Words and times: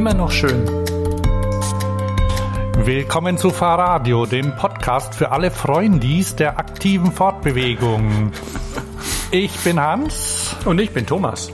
Immer 0.00 0.14
noch 0.14 0.30
schön. 0.30 0.66
Willkommen 2.86 3.36
zu 3.36 3.50
Fahrradio, 3.50 4.24
dem 4.24 4.56
Podcast 4.56 5.14
für 5.14 5.30
alle 5.30 5.50
Freundis 5.50 6.34
der 6.34 6.58
aktiven 6.58 7.12
Fortbewegung. 7.12 8.32
Ich 9.30 9.54
bin 9.58 9.78
Hans. 9.78 10.56
Und 10.64 10.80
ich 10.80 10.90
bin 10.92 11.04
Thomas. 11.04 11.52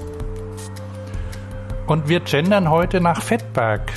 Und 1.88 2.08
wir 2.08 2.20
gendern 2.20 2.70
heute 2.70 3.00
nach 3.00 3.20
Fettberg. 3.20 3.92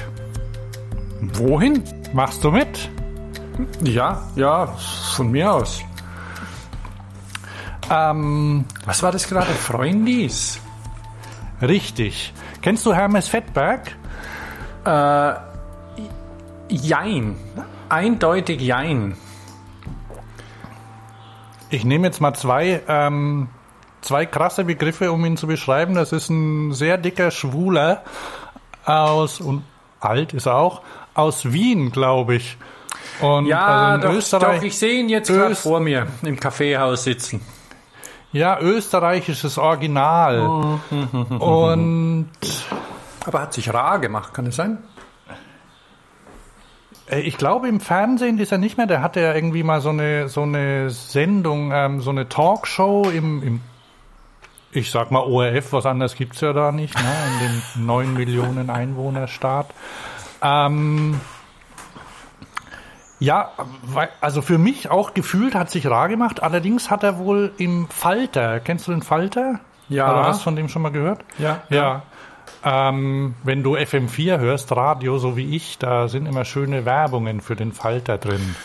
Wohin? 1.22 1.84
Machst 2.14 2.44
du 2.44 2.50
mit? 2.50 2.90
Ja, 3.84 4.24
ja, 4.36 4.66
von 5.14 5.30
mir 5.30 5.54
aus. 5.54 5.84
Ähm, 7.88 8.66
Was 8.84 9.04
war 9.04 9.12
das 9.12 9.30
gerade? 9.30 9.52
Freundis? 9.54 10.60
richtig. 11.62 12.34
Kennst 12.64 12.84
du 12.88 12.96
Hermes 12.96 13.28
Fettberg? 13.28 13.99
Äh, 14.86 15.34
jein. 16.70 17.36
Eindeutig 17.90 18.62
Jein. 18.62 19.16
Ich 21.72 21.86
nehme 21.86 22.08
jetzt 22.08 22.20
mal 22.22 22.34
zwei, 22.34 22.82
ähm, 22.88 23.50
zwei 24.02 24.26
krasse 24.26 24.64
Begriffe, 24.64 25.12
um 25.12 25.24
ihn 25.26 25.38
zu 25.38 25.48
beschreiben. 25.48 25.96
Das 25.96 26.12
ist 26.12 26.30
ein 26.30 26.74
sehr 26.74 26.98
dicker 26.98 27.32
Schwuler 27.32 28.04
aus, 28.86 29.40
und 29.40 29.64
alt 30.00 30.34
ist 30.34 30.48
er 30.48 30.56
auch, 30.56 30.82
aus 31.14 31.52
Wien, 31.52 31.92
glaube 31.92 32.36
ich. 32.36 32.58
Und 33.22 33.46
Ja, 33.46 33.90
also 33.90 34.08
doch, 34.08 34.14
Österreich, 34.16 34.58
doch, 34.60 34.64
ich 34.64 34.78
sehe 34.78 35.00
ihn 35.02 35.10
jetzt 35.10 35.28
gerade 35.30 35.56
vor 35.56 35.80
mir 35.80 36.08
im 36.24 36.40
Kaffeehaus 36.40 37.04
sitzen. 37.04 37.42
ja, 38.32 38.60
österreichisches 38.60 39.58
Original. 39.58 40.80
Und 41.40 42.30
Aber 43.30 43.42
hat 43.42 43.54
sich 43.54 43.72
rar 43.72 44.00
gemacht, 44.00 44.34
kann 44.34 44.48
es 44.48 44.56
sein? 44.56 44.80
äh, 47.12 47.20
ich 47.20 47.38
glaube, 47.38 47.68
im 47.68 47.80
Fernsehen 47.80 48.40
ist 48.40 48.52
er 48.52 48.58
nicht 48.58 48.78
mehr. 48.78 48.88
Der 48.88 49.04
hatte 49.04 49.20
ja 49.22 49.36
irgendwie 49.36 49.62
mal 49.62 49.82
so 49.82 49.90
eine, 49.90 50.30
so 50.30 50.42
eine 50.42 50.90
Sendung, 50.90 51.72
ähm, 51.72 52.02
so 52.02 52.10
eine 52.10 52.28
Talkshow 52.28 53.08
im, 53.10 53.44
im 53.44 53.62
ich 54.72 54.90
sag 54.90 55.12
mal 55.12 55.22
ORF, 55.22 55.74
was 55.74 55.86
anderes 55.86 56.16
gibt's 56.16 56.42
ja 56.42 56.54
da 56.54 56.72
nicht, 56.72 56.96
ne? 56.96 57.12
in 57.28 57.48
dem 57.48 57.86
9 57.86 58.14
Millionen 58.16 58.72
Einwohnerstaat. 58.72 59.68
Ähm, 60.42 61.22
ja, 63.20 63.52
also 64.22 64.42
für 64.42 64.58
mich 64.58 64.90
auch 64.90 65.14
gefühlt 65.14 65.54
hat 65.54 65.70
sich 65.70 65.86
rar 65.86 66.10
gemacht. 66.10 66.42
Allerdings 66.42 66.90
hat 66.90 67.04
er 67.04 67.20
wohl 67.20 67.52
im 67.58 67.90
Falter, 67.90 68.60
kennst 68.60 68.88
du 68.88 68.92
den 68.92 69.04
Falter? 69.04 69.60
Ja. 69.88 70.12
Oder 70.12 70.24
hast 70.26 70.40
du 70.40 70.44
von 70.46 70.56
dem 70.56 70.68
schon 70.68 70.82
mal 70.82 70.92
gehört? 70.92 71.22
Ja. 71.38 71.62
Ja. 71.70 72.04
Ähm, 72.64 73.36
wenn 73.44 73.64
du 73.64 73.78
FM4 73.78 74.40
hörst, 74.40 74.72
Radio, 74.76 75.18
so 75.18 75.38
wie 75.38 75.56
ich, 75.56 75.78
da 75.78 76.08
sind 76.08 76.26
immer 76.26 76.46
schöne 76.46 76.86
Werbungen 76.86 77.42
für 77.42 77.56
den 77.56 77.72
Falter 77.72 78.18
drin. 78.18 78.56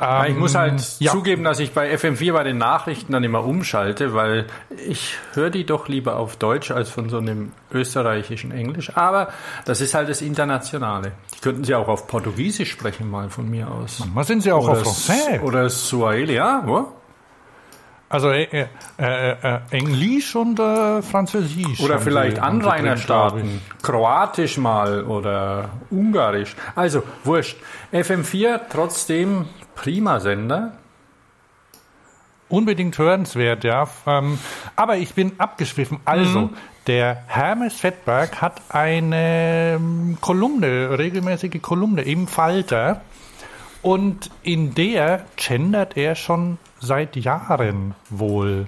Ja, 0.00 0.26
ich 0.26 0.36
muss 0.36 0.54
halt 0.54 0.82
ja. 0.98 1.12
zugeben, 1.12 1.44
dass 1.44 1.60
ich 1.60 1.72
bei 1.72 1.94
FM4 1.94 2.32
bei 2.32 2.42
den 2.42 2.58
Nachrichten 2.58 3.12
dann 3.12 3.22
immer 3.22 3.44
umschalte, 3.44 4.12
weil 4.12 4.46
ich 4.86 5.16
höre 5.34 5.50
die 5.50 5.64
doch 5.64 5.88
lieber 5.88 6.16
auf 6.16 6.36
Deutsch 6.36 6.72
als 6.72 6.90
von 6.90 7.08
so 7.08 7.18
einem 7.18 7.52
österreichischen 7.72 8.50
Englisch. 8.50 8.96
Aber 8.96 9.28
das 9.64 9.80
ist 9.80 9.94
halt 9.94 10.08
das 10.08 10.20
Internationale. 10.20 11.12
Die 11.36 11.40
könnten 11.40 11.64
sie 11.64 11.74
auch 11.74 11.88
auf 11.88 12.08
Portugiesisch 12.08 12.70
sprechen, 12.70 13.08
mal 13.08 13.30
von 13.30 13.48
mir 13.48 13.70
aus. 13.70 14.02
Was 14.14 14.26
sind 14.26 14.42
sie 14.42 14.52
auch 14.52 14.68
auf 14.68 14.80
Oder, 14.80 14.90
Français? 14.90 15.40
oder 15.42 15.70
Swahili, 15.70 16.34
ja? 16.34 16.62
Wo? 16.66 16.88
Also 18.08 18.30
äh, 18.30 18.44
äh, 18.98 19.30
äh, 19.32 19.60
Englisch 19.70 20.36
und 20.36 20.60
äh, 20.60 21.02
Französisch. 21.02 21.80
Oder 21.80 21.98
vielleicht 21.98 22.38
Anrainerstaaten. 22.38 23.60
Kroatisch 23.82 24.58
mal 24.58 25.04
oder 25.04 25.70
Ungarisch. 25.90 26.54
Also, 26.76 27.02
wurscht. 27.24 27.56
FM4 27.92 28.60
trotzdem 28.70 29.46
prima 29.74 30.20
Sender. 30.20 30.72
Unbedingt 32.48 32.98
hörenswert, 32.98 33.64
ja. 33.64 33.88
Ähm, 34.06 34.38
aber 34.76 34.96
ich 34.98 35.14
bin 35.14 35.32
abgeschwiffen. 35.38 35.98
Also, 36.04 36.40
Mhm. 36.40 36.50
der 36.86 37.24
Hermes 37.26 37.74
Fettberg 37.80 38.40
hat 38.42 38.60
eine 38.68 39.74
ähm, 39.76 40.18
Kolumne, 40.20 40.98
regelmäßige 40.98 41.60
Kolumne 41.62 42.02
im 42.02 42.28
Falter. 42.28 43.00
Und 43.84 44.30
in 44.42 44.74
der 44.74 45.26
gendert 45.36 45.96
er 45.96 46.14
schon 46.14 46.56
seit 46.80 47.16
Jahren 47.16 47.94
wohl 48.08 48.66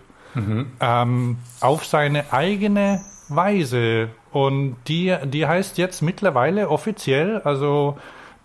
ähm, 0.81 1.39
auf 1.61 1.87
seine 1.87 2.33
eigene 2.35 3.01
Weise. 3.29 4.11
Und 4.31 4.77
die, 4.87 5.17
die 5.25 5.47
heißt 5.47 5.79
jetzt 5.79 6.03
mittlerweile 6.03 6.69
offiziell, 6.69 7.41
also 7.41 7.97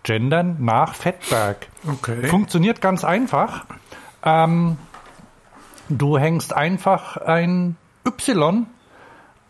gendern 0.02 0.56
nach 0.60 0.94
Fettberg. 0.94 1.68
Okay. 1.86 2.26
Funktioniert 2.26 2.80
ganz 2.80 3.04
einfach. 3.04 3.66
Ähm, 4.24 4.78
du 5.90 6.16
hängst 6.16 6.54
einfach 6.54 7.18
ein 7.18 7.76
Y 8.06 8.66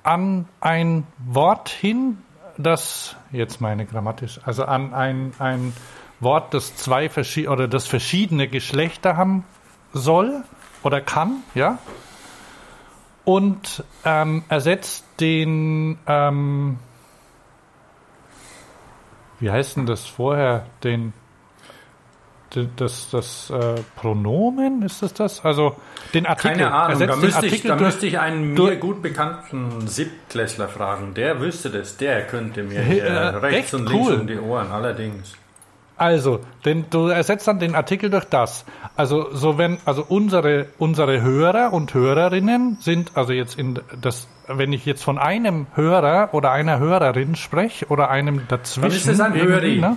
an 0.03 0.49
ein 0.61 1.07
Wort 1.25 1.69
hin, 1.69 2.19
das 2.59 3.15
jetzt 3.31 3.61
meine 3.61 3.87
grammatisch, 3.87 4.41
also 4.45 4.65
an 4.65 4.93
ein, 4.93 5.33
ein 5.39 5.73
Wort, 6.23 6.55
das 6.55 6.77
zwei 6.77 7.09
verschiedene 7.09 7.53
oder 7.53 7.69
das 7.69 7.87
verschiedene 7.87 8.49
Geschlechter 8.49 9.17
haben 9.17 9.45
soll 9.93 10.43
oder 10.83 11.01
kann, 11.01 11.43
ja. 11.55 11.79
Und 13.25 13.85
ähm, 14.05 14.43
ersetzt 14.49 15.05
den, 15.21 15.99
ähm, 16.09 16.79
wie 19.39 19.51
heißt 19.51 19.77
denn 19.77 19.87
das 19.87 20.07
vorher, 20.07 20.67
den 20.83 21.13
d- 22.55 22.69
das, 22.77 23.11
das 23.11 23.51
äh, 23.51 23.75
Pronomen, 23.95 24.83
ist 24.83 25.03
das 25.03 25.15
das? 25.15 25.45
Also 25.45 25.77
den 26.15 26.27
Artikel. 26.27 26.57
Keine 26.57 26.75
Ahnung, 26.75 26.91
ersetzt 27.01 27.11
da 27.11 27.15
den 27.15 27.21
müsste, 27.21 27.47
ich, 27.47 27.63
da 27.63 27.77
müsste 27.77 28.07
ich 28.09 28.19
einen 28.19 28.55
mir 28.55 28.77
gut 28.77 29.03
bekannten 29.03 29.87
Siebtklässler 29.87 30.69
fragen. 30.69 31.15
Der 31.15 31.41
wüsste 31.41 31.71
das, 31.71 31.97
der 31.97 32.27
könnte 32.27 32.65
mir 32.65 32.81
äh, 32.81 33.13
rechts 33.37 33.59
echt 33.73 33.75
und 33.75 33.89
links 33.89 34.09
cool. 34.09 34.21
um 34.21 34.27
die 34.27 34.39
Ohren, 34.39 34.73
allerdings. 34.73 35.35
Also, 36.03 36.41
denn 36.65 36.87
du 36.91 37.07
ersetzt 37.07 37.47
dann 37.47 37.61
den 37.61 37.77
Artikel 37.77 38.11
durch 38.11 38.25
das. 38.25 38.65
Also, 38.97 39.33
so 39.33 39.57
wenn, 39.57 39.79
also 39.85 40.05
unsere, 40.09 40.67
unsere 40.79 41.23
Hörer 41.23 41.73
und 41.73 41.95
Hörerinnen 41.95 42.79
sind, 42.81 43.13
also 43.17 43.33
jetzt 43.33 43.57
in 43.57 43.79
das, 44.01 44.27
wenn 44.49 44.73
ich 44.73 44.85
jetzt 44.85 45.05
von 45.05 45.17
einem 45.17 45.69
Hörer 45.77 46.31
oder 46.33 46.51
einer 46.51 46.81
Hörerin 46.81 47.37
spreche 47.37 47.87
oder 47.87 48.11
einem 48.11 48.49
dazwischen. 48.49 48.83
Dann 48.83 48.91
ist 48.91 49.07
es 49.07 49.21
ein 49.21 49.35
Höri. 49.35 49.77
Ne, 49.77 49.97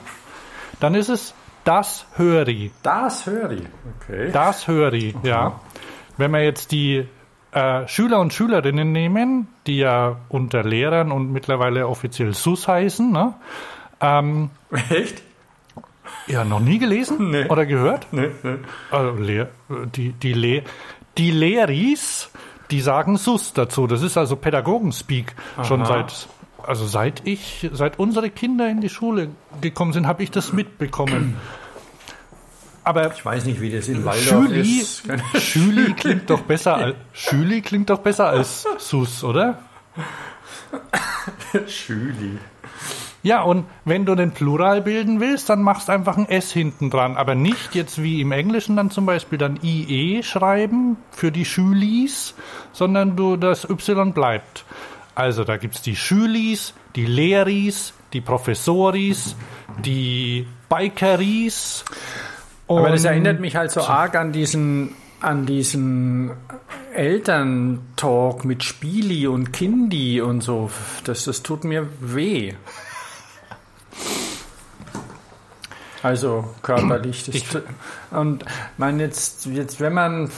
dann 0.79 0.93
ist 0.93 1.09
es 1.09 1.33
das 1.63 2.05
Höri. 2.17 2.69
Das 2.83 3.25
höre 3.25 3.53
ich. 3.53 3.63
Okay. 3.99 4.29
Das 4.31 4.67
Höri, 4.67 5.15
ja. 5.23 5.59
Wenn 6.17 6.29
wir 6.29 6.43
jetzt 6.43 6.71
die 6.71 7.07
äh, 7.51 7.87
Schüler 7.87 8.19
und 8.19 8.31
Schülerinnen 8.31 8.91
nehmen, 8.91 9.47
die 9.65 9.77
ja 9.79 10.17
unter 10.29 10.63
Lehrern 10.63 11.11
und 11.11 11.31
mittlerweile 11.31 11.87
offiziell 11.87 12.35
SUS 12.35 12.67
heißen, 12.67 13.11
ne? 13.11 13.33
Ähm, 14.01 14.51
Echt? 14.91 15.24
Ja, 16.27 16.43
noch 16.43 16.59
nie 16.59 16.79
gelesen 16.79 17.31
Nee. 17.31 17.45
oder 17.49 17.65
gehört? 17.65 18.07
Nee, 18.11 18.29
nee. 18.43 18.55
Also, 18.91 19.21
Lehr, 19.21 19.49
die, 19.95 20.11
die, 20.13 20.33
Le, 20.33 20.63
die 21.17 21.31
Lehris, 21.31 22.29
die 22.71 22.81
sagen 22.81 23.17
SUS 23.17 23.53
dazu. 23.53 23.87
Das 23.87 24.01
ist 24.01 24.17
also 24.17 24.35
Pädagogenspeak. 24.35 25.35
Schon 25.63 25.81
Aha. 25.81 25.87
seit, 25.87 26.27
also 26.67 26.85
seit 26.85 27.21
ich, 27.27 27.69
seit 27.73 27.99
unsere 27.99 28.29
Kinder 28.29 28.67
in 28.69 28.81
die 28.81 28.89
Schule 28.89 29.29
gekommen 29.61 29.93
sind, 29.93 30.07
habe 30.07 30.23
ich 30.23 30.31
das 30.31 30.51
mitbekommen. 30.53 31.35
Aber 32.83 33.11
Ich 33.15 33.25
weiß 33.25 33.45
nicht, 33.45 33.61
wie 33.61 33.71
das 33.71 33.87
in 33.87 34.05
Waldorf 34.05 34.47
Schüli, 34.47 34.79
ist. 34.79 35.03
Schüli 35.39 35.93
klingt 35.97 36.29
doch 36.29 36.41
besser 36.41 36.75
als, 36.75 36.95
Schüli 37.13 37.61
klingt 37.61 37.89
doch 37.89 37.99
besser 37.99 38.27
als 38.29 38.65
SUS, 38.77 39.23
oder? 39.23 39.57
Schüli. 41.67 42.37
Ja, 43.25 43.41
und 43.41 43.65
wenn 43.85 44.05
du 44.05 44.13
den 44.13 44.29
Plural 44.29 44.83
bilden 44.83 45.19
willst, 45.19 45.49
dann 45.49 45.63
machst 45.63 45.89
einfach 45.89 46.15
ein 46.15 46.29
S 46.29 46.51
hinten 46.51 46.91
dran. 46.91 47.17
Aber 47.17 47.33
nicht 47.33 47.73
jetzt 47.73 48.03
wie 48.03 48.21
im 48.21 48.31
Englischen 48.31 48.75
dann 48.75 48.91
zum 48.91 49.07
Beispiel 49.07 49.39
dann 49.39 49.57
IE 49.63 50.21
schreiben 50.21 50.97
für 51.09 51.31
die 51.31 51.43
Schülis, 51.43 52.35
sondern 52.71 53.15
du 53.15 53.35
das 53.35 53.67
Y 53.67 54.13
bleibt. 54.13 54.63
Also 55.15 55.43
da 55.43 55.57
gibt's 55.57 55.81
die 55.81 55.95
Schülis, 55.95 56.75
die 56.95 57.07
Lehris, 57.07 57.95
die 58.13 58.21
Professoris, 58.21 59.35
die 59.79 60.45
Bikeris. 60.69 61.83
Aber 62.67 62.91
das 62.91 63.05
erinnert 63.05 63.39
mich 63.39 63.55
halt 63.55 63.71
so 63.71 63.81
arg 63.81 64.15
an 64.17 64.33
diesen, 64.33 64.93
an 65.19 65.47
diesen 65.47 66.29
Elterntalk 66.93 68.45
mit 68.45 68.63
Spieli 68.63 69.25
und 69.25 69.51
Kindi 69.51 70.21
und 70.21 70.41
so. 70.41 70.69
Das, 71.05 71.25
das 71.25 71.41
tut 71.41 71.63
mir 71.63 71.87
weh. 72.01 72.53
Also 76.05 76.47
körperlich. 76.61 77.27
Ich- 77.33 77.57
und 78.11 78.45
man 78.77 78.99
jetzt, 78.99 79.47
jetzt, 79.47 79.79
wenn 79.79 79.93
man 79.93 80.29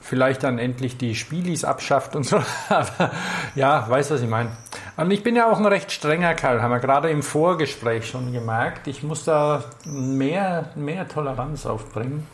vielleicht 0.00 0.42
dann 0.42 0.58
endlich 0.58 0.96
die 0.96 1.14
Spielis 1.14 1.64
abschafft 1.64 2.16
und 2.16 2.24
so. 2.24 2.42
Aber 2.70 3.10
ja, 3.54 3.86
weiß, 3.86 4.10
was 4.10 4.22
ich 4.22 4.28
meine. 4.28 4.48
Und 4.96 5.10
ich 5.10 5.22
bin 5.22 5.36
ja 5.36 5.52
auch 5.52 5.58
ein 5.58 5.66
recht 5.66 5.92
strenger 5.92 6.32
Kerl, 6.32 6.62
haben 6.62 6.70
wir 6.70 6.78
gerade 6.78 7.10
im 7.10 7.22
Vorgespräch 7.22 8.08
schon 8.08 8.32
gemerkt. 8.32 8.86
Ich 8.86 9.02
muss 9.02 9.24
da 9.24 9.64
mehr, 9.84 10.70
mehr 10.76 11.06
Toleranz 11.06 11.66
aufbringen. 11.66 12.26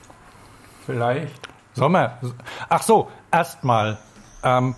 Vielleicht. 0.86 1.48
Sommer. 1.72 2.18
Ach 2.68 2.82
so, 2.82 3.10
erstmal. 3.32 3.98
Ähm, 4.44 4.76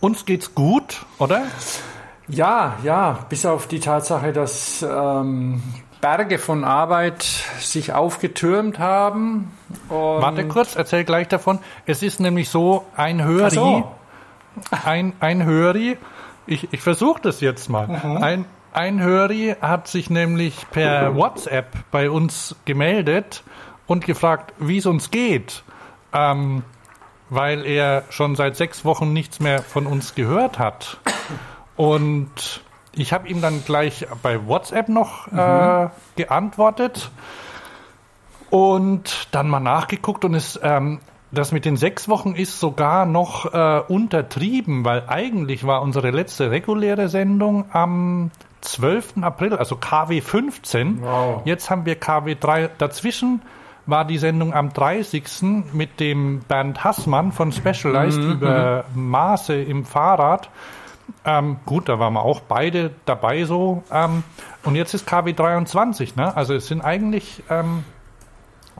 uns 0.00 0.26
geht's 0.26 0.54
gut, 0.54 1.06
oder? 1.16 1.44
Ja, 2.28 2.76
ja, 2.82 3.18
bis 3.28 3.44
auf 3.44 3.68
die 3.68 3.80
Tatsache, 3.80 4.32
dass 4.32 4.82
ähm, 4.82 5.62
Berge 6.04 6.38
von 6.38 6.64
Arbeit 6.64 7.22
sich 7.22 7.94
aufgetürmt 7.94 8.78
haben. 8.78 9.50
Warte 9.88 10.46
kurz, 10.46 10.76
erzähl 10.76 11.02
gleich 11.02 11.28
davon. 11.28 11.60
Es 11.86 12.02
ist 12.02 12.20
nämlich 12.20 12.50
so, 12.50 12.84
ein 12.94 13.24
Höri, 13.24 13.50
so. 13.54 13.90
ein, 14.84 15.14
ein 15.20 15.44
Höri, 15.46 15.96
ich, 16.46 16.70
ich 16.74 16.82
versuche 16.82 17.22
das 17.22 17.40
jetzt 17.40 17.70
mal. 17.70 17.88
Mhm. 17.88 18.16
Ein, 18.18 18.44
ein 18.74 19.00
Höri 19.00 19.56
hat 19.62 19.88
sich 19.88 20.10
nämlich 20.10 20.70
per 20.70 21.16
WhatsApp 21.16 21.72
bei 21.90 22.10
uns 22.10 22.54
gemeldet 22.66 23.42
und 23.86 24.04
gefragt, 24.04 24.52
wie 24.58 24.76
es 24.76 24.84
uns 24.84 25.10
geht. 25.10 25.62
Ähm, 26.12 26.64
weil 27.30 27.64
er 27.64 28.04
schon 28.10 28.36
seit 28.36 28.56
sechs 28.56 28.84
Wochen 28.84 29.14
nichts 29.14 29.40
mehr 29.40 29.62
von 29.62 29.86
uns 29.86 30.14
gehört 30.14 30.58
hat. 30.58 30.98
Und 31.76 32.62
ich 32.96 33.12
habe 33.12 33.28
ihm 33.28 33.40
dann 33.40 33.64
gleich 33.64 34.06
bei 34.22 34.46
WhatsApp 34.46 34.88
noch 34.88 35.30
mhm. 35.30 35.38
äh, 35.38 35.88
geantwortet 36.16 37.10
und 38.50 39.28
dann 39.32 39.48
mal 39.48 39.60
nachgeguckt 39.60 40.24
und 40.24 40.34
es, 40.34 40.58
ähm, 40.62 41.00
das 41.32 41.52
mit 41.52 41.64
den 41.64 41.76
sechs 41.76 42.08
Wochen 42.08 42.34
ist 42.34 42.60
sogar 42.60 43.06
noch 43.06 43.52
äh, 43.52 43.82
untertrieben, 43.88 44.84
weil 44.84 45.04
eigentlich 45.08 45.66
war 45.66 45.82
unsere 45.82 46.10
letzte 46.10 46.50
reguläre 46.50 47.08
Sendung 47.08 47.66
am 47.72 48.30
12. 48.60 49.14
April, 49.22 49.54
also 49.54 49.76
KW 49.76 50.20
15. 50.20 51.02
Wow. 51.02 51.42
Jetzt 51.44 51.70
haben 51.70 51.84
wir 51.84 51.96
KW 51.96 52.36
3 52.38 52.70
dazwischen 52.78 53.42
war 53.86 54.04
die 54.04 54.18
Sendung 54.18 54.54
am 54.54 54.72
30. 54.72 55.24
mit 55.72 56.00
dem 56.00 56.40
Bernd 56.40 56.84
Hassmann 56.84 57.32
von 57.32 57.52
Specialized 57.52 58.20
mhm, 58.20 58.32
über 58.32 58.84
mhm. 58.94 59.10
Maße 59.10 59.54
im 59.54 59.84
Fahrrad. 59.84 60.48
Ähm, 61.24 61.58
gut, 61.64 61.88
da 61.88 61.98
waren 61.98 62.12
wir 62.12 62.22
auch 62.22 62.40
beide 62.40 62.92
dabei 63.04 63.44
so. 63.44 63.82
Ähm, 63.90 64.22
und 64.62 64.76
jetzt 64.76 64.94
ist 64.94 65.06
KW 65.06 65.32
23, 65.32 66.16
ne? 66.16 66.36
Also 66.36 66.54
es 66.54 66.66
sind 66.66 66.82
eigentlich, 66.82 67.42
ähm, 67.50 67.84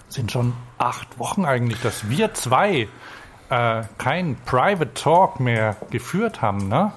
sind 0.09 0.31
schon 0.31 0.53
acht 0.79 1.19
Wochen 1.19 1.45
eigentlich, 1.45 1.81
dass 1.81 2.09
wir 2.09 2.35
zwei 2.35 2.89
äh, 3.51 3.83
kein 3.99 4.37
Private 4.45 4.95
Talk 4.95 5.41
mehr 5.41 5.77
geführt 5.91 6.43
haben, 6.43 6.69
ne? 6.69 6.93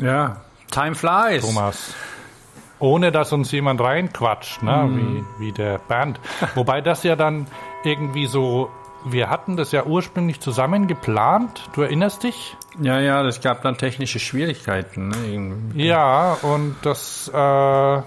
Ja, 0.00 0.36
time 0.70 0.94
flies. 0.94 1.44
Thomas. 1.44 1.94
Ohne 2.78 3.12
dass 3.12 3.32
uns 3.32 3.52
jemand 3.52 3.80
reinquatscht, 3.80 4.62
ne? 4.62 4.84
Mm. 4.84 4.96
wie, 4.96 5.24
wie 5.46 5.52
der 5.52 5.78
Band. 5.78 6.18
Wobei 6.54 6.80
das 6.80 7.02
ja 7.02 7.16
dann 7.16 7.46
irgendwie 7.84 8.26
so, 8.26 8.70
wir 9.04 9.30
hatten 9.30 9.56
das 9.56 9.72
ja 9.72 9.84
ursprünglich 9.84 10.40
zusammen 10.40 10.86
geplant, 10.86 11.68
du 11.74 11.82
erinnerst 11.82 12.22
dich? 12.22 12.56
Ja, 12.80 13.00
ja, 13.00 13.26
es 13.26 13.40
gab 13.40 13.62
dann 13.62 13.76
technische 13.76 14.18
Schwierigkeiten. 14.18 15.08
Ne? 15.08 15.84
Ja, 15.84 16.34
und 16.42 16.76
das 16.82 17.28
äh, 17.28 17.36
war 17.36 18.04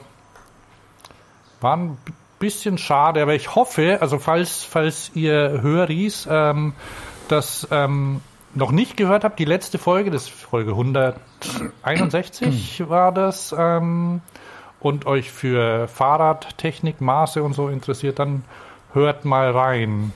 ein 1.62 1.98
bisschen 2.40 2.78
schade, 2.78 3.22
aber 3.22 3.36
ich 3.36 3.56
hoffe, 3.56 4.00
also 4.02 4.20
falls, 4.20 4.64
falls 4.64 5.12
ihr 5.14 5.62
Höris 5.62 6.28
ähm, 6.30 6.74
das 7.28 7.68
ähm, 7.72 8.22
noch 8.54 8.72
nicht 8.72 8.98
gehört 8.98 9.24
habt, 9.24 9.40
die 9.40 9.46
letzte 9.46 9.78
Folge, 9.78 10.12
das 10.12 10.28
Folge 10.28 10.72
161 10.72 12.84
war 12.90 13.12
das, 13.12 13.56
ähm, 13.58 14.22
und 14.84 15.06
euch 15.06 15.32
für 15.32 15.88
Fahrradtechnik, 15.88 17.00
Maße 17.00 17.42
und 17.42 17.54
so 17.54 17.70
interessiert, 17.70 18.20
dann 18.20 18.44
hört 18.92 19.26
mal 19.26 19.52
rein. 19.52 20.12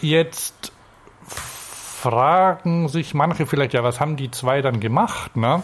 Jetzt 0.00 0.72
fragen 1.38 2.88
sich 2.88 3.14
manche 3.14 3.46
vielleicht, 3.46 3.74
ja, 3.74 3.82
was 3.82 4.00
haben 4.00 4.16
die 4.16 4.30
zwei 4.30 4.62
dann 4.62 4.80
gemacht, 4.80 5.36
ne? 5.36 5.62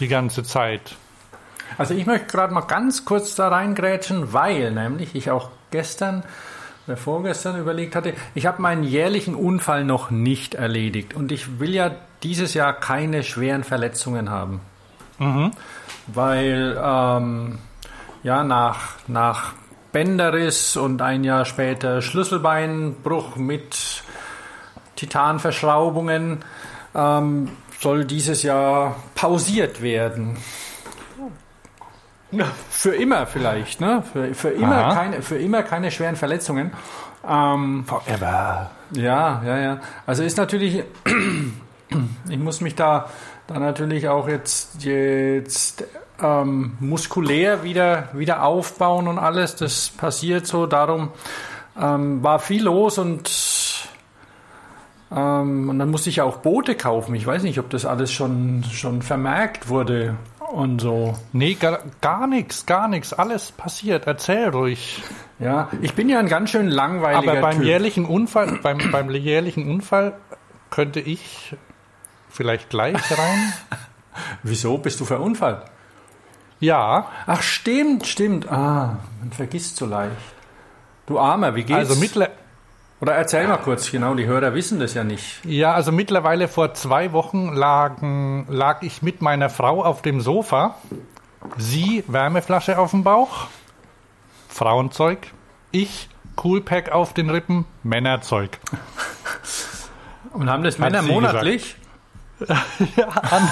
Die 0.00 0.08
ganze 0.08 0.42
Zeit. 0.42 0.96
Also 1.76 1.94
ich 1.94 2.06
möchte 2.06 2.26
gerade 2.26 2.54
mal 2.54 2.62
ganz 2.62 3.04
kurz 3.04 3.34
da 3.34 3.48
reingrätschen, 3.48 4.32
weil 4.32 4.70
nämlich 4.70 5.14
ich 5.14 5.30
auch 5.30 5.50
gestern 5.70 6.24
oder 6.86 6.96
vorgestern 6.96 7.58
überlegt 7.58 7.96
hatte, 7.96 8.14
ich 8.34 8.46
habe 8.46 8.60
meinen 8.60 8.84
jährlichen 8.84 9.34
Unfall 9.34 9.84
noch 9.84 10.10
nicht 10.10 10.54
erledigt 10.54 11.14
und 11.14 11.32
ich 11.32 11.58
will 11.58 11.74
ja 11.74 11.90
dieses 12.22 12.54
Jahr 12.54 12.72
keine 12.74 13.22
schweren 13.22 13.64
Verletzungen 13.64 14.30
haben. 14.30 14.60
Mhm 15.18 15.52
weil 16.06 16.80
ähm, 16.82 17.58
ja 18.22 18.44
nach, 18.44 18.96
nach 19.06 19.52
Bänderriss 19.94 20.76
und 20.76 21.00
ein 21.00 21.22
Jahr 21.22 21.44
später 21.44 22.02
Schlüsselbeinbruch 22.02 23.36
mit 23.36 24.02
Titanverschraubungen 24.96 26.44
ähm, 26.96 27.50
soll 27.78 28.04
dieses 28.04 28.42
Jahr 28.42 28.96
pausiert 29.14 29.82
werden. 29.82 30.36
Für 32.70 32.96
immer 32.96 33.24
vielleicht, 33.26 33.80
ne? 33.80 34.02
Für, 34.12 34.34
für, 34.34 34.48
immer, 34.48 34.92
keine, 34.92 35.22
für 35.22 35.38
immer 35.38 35.62
keine 35.62 35.92
schweren 35.92 36.16
Verletzungen. 36.16 36.72
Ähm, 37.24 37.84
Forever. 37.86 38.72
Ja, 38.96 39.42
ja, 39.46 39.58
ja. 39.58 39.80
Also 40.06 40.24
ist 40.24 40.36
natürlich, 40.36 40.82
ich 42.28 42.38
muss 42.38 42.60
mich 42.60 42.74
da 42.74 43.08
dann 43.46 43.62
natürlich 43.62 44.08
auch 44.08 44.26
jetzt, 44.26 44.82
jetzt 44.82 45.84
ähm, 46.24 46.76
muskulär 46.80 47.62
wieder, 47.62 48.08
wieder 48.14 48.42
aufbauen 48.42 49.08
und 49.08 49.18
alles. 49.18 49.56
Das 49.56 49.90
passiert 49.90 50.46
so. 50.46 50.66
Darum 50.66 51.10
ähm, 51.78 52.22
war 52.22 52.38
viel 52.38 52.64
los 52.64 52.98
und, 52.98 53.30
ähm, 55.14 55.68
und 55.68 55.78
dann 55.78 55.90
musste 55.90 56.08
ich 56.10 56.22
auch 56.22 56.38
Boote 56.38 56.76
kaufen. 56.76 57.14
Ich 57.14 57.26
weiß 57.26 57.42
nicht, 57.42 57.58
ob 57.58 57.68
das 57.70 57.84
alles 57.84 58.10
schon, 58.10 58.64
schon 58.72 59.02
vermerkt 59.02 59.68
wurde 59.68 60.16
und 60.50 60.80
so. 60.80 61.14
Nee, 61.32 61.54
gar, 61.54 61.80
gar 62.00 62.26
nichts, 62.26 62.64
gar 62.64 62.88
nichts. 62.88 63.12
Alles 63.12 63.52
passiert. 63.52 64.06
Erzähl 64.06 64.48
ruhig. 64.48 65.02
Ja, 65.38 65.68
ich 65.82 65.94
bin 65.94 66.08
ja 66.08 66.20
ein 66.20 66.28
ganz 66.28 66.50
schön 66.50 66.68
langweiliger 66.68 67.32
Aber 67.32 67.40
beim 67.40 67.58
typ. 67.58 67.66
jährlichen 67.66 68.06
Unfall, 68.06 68.60
beim, 68.62 68.78
beim 68.90 69.10
jährlichen 69.10 69.70
Unfall 69.70 70.14
könnte 70.70 71.00
ich 71.00 71.54
vielleicht 72.30 72.70
gleich 72.70 72.96
rein. 73.18 73.52
Wieso 74.42 74.78
bist 74.78 75.00
du 75.00 75.04
verunfallt? 75.04 75.62
Ja. 76.64 77.06
Ach, 77.26 77.42
stimmt, 77.42 78.06
stimmt. 78.06 78.50
Ah, 78.50 78.98
man 79.20 79.32
vergisst 79.32 79.76
so 79.76 79.86
leicht. 79.86 80.16
Du 81.06 81.18
Armer, 81.18 81.54
wie 81.54 81.64
geht's? 81.64 81.78
Also 81.78 81.96
mittler 81.96 82.30
Oder 83.00 83.14
erzähl 83.14 83.46
mal 83.46 83.58
kurz, 83.58 83.90
genau, 83.90 84.14
die 84.14 84.24
Hörer 84.24 84.54
wissen 84.54 84.80
das 84.80 84.94
ja 84.94 85.04
nicht. 85.04 85.44
Ja, 85.44 85.74
also 85.74 85.92
mittlerweile 85.92 86.48
vor 86.48 86.72
zwei 86.72 87.12
Wochen 87.12 87.52
lagen, 87.52 88.46
lag 88.48 88.82
ich 88.82 89.02
mit 89.02 89.20
meiner 89.20 89.50
Frau 89.50 89.84
auf 89.84 90.00
dem 90.00 90.22
Sofa. 90.22 90.76
Sie 91.58 92.02
Wärmeflasche 92.06 92.78
auf 92.78 92.92
dem 92.92 93.04
Bauch, 93.04 93.48
Frauenzeug. 94.48 95.18
Ich 95.70 96.08
Coolpack 96.36 96.90
auf 96.90 97.12
den 97.12 97.28
Rippen, 97.28 97.66
Männerzeug. 97.82 98.58
Und 100.32 100.48
haben 100.48 100.62
das 100.62 100.78
Männer 100.78 101.02
monatlich? 101.02 101.76
ja, 102.96 103.08
an, 103.08 103.48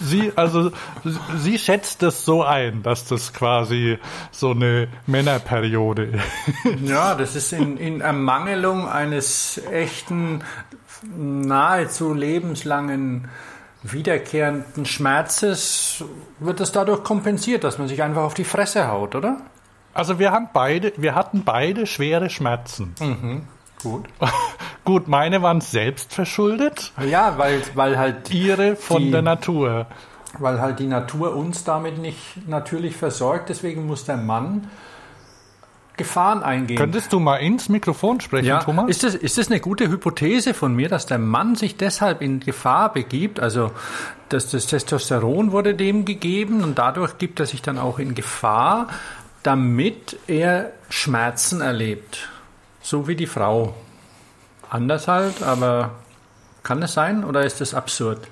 sie, 0.00 0.32
also, 0.36 0.70
sie 1.36 1.58
schätzt 1.58 2.02
es 2.02 2.24
so 2.24 2.42
ein, 2.42 2.82
dass 2.82 3.06
das 3.06 3.32
quasi 3.32 3.98
so 4.30 4.50
eine 4.50 4.88
Männerperiode 5.06 6.04
ist. 6.04 6.80
Ja, 6.84 7.14
das 7.14 7.36
ist 7.36 7.52
in, 7.52 7.76
in 7.76 8.00
Ermangelung 8.00 8.88
eines 8.88 9.60
echten, 9.70 10.42
nahezu 11.02 12.12
lebenslangen 12.12 13.28
wiederkehrenden 13.82 14.84
Schmerzes 14.84 16.04
wird 16.38 16.60
es 16.60 16.72
dadurch 16.72 17.02
kompensiert, 17.02 17.64
dass 17.64 17.78
man 17.78 17.88
sich 17.88 18.02
einfach 18.02 18.22
auf 18.22 18.34
die 18.34 18.44
Fresse 18.44 18.88
haut, 18.88 19.14
oder? 19.14 19.38
Also 19.94 20.18
wir 20.18 20.30
haben 20.30 20.48
beide, 20.52 20.92
wir 20.96 21.14
hatten 21.14 21.44
beide 21.44 21.86
schwere 21.86 22.30
Schmerzen. 22.30 22.94
Mhm. 23.00 23.42
Gut. 23.82 24.06
Gut, 24.84 25.08
meine 25.08 25.42
waren 25.42 25.60
selbst 25.60 26.12
verschuldet. 26.12 26.92
Ja, 27.06 27.38
weil, 27.38 27.62
weil 27.74 27.98
halt. 27.98 28.32
Ihre 28.32 28.76
von 28.76 29.02
die, 29.02 29.10
der 29.10 29.22
Natur. 29.22 29.86
Weil 30.38 30.60
halt 30.60 30.78
die 30.78 30.86
Natur 30.86 31.34
uns 31.36 31.64
damit 31.64 31.98
nicht 31.98 32.48
natürlich 32.48 32.96
versorgt. 32.96 33.48
Deswegen 33.48 33.86
muss 33.86 34.04
der 34.04 34.16
Mann 34.16 34.68
Gefahren 36.00 36.42
eingehen. 36.42 36.78
Könntest 36.78 37.12
du 37.12 37.20
mal 37.20 37.36
ins 37.36 37.68
Mikrofon 37.68 38.22
sprechen, 38.22 38.46
ja. 38.46 38.60
Thomas? 38.60 38.88
Ist 38.88 39.04
das, 39.04 39.14
ist 39.14 39.36
das 39.36 39.48
eine 39.50 39.60
gute 39.60 39.90
Hypothese 39.90 40.54
von 40.54 40.74
mir, 40.74 40.88
dass 40.88 41.04
der 41.04 41.18
Mann 41.18 41.56
sich 41.56 41.76
deshalb 41.76 42.22
in 42.22 42.40
Gefahr 42.40 42.90
begibt? 42.90 43.38
Also 43.38 43.70
dass 44.30 44.50
das 44.50 44.66
Testosteron 44.66 45.52
wurde 45.52 45.74
dem 45.74 46.06
gegeben 46.06 46.62
und 46.62 46.78
dadurch 46.78 47.18
gibt 47.18 47.38
er 47.38 47.46
sich 47.46 47.60
dann 47.60 47.78
auch 47.78 47.98
in 47.98 48.14
Gefahr, 48.14 48.88
damit 49.42 50.16
er 50.26 50.72
Schmerzen 50.88 51.60
erlebt. 51.60 52.30
So 52.82 53.06
wie 53.08 53.16
die 53.16 53.26
Frau. 53.26 53.74
anders 54.68 55.08
halt, 55.08 55.42
aber 55.42 55.90
kann 56.62 56.82
es 56.82 56.94
sein 56.94 57.24
oder 57.24 57.44
ist 57.44 57.60
das 57.60 57.74
absurd? 57.74 58.28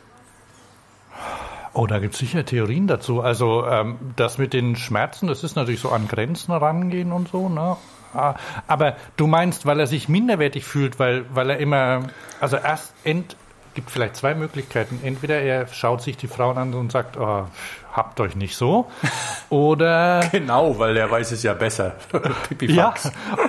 Oh, 1.72 1.86
da 1.86 1.98
gibt 1.98 2.14
es 2.14 2.20
sicher 2.20 2.44
Theorien 2.44 2.86
dazu. 2.86 3.20
Also 3.20 3.66
ähm, 3.66 3.98
das 4.16 4.38
mit 4.38 4.52
den 4.52 4.76
Schmerzen, 4.76 5.26
das 5.26 5.44
ist 5.44 5.56
natürlich 5.56 5.80
so 5.80 5.90
an 5.90 6.08
Grenzen 6.08 6.52
rangehen 6.52 7.12
und 7.12 7.28
so, 7.28 7.48
ne? 7.48 7.76
Ah, 8.14 8.34
aber 8.66 8.96
du 9.16 9.26
meinst, 9.26 9.66
weil 9.66 9.78
er 9.78 9.86
sich 9.86 10.08
minderwertig 10.08 10.64
fühlt, 10.64 10.98
weil, 10.98 11.26
weil 11.34 11.50
er 11.50 11.58
immer, 11.58 12.08
also 12.40 12.56
erst 12.56 12.94
end, 13.04 13.36
gibt 13.74 13.90
vielleicht 13.90 14.16
zwei 14.16 14.34
Möglichkeiten. 14.34 15.00
Entweder 15.04 15.40
er 15.40 15.68
schaut 15.68 16.02
sich 16.02 16.16
die 16.16 16.26
Frauen 16.26 16.56
an 16.56 16.74
und 16.74 16.90
sagt, 16.90 17.16
oh, 17.18 17.46
habt 17.98 18.20
euch 18.20 18.36
nicht 18.36 18.56
so. 18.56 18.86
Oder. 19.50 20.20
Genau, 20.38 20.78
weil 20.78 20.96
er 20.96 21.10
weiß 21.10 21.32
es 21.32 21.42
ja 21.42 21.52
besser. 21.52 21.96
ja. 22.60 22.94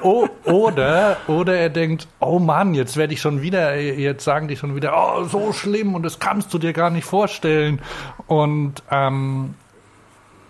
O 0.02 0.28
oder, 0.44 1.18
oder 1.28 1.56
er 1.56 1.70
denkt, 1.70 2.08
oh 2.20 2.40
Mann, 2.40 2.74
jetzt 2.74 2.98
werde 2.98 3.14
ich 3.14 3.22
schon 3.22 3.42
wieder, 3.42 3.76
jetzt 3.76 4.24
sagen 4.24 4.48
die 4.48 4.56
schon 4.56 4.76
wieder, 4.76 4.94
oh, 4.96 5.24
so 5.26 5.54
schlimm 5.54 5.94
und 5.94 6.04
das 6.04 6.20
kannst 6.20 6.54
du 6.54 6.58
dir 6.58 6.74
gar 6.74 6.90
nicht 6.90 7.06
vorstellen. 7.06 7.82
Und 8.28 8.82
ähm, 8.90 9.54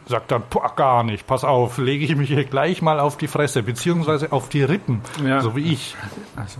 sagt 0.07 0.31
dann, 0.31 0.43
boah, 0.49 0.73
gar 0.75 1.03
nicht, 1.03 1.27
pass 1.27 1.43
auf, 1.43 1.77
lege 1.77 2.05
ich 2.05 2.15
mich 2.15 2.29
hier 2.29 2.45
gleich 2.45 2.81
mal 2.81 2.99
auf 2.99 3.17
die 3.17 3.27
Fresse, 3.27 3.63
beziehungsweise 3.63 4.31
auf 4.31 4.47
die 4.49 4.63
Rippen, 4.63 5.01
ja. 5.25 5.41
so 5.41 5.55
wie 5.55 5.73
ich. 5.73 5.95
Also. 6.35 6.59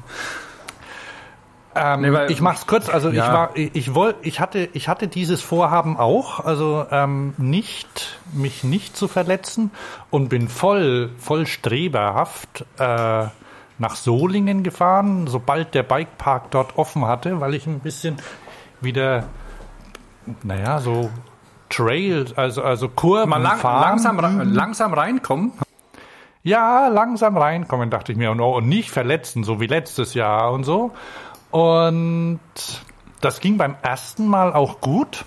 Ähm, 1.76 2.02
nee, 2.02 2.12
weil, 2.12 2.32
ich 2.32 2.42
mach's 2.42 2.66
kurz. 2.66 2.90
Also 2.90 3.10
ja. 3.10 3.26
ich 3.26 3.34
war, 3.34 3.50
ich, 3.56 3.76
ich 3.76 3.96
wollte, 3.96 4.20
ich 4.28 4.40
hatte, 4.40 4.70
ich 4.74 4.88
hatte 4.88 5.08
dieses 5.08 5.42
Vorhaben 5.42 5.98
auch, 5.98 6.44
also 6.44 6.86
ähm, 6.90 7.34
nicht 7.38 8.20
mich 8.34 8.64
nicht 8.64 8.98
zu 8.98 9.08
verletzen 9.08 9.72
und 10.10 10.30
bin 10.30 10.48
voll, 10.48 11.12
voll 11.20 11.46
streberhaft 11.46 12.66
äh, 12.80 13.28
nach 13.78 13.96
Solingen 13.96 14.64
gefahren, 14.64 15.28
sobald 15.28 15.74
der 15.74 15.84
Bikepark 15.84 16.52
dort 16.52 16.78
offen 16.78 17.06
hatte, 17.06 17.40
weil 17.40 17.54
ich 17.54 17.66
ein 17.68 17.80
bisschen 17.80 18.18
wieder, 18.82 19.26
naja, 20.44 20.80
so 20.80 21.10
Trail, 21.70 22.26
also 22.36 22.64
also 22.64 22.90
Kurven 22.90 23.30
Mal 23.30 23.42
lang, 23.42 23.58
fahren. 23.58 23.82
Langsam, 23.82 24.54
langsam 24.54 24.94
reinkommen. 24.94 25.54
Ja, 26.42 26.88
langsam 26.88 27.38
reinkommen, 27.38 27.90
dachte 27.90 28.12
ich 28.12 28.18
mir. 28.18 28.32
Und, 28.32 28.40
oh, 28.40 28.58
und 28.58 28.68
nicht 28.68 28.92
verletzen, 28.92 29.44
so 29.44 29.60
wie 29.60 29.68
letztes 29.68 30.14
Jahr 30.14 30.52
und 30.52 30.64
so. 30.64 30.92
Und 31.51 32.39
das 33.22 33.39
ging 33.39 33.58
beim 33.58 33.75
ersten 33.82 34.27
Mal 34.27 34.53
auch 34.53 34.82
gut. 34.82 35.25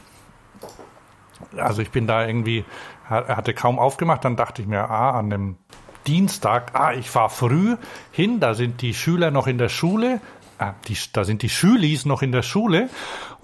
Also 1.57 1.83
ich 1.83 1.91
bin 1.91 2.07
da 2.07 2.27
irgendwie, 2.27 2.65
hatte 3.09 3.53
kaum 3.53 3.79
aufgemacht, 3.79 4.25
dann 4.25 4.37
dachte 4.37 4.63
ich 4.63 4.69
mir, 4.69 4.89
ah, 4.89 5.11
an 5.11 5.31
dem 5.31 5.57
Dienstag, 6.07 6.75
ah, 6.75 6.93
ich 6.93 7.11
fahre 7.11 7.31
früh 7.31 7.77
hin, 8.11 8.41
da 8.41 8.55
sind 8.55 8.81
die 8.83 8.95
Schüler 8.95 9.31
noch 9.31 9.47
in 9.47 9.59
der 9.59 9.69
Schule, 9.69 10.21
ah, 10.59 10.75
die, 10.89 10.97
da 11.13 11.25
sind 11.25 11.43
die 11.43 11.49
Schülis 11.49 12.07
noch 12.07 12.23
in 12.23 12.33
der 12.33 12.43
Schule 12.43 12.89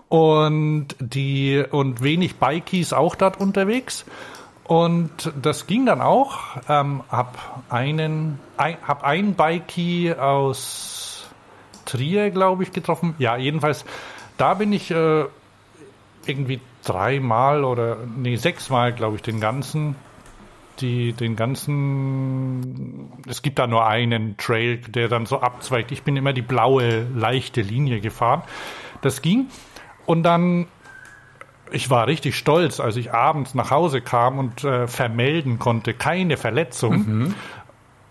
und 0.09 0.89
die 0.99 1.63
und 1.71 2.03
wenig 2.03 2.37
Bikies 2.37 2.93
auch 2.93 3.15
dort 3.15 3.41
unterwegs. 3.41 4.05
Und 4.65 5.33
das 5.41 5.67
ging 5.67 5.87
dann 5.87 6.03
auch. 6.03 6.39
Ähm, 6.69 7.03
hab 7.11 7.63
einen, 7.71 8.39
ein, 8.59 8.77
hab 8.87 9.03
ein 9.03 9.35
Bikie 9.35 10.15
aus 10.15 10.98
Trier, 11.89 12.31
glaube 12.31 12.63
ich, 12.63 12.73
getroffen. 12.73 13.15
Ja, 13.19 13.37
jedenfalls, 13.37 13.85
da 14.37 14.55
bin 14.55 14.73
ich 14.73 14.91
äh, 14.91 15.25
irgendwie 16.27 16.61
dreimal 16.85 17.65
oder 17.65 17.97
nee, 18.17 18.37
sechsmal, 18.37 18.93
glaube 18.93 19.17
ich, 19.17 19.23
den 19.23 19.41
ganzen, 19.41 19.97
die, 20.81 21.13
den 21.15 21.35
ganzen, 21.35 23.11
es 23.27 23.43
gibt 23.43 23.59
da 23.59 23.67
nur 23.67 23.87
einen 23.87 24.37
Trail, 24.37 24.79
der 24.79 25.09
dann 25.09 25.27
so 25.27 25.41
abzweigt. 25.41 25.91
Ich 25.91 26.03
bin 26.03 26.17
immer 26.17 26.33
die 26.33 26.43
blaue, 26.43 27.07
leichte 27.15 27.63
Linie 27.63 28.01
gefahren. 28.01 28.43
Das 29.01 29.23
ging. 29.23 29.47
Und 30.07 30.23
dann 30.23 30.67
ich 31.71 31.91
war 31.91 32.07
richtig 32.07 32.37
stolz, 32.37 32.81
als 32.81 32.97
ich 32.97 33.13
abends 33.13 33.55
nach 33.55 33.71
Hause 33.71 34.01
kam 34.01 34.39
und 34.39 34.65
äh, 34.65 34.87
vermelden 34.87 35.59
konnte, 35.59 35.93
keine 35.95 36.37
Verletzung. 36.37 36.95
Mhm. 36.95 37.35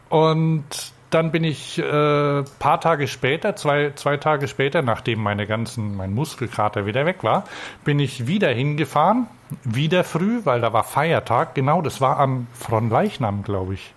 Und 0.09 0.93
dann 1.09 1.31
bin 1.31 1.43
ich 1.43 1.79
äh, 1.79 2.43
paar 2.59 2.81
Tage 2.81 3.07
später, 3.07 3.55
zwei, 3.55 3.91
zwei 3.95 4.17
Tage 4.17 4.47
später, 4.47 4.81
nachdem 4.81 5.21
meine 5.21 5.47
ganzen, 5.47 5.95
mein 5.95 6.13
Muskelkater 6.13 6.85
wieder 6.85 7.05
weg 7.05 7.23
war, 7.23 7.45
bin 7.85 7.99
ich 7.99 8.27
wieder 8.27 8.49
hingefahren, 8.49 9.27
wieder 9.63 10.03
früh, 10.03 10.41
weil 10.43 10.59
da 10.59 10.73
war 10.73 10.83
Feiertag. 10.83 11.55
Genau, 11.55 11.81
das 11.81 12.01
war 12.01 12.19
am 12.19 12.47
Fronleichnam, 12.53 13.43
glaube 13.43 13.75
ich. 13.75 13.93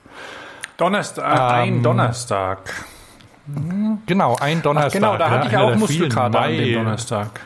Donnerstag, 0.77 1.25
äh, 1.25 1.69
ähm, 1.69 1.77
ein 1.77 1.83
Donnerstag. 1.83 2.59
Genau, 4.07 4.37
ein 4.37 4.63
Donnerstag. 4.63 4.91
Ach, 4.91 4.95
genau, 4.95 5.17
da 5.17 5.31
hatte 5.31 5.49
ich 5.49 5.57
auch 5.57 5.75
Muskelkater 5.75 6.41
an 6.41 6.57
dem 6.57 6.75
Donnerstag. 6.75 7.41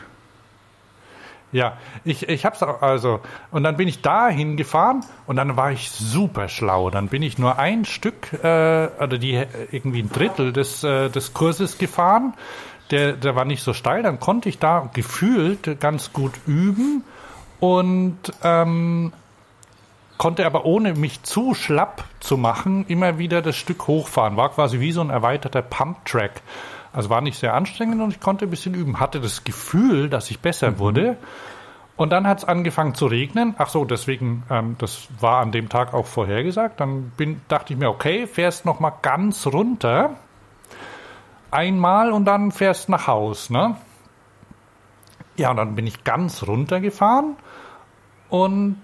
Ja, 1.51 1.77
ich, 2.03 2.27
ich 2.27 2.45
hab's 2.45 2.61
auch, 2.63 2.81
also, 2.81 3.21
und 3.51 3.63
dann 3.63 3.77
bin 3.77 3.87
ich 3.87 4.01
da 4.01 4.27
hingefahren 4.27 5.05
und 5.25 5.37
dann 5.37 5.55
war 5.55 5.71
ich 5.71 5.89
super 5.89 6.49
schlau. 6.49 6.89
Dann 6.89 7.07
bin 7.07 7.21
ich 7.21 7.37
nur 7.37 7.57
ein 7.57 7.85
Stück, 7.85 8.33
äh, 8.33 8.87
oder 8.99 9.17
die, 9.17 9.41
irgendwie 9.71 10.01
ein 10.01 10.11
Drittel 10.11 10.51
des, 10.51 10.83
äh, 10.83 11.09
des 11.09 11.33
Kurses 11.33 11.77
gefahren. 11.77 12.33
Der, 12.91 13.13
der 13.13 13.35
war 13.35 13.45
nicht 13.45 13.63
so 13.63 13.73
steil, 13.73 14.03
dann 14.03 14.19
konnte 14.19 14.49
ich 14.49 14.59
da 14.59 14.89
gefühlt 14.93 15.79
ganz 15.79 16.13
gut 16.13 16.33
üben 16.45 17.03
und 17.59 18.17
ähm, 18.43 19.11
konnte 20.17 20.45
aber 20.45 20.65
ohne 20.65 20.93
mich 20.93 21.23
zu 21.23 21.53
schlapp 21.53 22.03
zu 22.19 22.37
machen 22.37 22.85
immer 22.87 23.17
wieder 23.17 23.41
das 23.41 23.55
Stück 23.55 23.87
hochfahren. 23.87 24.37
War 24.37 24.49
quasi 24.49 24.79
wie 24.79 24.91
so 24.91 25.01
ein 25.01 25.09
erweiterter 25.09 25.61
Pump-Track. 25.61 26.41
Also 26.95 27.09
war 27.09 27.19
nicht 27.19 27.37
sehr 27.37 27.53
anstrengend 27.53 28.01
und 28.01 28.11
ich 28.11 28.21
konnte 28.21 28.45
ein 28.45 28.49
bisschen 28.49 28.73
üben. 28.73 29.01
Hatte 29.01 29.19
das 29.19 29.43
Gefühl, 29.43 30.09
dass 30.09 30.31
ich 30.31 30.39
besser 30.39 30.71
mhm. 30.71 30.79
wurde. 30.79 31.17
Und 31.97 32.11
dann 32.11 32.25
hat 32.25 32.39
es 32.39 32.45
angefangen 32.45 32.95
zu 32.95 33.05
regnen. 33.07 33.53
Ach 33.57 33.67
so, 33.67 33.83
deswegen, 33.83 34.43
ähm, 34.49 34.75
das 34.77 35.07
war 35.19 35.41
an 35.41 35.51
dem 35.51 35.67
Tag 35.67 35.93
auch 35.93 36.05
vorhergesagt. 36.05 36.79
Dann 36.79 37.11
bin, 37.17 37.41
dachte 37.49 37.73
ich 37.73 37.79
mir, 37.79 37.89
okay, 37.89 38.27
fährst 38.27 38.65
noch 38.65 38.79
mal 38.79 38.93
ganz 39.01 39.45
runter. 39.45 40.15
Einmal 41.51 42.13
und 42.13 42.25
dann 42.25 42.51
fährst 42.51 42.87
nach 42.87 43.07
Haus, 43.07 43.49
ne? 43.49 43.75
Ja, 45.37 45.51
und 45.51 45.57
dann 45.57 45.75
bin 45.75 45.85
ich 45.85 46.05
ganz 46.05 46.47
runtergefahren 46.47 47.35
und 48.29 48.77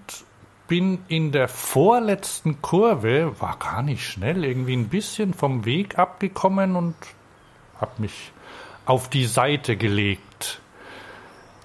bin 0.68 1.00
in 1.08 1.32
der 1.32 1.48
vorletzten 1.48 2.62
Kurve, 2.62 3.39
war 3.39 3.58
gar 3.58 3.82
nicht 3.84 4.06
schnell, 4.06 4.44
irgendwie 4.44 4.75
ein 4.75 4.89
bisschen 4.89 5.34
vom 5.34 5.63
Weg 5.63 5.98
abgekommen 5.98 6.75
und 6.75 6.96
habe 7.81 7.91
mich 7.97 8.31
auf 8.85 9.09
die 9.09 9.25
Seite 9.25 9.75
gelegt. 9.75 10.61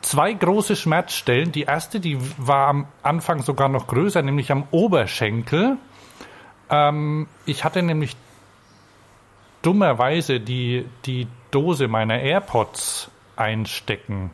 Zwei 0.00 0.32
große 0.32 0.76
Schmerzstellen. 0.76 1.52
Die 1.52 1.62
erste, 1.62 2.00
die 2.00 2.18
war 2.38 2.68
am 2.68 2.88
Anfang 3.02 3.42
sogar 3.42 3.68
noch 3.68 3.86
größer, 3.86 4.22
nämlich 4.22 4.50
am 4.50 4.64
Oberschenkel. 4.70 5.76
Ähm, 6.70 7.28
ich 7.44 7.64
hatte 7.64 7.82
nämlich 7.82 8.16
dummerweise 9.62 10.40
die, 10.40 10.86
die 11.04 11.26
Dose 11.50 11.88
meiner 11.88 12.20
AirPods 12.20 13.10
einstecken 13.34 14.30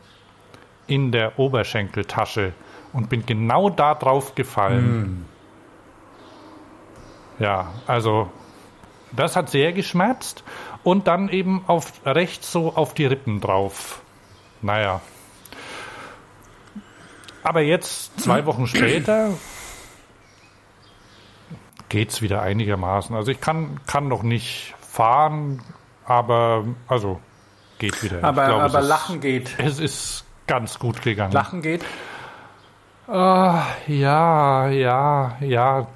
in 0.87 1.11
der 1.11 1.39
Oberschenkeltasche 1.39 2.53
und 2.91 3.09
bin 3.09 3.25
genau 3.25 3.69
da 3.69 3.95
drauf 3.95 4.35
gefallen. 4.35 5.25
Mm. 7.39 7.43
Ja, 7.43 7.71
also 7.87 8.29
das 9.11 9.35
hat 9.35 9.49
sehr 9.49 9.73
geschmerzt 9.73 10.43
und 10.83 11.07
dann 11.07 11.29
eben 11.29 11.63
auf 11.67 11.93
rechts 12.05 12.51
so 12.51 12.75
auf 12.75 12.93
die 12.93 13.05
Rippen 13.05 13.41
drauf. 13.41 14.01
Naja. 14.61 15.01
Aber 17.43 17.61
jetzt, 17.61 18.19
zwei 18.21 18.45
Wochen 18.45 18.67
später, 18.67 19.31
geht's 21.89 22.21
wieder 22.21 22.41
einigermaßen. 22.41 23.15
Also 23.15 23.31
ich 23.31 23.41
kann, 23.41 23.79
kann 23.85 24.07
noch 24.07 24.23
nicht 24.23 24.73
fahren, 24.79 25.61
aber 26.05 26.63
also 26.87 27.19
geht 27.79 28.01
wieder. 28.01 28.23
Aber, 28.23 28.45
glaube, 28.45 28.63
aber 28.63 28.81
Lachen 28.81 29.15
ist, 29.17 29.21
geht. 29.21 29.55
Es 29.57 29.79
ist 29.79 30.25
ganz 30.47 30.79
gut 30.79 31.01
gegangen. 31.01 31.33
Lachen 31.33 31.61
geht? 31.61 31.83
Uh, 33.07 33.59
ja, 33.87 34.69
ja, 34.69 35.37
ja. 35.41 35.87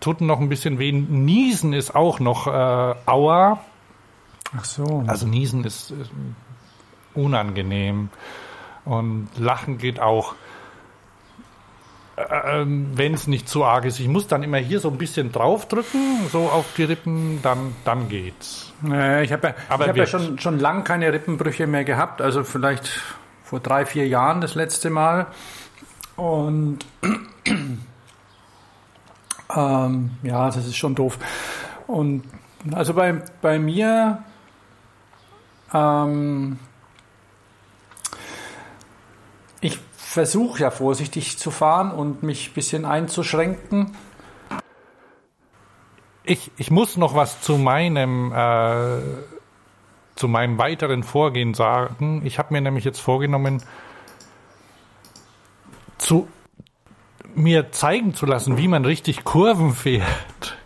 Tut 0.00 0.20
noch 0.20 0.38
ein 0.38 0.50
bisschen 0.50 0.78
weh. 0.78 0.92
Niesen 0.92 1.72
ist 1.72 1.94
auch 1.94 2.20
noch 2.20 2.46
äh, 2.46 2.94
Aua. 3.06 3.60
Ach 4.56 4.64
so. 4.64 5.04
Also 5.06 5.26
Niesen 5.26 5.64
ist 5.64 5.92
unangenehm 7.14 8.10
und 8.84 9.28
Lachen 9.38 9.78
geht 9.78 10.00
auch, 10.00 10.34
äh, 12.16 12.60
ähm, 12.60 12.90
wenn 12.94 13.14
es 13.14 13.26
nicht 13.26 13.48
zu 13.48 13.64
arg 13.64 13.84
ist. 13.84 13.98
Ich 13.98 14.08
muss 14.08 14.26
dann 14.26 14.42
immer 14.42 14.58
hier 14.58 14.80
so 14.80 14.88
ein 14.88 14.98
bisschen 14.98 15.32
draufdrücken, 15.32 16.28
so 16.30 16.48
auf 16.48 16.66
die 16.76 16.84
Rippen, 16.84 17.40
dann, 17.42 17.74
dann 17.84 18.08
geht's. 18.08 18.72
Naja, 18.82 19.22
ich 19.22 19.32
habe 19.32 19.48
ja, 19.48 19.54
Aber 19.68 19.86
hab 19.88 19.96
ja 19.96 20.06
schon, 20.06 20.38
schon 20.38 20.58
lang 20.58 20.84
keine 20.84 21.12
Rippenbrüche 21.12 21.66
mehr 21.66 21.84
gehabt, 21.84 22.22
also 22.22 22.44
vielleicht 22.44 23.02
vor 23.44 23.60
drei, 23.60 23.86
vier 23.86 24.06
Jahren 24.06 24.40
das 24.40 24.54
letzte 24.54 24.90
Mal. 24.90 25.26
Und 26.16 26.78
ähm, 29.54 30.10
ja, 30.22 30.46
das 30.46 30.56
ist 30.56 30.76
schon 30.76 30.94
doof. 30.94 31.18
Und 31.86 32.24
also 32.72 32.94
bei, 32.94 33.22
bei 33.42 33.58
mir 33.58 34.24
Ähm, 35.72 36.58
ich 39.60 39.78
versuche 39.96 40.60
ja 40.60 40.70
vorsichtig 40.70 41.38
zu 41.38 41.50
fahren 41.50 41.90
und 41.90 42.22
mich 42.22 42.50
ein 42.50 42.54
bisschen 42.54 42.84
einzuschränken. 42.84 43.96
Ich, 46.24 46.50
ich 46.56 46.70
muss 46.70 46.96
noch 46.96 47.14
was 47.14 47.40
zu 47.40 47.56
meinem, 47.56 48.32
äh, 48.32 49.00
zu 50.16 50.28
meinem 50.28 50.58
weiteren 50.58 51.02
Vorgehen 51.02 51.54
sagen. 51.54 52.22
Ich 52.24 52.38
habe 52.38 52.52
mir 52.52 52.60
nämlich 52.60 52.84
jetzt 52.84 53.00
vorgenommen, 53.00 53.62
zu 55.98 56.28
mir 57.34 57.70
zeigen 57.70 58.14
zu 58.14 58.26
lassen, 58.26 58.56
wie 58.56 58.68
man 58.68 58.84
richtig 58.84 59.24
Kurven 59.24 59.72
fährt. 59.72 60.56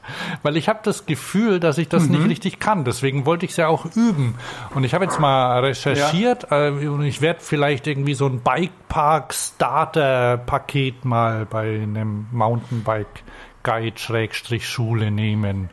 Weil 0.42 0.56
ich 0.56 0.68
habe 0.68 0.80
das 0.82 1.06
Gefühl, 1.06 1.60
dass 1.60 1.78
ich 1.78 1.88
das 1.88 2.02
mhm. 2.04 2.18
nicht 2.18 2.28
richtig 2.28 2.58
kann. 2.58 2.84
Deswegen 2.84 3.24
wollte 3.26 3.44
ich 3.44 3.52
es 3.52 3.56
ja 3.56 3.68
auch 3.68 3.86
üben. 3.96 4.34
Und 4.74 4.82
ich 4.84 4.94
habe 4.94 5.04
jetzt 5.04 5.20
mal 5.20 5.60
recherchiert 5.60 6.48
ja. 6.50 6.68
äh, 6.68 6.88
und 6.88 7.02
ich 7.02 7.20
werde 7.20 7.40
vielleicht 7.40 7.86
irgendwie 7.86 8.14
so 8.14 8.26
ein 8.26 8.40
Bikepark-Starter-Paket 8.40 11.04
mal 11.04 11.44
bei 11.46 11.82
einem 11.82 12.26
Mountainbike-Guide-Schule 12.32 15.10
nehmen. 15.10 15.68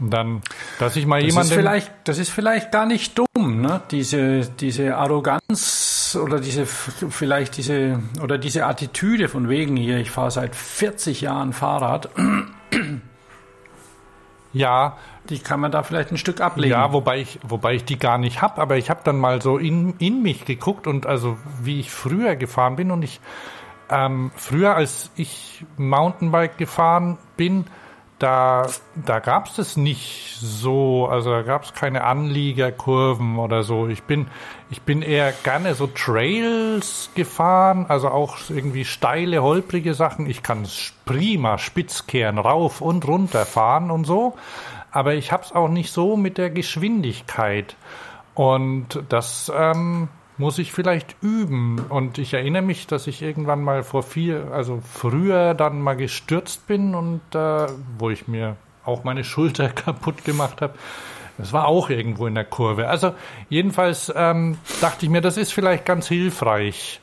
Und 0.00 0.10
dann, 0.10 0.42
dass 0.78 0.96
ich 0.96 1.06
mal 1.06 1.20
das 1.20 1.28
jemanden. 1.28 1.50
Ist 1.50 1.56
vielleicht, 1.56 1.92
das 2.04 2.18
ist 2.18 2.30
vielleicht 2.30 2.72
gar 2.72 2.86
nicht 2.86 3.18
dumm, 3.18 3.60
ne? 3.60 3.82
Diese, 3.90 4.40
diese 4.40 4.96
Arroganz 4.96 6.18
oder 6.20 6.40
diese, 6.40 6.66
vielleicht 6.66 7.56
diese, 7.56 8.00
oder 8.22 8.38
diese 8.38 8.66
Attitüde 8.66 9.28
von 9.28 9.48
wegen 9.48 9.76
hier, 9.76 9.98
ich 9.98 10.10
fahre 10.10 10.30
seit 10.30 10.56
40 10.56 11.20
Jahren 11.20 11.52
Fahrrad. 11.52 12.08
Ja. 14.54 14.96
Die 15.28 15.38
kann 15.38 15.60
man 15.60 15.72
da 15.72 15.82
vielleicht 15.82 16.10
ein 16.10 16.18
Stück 16.18 16.40
ablegen. 16.40 16.72
Ja, 16.72 16.92
wobei 16.92 17.18
ich, 17.20 17.38
wobei 17.42 17.74
ich 17.74 17.84
die 17.84 17.98
gar 17.98 18.18
nicht 18.18 18.40
habe, 18.40 18.60
aber 18.60 18.76
ich 18.76 18.88
habe 18.88 19.00
dann 19.04 19.18
mal 19.18 19.42
so 19.42 19.58
in, 19.58 19.94
in 19.98 20.22
mich 20.22 20.44
geguckt 20.44 20.86
und 20.86 21.06
also 21.06 21.36
wie 21.62 21.80
ich 21.80 21.90
früher 21.90 22.36
gefahren 22.36 22.76
bin 22.76 22.90
und 22.90 23.02
ich 23.02 23.20
ähm, 23.90 24.30
früher 24.36 24.76
als 24.76 25.10
ich 25.16 25.64
Mountainbike 25.76 26.56
gefahren 26.56 27.18
bin, 27.36 27.66
da, 28.18 28.66
da 28.94 29.18
gab 29.18 29.46
es 29.46 29.56
das 29.56 29.76
nicht 29.76 30.36
so, 30.40 31.08
also 31.08 31.30
da 31.30 31.42
gab 31.42 31.64
es 31.64 31.74
keine 31.74 32.04
Anliegerkurven 32.04 33.38
oder 33.38 33.62
so. 33.62 33.88
Ich 33.88 34.04
bin, 34.04 34.28
ich 34.70 34.82
bin 34.82 35.02
eher 35.02 35.32
gerne 35.32 35.74
so 35.74 35.86
Trails 35.88 37.10
gefahren, 37.14 37.86
also 37.88 38.08
auch 38.08 38.38
irgendwie 38.48 38.84
steile, 38.84 39.42
holprige 39.42 39.94
Sachen. 39.94 40.26
Ich 40.26 40.42
kann 40.42 40.66
prima 41.04 41.58
Spitzkehren 41.58 42.38
rauf 42.38 42.80
und 42.80 43.06
runter 43.06 43.46
fahren 43.46 43.90
und 43.90 44.04
so, 44.04 44.34
aber 44.92 45.14
ich 45.14 45.32
hab's 45.32 45.52
auch 45.52 45.68
nicht 45.68 45.92
so 45.92 46.16
mit 46.16 46.38
der 46.38 46.50
Geschwindigkeit. 46.50 47.76
Und 48.34 49.02
das, 49.08 49.50
ähm, 49.54 50.08
muss 50.36 50.58
ich 50.58 50.72
vielleicht 50.72 51.16
üben. 51.22 51.78
Und 51.88 52.18
ich 52.18 52.34
erinnere 52.34 52.62
mich, 52.62 52.86
dass 52.86 53.06
ich 53.06 53.22
irgendwann 53.22 53.62
mal 53.62 53.82
vor 53.82 54.02
vier, 54.02 54.50
also 54.52 54.80
früher 54.80 55.54
dann 55.54 55.80
mal 55.80 55.96
gestürzt 55.96 56.66
bin 56.66 56.94
und 56.94 57.20
äh, 57.34 57.66
wo 57.98 58.10
ich 58.10 58.28
mir 58.28 58.56
auch 58.84 59.04
meine 59.04 59.24
Schulter 59.24 59.68
kaputt 59.70 60.24
gemacht 60.24 60.60
habe. 60.60 60.74
Das 61.38 61.52
war 61.52 61.66
auch 61.66 61.90
irgendwo 61.90 62.26
in 62.26 62.34
der 62.34 62.44
Kurve. 62.44 62.88
Also 62.88 63.14
jedenfalls 63.48 64.12
ähm, 64.14 64.56
dachte 64.80 65.06
ich 65.06 65.10
mir, 65.10 65.20
das 65.20 65.36
ist 65.36 65.52
vielleicht 65.52 65.84
ganz 65.84 66.06
hilfreich, 66.06 67.00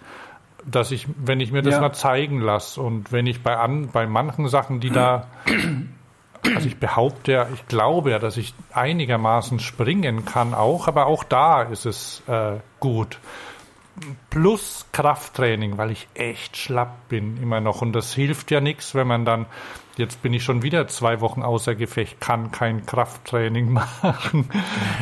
dass 0.65 0.91
ich, 0.91 1.07
wenn 1.17 1.41
ich 1.41 1.51
mir 1.51 1.61
das 1.61 1.75
ja. 1.75 1.81
mal 1.81 1.91
zeigen 1.91 2.39
lasse 2.39 2.79
und 2.81 3.11
wenn 3.11 3.27
ich 3.27 3.43
bei 3.43 3.57
an, 3.57 3.89
bei 3.91 4.07
manchen 4.07 4.47
Sachen, 4.47 4.79
die 4.79 4.89
da 4.89 5.27
also 6.43 6.67
ich 6.67 6.77
behaupte 6.77 7.31
ja, 7.31 7.47
ich 7.53 7.67
glaube 7.67 8.11
ja, 8.11 8.19
dass 8.19 8.37
ich 8.37 8.53
einigermaßen 8.73 9.59
springen 9.59 10.25
kann 10.25 10.53
auch, 10.53 10.87
aber 10.87 11.05
auch 11.05 11.23
da 11.23 11.63
ist 11.63 11.85
es 11.85 12.23
äh, 12.27 12.57
gut. 12.79 13.19
Plus 14.29 14.85
Krafttraining, 14.93 15.77
weil 15.77 15.91
ich 15.91 16.07
echt 16.13 16.57
schlapp 16.57 17.09
bin 17.09 17.37
immer 17.41 17.59
noch. 17.59 17.81
Und 17.81 17.93
das 17.93 18.13
hilft 18.13 18.49
ja 18.49 18.61
nichts, 18.61 18.95
wenn 18.95 19.05
man 19.05 19.25
dann, 19.25 19.45
jetzt 19.97 20.21
bin 20.23 20.33
ich 20.33 20.43
schon 20.43 20.63
wieder 20.63 20.87
zwei 20.87 21.21
Wochen 21.21 21.43
außer 21.43 21.75
Gefecht, 21.75 22.19
kann 22.19 22.51
kein 22.51 22.85
Krafttraining 22.85 23.69
machen. 23.71 24.49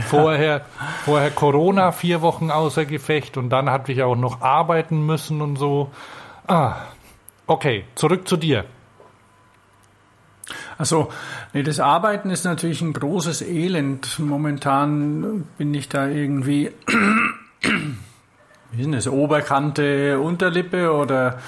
vorher, 0.08 0.66
vorher 1.06 1.32
Corona, 1.32 1.92
vier 1.92 2.22
Wochen 2.22 2.52
außer 2.52 2.86
Gefecht 2.86 3.38
und 3.38 3.50
dann 3.50 3.70
hatte 3.70 3.92
ich 3.92 4.04
auch 4.04 4.16
noch 4.16 4.42
arbeiten 4.42 5.06
müssen 5.06 5.42
und 5.42 5.56
so. 5.56 5.92
Ah, 6.48 6.78
okay, 7.48 7.86
zurück 7.96 8.28
zu 8.28 8.36
dir. 8.36 8.66
Also, 10.80 11.12
nee, 11.52 11.62
das 11.62 11.82
Arbeiten 11.82 12.30
ist 12.30 12.46
natürlich 12.46 12.82
ein 12.82 12.94
großes 12.94 13.42
Elend. 13.42 14.18
Momentan 14.18 15.46
bin 15.58 15.74
ich 15.74 15.90
da 15.90 16.08
irgendwie, 16.08 16.72
wie 18.72 18.82
ist 18.82 18.94
das, 18.94 19.08
Oberkante, 19.10 20.18
Unterlippe 20.22 20.94
oder 20.94 21.40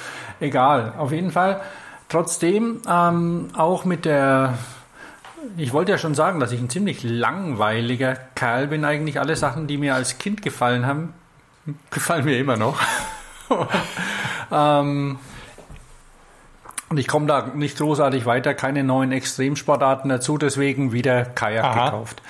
egal. 0.42 0.92
Auf 0.98 1.14
jeden 1.14 1.32
Fall. 1.32 1.62
Trotzdem, 2.10 2.82
ähm, 2.86 3.48
auch 3.56 3.86
mit 3.86 4.04
der, 4.04 4.58
ich 5.56 5.72
wollte 5.72 5.94
ja 5.94 5.98
schon 5.98 6.14
sagen, 6.14 6.42
dass 6.42 6.52
ich 6.52 6.60
ein 6.60 6.70
ziemlich 6.70 7.02
langweiliger 7.02 8.18
Kerl 8.36 8.68
bin. 8.68 8.84
Eigentlich 8.84 9.18
alle 9.18 9.38
Sachen, 9.38 9.66
die 9.66 9.78
mir 9.78 9.96
als 9.96 10.18
Kind 10.18 10.42
gefallen 10.42 10.86
haben, 10.86 11.14
gefallen 11.90 12.26
mir 12.26 12.38
immer 12.38 12.58
noch. 12.58 12.82
ähm, 14.52 15.20
und 16.92 16.98
ich 16.98 17.08
komme 17.08 17.26
da 17.26 17.48
nicht 17.56 17.78
großartig 17.78 18.26
weiter, 18.26 18.54
keine 18.54 18.84
neuen 18.84 19.14
Extremsportarten 19.14 20.10
dazu, 20.10 20.38
deswegen 20.38 20.92
wieder 20.92 21.24
Kajak 21.24 21.64
Aha. 21.64 21.86
gekauft. 21.86 22.22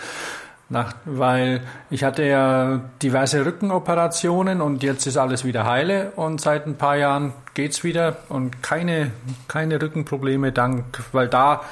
Nach, 0.69 0.93
weil 1.03 1.61
ich 1.89 2.03
hatte 2.03 2.23
ja 2.23 2.79
diverse 3.01 3.43
Rückenoperationen 3.43 4.61
und 4.61 4.83
jetzt 4.83 5.07
ist 5.07 5.17
alles 5.17 5.43
wieder 5.45 5.65
heile. 5.65 6.11
Und 6.15 6.41
seit 6.41 6.67
ein 6.67 6.75
paar 6.77 6.95
Jahren 6.95 7.33
geht's 7.55 7.83
wieder. 7.83 8.17
Und 8.29 8.61
keine, 8.61 9.11
keine 9.47 9.81
Rückenprobleme 9.81 10.51
dank, 10.51 10.85
weil 11.11 11.27
da, 11.27 11.63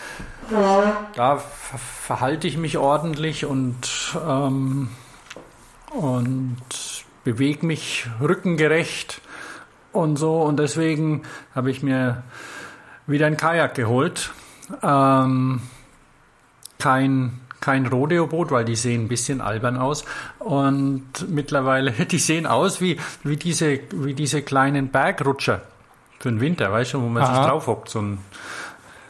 da 1.16 1.38
verhalte 1.38 2.48
ich 2.48 2.58
mich 2.58 2.80
ordentlich 2.80 3.46
und, 3.46 4.18
ähm, 4.28 4.90
und 5.92 6.58
bewege 7.24 7.68
mich 7.68 8.08
rückengerecht 8.20 9.22
und 9.92 10.18
so. 10.18 10.42
Und 10.42 10.58
deswegen 10.58 11.22
habe 11.54 11.70
ich 11.70 11.84
mir 11.84 12.24
wieder 13.10 13.28
ein 13.28 13.38
Kajak 13.38 13.76
geholt. 13.76 14.32
Ähm, 14.84 15.62
kein 16.78 17.40
kein 17.62 17.88
Rodeo-Boot, 17.88 18.52
weil 18.52 18.66
die 18.66 18.76
sehen 18.76 19.06
ein 19.06 19.08
bisschen 19.08 19.42
albern 19.42 19.78
aus. 19.78 20.06
Und 20.40 21.04
mittlerweile, 21.30 21.92
die 22.12 22.20
sehen 22.20 22.46
aus 22.46 22.82
wie, 22.82 22.98
wie, 23.24 23.38
diese, 23.38 23.80
wie 23.92 24.14
diese 24.14 24.42
kleinen 24.42 24.90
Bergrutscher 24.90 25.62
für 26.20 26.30
den 26.30 26.42
Winter, 26.42 26.72
weißt 26.72 26.94
du, 26.94 27.02
wo 27.02 27.08
man 27.08 27.24
Aha. 27.24 27.36
sich 27.36 27.46
drauf 27.46 27.68
hockt. 27.68 27.90
So, 27.90 28.02
ein, 28.02 28.20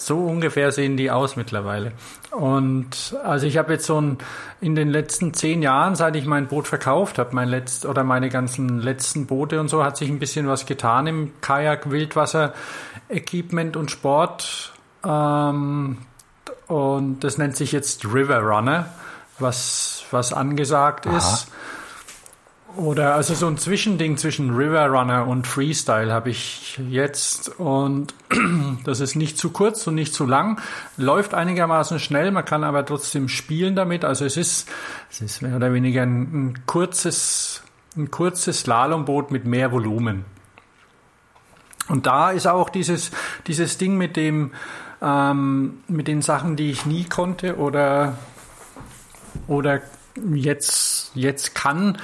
so 0.02 0.18
ungefähr 0.18 0.72
sehen 0.72 0.98
die 0.98 1.12
aus 1.12 1.36
mittlerweile. 1.36 1.92
Und 2.32 3.18
also 3.24 3.46
ich 3.46 3.58
habe 3.58 3.74
jetzt 3.74 3.86
so 3.86 4.00
ein, 4.00 4.18
in 4.62 4.76
den 4.76 4.90
letzten 4.90 5.34
zehn 5.34 5.62
Jahren, 5.62 5.96
seit 5.96 6.16
ich 6.16 6.26
mein 6.26 6.48
Boot 6.48 6.68
verkauft 6.68 7.18
habe, 7.18 7.36
mein 7.36 7.50
letzt, 7.50 7.86
oder 7.86 8.04
meine 8.04 8.30
ganzen 8.30 8.80
letzten 8.80 9.26
Boote 9.26 9.60
und 9.60 9.68
so, 9.68 9.84
hat 9.84 9.98
sich 9.98 10.10
ein 10.10 10.20
bisschen 10.20 10.48
was 10.48 10.66
getan 10.66 11.08
im 11.08 11.32
Kajak, 11.42 11.90
Wildwasser. 11.90 12.54
Equipment 13.10 13.76
und 13.76 13.92
Sport. 13.92 14.72
Ähm, 15.06 15.98
und 16.68 17.20
das 17.24 17.38
nennt 17.38 17.56
sich 17.56 17.72
jetzt 17.72 18.06
River 18.06 18.40
Runner, 18.40 18.86
was, 19.40 20.04
was 20.12 20.34
angesagt 20.34 21.08
Aha. 21.08 21.18
ist. 21.18 21.48
Oder 22.76 23.16
also 23.16 23.34
so 23.34 23.48
ein 23.48 23.58
Zwischending 23.58 24.18
zwischen 24.18 24.52
River 24.52 24.88
Runner 24.88 25.28
und 25.28 25.48
Freestyle 25.48 26.14
habe 26.14 26.30
ich 26.30 26.80
jetzt 26.90 27.60
und 27.60 28.14
das 28.86 29.00
ist 29.00 29.16
nicht 29.16 29.38
zu 29.38 29.50
kurz 29.50 29.88
und 29.88 29.96
nicht 29.96 30.14
zu 30.14 30.26
lang, 30.26 30.62
läuft 30.96 31.34
einigermaßen 31.34 32.00
schnell, 32.00 32.32
man 32.32 32.46
kann 32.46 32.64
aber 32.64 32.86
trotzdem 32.86 33.28
spielen 33.28 33.76
damit. 33.76 34.06
Also 34.06 34.24
es 34.24 34.38
ist, 34.38 34.70
es 35.10 35.22
ist 35.22 35.42
mehr 35.42 35.56
oder 35.56 35.74
weniger 35.74 36.04
ein, 36.04 36.22
ein 36.22 36.66
kurzes, 36.68 37.64
ein 37.98 38.12
kurzes 38.12 38.62
Slalomboot 38.62 39.32
mit 39.32 39.46
mehr 39.46 39.72
Volumen. 39.72 40.26
Und 41.88 42.06
da 42.06 42.30
ist 42.30 42.46
auch 42.46 42.70
dieses, 42.70 43.10
dieses 43.48 43.80
Ding 43.80 43.98
mit 43.98 44.16
dem, 44.16 44.52
ähm, 45.02 45.80
mit 45.88 46.08
den 46.08 46.22
Sachen, 46.22 46.56
die 46.56 46.70
ich 46.70 46.86
nie 46.86 47.06
konnte 47.06 47.58
oder, 47.58 48.16
oder 49.48 49.82
jetzt, 50.34 51.12
jetzt 51.16 51.56
kann. 51.56 51.98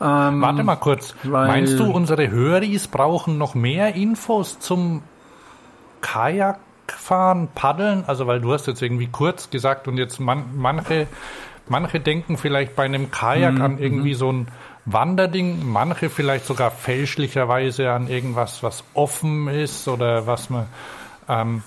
Ähm, 0.00 0.40
Warte 0.40 0.64
mal 0.64 0.76
kurz. 0.76 1.14
Meinst 1.22 1.78
du, 1.78 1.90
unsere 1.90 2.30
Höris 2.30 2.88
brauchen 2.88 3.38
noch 3.38 3.54
mehr 3.54 3.94
Infos 3.94 4.58
zum 4.58 5.02
Kajakfahren, 6.00 7.48
Paddeln? 7.54 8.04
Also, 8.06 8.26
weil 8.26 8.40
du 8.40 8.52
hast 8.52 8.66
jetzt 8.66 8.82
irgendwie 8.82 9.08
kurz 9.08 9.50
gesagt 9.50 9.88
und 9.88 9.98
jetzt 9.98 10.20
man, 10.20 10.44
manche, 10.56 11.06
manche 11.68 12.00
denken 12.00 12.36
vielleicht 12.36 12.76
bei 12.76 12.84
einem 12.84 13.10
Kajak 13.10 13.54
mhm. 13.54 13.62
an 13.62 13.78
irgendwie 13.78 14.14
mhm. 14.14 14.18
so 14.18 14.32
ein 14.32 14.48
Wanderding, 14.84 15.64
manche 15.64 16.10
vielleicht 16.10 16.46
sogar 16.46 16.70
fälschlicherweise 16.70 17.92
an 17.92 18.08
irgendwas, 18.08 18.62
was 18.62 18.82
offen 18.94 19.48
ist 19.48 19.86
oder 19.86 20.26
was 20.26 20.50
man. 20.50 20.66
Ähm, 21.28 21.62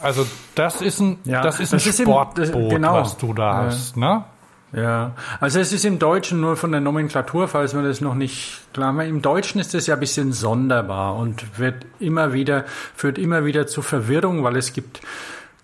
also 0.00 0.26
das 0.54 0.80
ist 0.80 1.00
ein, 1.00 1.18
ja, 1.24 1.42
das 1.42 1.60
ist 1.60 1.72
ein 1.72 1.80
das 1.84 1.98
Sportboot, 1.98 2.38
ist 2.38 2.54
im, 2.54 2.62
das, 2.62 2.70
genau. 2.70 2.94
was 2.94 3.16
du 3.16 3.32
da 3.34 3.54
hast, 3.54 3.96
ne? 3.96 4.24
Ja, 4.72 5.12
also 5.38 5.60
es 5.60 5.70
ist 5.72 5.84
im 5.84 5.98
Deutschen 5.98 6.40
nur 6.40 6.56
von 6.56 6.72
der 6.72 6.80
Nomenklatur, 6.80 7.46
falls 7.46 7.74
man 7.74 7.84
das 7.84 8.00
noch 8.00 8.14
nicht 8.14 8.60
klar 8.72 8.92
macht. 8.92 9.06
Im 9.06 9.20
Deutschen 9.20 9.60
ist 9.60 9.74
es 9.74 9.86
ja 9.86 9.94
ein 9.94 10.00
bisschen 10.00 10.32
sonderbar 10.32 11.16
und 11.16 11.58
wird 11.58 11.84
immer 11.98 12.32
wieder, 12.32 12.64
führt 12.96 13.18
immer 13.18 13.44
wieder 13.44 13.66
zu 13.66 13.82
Verwirrung, 13.82 14.44
weil 14.44 14.56
es 14.56 14.72
gibt 14.72 15.02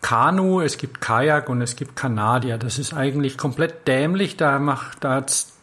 Kanu, 0.02 0.60
es 0.60 0.76
gibt 0.76 1.00
Kajak 1.00 1.48
und 1.48 1.62
es 1.62 1.74
gibt 1.74 1.96
Kanadier. 1.96 2.58
Das 2.58 2.78
ist 2.78 2.92
eigentlich 2.92 3.38
komplett 3.38 3.88
dämlich. 3.88 4.36
Da 4.36 4.58
macht, 4.58 5.02
da 5.02 5.14
hat's 5.14 5.54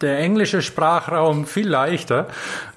der 0.00 0.18
englische 0.18 0.62
Sprachraum 0.62 1.46
viel 1.46 1.68
leichter. 1.68 2.26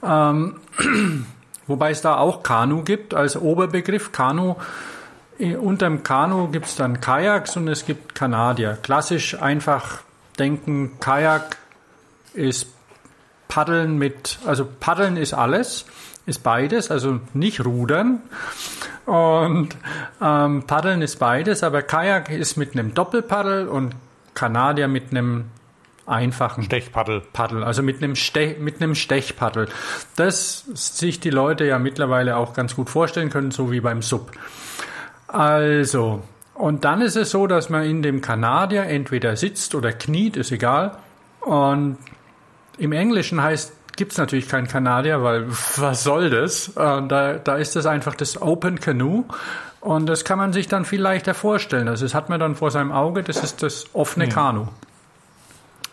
Ähm, 0.03 0.57
wobei 1.67 1.91
es 1.91 2.01
da 2.01 2.17
auch 2.17 2.43
Kanu 2.43 2.83
gibt 2.83 3.13
als 3.13 3.37
Oberbegriff. 3.37 4.11
Kanu 4.11 4.55
Unterm 5.39 6.03
Kanu 6.03 6.47
gibt 6.47 6.67
es 6.67 6.75
dann 6.75 7.01
Kajaks 7.01 7.57
und 7.57 7.67
es 7.67 7.85
gibt 7.85 8.15
Kanadier. 8.15 8.77
Klassisch 8.81 9.41
einfach 9.41 9.99
denken, 10.39 10.99
Kajak 10.99 11.57
ist 12.33 12.67
Paddeln 13.47 13.97
mit, 13.97 14.39
also 14.45 14.65
Paddeln 14.65 15.17
ist 15.17 15.33
alles, 15.33 15.85
ist 16.25 16.43
beides, 16.43 16.89
also 16.89 17.19
nicht 17.33 17.63
Rudern. 17.63 18.21
Und 19.05 19.69
ähm, 20.21 20.63
Paddeln 20.65 21.01
ist 21.01 21.19
beides, 21.19 21.63
aber 21.63 21.81
Kajak 21.81 22.29
ist 22.29 22.55
mit 22.55 22.73
einem 22.73 22.93
Doppelpaddel 22.93 23.67
und 23.67 23.95
Kanadier 24.33 24.87
mit 24.87 25.11
einem 25.11 25.45
einfachen 26.05 26.63
Stechpaddel. 26.63 27.21
Paddel, 27.33 27.63
also 27.63 27.83
mit 27.83 28.01
einem, 28.01 28.15
Stech, 28.15 28.59
mit 28.59 28.81
einem 28.81 28.95
Stechpaddel. 28.95 29.67
Das 30.15 30.65
sich 30.73 31.19
die 31.19 31.29
Leute 31.29 31.65
ja 31.65 31.79
mittlerweile 31.79 32.37
auch 32.37 32.53
ganz 32.53 32.75
gut 32.75 32.89
vorstellen 32.89 33.29
können, 33.29 33.51
so 33.51 33.71
wie 33.71 33.81
beim 33.81 34.01
Sub. 34.01 34.31
Also, 35.27 36.21
und 36.53 36.85
dann 36.85 37.01
ist 37.01 37.15
es 37.15 37.31
so, 37.31 37.47
dass 37.47 37.69
man 37.69 37.83
in 37.83 38.01
dem 38.01 38.21
Kanadier 38.21 38.83
entweder 38.83 39.35
sitzt 39.35 39.75
oder 39.75 39.91
kniet, 39.91 40.37
ist 40.37 40.51
egal. 40.51 40.97
Und 41.41 41.97
im 42.77 42.91
Englischen 42.91 43.41
heißt, 43.41 43.73
gibt 43.95 44.11
es 44.11 44.17
natürlich 44.17 44.47
keinen 44.47 44.67
Kanadier, 44.67 45.23
weil 45.23 45.47
was 45.77 46.03
soll 46.03 46.29
das? 46.29 46.71
Da, 46.75 47.01
da 47.01 47.55
ist 47.55 47.75
das 47.75 47.85
einfach 47.85 48.15
das 48.15 48.41
Open 48.41 48.79
Canoe. 48.79 49.25
Und 49.81 50.07
das 50.07 50.25
kann 50.25 50.39
man 50.39 50.51
sich 50.51 50.67
dann 50.67 50.83
viel 50.83 51.01
leichter 51.01 51.35
vorstellen. 51.35 51.87
Also 51.87 52.05
das 52.05 52.15
hat 52.15 52.29
man 52.29 52.39
dann 52.39 52.55
vor 52.55 52.71
seinem 52.71 52.91
Auge, 52.91 53.21
das 53.21 53.43
ist 53.43 53.61
das 53.61 53.85
offene 53.93 54.27
Kanu. 54.27 54.67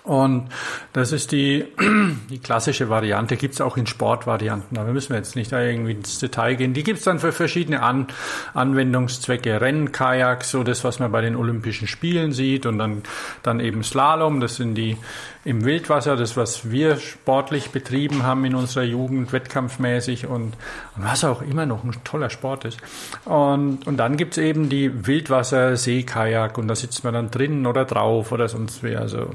Und 0.05 0.49
das 0.93 1.13
ist 1.13 1.31
die, 1.31 1.65
die 2.31 2.39
klassische 2.39 2.89
Variante, 2.89 3.37
gibt's 3.37 3.61
auch 3.61 3.77
in 3.77 3.87
Sportvarianten, 3.87 4.77
aber 4.77 4.93
müssen 4.93 5.11
wir 5.11 5.19
jetzt 5.19 5.37
nicht 5.37 5.53
da 5.53 5.61
irgendwie 5.61 5.93
ins 5.93 6.19
Detail 6.19 6.57
gehen. 6.57 6.75
Die 6.75 6.83
gibt's 6.83 7.05
dann 7.05 7.21
für 7.21 7.31
verschiedene 7.31 7.83
An 7.83 8.09
Anwendungszwecke. 8.53 9.61
Rennen, 9.61 9.93
Kajak, 9.93 10.43
so 10.45 10.65
das, 10.65 10.83
was 10.83 10.99
man 10.99 11.13
bei 11.13 11.21
den 11.21 11.37
Olympischen 11.37 11.87
Spielen 11.87 12.33
sieht 12.33 12.67
und 12.67 12.79
dann, 12.79 13.03
dann 13.45 13.61
eben 13.61 13.85
Slalom, 13.85 14.41
das 14.41 14.57
sind 14.57 14.75
die 14.75 14.97
im 15.45 15.65
Wildwasser, 15.65 16.17
das, 16.17 16.37
was 16.37 16.71
wir 16.71 16.97
sportlich 16.97 17.71
betrieben 17.71 18.25
haben 18.25 18.45
in 18.45 18.57
unserer 18.57 18.85
Jugend, 18.85 19.33
wettkampfmäßig 19.33 20.27
und, 20.27 20.55
und 20.97 21.05
was 21.05 21.25
auch 21.25 21.43
immer 21.43 21.67
noch 21.67 21.85
ein 21.85 21.93
toller 22.03 22.31
Sport 22.31 22.65
ist. 22.65 22.79
Und, 23.25 23.87
und 23.87 23.97
dann 23.97 24.17
gibt's 24.17 24.39
eben 24.39 24.69
die 24.69 25.07
Wildwasser-Seekajak 25.07 26.59
und 26.59 26.67
da 26.67 26.75
sitzt 26.75 27.05
man 27.05 27.15
dann 27.15 27.31
drinnen 27.31 27.67
oder 27.67 27.85
drauf 27.85 28.33
oder 28.33 28.49
sonst 28.49 28.83
wie, 28.83 28.97
also 28.97 29.31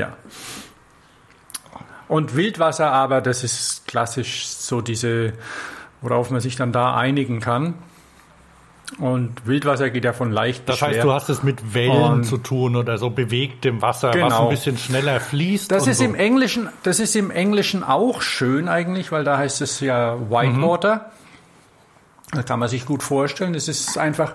ja. 0.00 0.16
Und 2.08 2.34
Wildwasser 2.34 2.90
aber, 2.90 3.20
das 3.20 3.44
ist 3.44 3.86
klassisch 3.86 4.46
so 4.46 4.80
diese, 4.80 5.34
worauf 6.00 6.30
man 6.30 6.40
sich 6.40 6.56
dann 6.56 6.72
da 6.72 6.96
einigen 6.96 7.40
kann. 7.40 7.74
Und 8.98 9.46
Wildwasser 9.46 9.90
geht 9.90 10.04
ja 10.04 10.12
von 10.12 10.32
leicht 10.32 10.68
Das 10.68 10.82
heißt, 10.82 11.04
du 11.04 11.12
hast 11.12 11.28
es 11.28 11.44
mit 11.44 11.74
Wellen 11.74 12.02
und 12.02 12.24
zu 12.24 12.38
tun 12.38 12.74
oder 12.74 12.98
so 12.98 13.10
bewegtem 13.10 13.80
Wasser, 13.82 14.10
genau. 14.10 14.26
was 14.26 14.40
ein 14.40 14.48
bisschen 14.48 14.78
schneller 14.78 15.20
fließt. 15.20 15.70
Das 15.70 15.86
ist 15.86 15.98
so. 15.98 16.04
im 16.04 16.16
Englischen, 16.16 16.68
das 16.82 16.98
ist 16.98 17.14
im 17.14 17.30
Englischen 17.30 17.84
auch 17.84 18.22
schön 18.22 18.68
eigentlich, 18.68 19.12
weil 19.12 19.22
da 19.22 19.38
heißt 19.38 19.60
es 19.60 19.78
ja 19.78 20.18
Whitewater. 20.28 20.96
Mhm. 22.32 22.36
Da 22.36 22.42
kann 22.42 22.58
man 22.58 22.68
sich 22.68 22.86
gut 22.86 23.02
vorstellen. 23.02 23.52
Das 23.52 23.68
ist 23.68 23.96
einfach 23.96 24.34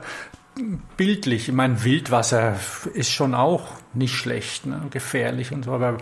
bildlich. 0.96 1.50
Ich 1.50 1.54
meine, 1.54 1.84
Wildwasser 1.84 2.56
ist 2.94 3.12
schon 3.12 3.36
auch 3.36 3.68
nicht 3.96 4.16
schlecht, 4.16 4.66
ne? 4.66 4.82
gefährlich 4.92 5.52
und 5.52 5.66
so. 5.66 5.72
Aber, 5.72 5.98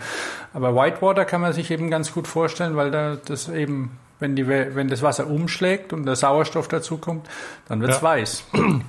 aber 0.52 0.74
Whitewater 0.74 1.24
kann 1.24 1.40
man 1.40 1.52
sich 1.52 1.70
eben 1.70 1.90
ganz 1.90 2.12
gut 2.12 2.26
vorstellen, 2.26 2.76
weil 2.76 2.90
da 2.90 3.16
das 3.16 3.48
eben, 3.48 3.98
wenn, 4.20 4.36
die, 4.36 4.46
wenn 4.48 4.88
das 4.88 5.02
Wasser 5.02 5.26
umschlägt 5.26 5.92
und 5.92 6.06
der 6.06 6.16
Sauerstoff 6.16 6.68
dazukommt, 6.68 7.28
dann 7.68 7.80
wird 7.80 7.92
es 7.92 7.98
ja. 7.98 8.02
weiß. 8.02 8.44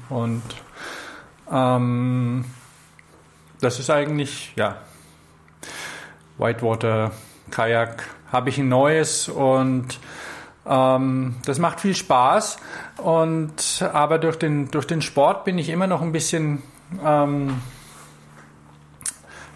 Und 0.09 0.43
ähm, 1.51 2.45
das 3.61 3.79
ist 3.79 3.89
eigentlich, 3.89 4.53
ja, 4.55 4.77
Whitewater, 6.37 7.11
Kajak, 7.51 8.03
habe 8.31 8.49
ich 8.49 8.57
ein 8.57 8.67
neues 8.67 9.29
und 9.29 9.99
ähm, 10.65 11.35
das 11.45 11.59
macht 11.59 11.79
viel 11.79 11.95
Spaß. 11.95 12.57
Und 12.97 13.87
aber 13.93 14.17
durch 14.19 14.37
den, 14.37 14.71
durch 14.71 14.87
den 14.87 15.01
Sport 15.01 15.45
bin 15.45 15.57
ich 15.57 15.69
immer 15.69 15.87
noch 15.87 16.01
ein 16.01 16.11
bisschen 16.11 16.61
ähm, 17.03 17.61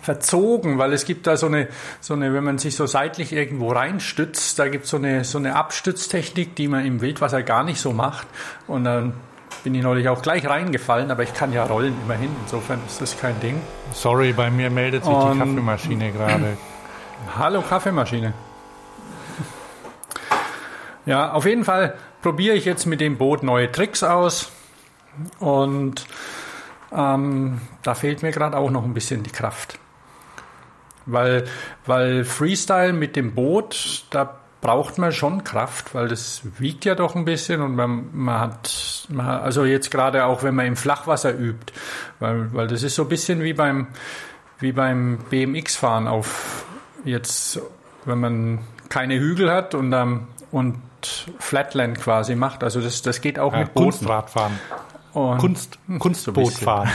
verzogen, 0.09 0.79
weil 0.79 0.91
es 0.91 1.05
gibt 1.05 1.27
da 1.27 1.37
so 1.37 1.45
eine, 1.45 1.67
so 2.01 2.15
eine, 2.15 2.33
wenn 2.33 2.43
man 2.43 2.57
sich 2.57 2.75
so 2.75 2.87
seitlich 2.87 3.31
irgendwo 3.31 3.71
reinstützt, 3.71 4.57
da 4.57 4.67
gibt 4.67 4.85
es 4.85 4.89
so 4.89 4.97
eine, 4.97 5.23
so 5.23 5.37
eine 5.37 5.55
Abstütztechnik, 5.55 6.55
die 6.55 6.67
man 6.67 6.83
im 6.83 6.99
Wildwasser 6.99 7.43
gar 7.43 7.63
nicht 7.63 7.79
so 7.79 7.93
macht. 7.93 8.25
Und 8.65 8.85
dann 8.85 9.13
bin 9.63 9.75
ich 9.75 9.83
neulich 9.83 10.09
auch 10.09 10.23
gleich 10.23 10.47
reingefallen, 10.47 11.11
aber 11.11 11.21
ich 11.21 11.35
kann 11.35 11.53
ja 11.53 11.63
rollen 11.63 11.93
immerhin. 12.05 12.31
Insofern 12.41 12.79
ist 12.87 12.99
das 12.99 13.19
kein 13.19 13.39
Ding. 13.39 13.61
Sorry, 13.93 14.33
bei 14.33 14.49
mir 14.49 14.71
meldet 14.71 15.05
sich 15.05 15.13
Und, 15.13 15.33
die 15.33 15.39
Kaffeemaschine 15.41 16.11
gerade. 16.11 16.57
Hallo 17.37 17.61
Kaffeemaschine. 17.61 18.33
Ja, 21.05 21.33
auf 21.33 21.45
jeden 21.45 21.65
Fall 21.65 21.93
probiere 22.23 22.55
ich 22.55 22.65
jetzt 22.65 22.87
mit 22.87 22.99
dem 22.99 23.19
Boot 23.19 23.43
neue 23.43 23.71
Tricks 23.71 24.01
aus 24.01 24.51
und 25.37 26.07
ähm, 26.91 27.61
da 27.83 27.93
fehlt 27.93 28.23
mir 28.23 28.31
gerade 28.31 28.57
auch 28.57 28.71
noch 28.71 28.83
ein 28.83 28.95
bisschen 28.95 29.21
die 29.21 29.29
Kraft. 29.29 29.77
Weil, 31.11 31.45
weil 31.85 32.23
Freestyle 32.23 32.93
mit 32.93 33.15
dem 33.15 33.33
Boot, 33.33 34.05
da 34.09 34.39
braucht 34.61 34.97
man 34.97 35.11
schon 35.11 35.43
Kraft, 35.43 35.95
weil 35.95 36.07
das 36.07 36.41
wiegt 36.57 36.85
ja 36.85 36.95
doch 36.95 37.15
ein 37.15 37.25
bisschen 37.25 37.61
und 37.61 37.75
man, 37.75 38.09
man 38.11 38.39
hat, 38.39 39.07
man, 39.09 39.25
also 39.25 39.63
jetzt 39.63 39.89
gerade 39.89 40.25
auch, 40.25 40.43
wenn 40.43 40.55
man 40.55 40.65
im 40.65 40.75
Flachwasser 40.75 41.33
übt, 41.37 41.73
weil, 42.19 42.53
weil 42.53 42.67
das 42.67 42.83
ist 42.83 42.95
so 42.95 43.03
ein 43.03 43.09
bisschen 43.09 43.41
wie 43.41 43.53
beim, 43.53 43.87
wie 44.59 44.73
beim 44.73 45.19
BMX-Fahren 45.29 46.07
auf 46.07 46.65
jetzt, 47.05 47.61
wenn 48.05 48.19
man 48.19 48.59
keine 48.89 49.17
Hügel 49.17 49.51
hat 49.51 49.75
und, 49.75 49.93
ähm, 49.93 50.27
und 50.51 50.81
Flatland 51.39 51.99
quasi 51.99 52.35
macht. 52.35 52.63
Also 52.63 52.81
das, 52.81 53.01
das 53.01 53.21
geht 53.21 53.39
auch 53.39 53.53
ja, 53.53 53.59
mit 53.59 53.73
Booten. 53.73 53.91
Kunstradfahren. 53.91 54.59
Und 55.13 55.37
Kunst, 55.37 55.79
Kunstbootfahren. 55.99 56.89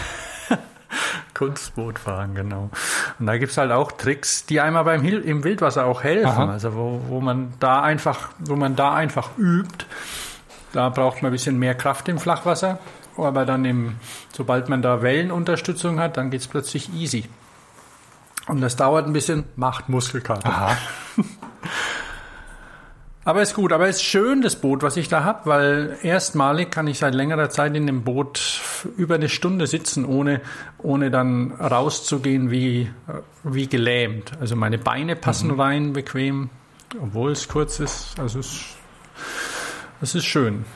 Kunstbootfahren, 1.35 2.35
genau. 2.35 2.71
Und 3.19 3.27
da 3.27 3.37
gibt's 3.37 3.59
halt 3.59 3.73
auch 3.73 3.93
Tricks, 3.93 4.47
die 4.47 4.61
einmal 4.61 4.85
beim 4.85 5.03
Hil 5.03 5.21
im 5.21 5.45
Wildwasser 5.45 5.85
auch 5.87 6.03
helfen. 6.03 6.27
Aha. 6.27 6.53
Also 6.53 6.75
wo, 6.75 7.01
wo 7.09 7.21
man 7.21 7.53
da 7.61 7.83
einfach, 7.83 8.31
wo 8.39 8.57
man 8.57 8.77
da 8.77 8.95
einfach 8.95 9.31
übt. 9.37 9.87
Da 10.73 10.89
braucht 10.89 11.23
man 11.23 11.31
ein 11.31 11.33
bisschen 11.33 11.59
mehr 11.59 11.75
Kraft 11.75 12.09
im 12.09 12.19
Flachwasser. 12.19 12.79
Aber 13.17 13.45
dann 13.45 13.65
im, 13.65 13.97
sobald 14.33 14.69
man 14.69 14.83
da 14.83 15.03
Wellenunterstützung 15.03 16.01
hat, 16.01 16.17
dann 16.17 16.31
geht's 16.31 16.49
plötzlich 16.49 16.93
easy. 16.95 17.25
Und 18.47 18.61
das 18.61 18.77
dauert 18.77 19.07
ein 19.07 19.13
bisschen, 19.13 19.45
macht 19.57 19.89
Muskelkater. 19.89 20.77
Aber 23.27 23.41
ist 23.41 23.55
gut, 23.55 23.73
aber 23.73 23.89
ist 23.89 24.03
schön, 24.03 24.43
das 24.43 24.57
Boot, 24.57 24.83
was 24.83 24.99
ich 24.99 25.09
da 25.09 25.25
habe, 25.25 25.47
weil 25.47 25.97
erstmalig 26.03 26.71
kann 26.71 26.87
ich 26.87 26.99
seit 26.99 27.15
längerer 27.15 27.49
Zeit 27.49 27.75
in 27.75 27.87
dem 27.87 28.05
Boot 28.05 28.61
über 28.99 29.15
eine 29.15 29.31
Stunde 29.31 29.67
sitzen, 29.67 30.05
ohne, 30.05 30.43
ohne 30.79 31.11
dann 31.11 31.53
rauszugehen 31.53 32.51
wie, 32.51 32.91
wie 33.43 33.67
gelähmt. 33.67 34.33
Also 34.41 34.57
meine 34.57 34.77
Beine 34.77 35.17
passen 35.17 35.53
mhm. 35.53 35.61
rein, 35.61 35.93
bequem, 35.95 36.51
obwohl 37.01 37.33
es 37.33 37.49
kurz 37.49 37.81
ist. 37.81 38.19
Also 38.19 38.41
es, 38.41 38.61
es 40.03 40.15
ist 40.15 40.27
schön. 40.27 40.67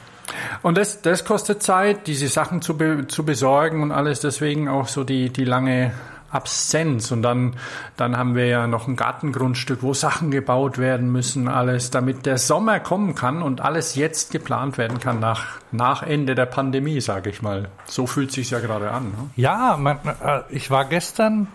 Und 0.63 0.79
das, 0.79 1.03
das 1.03 1.27
kostet 1.27 1.63
Zeit, 1.63 2.07
diese 2.07 2.29
Sachen 2.29 2.63
zu, 2.63 2.79
be, 2.79 3.07
zu 3.09 3.25
besorgen 3.25 3.83
und 3.83 3.93
alles. 3.93 4.21
Deswegen 4.21 4.69
auch 4.69 4.89
so 4.89 5.05
die, 5.05 5.31
die 5.31 5.45
lange 5.45 5.93
Absenz. 6.31 7.11
Und 7.11 7.23
dann, 7.23 7.57
dann 7.97 8.17
haben 8.17 8.35
wir 8.35 8.47
ja 8.47 8.67
noch 8.67 8.87
ein 8.87 8.97
Gartengrundstück, 8.97 9.83
wo 9.83 9.95
Sachen 9.95 10.31
gebaut 10.31 10.79
werden 10.79 11.11
müssen, 11.11 11.49
alles, 11.49 11.91
damit 11.91 12.27
der 12.27 12.39
Sommer 12.39 12.81
kommen 12.81 13.15
kann 13.15 13.43
und 13.43 13.61
alles 13.61 13.95
jetzt 13.95 14.31
geplant 14.31 14.79
werden 14.79 15.01
kann 15.01 15.21
nach, 15.21 15.59
nach 15.73 16.03
Ende 16.03 16.35
der 16.35 16.47
Pandemie, 16.47 17.01
sage 17.01 17.31
ich 17.31 17.43
mal. 17.43 17.69
So 17.87 18.07
fühlt 18.07 18.33
sich 18.33 18.51
ja 18.51 18.61
gerade 18.61 18.91
an. 18.91 19.05
Ne? 19.05 19.31
Ja, 19.37 19.77
man, 19.79 19.99
äh, 20.23 20.43
ich 20.51 20.71
war 20.71 20.85
gestern 20.85 21.49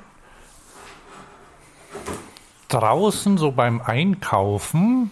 draußen 2.69 3.38
so 3.38 3.51
beim 3.51 3.81
Einkaufen 3.81 5.12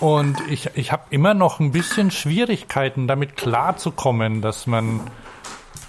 und 0.00 0.40
ich, 0.48 0.70
ich 0.74 0.90
habe 0.90 1.04
immer 1.10 1.34
noch 1.34 1.60
ein 1.60 1.70
bisschen 1.70 2.10
Schwierigkeiten 2.10 3.06
damit 3.06 3.36
klarzukommen, 3.36 4.40
dass 4.40 4.66
man 4.66 5.00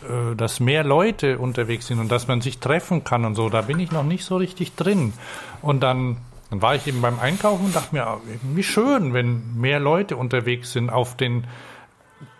äh, 0.04 0.36
dass 0.36 0.60
mehr 0.60 0.84
Leute 0.84 1.38
unterwegs 1.38 1.88
sind 1.88 2.00
und 2.00 2.12
dass 2.12 2.28
man 2.28 2.42
sich 2.42 2.60
treffen 2.60 3.04
kann 3.04 3.26
und 3.26 3.36
so, 3.36 3.50
da 3.50 3.62
bin 3.62 3.80
ich 3.80 3.92
noch 3.92 4.04
nicht 4.04 4.26
so 4.26 4.38
richtig 4.38 4.76
drin. 4.76 5.14
Und 5.62 5.82
dann, 5.82 6.18
dann 6.50 6.62
war 6.62 6.76
ich 6.76 6.88
eben 6.88 7.02
beim 7.02 7.20
Einkaufen 7.20 7.66
und 7.66 7.76
dachte 7.76 7.96
mir, 7.96 8.06
ah, 8.06 8.20
wie 8.54 8.64
schön, 8.64 9.14
wenn 9.14 9.58
mehr 9.60 9.80
Leute 9.80 10.18
unterwegs 10.18 10.72
sind 10.72 10.90
auf 10.90 11.16
den, 11.16 11.48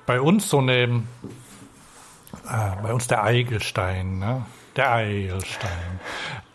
bei 0.06 0.20
uns 0.20 0.50
so 0.50 0.60
eine, 0.60 1.04
äh, 2.48 2.82
bei 2.82 2.94
uns 2.94 3.08
der 3.08 3.24
Eigelstein, 3.24 4.20
ne? 4.20 4.46
Der 4.76 4.92
Eigelstein. 4.92 6.00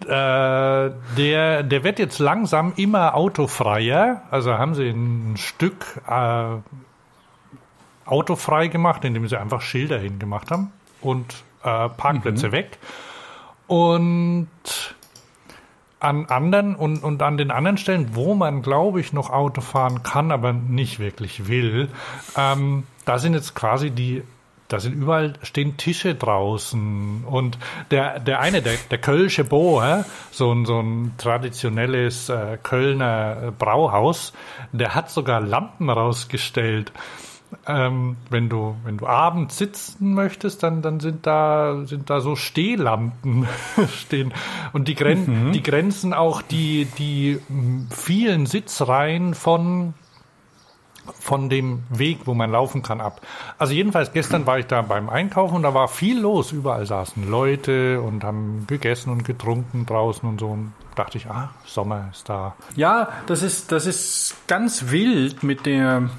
Äh, 0.03 0.91
der, 1.17 1.63
der 1.63 1.85
wird 1.85 2.01
jetzt 2.01 2.19
langsam 2.19 2.73
immer 2.75 3.15
autofreier. 3.15 4.23
Also 4.33 4.59
haben 4.59 4.75
sie 4.75 4.89
ein 4.89 5.37
Stück 5.37 6.03
äh, 6.09 6.57
autofrei 8.05 8.67
gemacht, 8.67 9.05
indem 9.05 9.29
sie 9.29 9.39
einfach 9.39 9.61
Schilder 9.61 10.01
hingemacht 10.01 10.51
haben 10.51 10.73
und 11.01 11.35
äh, 11.63 11.89
Parkplätze 11.89 12.49
mhm. 12.49 12.53
weg. 12.53 12.79
Und 13.67 14.49
an 16.01 16.27
anderen 16.27 16.77
und, 16.77 17.03
und 17.03 17.23
an 17.23 17.37
den 17.37 17.51
anderen 17.51 17.77
Stellen, 17.77 18.15
wo 18.15 18.35
man, 18.35 18.63
glaube 18.63 19.01
ich, 19.01 19.13
noch 19.13 19.31
Auto 19.31 19.61
fahren 19.61 20.03
kann, 20.03 20.31
aber 20.31 20.53
nicht 20.53 20.99
wirklich 20.99 21.49
will, 21.49 21.89
ähm, 22.37 22.85
da 23.05 23.19
sind 23.19 23.35
jetzt 23.35 23.55
quasi 23.55 23.91
die 23.91 24.23
da 24.69 24.81
sind 24.81 24.93
überall 24.93 25.33
stehen 25.43 25.79
Tische 25.79 26.15
draußen 26.15 27.25
und 27.25 27.59
der 27.91 28.21
der 28.21 28.41
eine 28.41 28.61
der 28.61 28.75
der 28.91 28.99
Kölsche 28.99 29.43
Bo, 29.43 29.83
hä? 29.83 30.05
so 30.31 30.53
ein 30.53 30.67
so 30.67 30.79
ein 30.79 31.15
traditionelles 31.17 32.29
äh, 32.29 32.59
Kölner 32.63 33.53
Brauhaus, 33.59 34.35
der 34.73 34.95
hat 34.95 35.11
sogar 35.11 35.41
Lampen 35.41 35.89
rausgestellt. 35.89 36.93
Ähm, 37.67 38.17
wenn 38.31 38.49
du 38.49 38.77
wenn 38.85 38.99
du 38.99 39.07
abends 39.07 39.57
sitzen 39.57 40.15
möchtest, 40.15 40.63
dann 40.63 40.83
dann 40.83 41.01
sind 41.01 41.27
da 41.27 41.85
sind 41.87 42.11
da 42.11 42.21
so 42.21 42.37
Stehlampen 42.37 43.49
stehen 43.95 44.35
und 44.73 44.89
die 44.89 44.95
Gren 44.95 45.49
mhm. 45.49 45.53
die 45.53 45.63
grenzen 45.63 46.13
auch 46.13 46.43
die 46.43 46.87
die 46.99 47.41
vielen 47.91 48.47
Sitzreihen 48.47 49.35
von 49.35 49.95
von 51.15 51.49
dem 51.49 51.83
Weg, 51.91 52.21
wo 52.27 52.35
man 52.35 52.51
laufen 52.51 52.83
kann, 52.83 53.01
ab. 53.01 53.21
Also 53.59 53.73
jedenfalls 53.73 54.13
gestern 54.13 54.47
war 54.47 54.59
ich 54.59 54.67
da 54.67 54.83
beim 54.83 55.09
Einkaufen 55.09 55.57
und 55.57 55.63
da 55.63 55.75
war 55.75 55.89
viel 55.89 56.21
los. 56.21 56.53
Überall 56.53 56.87
saßen 56.87 57.29
Leute 57.29 58.01
und 58.01 58.25
haben 58.25 58.67
gegessen 58.67 59.11
und 59.11 59.25
getrunken 59.25 59.87
draußen 59.87 60.29
und 60.29 60.41
so. 60.41 60.49
Und 60.49 60.73
dachte 60.95 61.19
ich, 61.19 61.27
ah, 61.27 61.51
Sommer 61.65 62.09
ist 62.13 62.29
da. 62.29 62.55
Ja, 62.77 63.09
das 63.27 63.43
ist, 63.43 63.73
das 63.73 63.87
ist 63.87 64.37
ganz 64.47 64.91
wild 64.91 65.43
mit 65.43 65.67
der, 65.67 66.11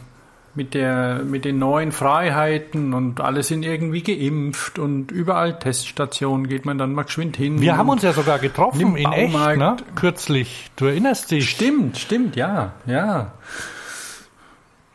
mit 0.56 0.74
der, 0.74 1.22
mit 1.24 1.46
den 1.46 1.60
neuen 1.60 1.92
Freiheiten 1.92 2.94
und 2.94 3.22
alle 3.22 3.44
sind 3.44 3.64
irgendwie 3.64 4.02
geimpft 4.02 4.80
und 4.80 5.12
überall 5.12 5.58
Teststationen 5.60 6.48
geht 6.48 6.66
man 6.66 6.78
dann 6.78 6.94
mal 6.94 7.04
geschwind 7.04 7.38
hin. 7.38 7.62
Wir 7.62 7.78
haben 7.78 7.90
uns 7.90 8.02
ja 8.02 8.14
sogar 8.14 8.40
getroffen 8.40 8.96
in 8.96 9.12
echt, 9.12 9.34
ne? 9.34 9.78
Kürzlich. 9.96 10.72
Du 10.76 10.86
erinnerst 10.86 11.32
dich? 11.32 11.50
Stimmt, 11.50 11.98
stimmt, 11.98 12.36
ja, 12.36 12.74
ja. 12.86 13.34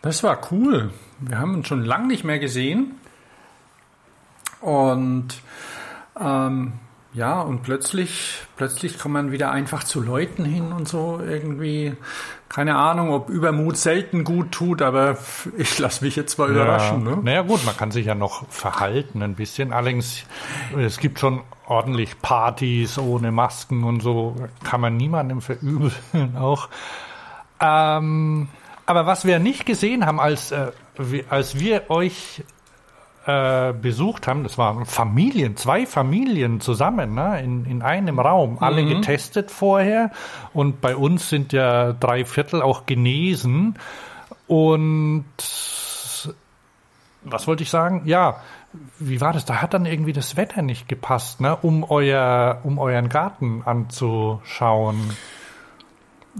Das 0.02 0.22
war 0.22 0.38
cool. 0.50 0.90
Wir 1.20 1.38
haben 1.38 1.54
uns 1.54 1.68
schon 1.68 1.84
lange 1.84 2.08
nicht 2.08 2.24
mehr 2.24 2.38
gesehen. 2.38 2.96
Und 4.60 5.28
ähm, 6.20 6.72
ja, 7.14 7.40
und 7.40 7.62
plötzlich, 7.62 8.42
plötzlich 8.56 8.98
kommt 8.98 9.14
man 9.14 9.32
wieder 9.32 9.50
einfach 9.52 9.84
zu 9.84 10.00
Leuten 10.00 10.44
hin 10.44 10.72
und 10.72 10.88
so 10.88 11.20
irgendwie. 11.24 11.94
Keine 12.54 12.76
Ahnung, 12.76 13.10
ob 13.10 13.30
Übermut 13.30 13.76
selten 13.76 14.22
gut 14.22 14.52
tut, 14.52 14.80
aber 14.80 15.18
ich 15.56 15.76
lasse 15.80 16.04
mich 16.04 16.14
jetzt 16.14 16.38
mal 16.38 16.48
ja. 16.50 16.54
überraschen. 16.54 17.02
Ne? 17.02 17.18
Naja 17.20 17.42
gut, 17.42 17.64
man 17.64 17.76
kann 17.76 17.90
sich 17.90 18.06
ja 18.06 18.14
noch 18.14 18.48
verhalten 18.48 19.22
ein 19.22 19.34
bisschen. 19.34 19.72
Allerdings, 19.72 20.24
es 20.78 20.98
gibt 20.98 21.18
schon 21.18 21.42
ordentlich 21.66 22.22
Partys 22.22 22.96
ohne 22.96 23.32
Masken 23.32 23.82
und 23.82 24.02
so. 24.02 24.36
Kann 24.62 24.80
man 24.80 24.96
niemandem 24.96 25.40
verübeln 25.40 25.92
auch. 26.38 26.68
Ähm, 27.58 28.48
aber 28.86 29.04
was 29.04 29.24
wir 29.24 29.40
nicht 29.40 29.66
gesehen 29.66 30.06
haben, 30.06 30.20
als, 30.20 30.52
äh, 30.52 30.70
als 31.28 31.58
wir 31.58 31.90
euch 31.90 32.44
äh, 33.26 33.72
besucht 33.72 34.26
haben, 34.26 34.42
das 34.42 34.58
waren 34.58 34.84
Familien, 34.84 35.56
zwei 35.56 35.86
Familien 35.86 36.60
zusammen, 36.60 37.14
ne, 37.14 37.40
in, 37.42 37.64
in 37.64 37.82
einem 37.82 38.18
Raum, 38.18 38.58
alle 38.60 38.82
mhm. 38.82 38.88
getestet 38.88 39.50
vorher. 39.50 40.10
Und 40.52 40.80
bei 40.80 40.94
uns 40.94 41.28
sind 41.28 41.52
ja 41.52 41.92
drei 41.92 42.24
Viertel 42.24 42.62
auch 42.62 42.86
genesen. 42.86 43.78
Und 44.46 45.24
was 47.24 47.46
wollte 47.46 47.62
ich 47.62 47.70
sagen? 47.70 48.02
Ja, 48.04 48.36
wie 48.98 49.20
war 49.20 49.32
das? 49.32 49.44
Da 49.44 49.62
hat 49.62 49.72
dann 49.72 49.86
irgendwie 49.86 50.12
das 50.12 50.36
Wetter 50.36 50.62
nicht 50.62 50.88
gepasst, 50.88 51.40
ne, 51.40 51.56
um 51.56 51.84
euer, 51.84 52.60
um 52.64 52.78
euren 52.78 53.08
Garten 53.08 53.62
anzuschauen. 53.64 55.16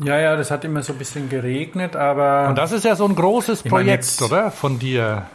Ja, 0.03 0.19
ja, 0.19 0.37
das 0.37 0.51
hat 0.51 0.65
immer 0.65 0.83
so 0.83 0.93
ein 0.93 0.99
bisschen 0.99 1.29
geregnet, 1.29 1.95
aber. 1.95 2.49
Und 2.49 2.59
das 2.59 2.73
ist 2.73 2.85
ja 2.85 2.97
so 2.97 3.07
ein 3.07 3.15
großes 3.15 3.63
Projekt, 3.63 3.89
jetzt, 3.89 4.23
oder? 4.23 4.51
Von 4.51 4.79
dir. 4.79 5.27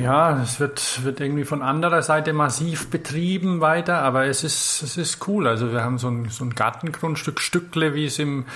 Ja, 0.00 0.40
es 0.40 0.60
wird, 0.60 1.02
wird 1.02 1.20
irgendwie 1.20 1.44
von 1.44 1.60
anderer 1.60 2.02
Seite 2.02 2.32
massiv 2.32 2.88
betrieben 2.88 3.60
weiter, 3.60 4.02
aber 4.02 4.26
es 4.26 4.44
ist, 4.44 4.80
es 4.82 4.96
ist 4.96 5.26
cool. 5.26 5.48
Also 5.48 5.72
wir 5.72 5.82
haben 5.82 5.98
so 5.98 6.08
ein, 6.08 6.28
so 6.28 6.44
ein 6.44 6.54
Gartengrundstück, 6.54 7.40
Stückle, 7.40 7.92
wie 7.94 8.06
es 8.06 8.20
im, 8.20 8.46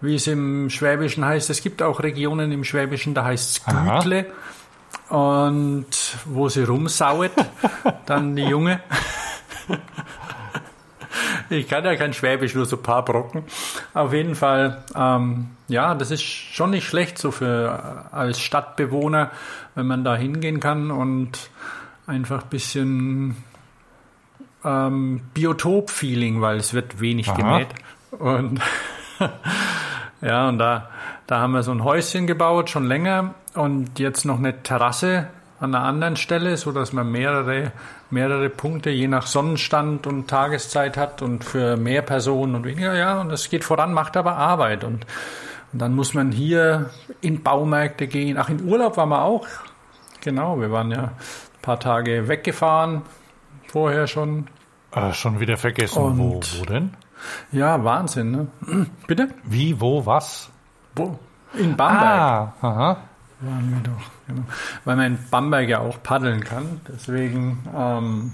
wie 0.00 0.16
es 0.16 0.26
im 0.26 0.70
Schwäbischen 0.70 1.24
heißt. 1.24 1.48
Es 1.48 1.62
gibt 1.62 1.80
auch 1.80 2.02
Regionen 2.02 2.50
im 2.50 2.64
Schwäbischen, 2.64 3.14
da 3.14 3.24
heißt 3.24 3.50
es 3.50 3.64
Gütle. 3.64 4.26
Und 5.10 5.86
wo 6.24 6.48
sie 6.48 6.64
rumsauet, 6.64 7.32
dann 8.06 8.34
die 8.34 8.44
Junge. 8.44 8.80
ich 11.50 11.68
kann 11.68 11.84
ja 11.84 11.96
kein 11.96 12.12
Schwäbisch, 12.12 12.54
nur 12.54 12.66
so 12.66 12.76
ein 12.76 12.82
paar 12.82 13.04
Brocken. 13.04 13.44
Auf 13.92 14.12
jeden 14.12 14.34
Fall, 14.34 14.84
ähm, 14.96 15.50
ja, 15.68 15.94
das 15.94 16.10
ist 16.10 16.22
schon 16.22 16.70
nicht 16.70 16.86
schlecht 16.86 17.18
so 17.18 17.30
für 17.30 18.06
als 18.12 18.40
Stadtbewohner, 18.40 19.30
wenn 19.74 19.86
man 19.86 20.04
da 20.04 20.16
hingehen 20.16 20.60
kann 20.60 20.90
und 20.90 21.50
einfach 22.06 22.42
ein 22.44 22.50
bisschen 22.50 23.36
ähm, 24.64 25.20
Biotop-Feeling, 25.34 26.40
weil 26.40 26.56
es 26.56 26.74
wird 26.74 27.00
wenig 27.00 27.28
Aha. 27.28 27.36
gemäht. 27.36 27.68
Und 28.10 28.60
ja, 30.20 30.48
und 30.48 30.58
da, 30.58 30.90
da 31.26 31.40
haben 31.40 31.52
wir 31.52 31.62
so 31.62 31.72
ein 31.72 31.84
Häuschen 31.84 32.26
gebaut, 32.26 32.70
schon 32.70 32.86
länger, 32.86 33.34
und 33.54 33.98
jetzt 33.98 34.24
noch 34.24 34.38
eine 34.38 34.62
Terrasse 34.62 35.28
an 35.60 35.74
einer 35.74 35.84
anderen 35.84 36.16
Stelle, 36.16 36.56
so 36.56 36.72
dass 36.72 36.92
man 36.92 37.10
mehrere, 37.10 37.72
mehrere 38.10 38.50
Punkte 38.50 38.90
je 38.90 39.08
nach 39.08 39.26
Sonnenstand 39.26 40.06
und 40.06 40.28
Tageszeit 40.28 40.96
hat 40.96 41.22
und 41.22 41.44
für 41.44 41.76
mehr 41.76 42.02
Personen 42.02 42.54
und 42.54 42.64
weniger, 42.64 42.94
ja, 42.94 43.20
und 43.20 43.28
das 43.28 43.48
geht 43.50 43.64
voran, 43.64 43.92
macht 43.92 44.16
aber 44.16 44.36
Arbeit 44.36 44.84
und, 44.84 45.06
und 45.72 45.78
dann 45.78 45.94
muss 45.94 46.14
man 46.14 46.32
hier 46.32 46.90
in 47.20 47.42
Baumärkte 47.42 48.06
gehen. 48.06 48.36
Ach, 48.36 48.48
in 48.48 48.64
Urlaub 48.64 48.96
waren 48.96 49.08
wir 49.08 49.22
auch. 49.22 49.46
Genau, 50.20 50.60
wir 50.60 50.70
waren 50.70 50.90
ja 50.90 51.02
ein 51.04 51.62
paar 51.62 51.78
Tage 51.78 52.28
weggefahren, 52.28 53.02
vorher 53.68 54.06
schon. 54.06 54.48
Ah, 54.90 55.12
schon 55.12 55.40
wieder 55.40 55.56
vergessen. 55.56 56.02
Und, 56.02 56.18
wo, 56.18 56.40
wo 56.58 56.64
denn? 56.64 56.94
Ja, 57.52 57.82
Wahnsinn, 57.82 58.30
ne? 58.30 58.46
Bitte? 59.06 59.28
Wie, 59.44 59.80
wo, 59.80 60.04
was? 60.04 60.50
Wo? 60.94 61.18
In 61.54 61.76
Bamberg. 61.76 62.04
Ah, 62.04 62.52
aha 62.60 62.98
waren 63.40 63.70
wir 63.70 63.82
doch. 63.82 64.10
Genau. 64.26 64.42
Weil 64.84 64.96
man 64.96 65.06
in 65.12 65.18
Bamberg 65.30 65.68
ja 65.68 65.80
auch 65.80 66.02
paddeln 66.02 66.42
kann. 66.44 66.80
Deswegen 66.88 67.58
ähm, 67.76 68.32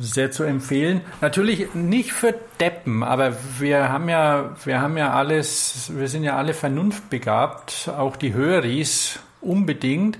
sehr 0.00 0.30
zu 0.30 0.44
empfehlen. 0.44 1.00
Natürlich 1.20 1.74
nicht 1.74 2.12
für 2.12 2.34
Deppen, 2.60 3.02
aber 3.02 3.36
wir 3.58 3.88
haben 3.88 4.08
ja, 4.08 4.56
wir 4.64 4.80
haben 4.80 4.96
ja 4.96 5.12
alles, 5.12 5.90
wir 5.94 6.08
sind 6.08 6.24
ja 6.24 6.36
alle 6.36 6.54
vernunftbegabt, 6.54 7.90
auch 7.96 8.16
die 8.16 8.34
Höris 8.34 9.18
unbedingt, 9.40 10.18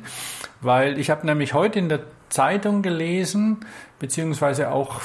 weil 0.60 0.98
ich 0.98 1.10
habe 1.10 1.26
nämlich 1.26 1.54
heute 1.54 1.78
in 1.78 1.88
der 1.88 2.00
Zeitung 2.28 2.82
gelesen, 2.82 3.58
beziehungsweise 3.98 4.70
auch 4.70 5.00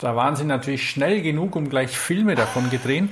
da 0.00 0.16
waren 0.16 0.34
sie 0.34 0.44
natürlich 0.44 0.88
schnell 0.88 1.20
genug, 1.20 1.54
um 1.56 1.68
gleich 1.68 1.96
Filme 1.96 2.34
davon 2.34 2.70
gedrehen, 2.70 3.10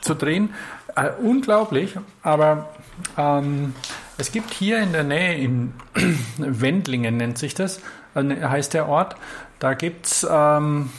zu 0.00 0.14
drehen. 0.14 0.54
Äh, 0.96 1.10
unglaublich, 1.22 1.96
aber 2.22 2.70
ähm, 3.16 3.74
es 4.18 4.32
gibt 4.32 4.52
hier 4.52 4.78
in 4.78 4.92
der 4.92 5.04
Nähe, 5.04 5.36
in 5.36 5.74
Wendlingen 6.36 7.16
nennt 7.16 7.38
sich 7.38 7.54
das, 7.54 7.80
äh, 8.14 8.22
heißt 8.22 8.74
der 8.74 8.88
Ort, 8.88 9.16
da 9.58 9.74
gibt 9.74 10.06
es 10.06 10.26
ähm, 10.28 10.90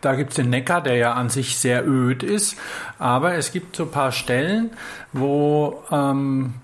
da 0.00 0.14
gibt's 0.14 0.34
den 0.34 0.50
Neckar, 0.50 0.82
der 0.82 0.96
ja 0.96 1.14
an 1.14 1.30
sich 1.30 1.56
sehr 1.58 1.86
öd 1.86 2.22
ist, 2.22 2.56
aber 2.98 3.36
es 3.36 3.52
gibt 3.52 3.74
so 3.74 3.84
ein 3.84 3.90
paar 3.90 4.12
Stellen, 4.12 4.70
wo 5.14 5.82
ähm, 5.90 6.54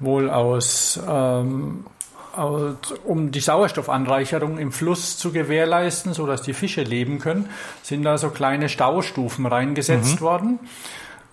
wohl 0.00 0.28
aus, 0.28 0.98
ähm, 1.08 1.86
aus, 2.34 2.76
um 3.04 3.30
die 3.30 3.38
Sauerstoffanreicherung 3.38 4.58
im 4.58 4.72
Fluss 4.72 5.16
zu 5.16 5.30
gewährleisten, 5.30 6.12
sodass 6.12 6.42
die 6.42 6.54
Fische 6.54 6.82
leben 6.82 7.20
können, 7.20 7.48
sind 7.82 8.02
da 8.02 8.18
so 8.18 8.30
kleine 8.30 8.68
Staustufen 8.68 9.46
reingesetzt 9.46 10.16
mhm. 10.16 10.24
worden 10.24 10.58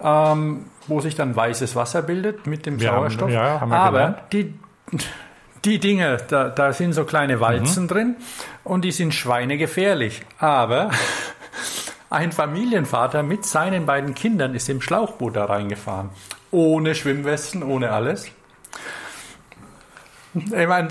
ähm, 0.02 0.66
wo 0.88 1.00
sich 1.02 1.16
dann 1.16 1.36
weißes 1.36 1.76
Wasser 1.76 2.02
bildet 2.02 2.48
mit 2.48 2.66
dem 2.66 2.80
wir 2.80 2.90
Sauerstoff. 2.90 3.30
Haben, 3.30 3.34
ja, 3.34 3.60
haben 3.62 3.70
wir 3.72 3.78
Aber 3.78 4.22
die, 4.32 4.54
die 5.64 5.80
Dinge, 5.80 6.18
da, 6.28 6.50
da 6.50 6.74
sind 6.74 6.94
so 6.94 7.06
kleine 7.06 7.40
Walzen 7.40 7.84
Mhm. 7.84 7.88
drin 7.88 8.16
und 8.64 8.84
die 8.86 8.92
sind 8.92 9.14
schweinegefährlich. 9.14 10.22
Aber 10.38 10.92
ein 12.10 12.32
Familienvater 12.32 13.24
mit 13.24 13.46
seinen 13.46 13.86
beiden 13.86 14.14
Kindern 14.14 14.54
ist 14.56 14.70
im 14.70 14.82
Schlauchboot 14.82 15.36
da 15.36 15.46
reingefahren. 15.46 16.10
Ohne 16.52 16.96
Schwimmwesten, 16.96 17.64
ohne 17.64 17.92
alles. 17.92 18.28
Ich 20.34 20.68
meine, 20.68 20.90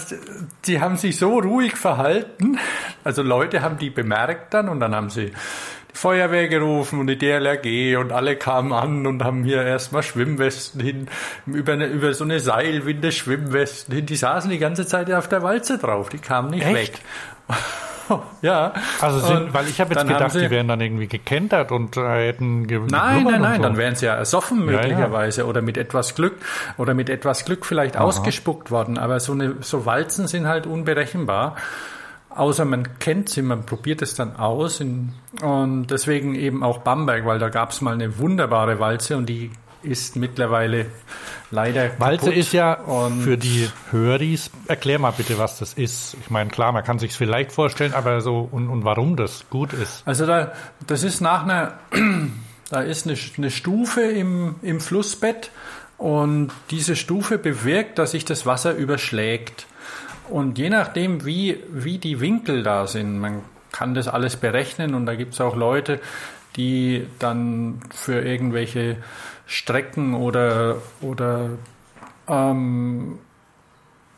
die 0.64 0.80
haben 0.80 0.96
sich 0.96 1.18
so 1.18 1.38
ruhig 1.38 1.76
verhalten. 1.76 2.58
Also 3.04 3.22
Leute 3.22 3.60
haben 3.60 3.76
die 3.78 3.90
bemerkt 3.90 4.54
dann 4.54 4.70
und 4.70 4.80
dann 4.80 4.94
haben 4.94 5.10
sie 5.10 5.32
Feuerwehr 5.94 6.48
gerufen 6.48 6.98
und 7.00 7.06
die 7.06 7.16
DLRG 7.16 7.96
und 7.98 8.12
alle 8.12 8.36
kamen 8.36 8.72
an 8.72 9.06
und 9.06 9.22
haben 9.24 9.44
hier 9.44 9.62
erstmal 9.62 10.02
Schwimmwesten 10.02 10.80
hin, 10.80 11.08
über, 11.46 11.72
eine, 11.74 11.86
über 11.86 12.12
so 12.12 12.24
eine 12.24 12.40
Seilwinde 12.40 13.12
Schwimmwesten 13.12 13.94
hin. 13.94 14.04
Die 14.04 14.16
saßen 14.16 14.50
die 14.50 14.58
ganze 14.58 14.86
Zeit 14.86 15.10
auf 15.12 15.28
der 15.28 15.42
Walze 15.42 15.78
drauf, 15.78 16.08
die 16.08 16.18
kamen 16.18 16.50
nicht 16.50 16.66
Echt? 16.66 16.94
weg. 16.94 17.00
ja. 18.42 18.72
Also 19.00 19.20
sind, 19.20 19.54
weil 19.54 19.66
ich 19.68 19.80
habe 19.80 19.94
jetzt 19.94 20.06
gedacht, 20.06 20.32
sie- 20.32 20.40
die 20.40 20.50
wären 20.50 20.68
dann 20.68 20.80
irgendwie 20.80 21.06
gekentert 21.06 21.72
und 21.72 21.96
äh, 21.96 22.26
hätten 22.26 22.66
ge 22.66 22.80
Nein, 22.90 23.24
nein, 23.24 23.40
nein, 23.40 23.56
so. 23.56 23.62
dann 23.62 23.76
wären 23.76 23.94
sie 23.94 24.06
ja 24.06 24.14
ersoffen 24.14 24.66
Ja, 24.66 24.72
ja. 24.72 24.78
möglicherweise 24.80 25.46
oder 25.46 25.62
mit 25.62 25.76
etwas 25.78 26.14
Glück 26.14 26.34
oder 26.76 26.92
mit 26.94 27.08
etwas 27.08 27.44
Glück 27.44 27.64
vielleicht 27.64 27.96
ausgespuckt 27.96 28.70
worden. 28.70 28.98
Aber 28.98 29.20
so 29.20 29.32
eine 29.32 29.54
so 29.60 29.86
Walzen 29.86 30.26
sind 30.26 30.46
halt 30.48 30.66
unberechenbar. 30.66 31.56
Außer 32.34 32.64
man 32.64 32.98
kennt 32.98 33.28
sie, 33.28 33.42
man 33.42 33.64
probiert 33.64 34.02
es 34.02 34.14
dann 34.14 34.36
aus. 34.36 34.80
Und 34.80 35.86
deswegen 35.88 36.34
eben 36.34 36.62
auch 36.62 36.78
Bamberg, 36.78 37.24
weil 37.26 37.38
da 37.38 37.48
gab 37.48 37.70
es 37.70 37.80
mal 37.80 37.94
eine 37.94 38.18
wunderbare 38.18 38.78
Walze 38.80 39.16
und 39.16 39.26
die 39.26 39.50
ist 39.82 40.16
mittlerweile 40.16 40.86
leider 41.50 41.90
Walze 42.00 42.26
kaputt. 42.26 42.36
ist 42.36 42.52
ja 42.52 42.72
Und- 42.80 43.20
für 43.22 43.36
die 43.36 43.68
Höris, 43.90 44.50
erklär 44.66 44.98
mal 44.98 45.12
bitte, 45.12 45.38
was 45.38 45.58
das 45.58 45.74
ist. 45.74 46.16
Ich 46.20 46.30
meine, 46.30 46.50
klar, 46.50 46.72
man 46.72 46.82
kann 46.82 46.98
sich 46.98 47.12
vielleicht 47.12 47.52
vorstellen, 47.52 47.92
aber 47.94 48.20
so 48.20 48.48
und, 48.50 48.68
und 48.68 48.84
warum 48.84 49.16
das 49.16 49.44
gut 49.50 49.72
ist. 49.74 50.02
Also 50.06 50.26
da, 50.26 50.52
das 50.86 51.02
ist 51.04 51.20
nach 51.20 51.44
einer, 51.44 51.74
da 52.70 52.80
ist 52.80 53.06
eine, 53.06 53.16
eine 53.36 53.50
Stufe 53.50 54.00
im, 54.00 54.56
im 54.62 54.80
Flussbett 54.80 55.50
und 55.98 56.50
diese 56.70 56.96
Stufe 56.96 57.38
bewirkt, 57.38 57.98
dass 57.98 58.12
sich 58.12 58.24
das 58.24 58.46
Wasser 58.46 58.74
überschlägt. 58.74 59.66
Und 60.28 60.58
je 60.58 60.70
nachdem, 60.70 61.24
wie, 61.24 61.58
wie 61.70 61.98
die 61.98 62.20
Winkel 62.20 62.62
da 62.62 62.86
sind, 62.86 63.18
man 63.18 63.42
kann 63.72 63.94
das 63.94 64.08
alles 64.08 64.36
berechnen 64.36 64.94
und 64.94 65.06
da 65.06 65.14
gibt 65.14 65.34
es 65.34 65.40
auch 65.40 65.56
Leute, 65.56 66.00
die 66.56 67.06
dann 67.18 67.80
für 67.90 68.20
irgendwelche 68.20 68.96
Strecken 69.46 70.14
oder, 70.14 70.76
oder 71.00 71.50
ähm, 72.28 73.18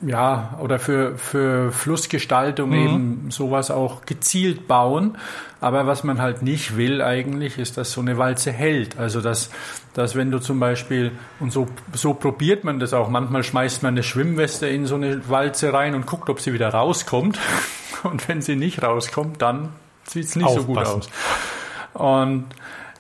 ja, 0.07 0.57
oder 0.61 0.79
für, 0.79 1.19
für 1.19 1.73
Flussgestaltung 1.73 2.73
eben 2.73 3.31
sowas 3.31 3.73
auch 3.73 4.07
gezielt 4.07 4.69
bauen. 4.69 5.19
Aber 5.61 5.87
was 5.87 6.05
man 6.05 6.23
halt 6.23 6.43
nicht 6.43 6.77
will 6.77 7.03
eigentlich, 7.03 7.59
ist, 7.59 7.77
dass 7.77 7.91
so 7.91 8.03
eine 8.03 8.17
Walze 8.17 8.53
hält. 8.53 8.99
Also 8.99 9.21
dass, 9.21 9.51
dass 9.95 10.15
wenn 10.15 10.31
du 10.31 10.39
zum 10.39 10.61
Beispiel, 10.61 11.13
und 11.41 11.53
so, 11.53 11.67
so 11.93 12.15
probiert 12.15 12.63
man 12.63 12.79
das 12.79 12.95
auch, 12.95 13.09
manchmal 13.09 13.43
schmeißt 13.43 13.83
man 13.83 13.95
eine 13.95 14.05
Schwimmweste 14.05 14.69
in 14.69 14.87
so 14.87 14.95
eine 14.95 15.29
Walze 15.29 15.73
rein 15.73 15.97
und 15.97 16.07
guckt, 16.07 16.31
ob 16.31 16.41
sie 16.41 16.53
wieder 16.53 16.69
rauskommt. 16.69 17.39
Und 18.03 18.29
wenn 18.29 18.41
sie 18.41 18.55
nicht 18.55 18.83
rauskommt, 18.83 19.43
dann 19.43 19.71
sieht's 20.05 20.37
nicht 20.37 20.51
so 20.51 20.63
gut 20.65 20.79
Aufpassen. 20.79 21.11
aus. 21.95 22.29
Und 22.29 22.45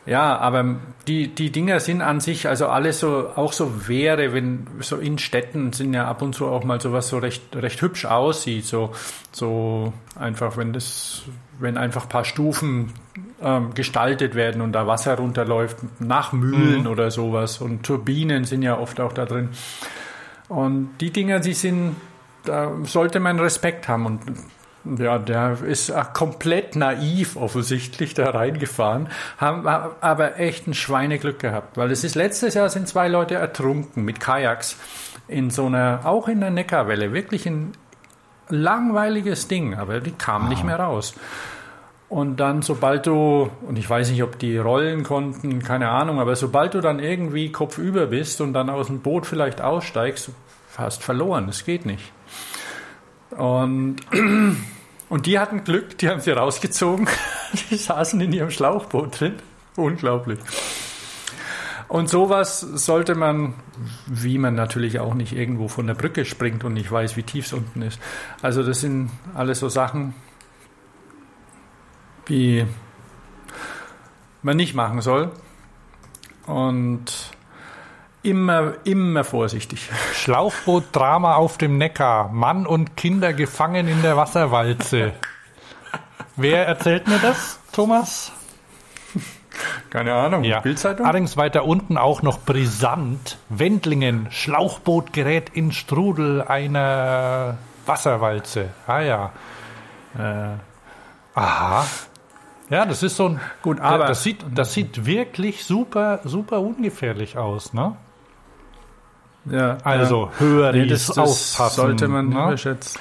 ja, 0.06 0.38
aber 0.38 0.76
die, 1.08 1.34
die 1.34 1.50
Dinger 1.50 1.80
sind 1.80 2.00
an 2.00 2.20
sich, 2.20 2.46
also 2.48 2.68
alles 2.68 3.00
so, 3.00 3.28
auch 3.34 3.52
so 3.52 3.88
Wehre, 3.88 4.32
wenn 4.32 4.68
so 4.78 4.98
in 4.98 5.18
Städten 5.18 5.72
sind 5.72 5.94
ja 5.94 6.06
ab 6.06 6.22
und 6.22 6.32
zu 6.32 6.46
auch 6.46 6.62
mal 6.62 6.80
sowas 6.80 7.08
so 7.08 7.18
recht, 7.18 7.56
recht 7.56 7.82
hübsch 7.82 8.04
aussieht, 8.04 8.64
so, 8.64 8.92
so 9.32 9.92
einfach, 10.14 10.56
wenn 10.56 10.72
das, 10.72 11.24
wenn 11.58 11.76
einfach 11.76 12.04
ein 12.04 12.08
paar 12.08 12.24
Stufen 12.24 12.92
ähm, 13.42 13.74
gestaltet 13.74 14.36
werden 14.36 14.62
und 14.62 14.72
da 14.72 14.86
Wasser 14.86 15.16
runterläuft, 15.16 15.78
nach 15.98 16.32
Mühlen 16.32 16.86
oder 16.86 17.10
sowas 17.10 17.60
und 17.60 17.82
Turbinen 17.84 18.44
sind 18.44 18.62
ja 18.62 18.78
oft 18.78 19.00
auch 19.00 19.12
da 19.12 19.24
drin. 19.24 19.50
Und 20.48 20.90
die 21.00 21.10
Dinger, 21.10 21.40
die 21.40 21.54
sind, 21.54 21.96
da 22.44 22.72
sollte 22.84 23.18
man 23.18 23.40
Respekt 23.40 23.88
haben 23.88 24.06
und 24.06 24.20
ja, 24.98 25.18
der 25.18 25.62
ist 25.62 25.90
äh, 25.90 26.02
komplett 26.12 26.76
naiv 26.76 27.36
offensichtlich 27.36 28.14
da 28.14 28.30
reingefahren, 28.30 29.08
haben 29.38 29.66
aber 29.66 30.38
echt 30.38 30.66
ein 30.66 30.74
Schweineglück 30.74 31.38
gehabt, 31.38 31.76
weil 31.76 31.90
es 31.90 32.04
ist 32.04 32.14
letztes 32.14 32.54
Jahr 32.54 32.68
sind 32.68 32.88
zwei 32.88 33.08
Leute 33.08 33.34
ertrunken 33.34 34.04
mit 34.04 34.20
Kajaks 34.20 34.76
in 35.28 35.50
so 35.50 35.66
einer, 35.66 36.00
auch 36.04 36.28
in 36.28 36.40
der 36.40 36.50
Neckarwelle, 36.50 37.12
wirklich 37.12 37.46
ein 37.46 37.72
langweiliges 38.48 39.48
Ding, 39.48 39.74
aber 39.74 40.00
die 40.00 40.12
kamen 40.12 40.48
nicht 40.48 40.64
mehr 40.64 40.78
raus. 40.78 41.14
Und 42.08 42.38
dann, 42.38 42.62
sobald 42.62 43.06
du, 43.06 43.50
und 43.66 43.76
ich 43.78 43.90
weiß 43.90 44.10
nicht, 44.10 44.22
ob 44.22 44.38
die 44.38 44.56
rollen 44.58 45.02
konnten, 45.02 45.60
keine 45.62 45.88
Ahnung, 45.88 46.20
aber 46.20 46.36
sobald 46.36 46.74
du 46.74 46.80
dann 46.80 47.00
irgendwie 47.00 47.50
kopfüber 47.50 48.06
bist 48.06 48.40
und 48.40 48.52
dann 48.52 48.70
aus 48.70 48.86
dem 48.86 49.00
Boot 49.00 49.26
vielleicht 49.26 49.60
aussteigst, 49.60 50.30
hast 50.76 51.02
verloren, 51.02 51.48
es 51.48 51.64
geht 51.64 51.84
nicht. 51.84 52.12
Und, 53.36 53.96
und 55.08 55.26
die 55.26 55.38
hatten 55.38 55.64
Glück, 55.64 55.98
die 55.98 56.08
haben 56.08 56.20
sie 56.20 56.30
rausgezogen, 56.30 57.08
die 57.70 57.76
saßen 57.76 58.20
in 58.20 58.32
ihrem 58.32 58.50
Schlauchboot 58.50 59.20
drin. 59.20 59.34
Unglaublich. 59.76 60.38
Und 61.88 62.08
sowas 62.08 62.60
sollte 62.60 63.14
man, 63.14 63.54
wie 64.06 64.38
man 64.38 64.54
natürlich 64.54 64.98
auch 64.98 65.14
nicht 65.14 65.32
irgendwo 65.32 65.68
von 65.68 65.86
der 65.86 65.94
Brücke 65.94 66.24
springt 66.24 66.64
und 66.64 66.74
nicht 66.74 66.90
weiß, 66.90 67.16
wie 67.16 67.22
tief 67.22 67.46
es 67.46 67.52
unten 67.52 67.82
ist. 67.82 68.00
Also 68.42 68.64
das 68.64 68.80
sind 68.80 69.10
alles 69.34 69.60
so 69.60 69.68
Sachen, 69.68 70.14
die 72.28 72.66
man 74.42 74.56
nicht 74.56 74.74
machen 74.74 75.00
soll. 75.00 75.30
Und 76.46 77.35
immer, 78.26 78.74
immer 78.84 79.24
vorsichtig. 79.24 79.88
Schlauchboot-Drama 80.14 81.36
auf 81.36 81.56
dem 81.58 81.78
Neckar. 81.78 82.28
Mann 82.28 82.66
und 82.66 82.96
Kinder 82.96 83.32
gefangen 83.32 83.88
in 83.88 84.02
der 84.02 84.16
Wasserwalze. 84.16 85.12
Wer 86.36 86.66
erzählt 86.66 87.08
mir 87.08 87.18
das, 87.18 87.58
Thomas? 87.72 88.32
Keine 89.88 90.12
Ahnung. 90.14 90.44
Ja. 90.44 90.60
Bildzeitung? 90.60 91.06
Allerdings 91.06 91.36
weiter 91.38 91.64
unten 91.64 91.96
auch 91.96 92.20
noch 92.20 92.40
brisant. 92.40 93.38
Wendlingen, 93.48 94.26
Schlauchboot 94.30 95.14
gerät 95.14 95.48
in 95.54 95.72
Strudel 95.72 96.42
einer 96.42 97.56
Wasserwalze. 97.86 98.68
Ah 98.86 99.00
ja. 99.00 99.32
Äh, 100.18 100.58
aha. 101.38 101.86
Ja, 102.68 102.84
das 102.84 103.02
ist 103.02 103.16
so 103.16 103.28
ein. 103.30 103.40
Gut, 103.62 103.80
aber- 103.80 104.06
das 104.06 104.22
sieht, 104.22 104.44
das 104.54 104.74
sieht 104.74 105.06
wirklich 105.06 105.64
super, 105.64 106.20
super 106.24 106.60
ungefährlich 106.60 107.38
aus, 107.38 107.72
ne? 107.72 107.96
Ja, 109.50 109.78
Also 109.84 110.30
ja. 110.32 110.40
höher 110.40 110.72
Nee, 110.72 110.86
das, 110.86 111.06
das, 111.06 111.18
aufpassen. 111.18 111.76
sollte 111.76 112.08
man 112.08 112.28
ne? 112.28 112.34
überschätzen. 112.46 113.00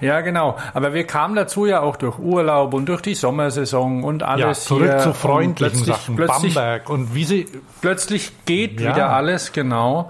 Ja, 0.00 0.20
genau. 0.22 0.56
Aber 0.72 0.94
wir 0.94 1.04
kamen 1.04 1.34
dazu 1.34 1.66
ja 1.66 1.80
auch 1.80 1.96
durch 1.96 2.18
Urlaub 2.18 2.72
und 2.72 2.86
durch 2.86 3.02
die 3.02 3.14
Sommersaison 3.14 4.04
und 4.04 4.20
Ja, 4.22 4.28
alles 4.28 4.64
zurück 4.64 4.88
hier. 4.88 4.98
zu 5.00 5.08
Und 5.10 5.16
freundlichen 5.16 5.84
plötzlich, 5.84 5.96
Sachen. 5.96 6.16
Plötzlich, 6.16 6.54
Bamberg 6.54 6.88
und 6.88 7.14
wie 7.14 7.24
sie. 7.24 7.46
plötzlich 7.82 8.32
geht 8.46 8.80
Ja. 8.80 8.94
wieder 8.94 9.10
alles, 9.12 9.52
genau. 9.52 10.08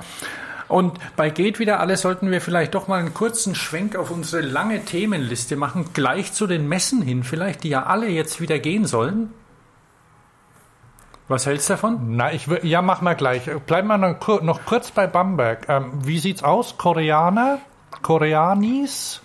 Und 0.68 0.98
bei 1.16 1.30
geht 1.30 1.58
wieder 1.58 1.80
alles 1.80 2.02
sollten 2.02 2.30
wir 2.30 2.40
vielleicht 2.40 2.74
doch 2.76 2.86
mal 2.86 3.00
einen 3.00 3.12
kurzen 3.12 3.56
Schwenk 3.56 3.96
auf 3.96 4.12
unsere 4.12 4.40
lange 4.42 4.84
Themenliste 4.84 5.56
machen, 5.56 5.86
gleich 5.94 6.32
zu 6.32 6.46
den 6.46 6.68
Messen 6.68 7.02
hin, 7.02 7.24
vielleicht, 7.24 7.64
die 7.64 7.70
ja 7.70 7.84
alle 7.86 8.08
jetzt 8.08 8.40
wieder 8.40 8.60
gehen 8.60 8.86
sollen. 8.86 9.32
Was 11.30 11.46
hältst 11.46 11.68
du 11.68 11.74
davon? 11.74 12.16
Na, 12.16 12.32
ich 12.32 12.48
will, 12.48 12.58
ja, 12.64 12.82
mach 12.82 13.02
mal 13.02 13.14
gleich. 13.14 13.48
Bleiben 13.64 13.86
wir 13.86 13.98
noch, 13.98 14.42
noch 14.42 14.66
kurz 14.66 14.90
bei 14.90 15.06
Bamberg. 15.06 15.68
Ähm, 15.68 15.92
wie 16.02 16.18
sieht's 16.18 16.42
aus? 16.42 16.76
Koreaner? 16.76 17.58
Koreanis? 18.02 19.22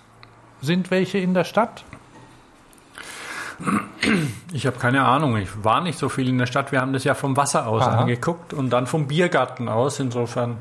Sind 0.62 0.92
welche 0.92 1.18
in 1.18 1.34
der 1.34 1.42
Stadt? 1.42 1.82
Ich 4.52 4.68
habe 4.68 4.78
keine 4.78 5.04
Ahnung. 5.04 5.36
Ich 5.36 5.64
war 5.64 5.80
nicht 5.80 5.98
so 5.98 6.08
viel 6.08 6.28
in 6.28 6.38
der 6.38 6.46
Stadt. 6.46 6.70
Wir 6.70 6.80
haben 6.80 6.92
das 6.92 7.02
ja 7.02 7.14
vom 7.14 7.36
Wasser 7.36 7.66
aus 7.66 7.82
Aha. 7.82 8.02
angeguckt 8.02 8.54
und 8.54 8.70
dann 8.70 8.86
vom 8.86 9.08
Biergarten 9.08 9.68
aus. 9.68 9.98
Insofern. 9.98 10.58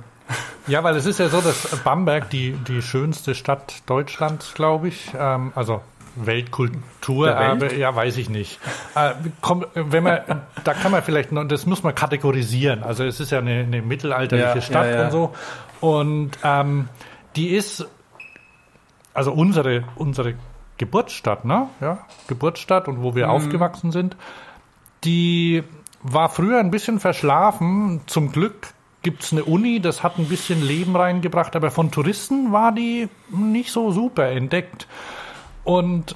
Ja, 0.66 0.84
weil 0.84 0.96
es 0.96 1.06
ist 1.06 1.20
ja 1.20 1.30
so, 1.30 1.41
dass 1.41 1.78
Bamberg 1.84 2.28
die, 2.32 2.54
die 2.54 2.82
schönste 2.82 3.36
Stadt 3.36 3.84
Deutschlands, 3.86 4.56
glaube 4.56 4.88
ich, 4.88 5.12
ähm, 5.16 5.52
also 5.54 5.82
Weltkultur, 6.16 7.28
Welt? 7.28 7.38
aber 7.38 7.74
ja, 7.74 7.95
weiß 7.95 8.18
ich 8.18 8.30
nicht. 8.30 8.59
Äh, 8.95 9.13
komm, 9.41 9.66
wenn 9.74 10.03
man, 10.03 10.22
da 10.63 10.74
kann 10.74 10.91
man 10.91 11.03
vielleicht 11.03 11.32
noch, 11.32 11.45
das 11.45 11.66
muss 11.66 11.84
man 11.84 11.93
kategorisieren. 11.95 12.84
Also 12.84 13.03
es 13.03 13.20
ist 13.20 13.32
ja 13.32 13.39
eine, 13.39 13.61
eine 13.61 13.82
mittelalterliche 13.82 14.55
Ja, 14.55 14.61
Stadt 14.61 14.86
ja, 14.86 14.95
ja. 14.95 15.05
und 15.05 15.11
so. 15.11 15.34
Und 15.82 16.32
ähm, 16.43 16.88
die 17.36 17.49
ist, 17.49 17.86
also 19.13 19.34
unsere, 19.34 19.84
unsere 19.95 20.36
Geburtsstadt, 20.78 21.45
ne? 21.45 21.70
Ja, 21.82 21.99
Geburtsstadt 22.28 22.88
und 22.88 23.01
wo 23.01 23.16
wir 23.16 23.30
aufgewachsen 23.30 23.91
sind, 23.91 24.18
die 25.03 25.63
war 26.01 26.30
früher 26.30 26.59
ein 26.59 26.72
bisschen 26.72 26.99
verschlafen. 26.99 28.01
Zum 28.07 28.32
Glück 28.32 28.74
gibt's 29.01 29.32
eine 29.32 29.43
Uni, 29.43 29.80
das 29.80 30.03
hat 30.03 30.18
ein 30.18 30.28
bisschen 30.28 30.66
Leben 30.66 30.95
reingebracht, 30.95 31.55
aber 31.55 31.72
von 31.72 31.91
Touristen 31.91 32.51
war 32.51 32.72
die 32.72 33.07
nicht 33.30 33.72
so 33.72 33.91
super 33.91 34.30
entdeckt. 34.30 34.88
Und 35.66 36.16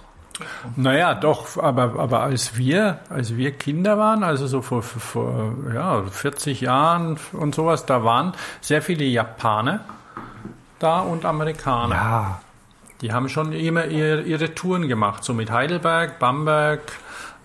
Naja, 0.78 1.16
doch, 1.16 1.58
aber, 1.58 2.00
aber 2.00 2.22
als 2.22 2.56
wir, 2.56 3.00
als 3.10 3.36
wir 3.36 3.52
Kinder 3.52 3.98
waren, 3.98 4.24
also 4.24 4.48
so 4.48 4.62
vor, 4.62 4.82
vor, 4.82 5.54
ja, 5.74 6.04
40 6.04 6.62
Jahren 6.62 7.18
und 7.34 7.56
sowas, 7.56 7.86
da 7.86 8.06
waren 8.06 8.34
sehr 8.62 8.82
viele 8.82 9.04
Japaner 9.04 9.82
da 10.80 11.02
und 11.02 11.26
Amerikaner. 11.26 11.96
ja, 11.96 12.42
Die 13.02 13.12
haben 13.12 13.28
schon 13.28 13.52
immer 13.52 13.86
ihre, 13.86 14.22
ihre 14.22 14.56
Touren 14.56 14.88
gemacht, 14.88 15.26
so 15.26 15.34
mit 15.34 15.52
Heidelberg, 15.52 16.20
Bamberg, 16.20 16.82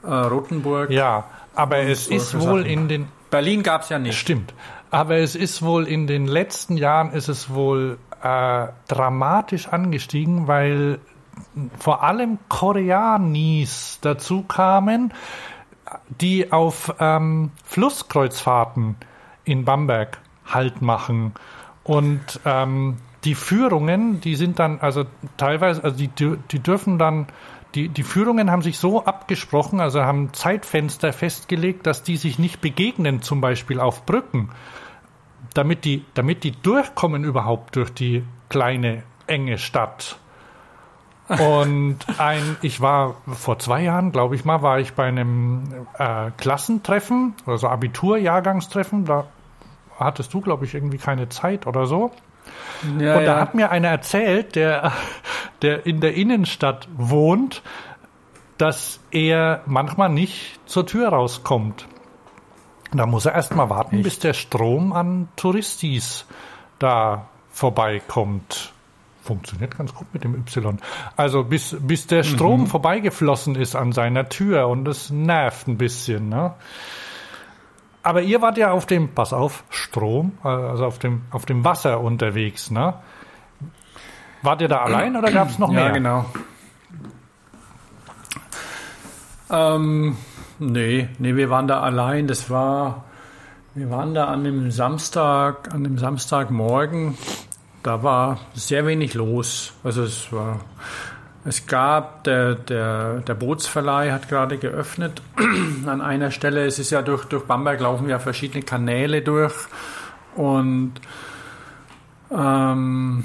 äh, 0.04 0.08
Rothenburg. 0.08 0.90
ja, 0.90 1.24
aber 1.56 1.78
es 1.78 2.06
ist 2.06 2.34
wohl 2.40 2.60
Sachen. 2.60 2.66
in 2.66 2.88
den 2.88 3.08
Berlin 3.30 3.62
gab's 3.62 3.88
ja 3.88 3.98
nicht. 3.98 4.18
Stimmt. 4.18 4.54
Aber 4.90 5.16
es 5.16 5.34
ist 5.34 5.62
wohl 5.62 5.88
in 5.88 6.06
den 6.06 6.26
letzten 6.26 6.76
Jahren 6.76 7.10
ist 7.12 7.28
es 7.28 7.52
wohl 7.52 7.98
äh, 8.22 8.66
dramatisch 8.86 9.68
angestiegen, 9.68 10.46
weil 10.46 11.00
vor 11.78 12.02
allem 12.02 12.38
Koreanis 12.48 13.98
dazu 14.00 14.42
kamen, 14.42 15.12
die 16.20 16.52
auf 16.52 16.94
ähm, 16.98 17.52
Flusskreuzfahrten 17.64 18.96
in 19.44 19.64
Bamberg 19.64 20.18
Halt 20.46 20.82
machen. 20.82 21.32
Und 21.84 22.40
ähm, 22.44 22.98
die 23.24 23.34
Führungen, 23.34 24.20
die 24.20 24.34
sind 24.34 24.58
dann, 24.58 24.80
also 24.80 25.04
teilweise, 25.36 25.82
also 25.82 25.96
die, 25.96 26.08
die 26.08 26.58
dürfen 26.58 26.98
dann, 26.98 27.26
die, 27.74 27.88
die 27.88 28.02
Führungen 28.02 28.50
haben 28.50 28.62
sich 28.62 28.78
so 28.78 29.04
abgesprochen, 29.04 29.80
also 29.80 30.02
haben 30.02 30.32
Zeitfenster 30.34 31.12
festgelegt, 31.12 31.86
dass 31.86 32.02
die 32.02 32.16
sich 32.16 32.38
nicht 32.38 32.60
begegnen, 32.60 33.22
zum 33.22 33.40
Beispiel 33.40 33.80
auf 33.80 34.04
Brücken, 34.04 34.50
damit 35.54 35.84
die, 35.84 36.04
damit 36.14 36.44
die 36.44 36.52
durchkommen 36.52 37.24
überhaupt 37.24 37.76
durch 37.76 37.92
die 37.92 38.24
kleine, 38.48 39.02
enge 39.26 39.58
Stadt. 39.58 40.18
Und 41.28 41.98
ein, 42.18 42.56
ich 42.60 42.80
war 42.80 43.16
vor 43.26 43.58
zwei 43.58 43.82
Jahren, 43.82 44.12
glaube 44.12 44.34
ich 44.34 44.44
mal, 44.44 44.60
war 44.60 44.78
ich 44.78 44.92
bei 44.92 45.06
einem 45.06 45.86
äh, 45.98 46.30
Klassentreffen, 46.36 47.34
also 47.46 47.68
Abiturjahrgangstreffen, 47.68 49.06
da 49.06 49.24
hattest 49.98 50.34
du, 50.34 50.40
glaube 50.40 50.66
ich, 50.66 50.74
irgendwie 50.74 50.98
keine 50.98 51.30
Zeit 51.30 51.66
oder 51.66 51.86
so. 51.86 52.10
Ja, 52.98 53.16
Und 53.16 53.24
da 53.24 53.36
ja. 53.36 53.40
hat 53.40 53.54
mir 53.54 53.70
einer 53.70 53.88
erzählt, 53.88 54.54
der, 54.54 54.92
der 55.62 55.86
in 55.86 56.00
der 56.00 56.14
Innenstadt 56.14 56.88
wohnt, 56.94 57.62
dass 58.58 59.00
er 59.10 59.62
manchmal 59.64 60.10
nicht 60.10 60.60
zur 60.66 60.86
Tür 60.86 61.08
rauskommt. 61.08 61.88
Da 62.92 63.06
muss 63.06 63.26
er 63.26 63.32
erst 63.32 63.56
mal 63.56 63.70
warten, 63.70 64.02
bis 64.02 64.18
der 64.18 64.34
Strom 64.34 64.92
an 64.92 65.28
Touristis 65.36 66.26
da 66.78 67.26
vorbeikommt. 67.50 68.73
Funktioniert 69.24 69.76
ganz 69.78 69.94
gut 69.94 70.06
mit 70.12 70.22
dem 70.22 70.34
Y. 70.34 70.78
Also 71.16 71.44
bis, 71.44 71.74
bis 71.80 72.06
der 72.06 72.22
Strom 72.22 72.62
Mhm. 72.62 72.66
vorbeigeflossen 72.66 73.54
ist 73.56 73.74
an 73.74 73.92
seiner 73.92 74.28
Tür 74.28 74.68
und 74.68 74.86
es 74.86 75.08
nervt 75.10 75.66
ein 75.66 75.78
bisschen. 75.78 76.28
Ne? 76.28 76.52
Aber 78.02 78.20
ihr 78.20 78.42
wart 78.42 78.58
ja 78.58 78.70
auf 78.70 78.84
dem, 78.84 79.08
pass 79.14 79.32
auf, 79.32 79.64
Strom, 79.70 80.32
also 80.42 80.84
auf 80.84 80.98
dem, 80.98 81.22
auf 81.30 81.46
dem 81.46 81.64
Wasser 81.64 82.00
unterwegs, 82.00 82.70
ne? 82.70 82.94
Wart 84.42 84.60
ihr 84.60 84.68
da 84.68 84.82
allein 84.82 85.16
oder 85.16 85.32
gab 85.32 85.48
es 85.48 85.58
noch 85.58 85.72
ja, 85.72 85.84
mehr? 85.84 85.92
genau. 85.92 86.26
Ähm, 89.50 90.16
nee, 90.58 91.08
nee, 91.18 91.34
wir 91.36 91.50
waren 91.50 91.66
da 91.66 91.80
allein. 91.80 92.26
Das 92.26 92.50
war, 92.50 93.04
wir 93.74 93.90
waren 93.90 94.14
da 94.14 94.26
an 94.26 94.44
dem 94.44 94.70
Samstag, 94.70 95.72
an 95.72 95.84
dem 95.84 95.98
Samstagmorgen. 95.98 97.16
Da 97.84 98.02
war 98.02 98.40
sehr 98.54 98.86
wenig 98.86 99.12
los. 99.12 99.74
Also 99.84 100.04
es 100.04 100.32
war, 100.32 100.60
es 101.44 101.66
gab, 101.66 102.24
der, 102.24 102.54
der, 102.54 103.20
der 103.20 103.34
Bootsverleih 103.34 104.10
hat 104.10 104.30
gerade 104.30 104.56
geöffnet 104.56 105.20
an 105.86 106.00
einer 106.00 106.30
Stelle. 106.30 106.64
Es 106.64 106.78
ist 106.78 106.90
ja 106.90 107.02
durch, 107.02 107.26
durch 107.26 107.44
Bamberg 107.44 107.80
laufen 107.80 108.08
ja 108.08 108.18
verschiedene 108.18 108.62
Kanäle 108.62 109.20
durch 109.20 109.54
und 110.34 110.94
ähm, 112.30 113.24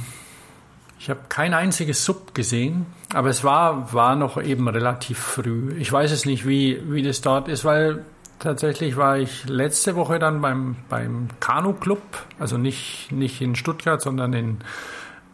ich 1.00 1.10
habe 1.10 1.22
kein 1.30 1.54
einziges 1.54 2.04
Sub 2.04 2.36
gesehen, 2.36 2.86
aber 3.14 3.30
es 3.30 3.46
war, 3.46 3.94
war 3.94 4.18
noch 4.18 4.42
eben 4.42 4.68
relativ 4.68 5.20
früh. 5.20 5.74
Ich 5.80 5.90
weiß 5.90 6.12
es 6.12 6.26
nicht, 6.26 6.46
wie, 6.46 6.82
wie 6.92 7.02
das 7.02 7.22
dort 7.22 7.48
ist, 7.48 7.64
weil 7.64 8.04
tatsächlich 8.40 8.98
war 8.98 9.18
ich 9.18 9.48
letzte 9.48 9.96
Woche 9.96 10.20
dann 10.20 10.42
beim, 10.42 10.78
beim 10.90 11.28
Kanu-Club, 11.40 12.02
also 12.40 12.58
nicht, 12.58 13.12
nicht 13.12 13.42
in 13.42 13.56
Stuttgart, 13.56 14.02
sondern 14.02 14.34
in, 14.34 14.58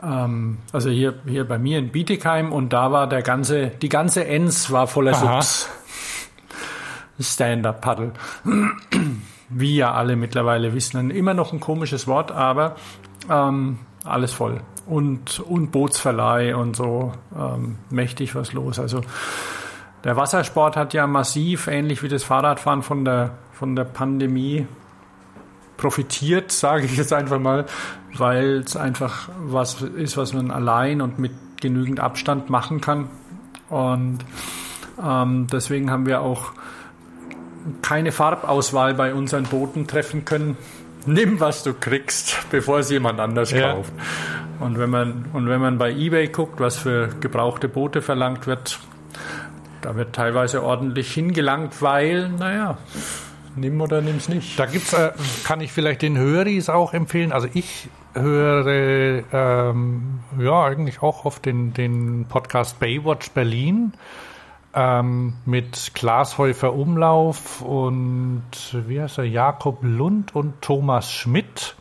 ähm, 0.04 0.58
also 0.74 0.90
hier, 0.90 1.16
hier 1.26 1.48
bei 1.48 1.58
mir 1.58 1.80
in 1.80 1.92
Bietigheim 1.92 2.52
und 2.52 2.74
da 2.74 2.92
war 2.92 3.08
der 3.08 3.22
ganze, 3.22 3.68
die 3.68 3.90
ganze 3.90 4.26
Enz 4.26 4.72
war 4.72 4.88
voller 4.88 5.14
Aha. 5.14 5.42
Subs. 5.42 5.70
Stand-Up-Paddle. 7.20 8.12
Wie 9.50 9.76
ja 9.78 9.94
alle 9.94 10.16
mittlerweile 10.16 10.74
wissen. 10.74 11.12
Immer 11.12 11.34
noch 11.34 11.54
ein 11.54 11.60
komisches 11.60 12.08
Wort, 12.08 12.32
aber 12.32 12.76
ähm, 13.30 13.80
alles 14.04 14.34
voll. 14.34 14.62
Und, 14.86 15.40
und 15.40 15.72
Bootsverleih 15.72 16.56
und 16.56 16.76
so 16.76 17.14
ähm, 17.38 17.78
mächtig 17.90 18.36
was 18.36 18.54
los. 18.54 18.80
Also 18.80 19.02
der 20.06 20.16
Wassersport 20.16 20.78
hat 20.78 20.94
ja 20.94 21.08
massiv, 21.08 21.68
ähnlich 21.68 22.02
wie 22.04 22.08
das 22.08 22.24
Fahrradfahren 22.24 22.84
von 22.84 23.04
der, 23.04 23.32
von 23.52 23.76
der 23.76 23.84
Pandemie 23.84 24.68
profitiert, 25.78 26.52
sage 26.52 26.86
ich 26.86 26.96
jetzt 26.96 27.12
einfach 27.12 27.40
mal, 27.40 27.66
weil 28.16 28.60
es 28.60 28.78
einfach 28.78 29.28
was 29.40 29.82
ist, 29.82 30.16
was 30.16 30.34
man 30.34 30.52
allein 30.52 31.02
und 31.02 31.20
mit 31.20 31.34
genügend 31.60 32.00
Abstand 32.00 32.50
machen 32.50 32.80
kann. 32.82 33.10
Und 33.70 34.20
ähm, 35.04 35.48
deswegen 35.52 35.92
haben 35.92 36.06
wir 36.06 36.22
auch 36.22 36.54
keine 37.82 38.12
Farbauswahl 38.12 38.94
bei 38.94 39.14
unseren 39.14 39.44
Booten 39.46 39.88
treffen 39.88 40.24
können. 40.24 40.56
Nimm, 41.08 41.40
was 41.40 41.64
du 41.64 41.74
kriegst, 41.74 42.38
bevor 42.52 42.80
es 42.80 42.90
jemand 42.90 43.20
anders 43.20 43.52
Ja. 43.52 43.74
kauft. 43.74 43.92
Und 44.60 44.78
wenn 44.78 44.90
man, 44.90 45.26
und 45.34 45.50
wenn 45.50 45.60
man 45.60 45.78
bei 45.78 45.92
eBay 45.92 46.28
guckt, 46.28 46.60
was 46.60 46.78
für 46.78 47.10
gebrauchte 47.20 47.68
Boote 47.68 48.02
verlangt 48.02 48.48
wird, 48.48 48.80
da 49.86 49.96
wird 49.96 50.16
teilweise 50.16 50.64
ordentlich 50.64 51.14
hingelangt, 51.14 51.80
weil, 51.84 52.30
naja, 52.30 52.80
nimm 53.56 53.80
oder 53.80 54.02
nimm's 54.02 54.28
nicht. 54.28 54.60
Da 54.60 54.66
gibt's, 54.66 54.94
äh, 54.94 55.12
kann 55.44 55.62
ich 55.62 55.72
vielleicht 55.72 56.02
den 56.02 56.18
Höris 56.18 56.70
auch 56.70 56.92
empfehlen. 56.94 57.32
Also 57.32 57.48
ich 57.54 57.88
höre 58.16 58.66
ähm, 59.32 60.22
ja 60.40 60.64
eigentlich 60.64 61.04
auch 61.04 61.24
auf 61.26 61.40
den, 61.40 61.76
den 61.76 62.26
Podcast 62.28 62.80
Baywatch 62.80 63.30
Berlin 63.30 63.94
ähm, 64.74 65.34
mit 65.46 65.92
Klaas 65.94 66.40
Häufer 66.40 66.74
Umlauf 66.74 67.62
und 67.62 68.42
wie 68.88 69.00
heißt 69.00 69.20
er, 69.20 69.26
Jakob 69.26 69.84
Lund 69.84 70.34
und 70.34 70.64
Thomas 70.64 71.12
Schmidt. 71.12 71.76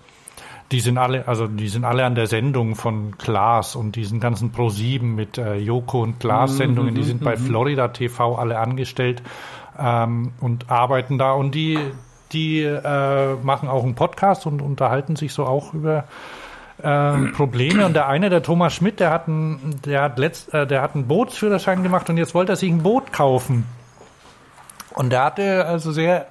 Die 0.75 0.81
sind 0.81 0.99
alle, 0.99 1.29
also 1.29 1.47
die 1.47 1.69
sind 1.69 1.85
alle 1.85 2.05
an 2.05 2.17
der 2.17 2.27
Sendung 2.27 2.75
von 2.75 3.17
Klaas 3.17 3.77
und 3.77 3.95
diesen 3.95 4.19
ganzen 4.19 4.51
Pro7 4.53 5.05
mit 5.05 5.39
äh, 5.39 5.55
Joko 5.55 6.03
und 6.03 6.19
Klaas 6.19 6.57
Sendungen, 6.57 6.97
die 6.97 7.05
sind 7.05 7.23
bei 7.23 7.37
Florida 7.37 7.87
TV 7.87 8.35
alle 8.35 8.59
angestellt 8.59 9.23
ähm, 9.79 10.33
und 10.41 10.73
arbeiten 10.73 11.17
da 11.17 11.31
und 11.31 11.55
die, 11.55 11.79
die 12.33 12.63
äh, 12.63 13.35
machen 13.37 13.69
auch 13.69 13.85
einen 13.85 13.95
Podcast 13.95 14.47
und 14.47 14.61
unterhalten 14.61 15.15
sich 15.15 15.33
so 15.33 15.47
auch 15.47 15.75
über 15.75 16.07
ähm, 16.83 17.33
Probleme. 17.37 17.87
Und 17.87 17.95
der 17.95 18.09
eine, 18.09 18.29
der 18.29 18.43
Thomas 18.43 18.75
Schmidt, 18.75 18.99
der 18.99 19.11
hat, 19.11 19.29
ein, 19.29 19.81
der, 19.85 20.03
hat 20.03 20.19
letzt, 20.19 20.53
äh, 20.53 20.67
der 20.67 20.83
hat 20.83 20.97
einen 20.97 21.07
Bootsführerschein 21.07 21.85
gemacht 21.85 22.11
und 22.11 22.17
jetzt 22.17 22.35
wollte 22.35 22.55
er 22.55 22.57
sich 22.57 22.73
ein 22.73 22.83
Boot 22.83 23.13
kaufen. 23.13 23.65
Und 24.93 25.13
der 25.13 25.23
hatte 25.23 25.67
also 25.67 25.93
sehr, 25.93 26.27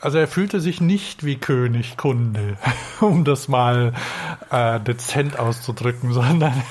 also 0.00 0.18
er 0.18 0.28
fühlte 0.28 0.60
sich 0.60 0.80
nicht 0.80 1.24
wie 1.24 1.36
König 1.36 1.96
Kunde, 1.96 2.56
um 3.00 3.24
das 3.24 3.48
mal 3.48 3.92
äh, 4.50 4.80
dezent 4.80 5.38
auszudrücken, 5.38 6.12
sondern 6.14 6.62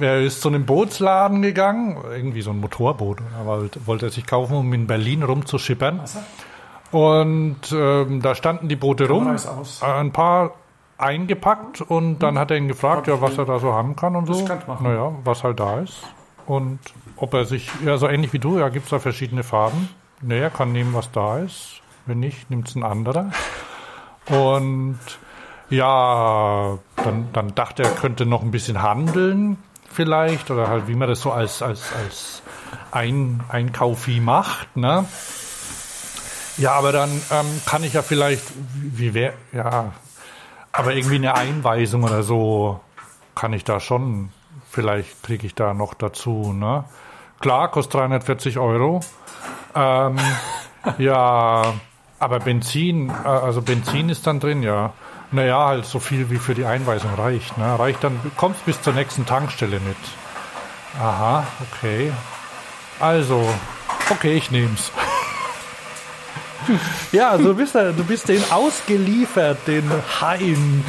er 0.00 0.20
ist 0.20 0.40
zu 0.40 0.48
einem 0.48 0.64
Bootsladen 0.64 1.42
gegangen, 1.42 1.98
irgendwie 2.10 2.42
so 2.42 2.50
ein 2.50 2.60
Motorboot, 2.60 3.18
er 3.38 3.46
wollte, 3.86 4.06
er 4.06 4.10
sich 4.10 4.26
kaufen, 4.26 4.56
um 4.56 4.72
in 4.72 4.86
Berlin 4.86 5.22
rumzuschippern. 5.22 6.00
Und 6.90 7.72
ähm, 7.72 8.20
da 8.20 8.34
standen 8.34 8.68
die 8.68 8.76
Boote 8.76 9.08
rum, 9.08 9.34
ein 9.80 10.12
paar 10.12 10.52
eingepackt 10.98 11.80
und 11.80 12.20
dann 12.20 12.38
hat 12.38 12.50
er 12.50 12.56
ihn 12.58 12.68
gefragt, 12.68 13.06
ja, 13.06 13.20
was 13.20 13.36
er 13.38 13.44
da 13.44 13.58
so 13.58 13.72
haben 13.72 13.96
kann 13.96 14.14
und 14.14 14.26
so. 14.26 14.46
Naja, 14.80 15.12
was 15.24 15.42
halt 15.42 15.58
da 15.60 15.80
ist. 15.80 16.02
Und 16.46 16.80
ob 17.16 17.34
er 17.34 17.44
sich, 17.44 17.70
ja, 17.84 17.96
so 17.96 18.08
ähnlich 18.08 18.32
wie 18.32 18.38
du, 18.38 18.58
ja, 18.58 18.68
gibt 18.68 18.84
es 18.84 18.90
da 18.90 18.98
verschiedene 18.98 19.42
Farben. 19.42 19.88
Naja, 20.20 20.50
kann 20.50 20.72
nehmen, 20.72 20.94
was 20.94 21.10
da 21.10 21.38
ist. 21.38 21.81
Wenn 22.06 22.20
nicht, 22.20 22.50
nimmt 22.50 22.68
es 22.68 22.74
ein 22.74 22.82
anderer. 22.82 23.30
Und 24.26 24.98
ja, 25.70 26.78
dann, 26.96 27.32
dann 27.32 27.54
dachte 27.54 27.82
er, 27.82 27.90
er 27.90 27.94
könnte 27.94 28.26
noch 28.26 28.42
ein 28.42 28.50
bisschen 28.50 28.82
handeln 28.82 29.58
vielleicht 29.92 30.50
oder 30.50 30.68
halt, 30.68 30.88
wie 30.88 30.94
man 30.94 31.08
das 31.08 31.20
so 31.20 31.32
als, 31.32 31.62
als, 31.62 31.92
als 31.92 32.42
ein 32.90 33.42
Einkaufi 33.48 34.20
macht, 34.20 34.76
ne? 34.76 35.06
Ja, 36.58 36.72
aber 36.72 36.92
dann 36.92 37.10
ähm, 37.30 37.62
kann 37.64 37.82
ich 37.82 37.94
ja 37.94 38.02
vielleicht, 38.02 38.44
wie, 38.74 38.98
wie 38.98 39.14
wär, 39.14 39.32
ja, 39.52 39.92
Aber 40.72 40.94
irgendwie 40.94 41.16
eine 41.16 41.34
Einweisung 41.34 42.04
oder 42.04 42.22
so 42.22 42.80
kann 43.34 43.52
ich 43.52 43.64
da 43.64 43.80
schon, 43.80 44.30
vielleicht 44.70 45.22
kriege 45.22 45.46
ich 45.46 45.54
da 45.54 45.72
noch 45.72 45.94
dazu. 45.94 46.52
Ne? 46.52 46.84
Klar, 47.40 47.70
kostet 47.70 47.94
340 47.94 48.58
Euro. 48.58 49.00
Ähm, 49.74 50.18
ja, 50.98 51.74
aber 52.22 52.38
Benzin, 52.38 53.10
äh, 53.10 53.28
also 53.28 53.62
Benzin 53.62 54.08
ist 54.08 54.26
dann 54.26 54.38
drin, 54.38 54.62
ja. 54.62 54.92
Naja, 55.32 55.66
halt 55.66 55.86
so 55.86 55.98
viel 55.98 56.30
wie 56.30 56.36
für 56.38 56.54
die 56.54 56.64
Einweisung 56.64 57.12
reicht. 57.14 57.58
Ne? 57.58 57.78
Reicht 57.78 58.04
dann, 58.04 58.20
kommst 58.36 58.64
bis 58.64 58.80
zur 58.80 58.92
nächsten 58.92 59.26
Tankstelle 59.26 59.80
mit. 59.80 59.96
Aha, 61.00 61.46
okay. 61.72 62.12
Also, 63.00 63.48
okay, 64.10 64.34
ich 64.34 64.50
nehm's. 64.50 64.92
ja, 67.12 67.36
du 67.36 67.54
bist, 67.54 67.74
du 67.74 68.04
bist 68.04 68.28
den 68.28 68.42
ausgeliefert, 68.50 69.58
den 69.66 69.90
Hain, 70.20 70.84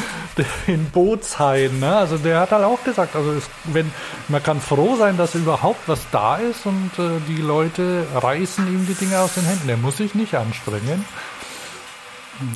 den 0.68 0.90
Bootshain. 0.92 1.80
Ne? 1.80 1.96
Also 1.96 2.18
der 2.18 2.40
hat 2.40 2.52
halt 2.52 2.64
auch 2.64 2.84
gesagt, 2.84 3.16
also 3.16 3.32
es, 3.34 3.50
wenn, 3.66 3.92
man 4.28 4.42
kann 4.42 4.62
froh 4.62 4.96
sein, 4.98 5.18
dass 5.18 5.36
überhaupt 5.36 5.88
was 5.88 6.02
da 6.12 6.38
ist 6.38 6.66
und 6.66 6.92
äh, 6.98 7.20
die 7.28 7.42
Leute 7.42 8.06
reißen 8.16 8.68
ihm 8.68 8.86
die 8.88 8.94
Dinge 8.94 9.20
aus 9.20 9.36
den 9.36 9.46
Händen. 9.46 9.68
Der 9.68 9.78
muss 9.78 9.98
sich 9.98 10.16
nicht 10.16 10.36
anstrengen. 10.36 11.06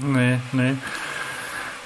Nee, 0.04 0.40
nee. 0.52 0.76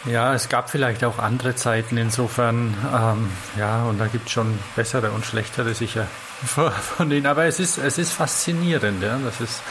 Ja, 0.05 0.33
es 0.33 0.49
gab 0.49 0.71
vielleicht 0.71 1.03
auch 1.03 1.19
andere 1.19 1.55
Zeiten 1.55 1.95
insofern, 1.95 2.73
ähm, 2.91 3.29
ja, 3.55 3.83
und 3.83 3.99
da 3.99 4.07
gibt 4.07 4.27
es 4.27 4.31
schon 4.31 4.57
bessere 4.75 5.11
und 5.11 5.25
schlechtere 5.25 5.75
sicher 5.75 6.07
von 6.45 7.09
denen. 7.09 7.27
Aber 7.27 7.45
es 7.45 7.59
ist, 7.59 7.77
es 7.77 7.99
ist 7.99 8.11
faszinierend, 8.11 9.03
ja. 9.03 9.19
Das 9.23 9.39
ist 9.39 9.61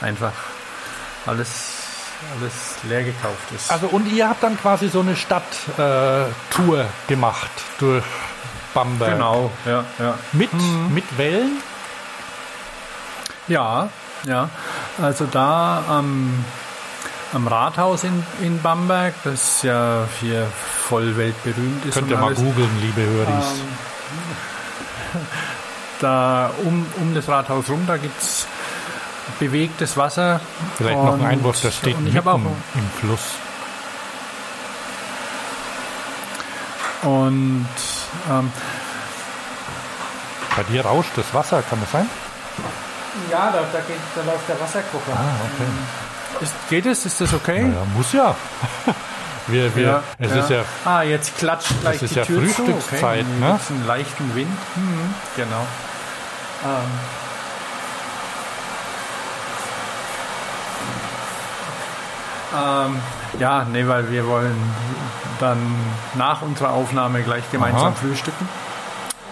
einfach 0.00 0.32
alles, 1.26 1.74
alles 2.36 2.52
leer 2.84 3.04
gekauft 3.04 3.52
ist. 3.54 3.70
Also 3.70 3.88
und 3.88 4.06
ihr 4.12 4.28
habt 4.28 4.42
dann 4.42 4.58
quasi 4.58 4.88
so 4.88 5.00
eine 5.00 5.16
Stadttour 5.16 6.80
äh, 6.80 6.84
gemacht 7.08 7.50
durch 7.78 8.04
Bamberg. 8.74 9.12
Genau, 9.12 9.50
ja, 9.64 9.84
ja. 9.98 10.18
Mit, 10.32 10.52
mhm. 10.52 10.92
mit 10.92 11.18
Wellen? 11.18 11.62
Ja, 13.48 13.88
ja. 14.24 14.50
Also 15.00 15.26
da 15.26 15.84
am 15.88 16.44
am 17.32 17.48
Rathaus 17.48 18.04
in, 18.04 18.24
in 18.40 18.62
Bamberg, 18.62 19.14
das 19.24 19.62
ja 19.62 20.06
hier 20.20 20.46
voll 20.88 21.16
weltberühmt 21.16 21.84
ist. 21.84 21.94
Könnt 21.94 22.10
ihr 22.10 22.18
mal 22.18 22.34
googeln, 22.34 22.70
liebe 22.80 23.02
Höris. 23.02 23.44
Ähm, 25.14 25.20
da 26.00 26.50
um, 26.64 26.86
um 27.00 27.14
das 27.14 27.28
Rathaus 27.28 27.68
rum, 27.68 27.84
da 27.86 27.96
gibt 27.96 28.20
es 28.20 28.35
bewegtes 29.38 29.96
Wasser. 29.96 30.40
Vielleicht 30.76 30.98
und, 30.98 31.04
noch 31.04 31.14
ein 31.14 31.24
Einwurf, 31.24 31.60
das 31.60 31.76
steht 31.76 31.96
ich 32.04 32.20
auch, 32.20 32.36
im 32.36 32.90
Fluss. 33.00 33.34
Und 37.02 37.68
ähm, 38.30 38.52
bei 40.56 40.62
dir 40.64 40.84
rauscht 40.84 41.10
das 41.16 41.32
Wasser, 41.34 41.62
kann 41.62 41.80
das 41.80 41.92
sein? 41.92 42.08
Ja, 43.30 43.50
da, 43.50 43.60
da, 43.72 43.78
geht, 43.80 43.96
da 44.14 44.22
läuft 44.22 44.48
der 44.48 44.60
Wasserkocher. 44.60 45.12
Ah, 45.12 45.36
okay. 45.44 46.44
Ist, 46.44 46.54
geht 46.68 46.86
es? 46.86 47.06
Ist 47.06 47.20
das 47.20 47.32
okay? 47.32 47.62
Ja, 47.62 47.84
muss 47.96 48.12
ja. 48.12 48.34
Wir, 49.48 49.76
wir, 49.76 49.82
ja, 49.84 50.02
es 50.18 50.32
ja. 50.32 50.40
ist 50.40 50.50
ja. 50.50 50.64
Ah, 50.84 51.02
jetzt 51.02 51.38
klatscht 51.38 51.80
gleich 51.80 51.96
es 51.96 52.02
ist 52.02 52.14
die 52.14 52.18
ja 52.18 52.24
Tür 52.24 52.40
Frühstückszeit, 52.40 53.24
zu. 53.24 53.30
Okay. 53.30 53.40
ne? 53.40 53.60
einen 53.68 53.86
leichten 53.86 54.34
Wind. 54.34 54.58
Mhm, 54.74 55.14
genau. 55.36 55.66
Ähm. 56.64 57.25
Ähm, 62.54 63.00
ja, 63.38 63.64
nee, 63.64 63.86
weil 63.86 64.10
wir 64.10 64.26
wollen 64.26 64.56
dann 65.40 65.58
nach 66.14 66.42
unserer 66.42 66.72
Aufnahme 66.72 67.22
gleich 67.22 67.50
gemeinsam 67.50 67.88
Aha. 67.88 67.92
frühstücken. 67.92 68.48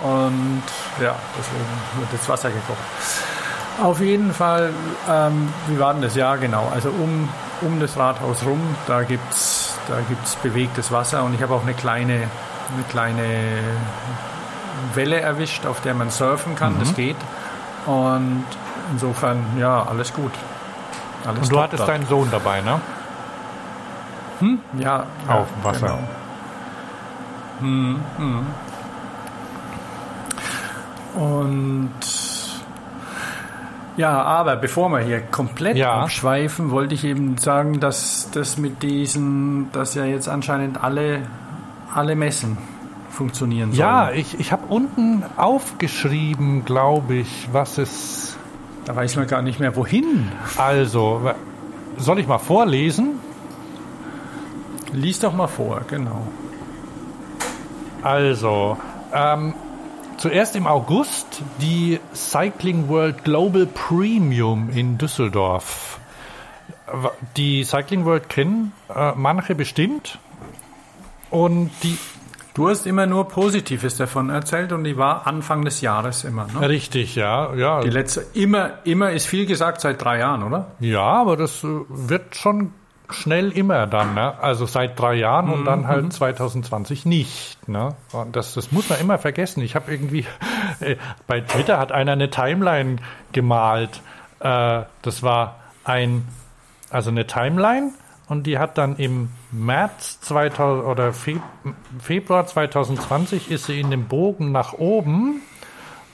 Und 0.02 0.62
ja, 1.00 1.14
deswegen 1.38 2.00
wird 2.00 2.12
das 2.12 2.28
Wasser 2.28 2.50
gekocht. 2.50 2.78
Auf 3.82 4.00
jeden 4.00 4.32
Fall, 4.32 4.70
ähm, 5.10 5.52
wie 5.68 5.78
war 5.78 5.92
denn 5.94 6.02
das? 6.02 6.14
Ja, 6.14 6.36
genau. 6.36 6.70
Also 6.72 6.90
um, 6.90 7.28
um 7.62 7.80
das 7.80 7.96
Rathaus 7.96 8.44
rum, 8.44 8.60
da 8.86 9.02
gibt 9.02 9.32
es 9.32 9.64
da 9.88 10.00
gibt's 10.08 10.36
bewegtes 10.36 10.90
Wasser 10.90 11.24
und 11.24 11.34
ich 11.34 11.42
habe 11.42 11.54
auch 11.54 11.62
eine 11.62 11.74
kleine, 11.74 12.14
eine 12.14 12.82
kleine 12.88 13.58
Welle 14.94 15.20
erwischt, 15.20 15.66
auf 15.66 15.80
der 15.80 15.94
man 15.94 16.10
surfen 16.10 16.54
kann. 16.54 16.74
Mhm. 16.74 16.80
Das 16.80 16.94
geht. 16.94 17.16
Und 17.86 18.44
insofern, 18.92 19.44
ja, 19.58 19.82
alles 19.82 20.12
gut. 20.12 20.32
Alles 21.26 21.42
und 21.42 21.52
du 21.52 21.60
hattest 21.60 21.80
dort. 21.80 21.88
deinen 21.90 22.06
Sohn 22.06 22.28
dabei, 22.30 22.60
ne? 22.60 22.80
Hm? 24.40 24.58
Ja. 24.78 25.06
Auf 25.28 25.46
ja, 25.58 25.64
Wasser. 25.64 25.86
Genau. 25.86 25.98
Hm, 27.60 28.00
hm. 28.16 28.46
Und 31.14 31.90
ja, 33.96 34.22
aber 34.22 34.56
bevor 34.56 34.88
wir 34.88 34.98
hier 35.00 35.20
komplett 35.20 35.76
ja. 35.76 36.02
abschweifen, 36.02 36.70
wollte 36.70 36.94
ich 36.94 37.04
eben 37.04 37.38
sagen, 37.38 37.78
dass 37.78 38.28
das 38.32 38.58
mit 38.58 38.82
diesen, 38.82 39.70
dass 39.72 39.94
ja 39.94 40.04
jetzt 40.04 40.28
anscheinend 40.28 40.82
alle, 40.82 41.22
alle 41.92 42.16
Messen 42.16 42.58
funktionieren 43.10 43.72
sollen. 43.72 43.78
Ja, 43.78 44.10
ich, 44.10 44.40
ich 44.40 44.50
habe 44.50 44.64
unten 44.68 45.22
aufgeschrieben, 45.36 46.64
glaube 46.64 47.14
ich, 47.14 47.48
was 47.52 47.78
es. 47.78 48.36
Da 48.84 48.96
weiß 48.96 49.16
man 49.16 49.28
gar 49.28 49.42
nicht 49.42 49.60
mehr 49.60 49.76
wohin. 49.76 50.30
Also, 50.58 51.32
soll 51.96 52.18
ich 52.18 52.26
mal 52.26 52.38
vorlesen? 52.38 53.20
Lies 54.94 55.20
doch 55.20 55.32
mal 55.32 55.48
vor, 55.48 55.82
genau. 55.88 56.26
Also, 58.02 58.76
ähm, 59.12 59.54
Zuerst 60.16 60.56
im 60.56 60.66
August 60.66 61.42
die 61.60 62.00
Cycling 62.14 62.88
World 62.88 63.24
Global 63.24 63.66
Premium 63.66 64.70
in 64.70 64.96
Düsseldorf. 64.96 65.98
Die 67.36 67.64
Cycling 67.64 68.04
World 68.04 68.28
kennen 68.28 68.72
äh, 68.94 69.12
manche 69.16 69.54
bestimmt. 69.54 70.18
Und 71.30 71.70
die. 71.82 71.98
Du 72.54 72.68
hast 72.68 72.86
immer 72.86 73.06
nur 73.06 73.26
Positives 73.26 73.96
davon 73.96 74.30
erzählt 74.30 74.72
und 74.72 74.84
die 74.84 74.96
war 74.96 75.26
Anfang 75.26 75.64
des 75.64 75.80
Jahres 75.80 76.22
immer, 76.22 76.46
ne? 76.46 76.68
Richtig, 76.68 77.16
ja, 77.16 77.52
ja. 77.54 77.80
Die 77.80 77.90
letzte, 77.90 78.24
immer, 78.32 78.78
immer 78.84 79.10
ist 79.10 79.26
viel 79.26 79.44
gesagt 79.44 79.80
seit 79.80 80.00
drei 80.02 80.20
Jahren, 80.20 80.44
oder? 80.44 80.68
Ja, 80.78 81.02
aber 81.02 81.36
das 81.36 81.64
äh, 81.64 81.68
wird 81.88 82.36
schon 82.36 82.72
schnell 83.10 83.50
immer 83.52 83.86
dann, 83.86 84.14
ne? 84.14 84.38
Also 84.40 84.66
seit 84.66 84.98
drei 84.98 85.14
Jahren 85.14 85.50
und 85.50 85.64
dann 85.64 85.86
halt 85.86 86.12
2020 86.12 87.04
mhm. 87.04 87.08
nicht, 87.08 87.68
ne? 87.68 87.94
Und 88.12 88.34
das, 88.34 88.54
das 88.54 88.72
muss 88.72 88.88
man 88.88 89.00
immer 89.00 89.18
vergessen. 89.18 89.62
Ich 89.62 89.74
habe 89.74 89.92
irgendwie 89.92 90.26
äh, 90.80 90.96
bei 91.26 91.40
Twitter 91.40 91.78
hat 91.78 91.92
einer 91.92 92.12
eine 92.12 92.30
Timeline 92.30 92.96
gemalt. 93.32 94.00
Äh, 94.40 94.82
das 95.02 95.22
war 95.22 95.56
ein, 95.84 96.26
also 96.90 97.10
eine 97.10 97.26
Timeline 97.26 97.92
und 98.28 98.46
die 98.46 98.58
hat 98.58 98.78
dann 98.78 98.96
im 98.96 99.30
März 99.52 100.20
2000 100.22 100.86
oder 100.86 101.12
Fe 101.12 101.40
Februar 101.98 102.46
2020 102.46 103.50
ist 103.50 103.66
sie 103.66 103.80
in 103.80 103.90
dem 103.90 104.06
Bogen 104.06 104.50
nach 104.50 104.72
oben 104.72 105.42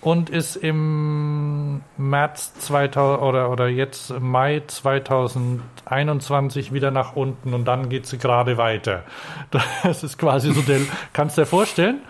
und 0.00 0.30
ist 0.30 0.56
im 0.56 1.82
März 1.96 2.54
2000 2.54 3.22
oder, 3.22 3.50
oder 3.50 3.68
jetzt 3.68 4.18
Mai 4.18 4.62
2021 4.66 6.72
wieder 6.72 6.90
nach 6.90 7.16
unten 7.16 7.52
und 7.52 7.66
dann 7.66 7.88
geht 7.88 8.06
sie 8.06 8.18
gerade 8.18 8.56
weiter. 8.56 9.04
Das 9.82 10.02
ist 10.02 10.18
quasi 10.18 10.52
so 10.52 10.62
der, 10.62 10.80
kannst 11.12 11.36
du 11.36 11.42
dir 11.42 11.46
vorstellen? 11.46 12.00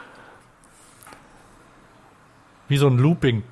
Wie 2.68 2.76
so 2.76 2.86
ein 2.86 2.98
Looping. 2.98 3.42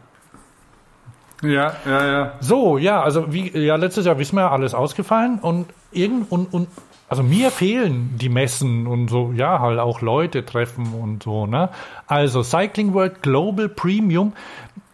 Ja, 1.43 1.75
ja, 1.87 2.07
ja. 2.07 2.33
So, 2.41 2.79
ja, 2.79 3.03
also 3.03 3.33
wie, 3.33 3.57
ja, 3.57 3.77
letztes 3.77 4.07
Jahr 4.07 4.19
wissen 4.19 4.37
wir 4.37 4.51
alles 4.51 4.75
ausgefallen 4.75 5.39
und 5.39 5.67
irgend 5.93 6.31
und, 6.31 6.53
und 6.53 6.69
also 7.09 7.23
mir 7.23 7.51
fehlen 7.51 8.19
die 8.19 8.29
Messen 8.29 8.87
und 8.87 9.09
so, 9.09 9.33
ja, 9.33 9.61
halt 9.61 9.79
auch 9.79 10.03
Leute 10.03 10.45
treffen 10.45 10.93
und 10.93 11.23
so, 11.23 11.47
ne? 11.47 11.71
Also 12.07 12.43
Cycling 12.43 12.93
World 12.93 13.23
Global 13.23 13.69
Premium. 13.69 14.35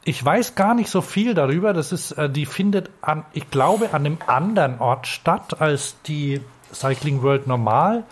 Ich 0.05 0.25
weiß 0.25 0.55
gar 0.55 0.75
nicht 0.75 0.91
so 0.91 1.01
viel 1.01 1.35
darüber. 1.35 1.73
Das 1.73 1.91
ist, 1.91 2.13
äh, 2.13 2.31
die 2.31 2.47
findet 2.47 2.91
an, 3.01 3.25
ich 3.33 3.51
glaube, 3.51 3.93
an 3.93 4.07
einem 4.07 4.19
anderen 4.27 4.79
Ort 4.79 5.09
statt, 5.09 5.61
als 5.61 6.01
die 6.03 6.41
Cycling 6.73 7.23
World 7.23 7.47
normal 7.47 8.05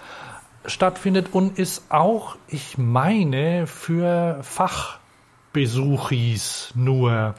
stattfindet 0.66 1.28
und 1.32 1.58
ist 1.58 1.90
auch, 1.90 2.36
ich 2.48 2.78
meine, 2.78 3.66
für 3.66 4.38
Fachbesuchis 4.42 6.72
nur. 6.74 7.34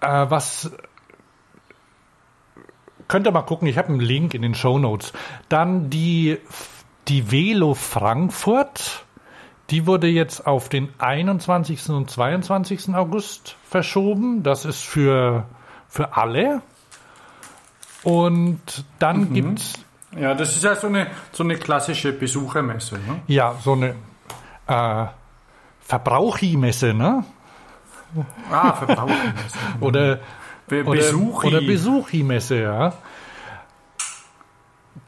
Äh, 0.00 0.26
was 0.28 0.72
könnt 3.08 3.26
ihr 3.26 3.32
mal 3.32 3.42
gucken, 3.42 3.68
ich 3.68 3.78
habe 3.78 3.88
einen 3.88 4.00
Link 4.00 4.34
in 4.34 4.42
den 4.42 4.54
Show 4.54 4.78
Notes. 4.78 5.12
Dann 5.48 5.90
die, 5.90 6.38
die 7.08 7.30
Velo 7.30 7.74
Frankfurt, 7.74 9.04
die 9.70 9.86
wurde 9.86 10.08
jetzt 10.08 10.46
auf 10.46 10.68
den 10.68 10.88
21. 10.98 11.88
und 11.90 12.10
22. 12.10 12.94
August 12.94 13.56
verschoben. 13.68 14.42
Das 14.42 14.64
ist 14.64 14.84
für, 14.84 15.46
für 15.88 16.16
alle. 16.16 16.62
Und 18.02 18.84
dann 18.98 19.30
mhm. 19.30 19.34
gibt's 19.34 19.74
Ja, 20.16 20.34
das 20.34 20.54
ist 20.56 20.64
ja 20.64 20.76
so 20.76 20.88
eine, 20.88 21.08
so 21.32 21.42
eine 21.42 21.56
klassische 21.56 22.12
Besuchermesse. 22.12 22.96
Ne? 22.96 23.22
Ja, 23.26 23.56
so 23.62 23.72
eine 23.72 23.94
äh, 24.66 25.06
Verbrauchimesse, 25.80 26.94
ne? 26.94 27.24
Ah, 28.50 28.72
Verbrauchermesse. 28.74 29.58
Oder, 29.80 30.20
Be 30.68 30.84
oder, 30.84 30.98
Besuchi. 31.00 31.46
oder 31.46 31.60
Besuchimesse, 31.60 32.62
ja. 32.62 32.92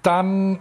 Dann 0.03 0.59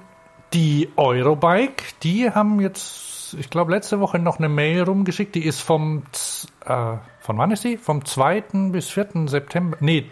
die 0.54 0.90
Eurobike, 0.96 1.84
die 2.04 2.32
haben 2.32 2.60
jetzt, 2.62 3.36
ich 3.38 3.50
glaube, 3.50 3.72
letzte 3.72 4.00
Woche 4.00 4.20
noch 4.20 4.40
eine 4.40 4.50
Mail 4.50 4.84
rumgeschickt, 4.84 5.36
die 5.36 5.46
ist 5.46 5.62
vom, 5.62 6.04
äh, 6.66 6.94
von 7.20 7.38
wann 7.38 7.52
ist 7.52 7.64
die? 7.64 7.78
Vom 7.78 8.06
2. 8.06 8.70
bis 8.72 8.90
4. 8.90 9.28
September. 9.28 9.78
Nee, 9.82 10.10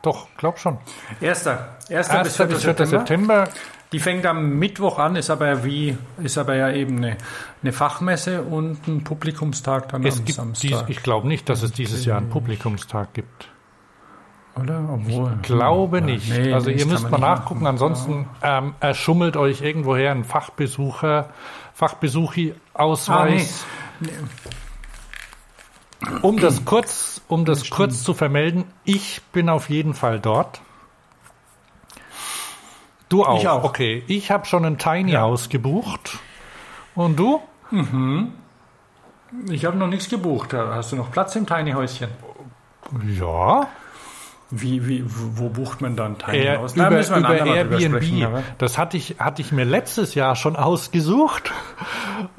doch, 0.00 0.28
glaub 0.36 0.58
schon. 0.58 0.78
Erster, 1.20 1.76
erster 1.88 2.20
1. 2.20 2.28
bis 2.28 2.36
4. 2.36 2.46
bis 2.46 2.62
4. 2.62 2.74
September. 2.74 2.98
September. 2.98 3.48
Die 3.92 4.00
fängt 4.00 4.24
am 4.24 4.58
Mittwoch 4.58 4.98
an, 4.98 5.16
ist 5.16 5.28
aber 5.28 5.64
wie, 5.64 5.98
ist 6.22 6.38
aber 6.38 6.56
ja 6.56 6.72
eben 6.72 6.96
eine, 6.96 7.18
eine 7.62 7.72
Fachmesse 7.72 8.42
und 8.42 8.88
ein 8.88 9.04
Publikumstag 9.04 9.90
dann 9.90 10.02
Es 10.06 10.14
am 10.14 10.24
gibt 10.24 10.28
dies, 10.28 10.36
Samstag. 10.36 10.88
ich 10.88 11.02
glaube 11.02 11.28
nicht, 11.28 11.48
dass 11.50 11.62
es 11.62 11.72
dieses 11.72 12.06
Jahr 12.06 12.16
einen 12.16 12.30
Publikumstag 12.30 13.12
gibt. 13.12 13.48
Oder? 14.60 14.88
Obwohl. 14.92 15.38
Glaube 15.42 15.98
Ja, 15.98 16.04
nicht. 16.04 16.28
nee, 16.30 16.52
also 16.52 16.70
das 16.70 16.80
ihr 16.80 16.86
müsst 16.86 17.10
mal 17.10 17.18
nachgucken. 17.18 17.62
machen. 17.62 17.72
Ansonsten 17.74 18.28
ähm, 18.42 18.74
erschummelt 18.80 19.36
euch 19.36 19.60
irgendwoher 19.62 20.10
ein 20.12 20.24
Fachbesucher, 20.24 21.28
Ah, 21.28 21.32
Fachbesuchi-Ausweis. 21.74 23.64
Um 26.22 26.38
das 26.40 26.64
kurz, 26.64 27.20
um 27.28 27.44
das 27.44 27.70
kurz 27.70 28.02
zu 28.02 28.12
vermelden, 28.14 28.64
ich 28.84 29.22
bin 29.32 29.48
auf 29.48 29.70
jeden 29.70 29.94
Fall 29.94 30.20
dort. 30.20 30.60
Du 33.08 33.24
auch. 33.24 33.38
Ich 33.40 33.48
auch. 33.48 33.64
Okay, 33.64 34.02
ich 34.06 34.30
habe 34.30 34.44
schon 34.46 34.64
ein 34.64 34.78
Tiny 34.78 35.12
Ja. 35.12 35.20
House 35.22 35.48
gebucht. 35.48 36.18
Und 36.94 37.16
du? 37.18 37.40
Ich 39.50 39.64
habe 39.64 39.76
noch 39.76 39.86
nichts 39.86 40.08
gebucht. 40.08 40.52
Hast 40.54 40.92
du 40.92 40.96
noch 40.96 41.10
Platz 41.10 41.34
im 41.36 41.46
Tiny 41.46 41.72
Häuschen? 41.72 42.08
Ja. 43.18 43.66
Wie, 44.54 44.86
wie, 44.86 45.02
wo 45.06 45.48
bucht 45.48 45.80
man 45.80 45.96
dann 45.96 46.18
Tiny 46.18 46.36
Air, 46.44 46.58
über, 46.58 46.68
Da 46.74 46.90
müssen 46.90 47.14
wir 47.14 47.18
über 47.20 47.46
Airbnb. 47.46 48.24
aber- 48.26 48.42
das 48.58 48.76
hatte 48.76 48.98
ich, 48.98 49.16
hatte 49.18 49.40
ich 49.40 49.50
mir 49.50 49.64
letztes 49.64 50.14
Jahr 50.14 50.36
schon 50.36 50.56
ausgesucht. 50.56 51.50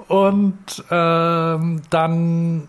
Und 0.07 0.84
ähm, 0.91 1.82
dann 1.89 2.68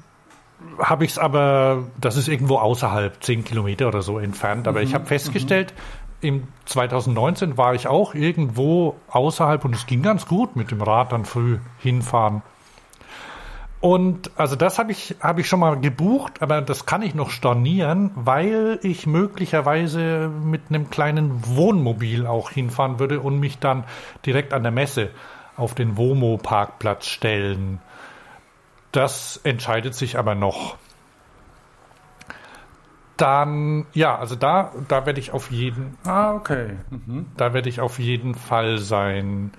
habe 0.79 1.05
ich 1.05 1.13
es 1.13 1.19
aber, 1.19 1.85
das 2.01 2.17
ist 2.17 2.29
irgendwo 2.29 2.57
außerhalb, 2.57 3.23
10 3.23 3.45
Kilometer 3.45 3.87
oder 3.89 4.03
so 4.03 4.19
entfernt. 4.19 4.67
Aber 4.67 4.81
ich 4.83 4.91
Mhm, 4.91 4.95
habe 4.95 5.07
festgestellt, 5.07 5.75
im 6.21 6.45
2019 6.65 7.59
war 7.59 7.75
ich 7.75 7.87
auch 7.87 8.15
irgendwo 8.15 8.97
außerhalb 9.11 9.63
und 9.67 9.75
es 9.75 9.85
ging 9.87 10.03
ganz 10.03 10.27
gut 10.27 10.57
mit 10.57 10.71
dem 10.71 10.81
Rad 10.81 11.13
dann 11.13 11.27
früh 11.27 11.59
hinfahren. 11.79 12.41
Und 13.85 14.31
also 14.39 14.57
das 14.57 14.79
habe 14.79 14.93
ich, 14.93 15.17
habe 15.21 15.43
ich 15.43 15.47
schon 15.47 15.61
mal 15.61 15.79
gebucht, 15.79 16.41
aber 16.41 16.63
das 16.63 16.87
kann 16.87 17.03
ich 17.03 17.15
noch 17.15 17.29
stornieren, 17.29 18.13
weil 18.15 18.79
ich 18.81 19.07
möglicherweise 19.07 20.31
mit 20.31 20.63
einem 20.71 20.89
kleinen 20.89 21.47
Wohnmobil 21.47 22.27
auch 22.27 22.49
hinfahren 22.49 22.99
würde 22.99 23.21
und 23.21 23.39
mich 23.39 23.59
dann 23.59 23.85
direkt 24.25 24.55
an 24.55 24.63
der 24.63 24.73
Messe 24.73 25.11
auf 25.59 25.75
den 25.75 25.99
Womo-Parkplatz 25.99 27.09
stellen. 27.09 27.79
Das 28.91 29.39
entscheidet 29.45 29.95
sich 29.95 30.17
aber 30.17 30.35
noch. 30.35 30.79
Dann, 33.19 33.85
ja, 33.93 34.17
also 34.17 34.35
da, 34.35 34.73
da 34.89 35.05
werde 35.05 35.21
ich 35.21 35.33
auf 35.33 35.51
jeden, 35.51 35.99
Ah, 36.07 36.33
okay. 36.33 36.79
Mhm. 36.89 37.27
da 37.37 37.53
werde 37.53 37.69
ich 37.69 37.83
auf 37.83 37.99
jeden 37.99 38.35
Fall 38.35 38.79
sein. 38.79 39.53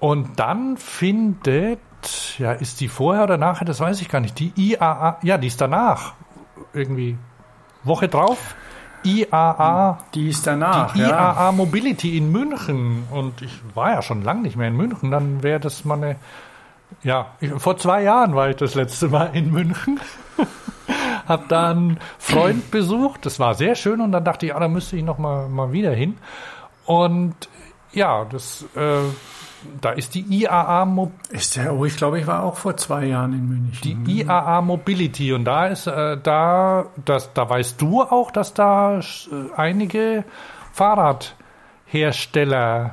Und 0.00 0.40
dann 0.40 0.76
findet, 0.78 1.78
ja, 2.38 2.52
ist 2.52 2.80
die 2.80 2.88
vorher 2.88 3.24
oder 3.24 3.36
nachher, 3.36 3.64
das 3.64 3.80
weiß 3.80 4.00
ich 4.00 4.08
gar 4.08 4.20
nicht, 4.20 4.38
die 4.38 4.52
IAA, 4.56 5.18
ja, 5.22 5.38
die 5.38 5.46
ist 5.48 5.60
danach. 5.60 6.14
Irgendwie 6.72 7.16
Woche 7.82 8.08
drauf. 8.08 8.54
IAA, 9.02 9.98
Die 10.14 10.28
ist 10.28 10.46
danach, 10.46 10.92
die 10.92 11.00
ja. 11.00 11.08
IAA 11.08 11.52
Mobility 11.52 12.18
in 12.18 12.30
München. 12.30 13.04
Und 13.10 13.40
ich 13.40 13.58
war 13.74 13.92
ja 13.92 14.02
schon 14.02 14.22
lange 14.22 14.42
nicht 14.42 14.56
mehr 14.56 14.68
in 14.68 14.76
München, 14.76 15.10
dann 15.10 15.42
wäre 15.42 15.60
das 15.60 15.84
mal 15.84 15.94
eine, 15.96 16.16
ja, 17.02 17.28
ich, 17.40 17.50
vor 17.52 17.76
zwei 17.78 18.02
Jahren 18.02 18.34
war 18.34 18.50
ich 18.50 18.56
das 18.56 18.74
letzte 18.74 19.08
Mal 19.08 19.30
in 19.32 19.50
München. 19.50 20.00
Hab 21.26 21.48
da 21.48 21.70
einen 21.70 21.98
Freund 22.18 22.70
besucht, 22.70 23.24
das 23.24 23.38
war 23.38 23.54
sehr 23.54 23.74
schön 23.74 24.00
und 24.00 24.12
dann 24.12 24.24
dachte 24.24 24.46
ich, 24.46 24.54
ah, 24.54 24.60
da 24.60 24.68
müsste 24.68 24.96
ich 24.96 25.04
noch 25.04 25.18
mal, 25.18 25.48
mal 25.48 25.72
wieder 25.72 25.92
hin. 25.92 26.18
Und 26.84 27.34
ja, 27.92 28.24
das, 28.24 28.64
äh, 28.74 29.02
da 29.80 29.90
ist 29.90 30.14
die 30.14 30.20
IAA, 30.22 30.84
Mo 30.86 31.12
Ist 31.30 31.56
der, 31.56 31.74
oh, 31.74 31.84
ich 31.84 31.96
glaube, 31.96 32.20
ich 32.20 32.26
war 32.26 32.42
auch 32.42 32.56
vor 32.56 32.76
zwei 32.76 33.06
Jahren 33.06 33.32
in 33.32 33.48
München. 33.48 34.04
die 34.04 34.20
IAA 34.22 34.60
Mobility 34.62 35.32
und 35.32 35.44
da 35.44 35.66
ist, 35.66 35.86
äh, 35.86 36.16
da, 36.22 36.86
das, 37.04 37.32
da 37.34 37.48
weißt 37.48 37.80
du 37.80 38.02
auch, 38.02 38.30
dass 38.30 38.54
da 38.54 38.98
äh, 39.00 39.02
einige 39.56 40.24
Fahrradhersteller 40.72 42.92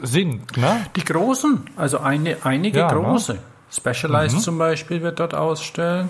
sind, 0.00 0.56
ne? 0.56 0.86
Die 0.96 1.04
großen, 1.04 1.64
also 1.76 1.98
eine, 1.98 2.36
einige 2.44 2.78
Ja, 2.80 2.92
ne? 2.92 3.00
große. 3.00 3.38
Specialized 3.70 4.40
zum 4.40 4.58
Beispiel 4.58 5.02
wird 5.02 5.18
dort 5.18 5.34
ausstellen 5.34 6.08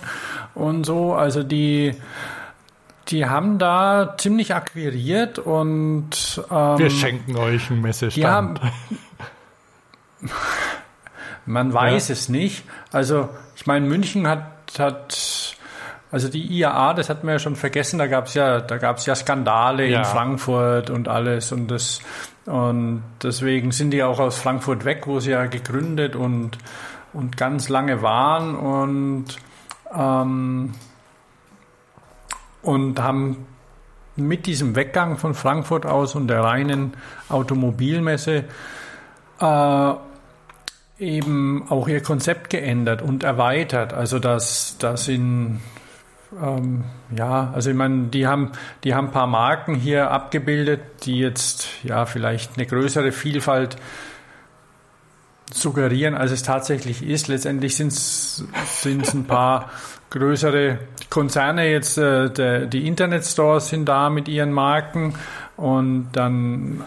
und 0.54 0.84
so. 0.84 1.14
Also 1.14 1.42
die, 1.42 1.94
die 3.08 3.26
haben 3.26 3.58
da 3.58 4.14
ziemlich 4.18 4.54
akquiriert 4.54 5.38
und 5.38 6.42
ähm, 6.50 6.78
Wir 6.78 6.90
schenken 6.90 7.36
euch 7.36 7.68
einen 7.70 7.78
haben, 7.78 7.82
Messestand. 7.82 8.60
man 11.46 11.72
weiß 11.72 12.10
es 12.10 12.28
nicht. 12.28 12.64
Also 12.92 13.28
ich 13.56 13.66
meine, 13.66 13.86
München 13.86 14.26
hat, 14.26 14.46
hat 14.78 15.56
also 16.10 16.28
die 16.28 16.42
IAA, 16.46 16.94
das 16.94 17.08
hatten 17.08 17.26
wir 17.26 17.34
ja 17.34 17.38
schon 17.38 17.56
vergessen, 17.56 17.98
da 17.98 18.06
gab 18.06 18.26
es 18.26 18.34
ja, 18.34 18.60
da 18.60 18.78
gab 18.78 18.98
es 18.98 19.06
ja 19.06 19.14
Skandale 19.14 19.86
Ja. 19.86 19.98
in 20.00 20.04
Frankfurt 20.04 20.90
und 20.90 21.08
alles 21.08 21.52
und 21.52 21.68
das 21.68 22.00
und 22.46 23.02
deswegen 23.22 23.72
sind 23.72 23.90
die 23.90 24.02
auch 24.02 24.20
aus 24.20 24.36
Frankfurt 24.38 24.84
weg, 24.84 25.06
wo 25.06 25.18
sie 25.18 25.30
ja 25.30 25.46
gegründet 25.46 26.14
und 26.14 26.58
und 27.12 27.36
ganz 27.36 27.68
lange 27.68 28.02
waren 28.02 28.54
und 28.54 29.26
ähm, 29.96 30.74
und 32.64 33.00
haben 33.00 33.46
mit 34.16 34.46
diesem 34.46 34.76
Weggang 34.76 35.18
von 35.18 35.34
Frankfurt 35.34 35.86
aus 35.86 36.14
und 36.14 36.28
der 36.28 36.42
reinen 36.42 36.94
Automobilmesse 37.28 38.44
äh, 39.40 39.92
eben 40.98 41.64
auch 41.68 41.88
ihr 41.88 42.02
Konzept 42.02 42.50
geändert 42.50 43.02
und 43.02 43.24
erweitert. 43.24 43.92
Also 43.92 44.18
dass 44.18 44.76
das 44.78 45.08
in 45.08 45.60
ähm, 46.40 46.84
ja, 47.16 47.52
also 47.54 47.70
ich 47.70 47.76
meine, 47.76 48.08
die 48.08 48.26
haben, 48.26 48.52
die 48.82 48.94
haben 48.94 49.08
ein 49.08 49.12
paar 49.12 49.26
Marken 49.26 49.74
hier 49.74 50.10
abgebildet, 50.10 50.80
die 51.04 51.18
jetzt 51.18 51.68
ja 51.84 52.06
vielleicht 52.06 52.56
eine 52.56 52.66
größere 52.66 53.12
Vielfalt 53.12 53.76
suggerieren, 55.52 56.14
als 56.14 56.32
es 56.32 56.42
tatsächlich 56.42 57.04
ist. 57.06 57.28
Letztendlich 57.28 57.76
sind 57.76 57.92
es 57.92 58.44
ein 59.14 59.26
paar 59.26 59.70
größere 60.14 60.78
Konzerne 61.10 61.66
jetzt, 61.70 61.98
äh, 61.98 62.30
der, 62.30 62.66
die 62.66 62.86
Internetstores 62.86 63.68
sind 63.68 63.86
da 63.86 64.10
mit 64.10 64.28
ihren 64.28 64.52
Marken 64.52 65.14
und 65.56 66.10
dann, 66.12 66.84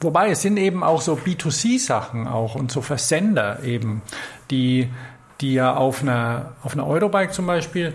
wobei 0.00 0.30
es 0.30 0.42
sind 0.42 0.56
eben 0.56 0.82
auch 0.82 1.00
so 1.00 1.14
B2C-Sachen 1.14 2.26
auch 2.26 2.54
und 2.56 2.70
so 2.72 2.82
Versender 2.82 3.62
eben, 3.62 4.02
die, 4.50 4.90
die 5.40 5.54
ja 5.54 5.74
auf 5.74 6.02
einer, 6.02 6.52
auf 6.62 6.74
einer 6.74 6.86
Eurobike 6.86 7.30
zum 7.32 7.46
Beispiel 7.46 7.92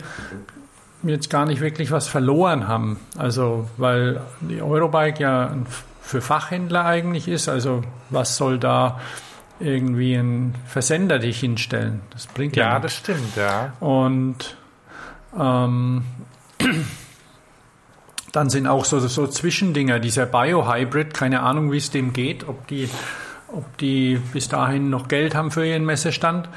jetzt 1.04 1.30
gar 1.30 1.46
nicht 1.46 1.62
wirklich 1.62 1.92
was 1.92 2.08
verloren 2.08 2.68
haben. 2.68 3.00
Also, 3.18 3.70
weil 3.78 4.22
die 4.42 4.62
Eurobike 4.62 5.22
ja 5.22 5.56
für 6.02 6.22
Fachhändler 6.22 6.86
eigentlich 6.86 7.28
ist. 7.28 7.48
Also, 7.48 7.84
was 8.10 8.36
soll 8.36 8.60
da 8.60 9.00
irgendwie 9.60 10.16
ein 10.16 10.56
Versender 10.66 11.20
dich 11.20 11.40
hinstellen? 11.40 12.02
Das 12.12 12.28
bringt 12.28 12.56
ja, 12.56 12.66
Ja, 12.66 12.80
nichts. 12.80 12.84
das 12.84 12.94
stimmt, 12.96 13.36
ja. 13.38 13.74
Und 13.80 14.58
ähm, 15.38 16.04
dann 18.32 18.50
sind 18.50 18.68
auch 18.68 18.86
so, 18.86 19.00
so 19.00 19.28
Zwischendinger, 19.28 20.00
dieser 20.00 20.26
Bio-Hybrid, 20.26 21.14
keine 21.14 21.42
Ahnung, 21.42 21.72
wie 21.72 21.78
es 21.78 21.90
dem 21.92 22.14
geht, 22.14 22.48
ob 22.48 22.68
die, 22.68 22.90
ob 23.48 23.78
die 23.78 24.22
bis 24.34 24.48
dahin 24.50 24.90
noch 24.90 25.08
Geld 25.08 25.34
haben 25.36 25.52
für 25.52 25.66
ihren 25.66 25.86
Messestand. 25.86 26.48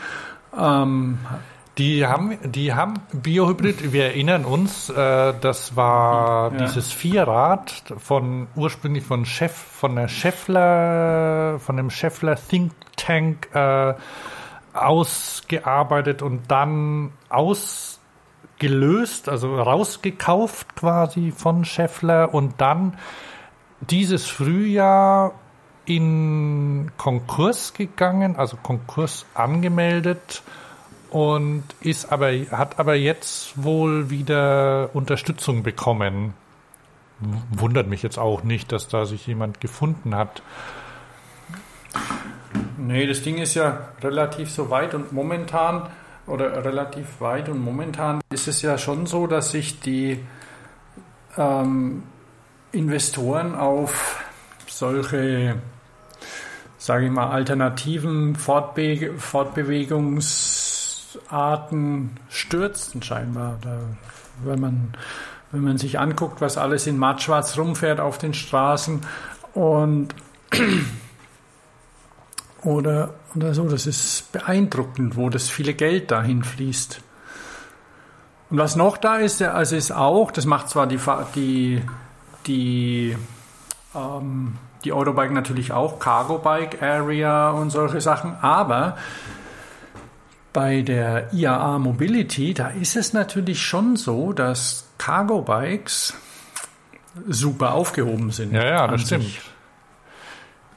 Ähm, 0.59 1.19
Die 1.79 2.07
haben, 2.07 2.37
die 2.45 2.75
haben 2.75 3.01
Biohybrid, 3.15 3.95
wir 3.95 4.05
erinnern 4.05 4.45
uns, 4.45 4.91
äh, 4.91 5.33
das 5.41 5.75
war 5.75 6.53
Ja. 6.53 6.59
dieses 6.67 6.93
Vierrad 6.93 7.83
von 7.97 8.47
ursprünglich 8.55 9.05
von 9.05 9.25
Chef, 9.25 9.53
von 9.55 9.97
der 9.97 10.09
Scheffler, 10.09 11.59
von 11.61 11.79
dem 11.79 11.89
Scheffler 11.89 12.37
Think 12.37 12.73
Tank 12.99 13.49
äh, 13.55 13.95
ausgearbeitet 14.75 16.21
und 16.21 16.51
dann 16.51 17.13
ausgelöst, 18.63 19.29
also 19.29 19.57
rausgekauft 19.57 20.77
quasi 20.77 21.33
von 21.37 21.65
Scheffler 21.65 22.33
und 22.33 22.61
dann 22.61 22.97
dieses 23.81 24.27
Frühjahr 24.29 25.33
in 25.85 26.93
Konkurs 26.97 27.75
gegangen, 27.75 28.37
also 28.37 28.57
Konkurs 28.63 29.27
angemeldet 29.35 30.43
und 31.11 31.65
ist 31.81 32.13
aber, 32.13 32.31
hat 32.53 32.79
aber 32.79 32.95
jetzt 32.95 33.61
wohl 33.63 34.11
wieder 34.11 34.91
Unterstützung 34.93 35.65
bekommen. 35.65 36.35
Wundert 37.51 37.89
mich 37.89 38.03
jetzt 38.03 38.19
auch 38.19 38.45
nicht, 38.45 38.71
dass 38.71 38.87
da 38.87 39.07
sich 39.07 39.27
jemand 39.27 39.61
gefunden 39.61 40.15
hat. 40.15 40.43
Nee, 42.79 43.07
das 43.07 43.23
Ding 43.23 43.39
ist 43.39 43.55
ja 43.55 43.89
relativ 44.03 44.51
so 44.51 44.71
weit 44.71 44.95
und 44.95 45.13
momentan 45.13 45.89
oder 46.27 46.65
relativ 46.65 47.21
weit 47.21 47.49
und 47.49 47.63
momentan 47.63 48.21
ist 48.33 48.49
es 48.49 48.63
ja 48.63 48.79
schon 48.79 49.07
so, 49.07 49.27
dass 49.27 49.51
sich 49.51 49.81
die 49.81 50.25
ähm, 51.37 52.05
Investoren 52.71 53.55
auf 53.55 54.25
solche, 54.67 55.57
sage 56.79 57.05
ich 57.07 57.11
mal, 57.11 57.31
alternativen 57.31 58.37
Fortbe 58.37 59.15
Fortbewegungsarten 59.19 62.11
stürzen 62.29 63.03
scheinbar. 63.03 63.59
Da, 63.63 63.81
wenn 64.45 64.61
man 64.61 64.95
wenn 65.53 65.63
man 65.63 65.77
sich 65.77 65.99
anguckt, 65.99 66.41
was 66.41 66.57
alles 66.57 66.87
in 66.87 66.99
mattschwarz 66.99 67.59
rumfährt 67.59 68.01
auf 68.01 68.19
den 68.19 68.33
Straßen 68.33 69.03
und 69.53 70.09
oder, 72.65 73.15
oder 73.35 73.55
so, 73.55 73.69
das 73.69 73.87
ist 73.87 74.31
beeindruckend, 74.33 75.17
wo 75.17 75.29
das 75.29 75.51
viele 75.51 75.75
Geld 75.75 76.11
dahin 76.11 76.45
fließt. 76.45 77.01
Und 78.51 78.59
was 78.59 78.77
noch 78.77 78.97
da 78.97 79.17
ist, 79.17 79.43
also 79.43 79.77
ist 79.77 79.93
auch, 79.93 80.31
das 80.31 80.45
macht 80.45 80.69
zwar 80.69 80.87
die, 80.87 80.99
die, 81.35 81.83
die, 82.47 83.17
ähm, 83.95 84.59
die 84.85 84.93
Eurobike 84.93 85.33
natürlich 85.33 85.73
auch, 85.73 85.99
Cargo 85.99 86.39
Bike 86.39 86.83
Area 86.83 87.51
und 87.51 87.71
solche 87.71 88.01
Sachen, 88.01 88.37
aber 88.41 88.97
bei 90.53 90.83
der 90.83 91.33
IAA 91.33 91.79
Mobility, 91.79 92.53
da 92.53 92.69
ist 92.69 92.97
es 92.97 93.15
natürlich 93.15 93.63
schon 93.63 93.97
so, 93.97 94.33
dass 94.35 94.87
Cargo 94.99 95.41
Bikes 95.41 96.15
super 97.27 97.73
aufgehoben 97.73 98.31
sind. 98.31 98.53
Ja, 98.53 98.65
ja, 98.65 98.87
das 98.87 99.03
stimmt. 99.03 99.31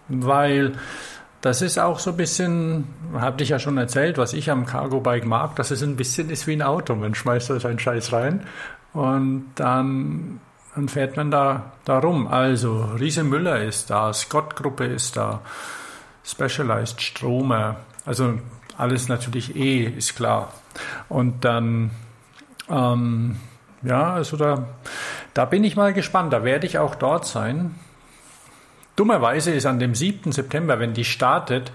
Weil 0.08 0.74
das 1.46 1.62
ist 1.62 1.78
auch 1.78 2.00
so 2.00 2.10
ein 2.10 2.18
bisschen, 2.18 2.88
habe 3.14 3.44
ich 3.44 3.50
ja 3.50 3.60
schon 3.60 3.78
erzählt, 3.78 4.18
was 4.18 4.34
ich 4.34 4.50
am 4.50 4.66
Cargo 4.66 5.00
Bike 5.00 5.26
mag, 5.26 5.56
dass 5.56 5.70
es 5.70 5.84
ein 5.84 5.96
bisschen 5.96 6.32
ist 6.32 6.48
wie 6.48 6.54
ein 6.54 6.64
Auto. 6.64 6.96
Man 6.96 7.14
schmeißt 7.14 7.52
da 7.52 7.60
seinen 7.60 7.78
Scheiß 7.78 8.14
rein 8.14 8.42
und 8.94 9.46
dann, 9.54 10.40
dann 10.74 10.90
fährt 10.90 11.18
man 11.18 11.30
da, 11.30 11.74
da 11.86 12.00
rum. 12.00 12.26
Also 12.26 12.90
Riese 13.00 13.24
Müller 13.24 13.62
ist 13.62 13.92
da, 13.92 14.12
Scott 14.12 14.56
Gruppe 14.56 14.86
ist 14.86 15.18
da, 15.18 15.42
Specialized 16.24 17.00
Stromer, 17.00 17.76
also 18.08 18.40
alles 18.76 19.08
natürlich 19.08 19.56
eh, 19.56 19.84
ist 19.84 20.16
klar. 20.16 20.52
Und 21.10 21.46
dann, 21.46 21.92
ähm, 22.70 23.36
ja, 23.84 24.14
also 24.14 24.36
da, 24.36 24.68
da 25.36 25.46
bin 25.46 25.64
ich 25.64 25.76
mal 25.76 25.94
gespannt. 25.94 26.34
Da 26.34 26.44
werde 26.44 26.66
ich 26.66 26.80
auch 26.80 26.96
dort 26.96 27.28
sein. 27.28 27.76
Dummerweise 28.96 29.52
ist 29.52 29.66
an 29.66 29.80
dem 29.80 29.94
7. 29.94 30.32
September, 30.32 30.80
wenn 30.80 30.94
die 30.94 31.04
startet, 31.04 31.72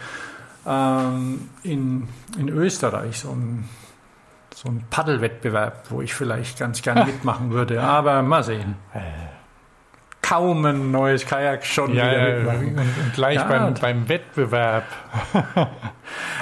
ähm, 0.66 1.48
in, 1.62 2.08
in 2.38 2.48
Österreich 2.48 3.20
so 3.20 3.30
ein, 3.30 3.68
so 4.54 4.68
ein 4.68 4.84
Paddelwettbewerb, 4.90 5.90
wo 5.90 6.00
ich 6.02 6.14
vielleicht 6.14 6.58
ganz 6.58 6.82
gern 6.82 7.06
mitmachen 7.06 7.50
würde. 7.50 7.82
Aber 7.82 8.22
mal 8.22 8.42
sehen. 8.42 8.76
Kaum 10.22 10.64
ein 10.64 10.92
neues 10.92 11.26
Kajak 11.26 11.64
schon 11.64 11.94
ja, 11.94 12.10
wieder 12.10 12.58
mitmachen. 12.58 12.76
Und, 12.78 13.14
gleich 13.14 13.36
ja, 13.36 13.44
beim, 13.44 13.74
beim 13.74 14.08
Wettbewerb. 14.08 14.84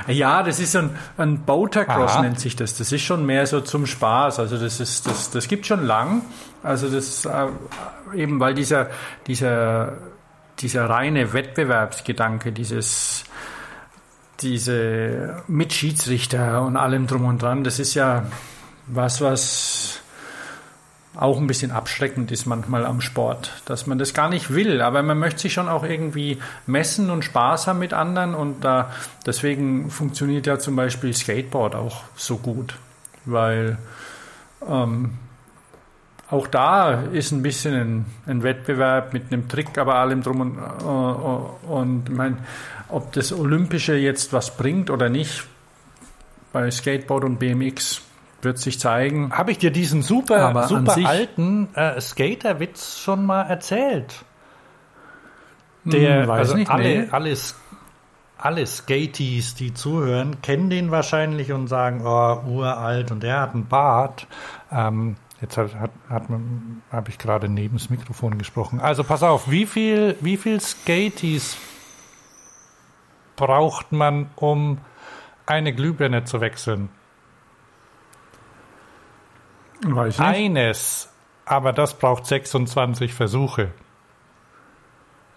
ja, 0.09 0.43
das 0.43 0.61
ist 0.61 0.72
so 0.72 0.81
ein, 0.81 0.91
ein 1.16 1.41
Boatercross 1.45 2.12
Aha. 2.12 2.22
nennt 2.22 2.39
sich 2.39 2.55
das. 2.55 2.76
Das 2.76 2.93
ist 2.93 3.03
schon 3.03 3.24
mehr 3.24 3.47
so 3.47 3.62
zum 3.62 3.87
Spaß. 3.87 4.41
Also 4.41 4.59
das 4.59 4.79
ist, 4.79 5.07
das, 5.07 5.31
das 5.31 5.49
gibt 5.49 5.66
schon 5.66 5.87
lang. 5.87 6.22
Also 6.62 6.89
das 6.89 7.24
äh, 7.24 7.47
eben, 8.14 8.41
weil 8.41 8.55
dieser, 8.55 8.91
dieser 9.26 9.97
dieser 10.61 10.89
reine 10.89 11.33
Wettbewerbsgedanke, 11.33 12.53
dieses, 12.53 13.25
diese 14.41 15.43
mit 15.49 15.73
Schiedsrichter 15.73 16.63
und 16.63 16.77
allem 16.77 17.07
drum 17.07 17.25
und 17.25 17.43
dran, 17.43 17.65
das 17.65 17.79
ist 17.79 17.95
ja 17.95 18.27
was, 18.87 19.21
was 19.21 20.01
auch 21.15 21.39
ein 21.39 21.49
bisschen 21.49 21.73
abschreckend 21.73 22.31
ist 22.31 22.47
manchmal 22.47 22.87
am 22.87 23.01
Sport, 23.01 23.61
dass 23.65 23.87
man 23.87 23.99
das 23.99 24.15
gar 24.15 24.29
nicht 24.29 24.55
will, 24.55 24.81
aber 24.81 25.03
man 25.03 25.19
möchte 25.19 25.41
sich 25.41 25.53
schon 25.53 25.69
auch 25.69 25.83
irgendwie 25.83 26.39
messen 26.67 27.11
und 27.11 27.25
Spaß 27.25 27.67
haben 27.67 27.81
mit 27.81 27.93
anderen 27.93 28.35
und 28.35 28.65
da 28.65 28.93
deswegen 29.27 29.91
funktioniert 29.91 30.47
ja 30.47 30.61
zum 30.61 30.77
Beispiel 30.77 31.13
Skateboard 31.13 31.75
auch 31.75 32.03
so 32.15 32.37
gut, 32.37 32.77
weil 33.25 33.79
ähm, 34.69 35.19
auch 36.31 36.47
da 36.47 37.03
ist 37.12 37.33
ein 37.33 37.43
bisschen 37.43 37.74
ein, 37.74 38.07
ein, 38.26 38.43
Wettbewerb 38.43 39.12
mit 39.12 39.33
einem 39.33 39.49
Trick, 39.49 39.79
aber 39.79 39.95
allem 39.95 40.22
drum 40.22 40.41
und, 40.41 40.59
uh, 40.59 41.72
und 41.72 42.09
ich 42.09 42.14
meine, 42.14 42.39
ob 42.89 43.12
das 43.12 43.33
Olympische 43.33 43.95
jetzt 43.95 44.33
was 44.33 44.57
bringt 44.57 44.91
oder 44.91 45.09
nicht, 45.09 45.45
bei 46.53 46.70
Skateboard 46.70 47.24
und 47.24 47.39
BMX 47.39 48.03
wird 48.43 48.59
sich 48.59 48.79
zeigen. 48.79 49.33
Habe 49.33 49.53
ich 49.53 49.59
dir 49.59 49.70
diesen 49.70 50.03
super, 50.03 50.66
super 50.68 50.97
alten 51.07 51.74
äh, 51.74 52.01
Skaterwitz 52.01 52.99
schon 52.99 53.26
mal 53.26 53.43
erzählt? 53.43 54.24
Der, 55.85 56.24
hm, 56.24 56.31
also 56.31 56.55
nicht, 56.55 56.70
alle, 56.70 56.85
nee. 56.85 57.09
alles, 57.11 57.57
alle 58.37 58.66
Skaties, 58.66 59.55
die 59.55 59.74
zuhören, 59.74 60.41
kennen 60.43 60.70
den 60.70 60.91
wahrscheinlich 60.91 61.53
und 61.53 61.68
sagen, 61.68 62.03
oh, 62.05 62.43
uralt 62.47 63.11
und 63.11 63.22
der 63.22 63.41
hat 63.41 63.55
einen 63.55 63.66
Bart. 63.66 64.26
Ähm, 64.70 65.16
Jetzt 65.41 65.57
hat, 65.57 65.74
hat, 65.76 65.93
hat 66.09 66.24
habe 66.91 67.11
ich 67.11 67.18
gerade 67.18 67.49
neben 67.49 67.76
das 67.78 67.91
Mikrofon 67.91 68.39
gesprochen. 68.39 68.80
Also 68.80 69.05
pass 69.05 69.22
auf, 69.22 69.49
wie 69.51 69.66
viel, 69.66 70.16
wie 70.20 70.36
viel 70.36 70.61
Skaties 70.61 71.57
braucht 73.36 73.93
man, 73.93 74.30
um 74.34 74.78
eine 75.47 75.72
Glühbirne 75.72 76.24
zu 76.24 76.41
wechseln? 76.41 76.89
Weiß 79.86 80.18
nicht. 80.18 80.28
Eines, 80.28 81.09
aber 81.45 81.72
das 81.72 81.97
braucht 81.97 82.26
26 82.26 83.14
Versuche. 83.14 83.70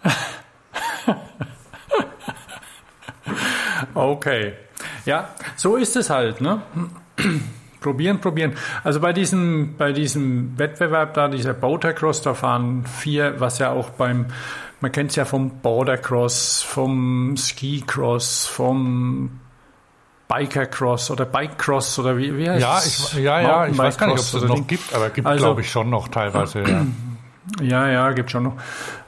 okay. 3.94 4.54
Ja, 5.06 5.30
so 5.56 5.76
ist 5.76 5.96
es 5.96 6.10
halt, 6.10 6.42
ne? 6.42 6.64
Probieren, 7.82 8.22
probieren. 8.22 8.54
Also 8.84 9.00
bei 9.00 9.12
diesem, 9.12 9.76
bei 9.76 9.92
diesem 9.92 10.58
Wettbewerb 10.58 11.16
da, 11.16 11.28
dieser 11.28 11.54
Boatercross, 11.54 12.22
da 12.22 12.36
fahren 12.36 12.86
vier, 12.86 13.40
was 13.40 13.58
ja 13.58 13.72
auch 13.72 13.90
beim, 13.90 14.28
man 14.82 14.92
kennt 14.92 15.10
es 15.10 15.16
ja 15.16 15.26
vom 15.26 15.50
Bordercross, 15.62 16.62
vom 16.62 17.36
Skicross, 17.36 18.46
vom 18.46 19.32
Bikercross 20.28 21.10
oder 21.10 21.26
Bikecross 21.26 21.98
oder 21.98 22.18
wie, 22.18 22.38
wie 22.38 22.50
heißt 22.50 22.62
ja, 22.62 22.80
ich, 22.86 23.14
ja, 23.24 23.42
ja, 23.42 23.68
ich 23.68 23.78
weiß 23.78 23.98
gar 23.98 24.08
nicht, 24.08 24.20
ob 24.20 24.26
es 24.26 24.32
das 24.32 24.44
noch 24.44 24.68
gibt, 24.68 24.94
aber 24.94 25.10
gibt 25.10 25.28
also, 25.28 25.44
glaube 25.44 25.62
ich 25.62 25.72
schon 25.72 25.90
noch 25.90 26.08
teilweise. 26.08 26.62
Ja. 26.62 26.86
ja, 27.62 27.88
ja, 27.88 28.12
gibt 28.12 28.30
schon 28.30 28.44
noch. 28.44 28.54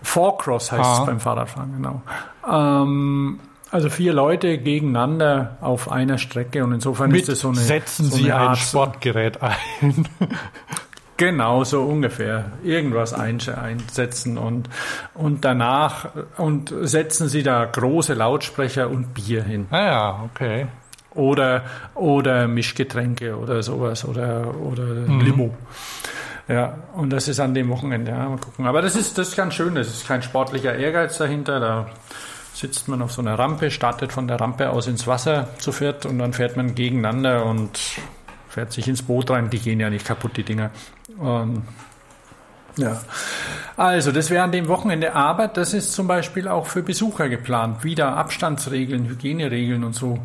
Four-Cross 0.01 0.71
heißt 0.71 0.84
Aha. 0.84 0.99
es 0.99 1.05
beim 1.05 1.19
Fahrradfahren, 1.19 1.74
genau. 1.74 2.01
Ähm, 2.51 3.39
also 3.74 3.89
vier 3.89 4.13
Leute 4.13 4.59
gegeneinander 4.59 5.57
auf 5.59 5.91
einer 5.91 6.19
Strecke 6.19 6.63
und 6.63 6.74
insofern 6.74 7.11
Mit 7.11 7.24
ist 7.24 7.30
es 7.30 7.39
so 7.39 7.49
eine. 7.49 7.57
Setzen 7.57 8.05
so 8.05 8.17
Sie 8.17 8.32
eine 8.32 8.51
ein 8.51 8.55
Sportgerät 8.55 9.41
ein. 9.41 10.07
Genau, 11.15 11.63
so 11.63 11.84
ungefähr. 11.84 12.53
Irgendwas 12.63 13.13
einsetzen 13.13 14.39
und, 14.39 14.67
und 15.13 15.45
danach 15.45 16.09
und 16.38 16.74
setzen 16.82 17.30
Sie 17.30 17.43
da 17.43 17.65
große 17.65 18.15
Lautsprecher 18.15 18.89
und 18.89 19.13
Bier 19.13 19.43
hin. 19.43 19.67
Ah 19.69 19.86
ja, 19.86 20.24
okay. 20.26 20.65
Oder, 21.13 21.65
oder 21.93 22.47
Mischgetränke 22.47 23.38
oder 23.38 23.61
sowas 23.61 24.05
oder, 24.05 24.55
oder 24.59 24.84
mhm. 24.84 25.21
Limo. 25.21 25.57
Ja, 26.47 26.80
und 26.95 27.11
das 27.11 27.28
ist 27.28 27.39
an 27.39 27.53
dem 27.53 27.69
Wochenende. 27.69 28.11
Ja, 28.11 28.28
mal 28.28 28.39
gucken. 28.39 28.65
Aber 28.65 28.82
das 28.82 28.95
ist, 28.95 29.17
das 29.17 29.30
ist 29.30 29.36
ganz 29.36 29.53
schön. 29.53 29.76
Das 29.76 29.88
ist 29.88 30.07
kein 30.07 30.24
sportlicher 30.24 30.76
Ehrgeiz 30.76 31.19
dahinter. 31.19 31.59
Da 31.59 31.86
sitzt 32.53 32.87
man 32.87 33.01
auf 33.01 33.11
so 33.11 33.21
einer 33.21 33.37
Rampe, 33.37 33.71
startet 33.71 34.11
von 34.11 34.27
der 34.27 34.39
Rampe 34.39 34.69
aus 34.69 34.87
ins 34.87 35.07
Wasser 35.07 35.47
zu 35.57 35.71
viert 35.71 36.05
und 36.05 36.19
dann 36.19 36.33
fährt 36.33 36.55
man 36.55 36.75
gegeneinander 36.75 37.45
und 37.45 37.79
fährt 38.47 38.71
sich 38.71 38.87
ins 38.87 39.01
Boot 39.01 39.31
rein. 39.31 39.49
Die 39.49 39.59
gehen 39.59 39.79
ja 39.79 39.89
nicht 39.89 40.05
kaputt, 40.05 40.37
die 40.37 40.43
Dinger. 40.43 40.69
Und 41.17 41.63
ja, 42.77 43.01
also 43.77 44.11
das 44.11 44.29
wäre 44.29 44.43
an 44.43 44.51
dem 44.51 44.67
Wochenende, 44.67 45.13
aber 45.13 45.47
das 45.47 45.73
ist 45.73 45.93
zum 45.93 46.07
Beispiel 46.07 46.47
auch 46.47 46.67
für 46.67 46.83
Besucher 46.83 47.29
geplant. 47.29 47.83
Wieder 47.83 48.15
Abstandsregeln, 48.17 49.07
Hygieneregeln 49.07 49.83
und 49.83 49.93
so 49.93 50.19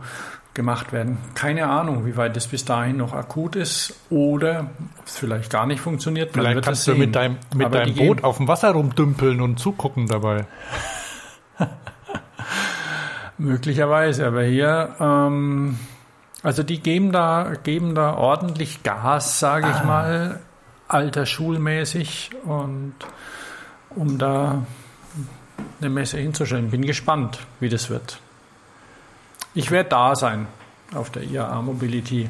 gemacht 0.55 0.93
werden. 0.93 1.19
Keine 1.35 1.69
Ahnung, 1.69 2.05
wie 2.05 2.17
weit 2.17 2.37
das 2.37 2.47
bis 2.49 2.65
dahin 2.65 2.97
noch 2.97 3.13
akut 3.13 3.55
ist 3.55 3.95
oder 4.11 4.71
ob 4.99 5.07
es 5.07 5.17
vielleicht 5.17 5.51
gar 5.51 5.67
nicht 5.67 5.81
funktioniert. 5.81 6.31
Vielleicht 6.33 6.63
kannst 6.63 6.87
du 6.87 6.95
mit 6.95 7.15
deinem, 7.15 7.37
mit 7.55 7.73
deinem 7.73 7.95
Boot 7.95 8.25
auf 8.25 8.39
dem 8.39 8.49
Wasser 8.49 8.71
rumdümpeln 8.71 9.41
und 9.41 9.59
zugucken 9.59 10.07
dabei. 10.09 10.47
Möglicherweise, 13.39 14.27
aber 14.27 14.43
hier, 14.43 14.97
ähm, 14.99 15.79
also 16.43 16.63
die 16.63 16.81
geben 16.81 17.13
da, 17.13 17.53
geben 17.63 17.95
da 17.95 18.15
ordentlich 18.15 18.83
Gas, 18.83 19.39
sage 19.39 19.69
ich 19.71 19.85
mal, 19.85 20.41
alter 20.89 21.27
schulmäßig 21.27 22.31
und 22.45 22.95
um 23.91 24.19
da 24.19 24.63
eine 25.81 25.91
Messe 25.91 26.19
hinzustellen. 26.19 26.71
Bin 26.71 26.83
gespannt, 26.83 27.39
wie 27.61 27.69
das 27.69 27.91
wird. 27.91 28.21
Ich 29.55 29.71
werde 29.71 29.91
da 29.91 30.15
sein 30.17 30.47
auf 30.95 31.11
der 31.11 31.25
IAA 31.25 31.63
Mobility. 31.63 32.29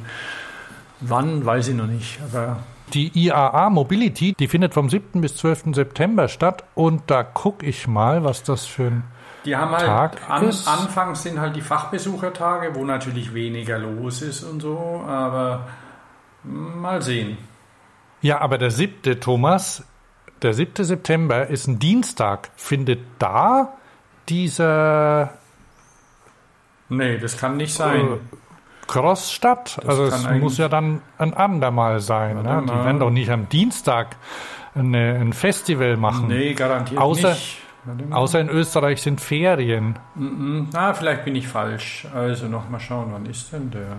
Wann, 1.00 1.44
weiß 1.44 1.68
ich 1.68 1.74
noch 1.74 1.86
nicht, 1.86 2.18
aber 2.22 2.58
Die 2.92 3.10
IAA 3.14 3.70
Mobility, 3.70 4.34
die 4.38 4.48
findet 4.48 4.74
vom 4.74 4.88
7. 4.88 5.20
bis 5.20 5.36
12. 5.36 5.74
September 5.74 6.28
statt 6.28 6.64
und 6.74 7.02
da 7.06 7.22
gucke 7.22 7.66
ich 7.66 7.86
mal, 7.86 8.24
was 8.24 8.42
das 8.42 8.64
für 8.66 8.86
ein 8.86 9.04
Die 9.48 9.56
haben 9.56 9.70
halt, 9.70 9.86
Tag 9.86 10.28
an, 10.28 10.44
anfangs 10.44 11.22
sind 11.22 11.40
halt 11.40 11.56
die 11.56 11.62
Fachbesuchertage, 11.62 12.74
wo 12.74 12.84
natürlich 12.84 13.32
weniger 13.32 13.78
los 13.78 14.20
ist 14.20 14.42
und 14.42 14.60
so, 14.60 15.02
aber 15.08 15.66
mal 16.44 17.00
sehen. 17.00 17.38
Ja, 18.20 18.42
aber 18.42 18.58
der 18.58 18.70
siebte, 18.70 19.20
Thomas, 19.20 19.84
der 20.42 20.52
7. 20.52 20.84
September 20.84 21.46
ist 21.46 21.66
ein 21.66 21.78
Dienstag. 21.78 22.50
Findet 22.56 23.00
da 23.18 23.72
dieser 24.28 25.30
Nee, 26.90 27.16
das 27.16 27.38
kann 27.38 27.56
nicht 27.56 27.70
äh, 27.70 27.78
sein. 27.78 28.20
Cross 28.86 29.32
statt? 29.32 29.80
also 29.86 30.04
es 30.04 30.28
muss 30.28 30.58
ja 30.58 30.68
dann 30.68 31.00
ein 31.16 31.32
andermal 31.32 32.00
sein. 32.00 32.42
Ne? 32.42 32.64
Die 32.66 32.68
werden 32.84 33.00
doch 33.00 33.10
nicht 33.10 33.30
am 33.30 33.48
Dienstag 33.48 34.16
eine, 34.74 35.14
ein 35.18 35.32
Festival 35.32 35.96
machen. 35.96 36.28
Nee, 36.28 36.52
garantiert 36.52 37.00
Außer- 37.00 37.30
nicht. 37.30 37.62
Außer 38.10 38.40
in 38.40 38.48
Österreich 38.48 39.02
sind 39.02 39.20
Ferien. 39.20 39.98
Mhm. 40.14 40.68
Ah, 40.74 40.92
vielleicht 40.94 41.24
bin 41.24 41.34
ich 41.36 41.48
falsch. 41.48 42.06
Also 42.14 42.46
noch 42.46 42.68
mal 42.68 42.80
schauen, 42.80 43.08
wann 43.12 43.26
ist 43.26 43.52
denn 43.52 43.70
der? 43.70 43.96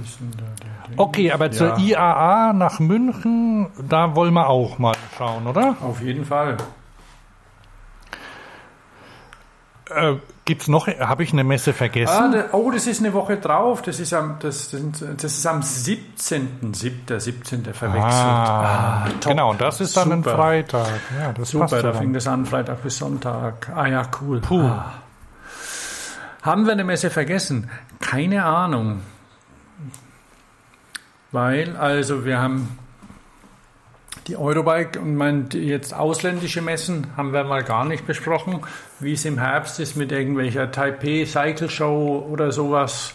Ist 0.00 0.20
denn 0.20 0.30
der, 0.38 0.46
der? 0.88 0.98
Okay, 1.00 1.32
aber 1.32 1.50
zur 1.50 1.76
Ja. 1.78 1.78
IAA 1.78 2.52
nach 2.52 2.78
München, 2.78 3.68
da 3.88 4.14
wollen 4.14 4.34
wir 4.34 4.48
auch 4.48 4.78
mal 4.78 4.94
schauen, 5.18 5.46
oder? 5.46 5.76
Auf 5.82 6.00
jeden 6.00 6.24
Fall. 6.24 6.56
Äh, 9.94 10.16
gibt's 10.44 10.68
noch, 10.68 10.86
habe 10.88 11.22
ich 11.22 11.32
eine 11.32 11.44
Messe 11.44 11.70
Ah, 11.70 11.74
vergessen? 11.74 12.32
der, 12.32 12.54
oh, 12.54 12.70
das 12.70 12.86
ist 12.86 13.00
eine 13.00 13.12
Woche 13.12 13.36
drauf. 13.36 13.82
Das 13.82 13.98
ist 14.00 14.12
am, 14.12 14.36
das, 14.40 14.70
das 14.70 15.24
ist 15.24 15.46
am 15.46 15.62
17. 15.62 16.72
7. 16.74 17.20
17. 17.20 17.64
verwechselt. 17.74 18.04
Ah, 18.12 19.06
top. 19.20 19.30
genau, 19.32 19.54
das 19.54 19.80
ist 19.80 19.96
dann 19.96 20.10
Super. 20.10 20.30
ein 20.32 20.36
Freitag. 20.36 20.88
Ja, 21.18 21.32
das 21.32 21.50
Super, 21.50 21.64
passt 21.64 21.72
da 21.74 21.82
dann. 21.82 21.98
fing 21.98 22.12
das 22.12 22.26
an, 22.26 22.46
Freitag 22.46 22.82
bis 22.82 22.98
Sonntag. 22.98 23.70
Ah 23.74 23.86
ja, 23.86 24.02
cool. 24.20 24.40
Puh. 24.40 24.60
Ah. 24.62 24.92
Haben 26.42 26.64
wir 26.66 26.72
eine 26.72 26.84
Messe 26.84 27.10
vergessen? 27.10 27.70
Keine 28.00 28.44
Ahnung. 28.44 29.00
Weil, 31.32 31.76
also 31.76 32.24
wir 32.24 32.40
haben 32.40 32.78
die 34.26 34.36
Eurobike 34.36 34.98
und 35.00 35.16
mein, 35.16 35.48
jetzt 35.52 35.94
ausländische 35.94 36.62
Messen 36.62 37.06
haben 37.16 37.32
wir 37.32 37.44
mal 37.44 37.62
gar 37.62 37.84
nicht 37.84 38.06
besprochen, 38.06 38.60
wie 39.00 39.14
es 39.14 39.24
im 39.24 39.38
Herbst 39.38 39.80
ist 39.80 39.96
mit 39.96 40.12
irgendwelcher 40.12 40.70
Taipei 40.70 41.24
Cycle 41.24 41.70
Show 41.70 42.26
oder 42.30 42.52
sowas. 42.52 43.14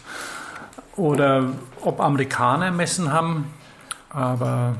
Oder 0.96 1.52
ob 1.82 2.00
Amerikaner 2.00 2.70
Messen 2.70 3.12
haben. 3.12 3.52
Aber 4.10 4.76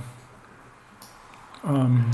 ähm, 1.64 2.07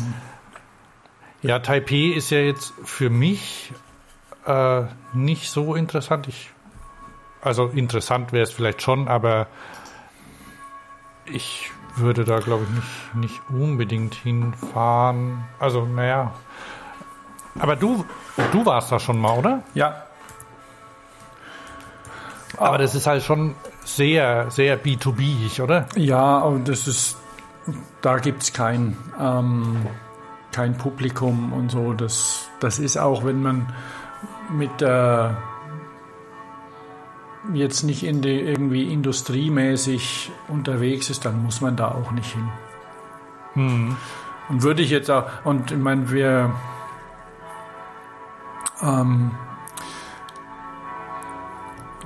Ja, 1.43 1.59
Taipei 1.61 2.13
ist 2.17 2.31
ja 2.31 2.39
jetzt 2.39 2.73
für 2.85 3.11
mich 3.11 3.73
äh, 4.47 4.83
nicht 5.13 5.51
so 5.51 5.75
interessant. 5.75 6.29
Ich, 6.29 6.51
also 7.41 7.67
interessant 7.67 8.33
wäre 8.33 8.43
es 8.43 8.53
vielleicht 8.53 8.83
schon, 8.83 9.09
aber 9.09 9.47
ich 11.25 11.71
würde 11.97 12.25
da, 12.25 12.41
glaube 12.41 12.65
ich, 12.65 12.71
nicht, 12.71 13.15
nicht 13.15 13.51
unbedingt 13.51 14.15
hinfahren. 14.15 15.45
Also, 15.59 15.85
naja. 15.85 16.33
Aber 17.59 17.77
du, 17.77 18.05
du 18.51 18.65
warst 18.65 18.91
da 18.93 18.99
schon 18.99 19.19
mal, 19.19 19.39
oder? 19.39 19.63
ja, 19.75 20.05
Aber 22.59 22.79
das 22.79 22.95
ist 22.95 23.07
halt 23.07 23.23
schon 23.23 23.55
sehr, 23.85 24.51
sehr 24.51 24.83
B2B, 24.83 25.61
oder? 25.63 25.87
Ja, 25.97 26.39
und 26.39 26.69
das 26.69 26.87
ist, 26.87 27.17
da 28.01 28.19
gibt 28.19 28.43
es 28.43 28.53
kein, 28.53 28.97
ähm, 29.19 29.87
kein 30.53 30.77
Publikum 30.77 31.53
und 31.53 31.71
so. 31.71 31.93
Das, 31.93 32.49
das 32.61 32.79
ist 32.79 32.97
auch, 32.97 33.25
wenn 33.25 33.43
man 33.43 33.73
mit 34.51 34.81
der 34.81 35.37
jetzt 37.55 37.83
nicht 37.83 38.05
in 38.05 38.23
die, 38.23 38.41
irgendwie 38.41 38.93
industriemäßig 38.93 40.31
unterwegs 40.49 41.11
ist, 41.11 41.25
dann 41.25 41.43
muss 41.43 41.61
man 41.61 41.77
da 41.77 41.89
auch 41.89 42.13
nicht 42.13 42.33
hin. 42.33 42.49
Hm. 43.55 43.97
Und 44.49 44.63
würde 44.63 44.83
ich 44.83 44.91
jetzt 44.91 45.11
auch, 45.11 45.25
und 45.45 45.73
ich 45.73 45.79
meine, 45.79 46.11
wir 46.11 46.55
ähm, 48.83 49.31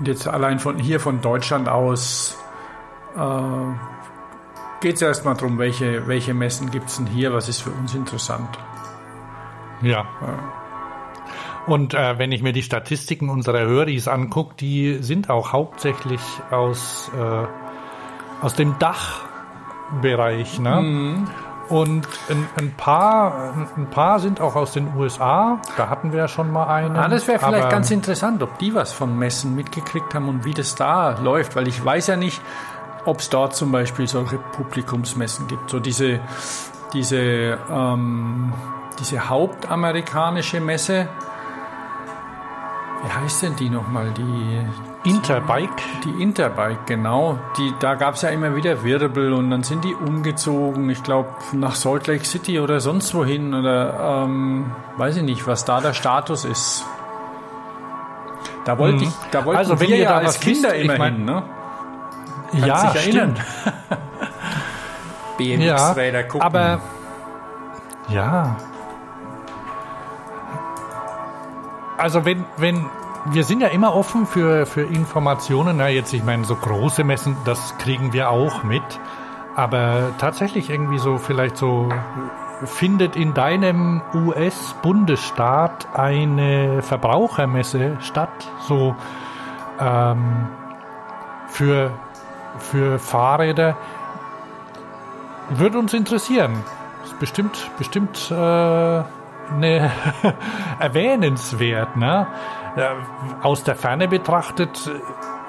jetzt 0.05 0.27
allein 0.29 0.59
von 0.59 0.79
hier 0.79 1.01
von 1.01 1.21
Deutschland 1.21 1.69
aus 1.69 2.39
äh, 3.17 4.81
geht 4.81 4.97
es 4.97 5.03
erstmal 5.03 5.35
darum, 5.35 5.59
welche, 5.59 6.07
welche 6.07 6.35
Messen 6.35 6.71
gibt 6.71 6.89
es 6.89 6.97
denn 6.99 7.07
hier, 7.07 7.33
was 7.33 7.49
ist 7.49 7.63
für 7.63 7.71
uns 7.71 7.95
interessant. 7.95 8.59
Ja. 9.83 10.07
Und 11.67 11.95
äh, 11.95 12.19
wenn 12.19 12.31
ich 12.31 12.43
mir 12.43 12.53
die 12.53 12.63
Statistiken 12.63 13.29
unserer 13.29 13.67
Höris 13.67 14.07
angucke, 14.07 14.55
die 14.61 14.99
sind 15.01 15.31
auch 15.31 15.53
hauptsächlich 15.53 16.21
aus, 16.51 17.11
äh, 17.19 17.47
aus 18.45 18.55
dem 18.55 18.79
Dachbereich. 18.79 20.61
Ne? 20.61 21.27
Und 21.69 22.07
ein, 22.29 22.47
ein, 22.57 22.73
paar, 22.77 23.55
ein 23.77 23.91
paar 23.91 24.21
sind 24.21 24.41
auch 24.41 24.55
aus 24.55 24.73
den 24.73 24.95
USA. 24.97 25.61
Da 25.77 25.89
hatten 25.89 26.13
wir 26.13 26.21
ja 26.21 26.29
schon 26.29 26.53
mal 26.53 26.67
einen. 26.67 26.97
Ah, 26.97 27.09
das 27.09 27.27
wäre 27.27 27.41
vielleicht 27.41 27.71
ganz 27.71 27.91
interessant, 27.91 28.43
ob 28.43 28.59
die 28.59 28.75
was 28.75 28.93
von 28.93 29.19
Messen 29.19 29.57
mitgekriegt 29.57 30.15
haben 30.15 30.29
und 30.29 30.45
wie 30.45 30.55
das 30.55 30.77
da 30.77 31.19
läuft, 31.19 31.57
weil 31.57 31.67
ich 31.67 31.85
weiß 31.85 32.07
ja 32.07 32.17
nicht, 32.17 32.41
ob 33.05 33.19
es 33.19 33.31
dort 33.31 33.57
zum 33.57 33.73
Beispiel 33.73 34.07
solche 34.07 34.39
Publikumsmessen 34.39 35.49
gibt. 35.49 35.71
So 35.71 35.81
diese, 35.81 36.21
diese, 36.93 37.59
ähm, 37.71 38.53
diese 39.01 39.29
hauptamerikanische 39.29 40.61
Messe. 40.61 41.09
Wie 43.03 43.13
heißt 43.13 43.43
denn 43.43 43.57
die 43.57 43.71
nochmal? 43.71 44.13
Die, 44.13 44.65
Interbike. 45.05 45.71
die 46.05 46.23
Interbike, 46.23 46.85
genau. 46.87 47.39
Die, 47.57 47.73
da 47.79 47.95
gab 47.95 48.15
es 48.15 48.23
ja 48.23 48.31
immer 48.31 48.57
wieder 48.57 48.83
Wirbel 48.83 49.33
und 49.33 49.51
dann 49.51 49.63
sind 49.63 49.85
die 49.85 49.95
umgezogen, 49.95 50.91
ich 50.91 51.03
glaube, 51.05 51.29
nach 51.53 51.75
Salt 51.77 52.07
Lake 52.09 52.25
City 52.25 52.59
oder 52.59 52.81
sonst 52.81 53.15
wohin 53.15 53.55
oder 53.55 54.25
ähm, 54.25 54.73
weiß 54.97 55.17
ich 55.19 55.23
nicht, 55.23 55.47
was 55.47 55.65
da 55.65 55.81
der 55.81 55.93
Status 55.95 56.45
ist. 56.45 56.85
Da 58.65 58.79
wollte 58.79 58.97
Mhm. 58.97 59.03
ich, 59.05 59.11
da 59.31 59.45
wollten 59.45 59.59
Also, 59.59 59.79
wenn 59.79 59.89
wir 59.89 59.97
ihr 59.97 60.03
ja 60.05 60.11
da 60.11 60.17
als 60.19 60.27
was 60.29 60.41
Kinder 60.41 60.71
wisst, 60.71 60.75
ich 60.81 60.85
immerhin, 60.91 60.99
mein- 60.99 61.25
ne? 61.25 61.43
Kannst 62.51 62.67
Ja, 62.67 62.91
dich 62.91 63.03
erinnern? 63.07 63.37
stimmt. 63.37 63.77
Ja, 65.39 65.57
BMX-Räder 65.93 66.23
gucken. 66.25 66.41
aber 66.41 66.81
ja. 68.09 68.57
Also 71.99 72.25
wenn, 72.25 72.45
wenn, 72.57 72.87
wir 73.31 73.45
sind 73.45 73.61
ja 73.61 73.69
immer 73.69 73.95
offen 73.95 74.27
für, 74.27 74.67
für 74.67 74.83
Informationen. 74.83 75.79
Na, 75.79 75.89
jetzt, 75.89 76.13
ich 76.13 76.25
meine, 76.25 76.45
so 76.45 76.57
große 76.57 77.05
Messen, 77.05 77.37
das 77.45 77.77
kriegen 77.79 78.13
wir 78.13 78.31
auch 78.31 78.63
mit. 78.63 78.83
Aber 79.55 80.13
tatsächlich 80.19 80.71
irgendwie 80.71 80.99
so, 80.99 81.19
vielleicht 81.19 81.57
so, 81.57 81.89
findet 82.65 83.17
in 83.17 83.35
deinem 83.35 84.03
US-Bundesstaat 84.15 85.89
eine 85.95 86.83
Verbrauchermesse 86.83 87.99
statt? 88.01 88.31
So, 88.61 88.95
ähm, 89.81 90.49
für, 91.49 91.91
für 92.59 92.99
Fahrräder. 92.99 93.77
Würde 95.51 95.79
uns 95.79 95.95
interessieren. 95.95 96.65
Ist 97.05 97.19
bestimmt, 97.19 97.71
bestimmt 97.79 98.31
äh, 98.31 98.35
ne, 98.35 99.05
erwähnenswert. 100.81 101.97
Ne? 101.97 102.27
Ja, 102.77 102.97
aus 103.43 103.65
der 103.65 103.75
Ferne 103.75 104.07
betrachtet 104.09 104.91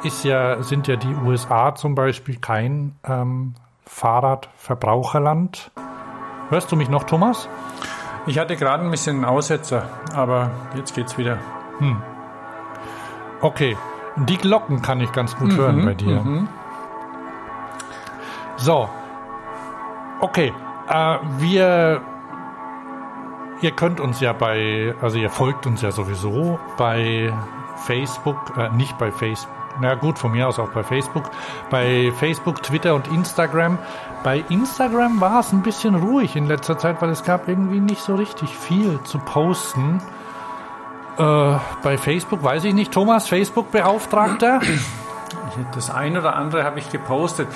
ist 0.04 0.24
ja, 0.24 0.62
sind 0.64 0.88
ja 0.88 0.96
die 0.96 1.14
USA 1.26 1.76
zum 1.76 1.96
Beispiel 1.96 2.38
kein 2.38 2.96
ähm, 3.04 3.56
Fahrradverbraucherland. 3.86 5.72
Hörst 6.50 6.72
du 6.72 6.76
mich 6.76 6.90
noch, 6.90 7.04
Thomas? 7.04 7.50
ich 8.28 8.38
hatte 8.38 8.56
gerade 8.58 8.84
ein 8.84 8.92
bisschen 8.92 9.18
einen 9.18 9.26
Aussetzer, 9.26 9.84
aber 10.14 10.52
jetzt 10.76 10.94
geht's 10.94 11.18
wieder. 11.18 11.38
Okay. 13.42 13.78
Die 14.18 14.38
Glocken 14.38 14.82
kann 14.82 15.00
ich 15.00 15.12
ganz 15.12 15.36
gut 15.36 15.56
hören 15.56 15.86
bei 15.86 15.94
dir. 15.94 16.22
Mhm. 16.22 16.48
So. 18.58 18.90
Okay. 20.20 20.54
Äh, 20.90 21.18
wir 21.38 22.02
ihr 23.62 23.72
könnt 23.72 24.00
uns 24.00 24.20
ja 24.20 24.34
bei, 24.34 24.96
also 25.02 25.18
ihr 25.18 25.30
folgt 25.30 25.66
uns 25.66 25.82
ja 25.82 25.92
sowieso 25.92 26.60
bei 26.78 27.34
Facebook, 27.86 28.58
äh, 28.58 28.70
nicht 28.70 28.98
bei 28.98 29.12
Facebook, 29.12 29.54
na 29.80 29.96
gut, 29.96 30.18
von 30.18 30.32
mir 30.32 30.48
aus 30.48 30.60
auch 30.60 30.70
bei 30.70 30.84
Facebook, 30.84 31.30
bei 31.70 32.12
Facebook, 32.18 32.64
Twitter 32.64 32.96
und 32.96 33.08
Instagram. 33.08 33.78
Bei 34.24 34.44
Instagram 34.50 35.22
war 35.22 35.40
es 35.40 35.52
ein 35.52 35.62
bisschen 35.62 35.96
ruhig 35.96 36.36
in 36.36 36.48
letzter 36.48 36.78
Zeit, 36.78 37.02
weil 37.02 37.10
es 37.10 37.24
gab 37.24 37.48
irgendwie 37.48 37.80
nicht 37.80 38.02
so 38.02 38.16
richtig 38.16 38.56
viel 38.58 39.00
zu 39.04 39.20
posten. 39.20 40.02
Äh, 41.18 41.56
bei 41.84 41.98
Facebook 41.98 42.44
weiß 42.44 42.64
ich 42.64 42.74
nicht. 42.74 42.92
Thomas, 42.92 43.28
Facebook-Beauftragter? 43.28 44.62
Das 45.74 45.90
eine 45.90 46.20
oder 46.20 46.36
andere 46.36 46.64
habe 46.64 46.80
ich 46.80 46.92
gepostet. 46.92 47.48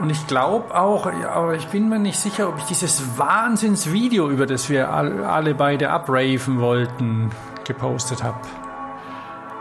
Und 0.00 0.10
ich 0.10 0.26
glaube 0.26 0.74
auch, 0.74 1.06
aber 1.06 1.54
ich 1.54 1.68
bin 1.68 1.88
mir 1.88 1.98
nicht 1.98 2.18
sicher, 2.18 2.48
ob 2.48 2.56
ich 2.58 2.64
dieses 2.64 3.18
Wahnsinnsvideo, 3.18 4.30
über 4.30 4.46
das 4.46 4.70
wir 4.70 4.90
alle 4.90 5.54
beide 5.54 5.90
abraven 5.90 6.60
wollten, 6.60 7.30
gepostet 7.64 8.22
habe. 8.24 8.38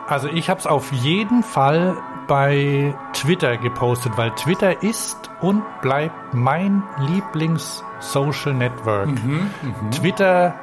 Also 0.07 0.27
ich 0.27 0.49
habe 0.49 0.59
es 0.59 0.65
auf 0.65 0.91
jeden 0.91 1.43
Fall 1.43 1.97
bei 2.27 2.95
Twitter 3.13 3.57
gepostet, 3.57 4.13
weil 4.15 4.31
Twitter 4.31 4.81
ist 4.81 5.29
und 5.41 5.63
bleibt 5.81 6.33
mein 6.33 6.83
Lieblings-Social 6.99 8.53
Network. 8.53 9.07
Mhm, 9.07 9.49
mh. 9.61 9.89
Twitter 9.91 10.55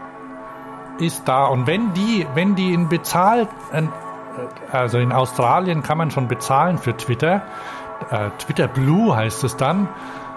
ist 0.99 1.29
da 1.29 1.47
und 1.47 1.67
wenn 1.67 1.93
die, 1.93 2.27
wenn 2.35 2.55
die 2.55 2.73
in 2.73 2.89
bezahlt, 2.89 3.49
also 4.73 4.99
in 4.99 5.13
Australien 5.13 5.83
kann 5.83 5.99
man 5.99 6.11
schon 6.11 6.29
bezahlen 6.29 6.79
für 6.79 6.97
Twitter, 6.97 7.43
äh, 8.11 8.31
Twitter 8.39 8.69
Blue 8.69 9.15
heißt 9.15 9.45
es 9.45 9.57
dann, 9.57 9.89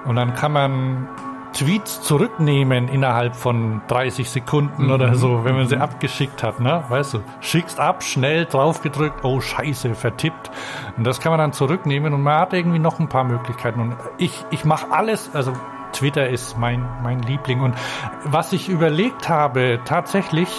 und 0.05 0.15
dann 0.15 0.33
kann 0.33 0.53
man 0.53 1.07
Tweets 1.53 2.03
zurücknehmen 2.03 2.87
innerhalb 2.87 3.35
von 3.35 3.81
30 3.87 4.29
Sekunden 4.29 4.85
mhm. 4.85 4.91
oder 4.91 5.15
so, 5.15 5.43
wenn 5.43 5.55
man 5.55 5.67
sie 5.67 5.77
abgeschickt 5.77 6.43
hat, 6.43 6.59
ne? 6.59 6.83
Weißt 6.89 7.15
du, 7.15 7.19
schickst 7.41 7.79
ab, 7.79 8.03
schnell 8.03 8.45
draufgedrückt, 8.45 9.23
oh 9.23 9.41
Scheiße, 9.41 9.95
vertippt. 9.95 10.51
Und 10.95 11.05
das 11.05 11.19
kann 11.19 11.31
man 11.31 11.39
dann 11.39 11.53
zurücknehmen 11.53 12.13
und 12.13 12.21
man 12.21 12.39
hat 12.39 12.53
irgendwie 12.53 12.79
noch 12.79 12.99
ein 12.99 13.09
paar 13.09 13.23
Möglichkeiten. 13.23 13.79
Und 13.79 13.95
ich, 14.17 14.45
ich 14.51 14.63
mache 14.63 14.91
alles, 14.91 15.31
also 15.33 15.53
Twitter 15.91 16.29
ist 16.29 16.57
mein, 16.57 16.87
mein 17.01 17.21
Liebling. 17.23 17.61
Und 17.61 17.75
was 18.23 18.53
ich 18.53 18.69
überlegt 18.69 19.27
habe, 19.27 19.79
tatsächlich, 19.85 20.49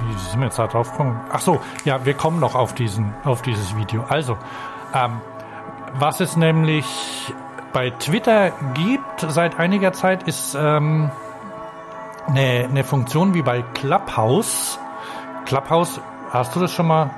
wie 0.00 0.18
sind 0.18 0.40
wir 0.40 0.46
jetzt 0.46 0.58
da 0.58 0.66
drauf 0.66 0.90
gekommen? 0.90 1.20
Ach 1.32 1.40
so, 1.40 1.60
ja, 1.84 2.04
wir 2.04 2.14
kommen 2.14 2.40
noch 2.40 2.56
auf 2.56 2.74
diesen, 2.74 3.14
auf 3.24 3.42
dieses 3.42 3.76
Video. 3.76 4.04
Also, 4.08 4.36
ähm, 4.94 5.20
was 5.94 6.20
es 6.20 6.36
nämlich 6.36 6.86
bei 7.72 7.90
Twitter 7.90 8.52
gibt 8.74 9.20
seit 9.28 9.58
einiger 9.58 9.92
Zeit, 9.92 10.22
ist 10.24 10.54
ähm, 10.54 11.10
eine, 12.26 12.66
eine 12.68 12.84
Funktion 12.84 13.34
wie 13.34 13.42
bei 13.42 13.62
Clubhouse. 13.74 14.78
Clubhouse, 15.44 16.00
hast 16.30 16.54
du 16.56 16.60
das 16.60 16.72
schon 16.72 16.86
mal 16.86 17.10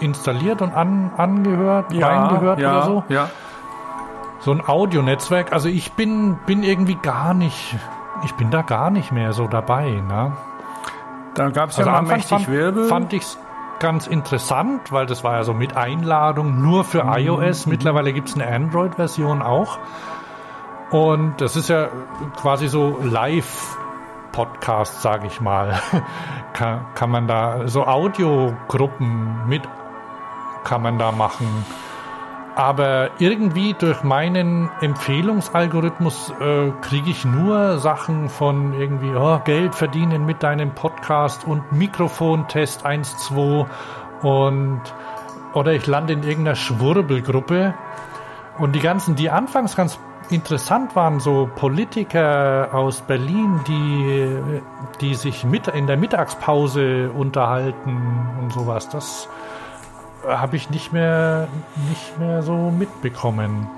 installiert 0.00 0.62
und 0.62 0.72
an, 0.74 1.10
angehört, 1.16 1.92
ja, 1.92 2.08
reingehört 2.08 2.58
ja, 2.58 2.70
oder 2.70 2.82
so? 2.84 3.04
Ja. 3.08 3.30
So 4.40 4.52
ein 4.52 4.66
Audionetzwerk. 4.66 5.52
Also 5.52 5.68
ich 5.68 5.92
bin, 5.92 6.38
bin 6.46 6.62
irgendwie 6.62 6.96
gar 6.96 7.34
nicht, 7.34 7.76
ich 8.24 8.34
bin 8.34 8.50
da 8.50 8.62
gar 8.62 8.90
nicht 8.90 9.12
mehr 9.12 9.32
so 9.32 9.46
dabei. 9.46 9.90
Ne? 9.90 10.32
Da 11.34 11.50
gab 11.50 11.70
es 11.70 11.78
also 11.78 11.90
ja 11.90 12.02
mal 12.02 12.08
mächtig 12.08 12.28
fand, 12.28 12.48
Wirbel. 12.48 12.88
Fand 12.88 13.12
ich 13.12 13.24
ganz 13.82 14.06
interessant, 14.06 14.92
weil 14.92 15.06
das 15.06 15.24
war 15.24 15.34
ja 15.34 15.42
so 15.42 15.52
mit 15.52 15.76
Einladung 15.76 16.62
nur 16.62 16.84
für 16.84 17.04
mhm. 17.04 17.14
iOS. 17.14 17.66
Mittlerweile 17.66 18.12
gibt 18.12 18.28
es 18.28 18.36
eine 18.36 18.46
Android-Version 18.46 19.42
auch. 19.42 19.78
Und 20.90 21.40
das 21.40 21.56
ist 21.56 21.68
ja 21.68 21.88
quasi 22.40 22.68
so 22.68 23.00
Live-Podcast, 23.02 25.02
sage 25.02 25.26
ich 25.26 25.40
mal. 25.40 25.80
kann, 26.52 26.86
kann 26.94 27.10
man 27.10 27.26
da 27.26 27.66
so 27.66 27.84
Audiogruppen 27.84 29.48
mit 29.48 29.62
kann 30.62 30.82
man 30.82 30.98
da 30.98 31.10
machen. 31.10 31.66
Aber 32.54 33.10
irgendwie 33.18 33.74
durch 33.74 34.02
meinen 34.02 34.70
Empfehlungsalgorithmus 34.82 36.32
äh, 36.38 36.70
kriege 36.82 37.10
ich 37.10 37.24
nur 37.24 37.78
Sachen 37.78 38.28
von 38.28 38.74
irgendwie 38.74 39.10
oh, 39.16 39.40
Geld 39.44 39.74
verdienen 39.74 40.26
mit 40.26 40.42
deinem 40.42 40.74
Podcast 40.74 41.46
und 41.46 41.72
Mikrofontest 41.72 42.84
1, 42.84 43.16
2 43.28 43.66
und 44.22 44.80
oder 45.54 45.72
ich 45.72 45.86
lande 45.86 46.12
in 46.12 46.22
irgendeiner 46.22 46.56
Schwurbelgruppe. 46.56 47.74
Und 48.58 48.74
die 48.74 48.80
ganzen, 48.80 49.16
die 49.16 49.30
anfangs 49.30 49.76
ganz 49.76 49.98
interessant 50.30 50.94
waren, 50.96 51.20
so 51.20 51.48
Politiker 51.54 52.70
aus 52.72 53.00
Berlin, 53.02 53.60
die, 53.66 54.60
die 55.00 55.14
sich 55.14 55.44
mit 55.44 55.68
in 55.68 55.86
der 55.86 55.96
Mittagspause 55.96 57.10
unterhalten 57.10 58.28
und 58.40 58.52
sowas, 58.52 58.88
das 58.88 59.28
habe 60.26 60.56
ich 60.56 60.70
nicht 60.70 60.92
mehr, 60.92 61.48
nicht 61.88 62.18
mehr 62.18 62.42
so 62.42 62.70
mitbekommen. 62.70 63.68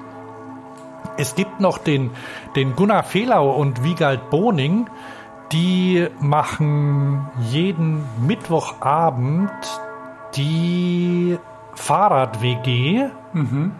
Es 1.16 1.34
gibt 1.34 1.60
noch 1.60 1.78
den, 1.78 2.10
den 2.56 2.74
Gunnar 2.74 3.04
Fehlau 3.04 3.52
und 3.52 3.84
Wiegald 3.84 4.30
Boning, 4.30 4.88
die 5.52 6.08
machen 6.20 7.28
jeden 7.40 8.04
Mittwochabend 8.26 9.50
die 10.34 11.38
Fahrrad-WG. 11.74 13.06
Mhm. 13.32 13.72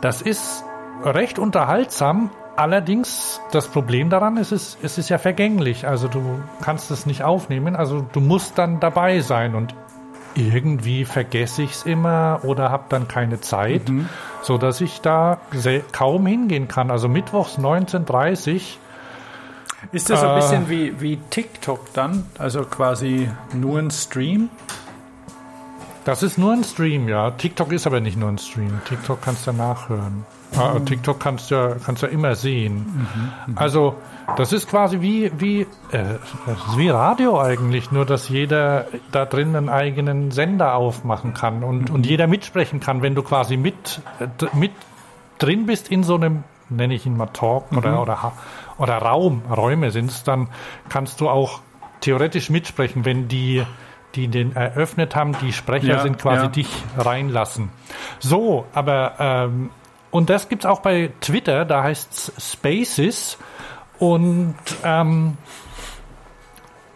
Das 0.00 0.22
ist 0.22 0.64
recht 1.04 1.38
unterhaltsam. 1.38 2.30
Allerdings, 2.56 3.40
das 3.52 3.68
Problem 3.68 4.10
daran 4.10 4.36
ist, 4.36 4.52
es, 4.52 4.76
es 4.82 4.98
ist 4.98 5.08
ja 5.08 5.18
vergänglich. 5.18 5.86
Also 5.86 6.08
du 6.08 6.42
kannst 6.60 6.90
es 6.90 7.06
nicht 7.06 7.22
aufnehmen. 7.22 7.76
Also 7.76 8.04
du 8.12 8.20
musst 8.20 8.58
dann 8.58 8.80
dabei 8.80 9.20
sein. 9.20 9.54
Und 9.54 9.74
irgendwie 10.34 11.04
vergesse 11.04 11.62
ich 11.62 11.72
es 11.72 11.82
immer 11.84 12.40
oder 12.42 12.70
habe 12.70 12.84
dann 12.88 13.08
keine 13.08 13.40
Zeit, 13.40 13.88
mhm. 13.88 14.08
so 14.42 14.58
dass 14.58 14.80
ich 14.80 15.00
da 15.00 15.40
kaum 15.92 16.26
hingehen 16.26 16.68
kann. 16.68 16.90
Also 16.90 17.08
mittwochs 17.08 17.58
19:30 17.58 18.76
ist 19.92 20.10
das 20.10 20.22
äh, 20.22 20.26
ein 20.26 20.34
bisschen 20.36 20.68
wie, 20.68 21.00
wie 21.00 21.16
TikTok 21.30 21.92
dann? 21.94 22.26
Also 22.38 22.64
quasi 22.64 23.30
nur 23.54 23.78
ein 23.78 23.90
Stream? 23.90 24.50
Das 26.04 26.22
ist 26.22 26.38
nur 26.38 26.52
ein 26.52 26.64
Stream, 26.64 27.08
ja. 27.08 27.30
TikTok 27.30 27.72
ist 27.72 27.86
aber 27.86 28.00
nicht 28.00 28.16
nur 28.16 28.28
ein 28.28 28.38
Stream. 28.38 28.80
TikTok 28.88 29.20
kannst 29.22 29.46
du 29.46 29.52
nachhören. 29.52 30.24
Mhm. 30.56 30.86
TikTok 30.86 31.20
kannst 31.20 31.50
du 31.50 31.54
ja, 31.54 31.76
kannst 31.84 32.02
ja 32.02 32.08
immer 32.08 32.34
sehen. 32.34 32.74
Mhm, 32.74 33.52
mhm. 33.52 33.58
Also 33.58 33.96
das 34.36 34.52
ist 34.52 34.68
quasi 34.68 35.00
wie, 35.00 35.30
wie, 35.38 35.62
äh, 35.92 36.16
wie 36.76 36.88
Radio 36.88 37.40
eigentlich, 37.40 37.90
nur 37.90 38.04
dass 38.06 38.28
jeder 38.28 38.86
da 39.12 39.24
drin 39.24 39.54
einen 39.56 39.68
eigenen 39.68 40.30
Sender 40.30 40.74
aufmachen 40.74 41.34
kann 41.34 41.62
und, 41.64 41.88
mhm. 41.88 41.94
und 41.94 42.06
jeder 42.06 42.26
mitsprechen 42.26 42.80
kann, 42.80 43.02
wenn 43.02 43.14
du 43.14 43.22
quasi 43.22 43.56
mit, 43.56 44.00
mit 44.52 44.72
drin 45.38 45.66
bist 45.66 45.90
in 45.90 46.02
so 46.02 46.16
einem, 46.16 46.44
nenne 46.68 46.94
ich 46.94 47.06
ihn 47.06 47.16
mal 47.16 47.26
Talk 47.26 47.72
oder, 47.72 47.92
mhm. 47.92 47.98
oder, 47.98 48.32
oder 48.78 48.98
Raum, 48.98 49.42
Räume 49.50 49.90
sind 49.90 50.10
es, 50.10 50.22
dann 50.24 50.48
kannst 50.88 51.20
du 51.20 51.28
auch 51.28 51.60
theoretisch 52.00 52.50
mitsprechen, 52.50 53.04
wenn 53.04 53.28
die 53.28 53.64
die 54.14 54.28
den 54.28 54.56
eröffnet 54.56 55.14
haben, 55.14 55.36
die 55.40 55.52
Sprecher 55.52 55.86
ja, 55.86 55.98
sind 56.00 56.18
quasi 56.18 56.46
ja. 56.46 56.48
dich 56.48 56.68
reinlassen. 56.96 57.70
So, 58.18 58.66
aber 58.72 59.14
ähm, 59.18 59.70
und 60.10 60.30
das 60.30 60.48
gibt's 60.48 60.66
auch 60.66 60.80
bei 60.80 61.12
Twitter, 61.20 61.64
da 61.64 61.82
heißt's 61.82 62.32
Spaces. 62.38 63.38
Und 63.98 64.56
ähm, 64.82 65.36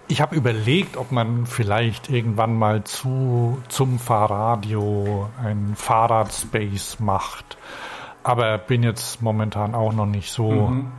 ich 0.08 0.20
habe 0.20 0.34
überlegt, 0.34 0.96
ob 0.96 1.12
man 1.12 1.46
vielleicht 1.46 2.10
irgendwann 2.10 2.58
mal 2.58 2.84
zu, 2.84 3.62
zum 3.68 3.98
Fahrradio 3.98 5.28
ein 5.42 5.74
Fahrradspace 5.76 7.00
macht. 7.00 7.56
Aber 8.22 8.58
bin 8.58 8.82
jetzt 8.82 9.22
momentan 9.22 9.74
auch 9.74 9.92
noch 9.92 10.06
nicht 10.06 10.30
so 10.30 10.50
mhm. 10.50 10.92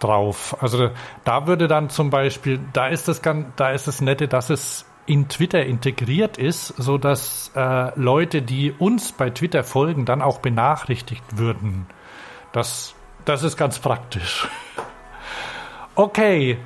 drauf. 0.00 0.56
Also 0.60 0.90
da 1.24 1.46
würde 1.46 1.68
dann 1.68 1.90
zum 1.90 2.10
Beispiel, 2.10 2.60
da 2.72 2.88
ist 2.88 3.08
das 3.08 3.22
ganz, 3.22 3.46
da 3.56 3.70
ist 3.70 3.86
das 3.86 4.00
Nette, 4.00 4.26
dass 4.26 4.50
es 4.50 4.86
in 5.06 5.28
Twitter 5.28 5.64
integriert 5.64 6.38
ist, 6.38 6.68
so 6.68 6.98
dass 6.98 7.50
äh, 7.54 7.98
Leute, 7.98 8.42
die 8.42 8.72
uns 8.72 9.12
bei 9.12 9.30
Twitter 9.30 9.64
folgen, 9.64 10.04
dann 10.04 10.22
auch 10.22 10.38
benachrichtigt 10.38 11.24
würden. 11.36 11.86
Das, 12.52 12.94
das 13.24 13.42
ist 13.42 13.56
ganz 13.56 13.78
praktisch. 13.78 14.48
Okay. 15.94 16.56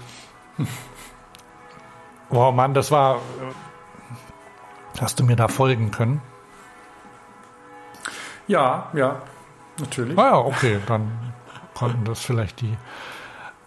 Oh 2.31 2.53
Mann, 2.53 2.75
das 2.75 2.93
war. 2.93 3.21
Hast 5.01 5.19
du 5.19 5.25
mir 5.25 5.35
da 5.35 5.49
folgen 5.49 5.91
können? 5.91 6.23
Ja, 8.47 8.89
ja, 8.95 9.21
natürlich. 9.81 10.17
Ah 10.17 10.27
ja, 10.27 10.39
okay, 10.39 10.79
dann 10.87 11.35
konnten 11.75 12.05
das 12.05 12.23
vielleicht 12.23 12.61
die 12.61 12.77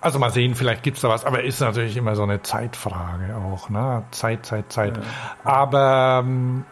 also 0.01 0.19
mal 0.19 0.31
sehen, 0.31 0.55
vielleicht 0.55 0.83
gibt's 0.83 1.01
da 1.01 1.09
was, 1.09 1.25
aber 1.25 1.43
ist 1.43 1.59
natürlich 1.59 1.97
immer 1.97 2.15
so 2.15 2.23
eine 2.23 2.41
Zeitfrage 2.41 3.35
auch, 3.35 3.69
ne? 3.69 4.03
Zeit, 4.11 4.45
Zeit, 4.45 4.71
Zeit. 4.71 4.97
Ja. 4.97 5.03
Aber 5.43 6.23
ähm, 6.25 6.65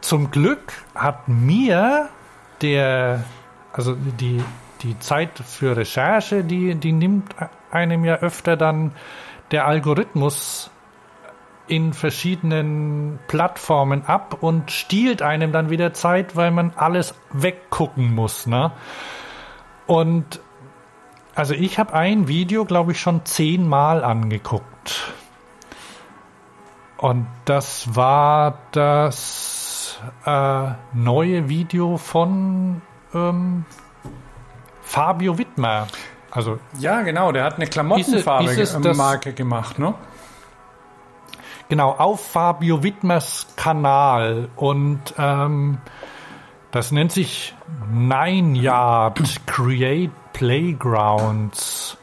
zum 0.00 0.30
Glück 0.30 0.72
hat 0.94 1.28
mir 1.28 2.08
der, 2.60 3.24
also 3.72 3.94
die, 3.94 4.42
die 4.82 4.98
Zeit 5.00 5.38
für 5.38 5.76
Recherche, 5.76 6.44
die, 6.44 6.74
die 6.76 6.92
nimmt 6.92 7.34
einem 7.70 8.04
ja 8.04 8.16
öfter 8.16 8.56
dann 8.56 8.92
der 9.50 9.66
Algorithmus 9.66 10.70
in 11.66 11.92
verschiedenen 11.92 13.18
Plattformen 13.28 14.04
ab 14.06 14.38
und 14.40 14.70
stiehlt 14.70 15.22
einem 15.22 15.52
dann 15.52 15.70
wieder 15.70 15.92
Zeit, 15.94 16.36
weil 16.36 16.50
man 16.50 16.72
alles 16.76 17.14
weggucken 17.32 18.14
muss. 18.14 18.46
Ne? 18.46 18.72
Und 19.86 20.40
also 21.34 21.54
ich 21.54 21.78
habe 21.78 21.94
ein 21.94 22.28
Video, 22.28 22.64
glaube 22.64 22.92
ich, 22.92 23.00
schon 23.00 23.24
zehnmal 23.24 24.04
angeguckt. 24.04 25.12
Und 26.98 27.26
das 27.46 27.96
war 27.96 28.58
das 28.70 30.00
äh, 30.24 30.68
neue 30.92 31.48
Video 31.48 31.96
von 31.96 32.80
ähm, 33.14 33.64
Fabio 34.82 35.38
Wittmer. 35.38 35.88
Also 36.30 36.58
ja, 36.78 37.02
genau, 37.02 37.32
der 37.32 37.44
hat 37.44 37.56
eine 37.56 37.66
Klamottenfarbe-Marke 37.66 39.32
gemacht, 39.32 39.78
ne? 39.78 39.94
Genau, 41.68 41.90
auf 41.92 42.24
Fabio 42.24 42.82
Wittmers 42.82 43.46
Kanal. 43.56 44.48
Und 44.56 45.14
ähm, 45.18 45.78
das 46.72 46.90
nennt 46.90 47.12
sich 47.12 47.54
Nine 47.92 48.58
Yard 48.58 49.46
Create 49.46 50.10
Playgrounds. 50.32 51.98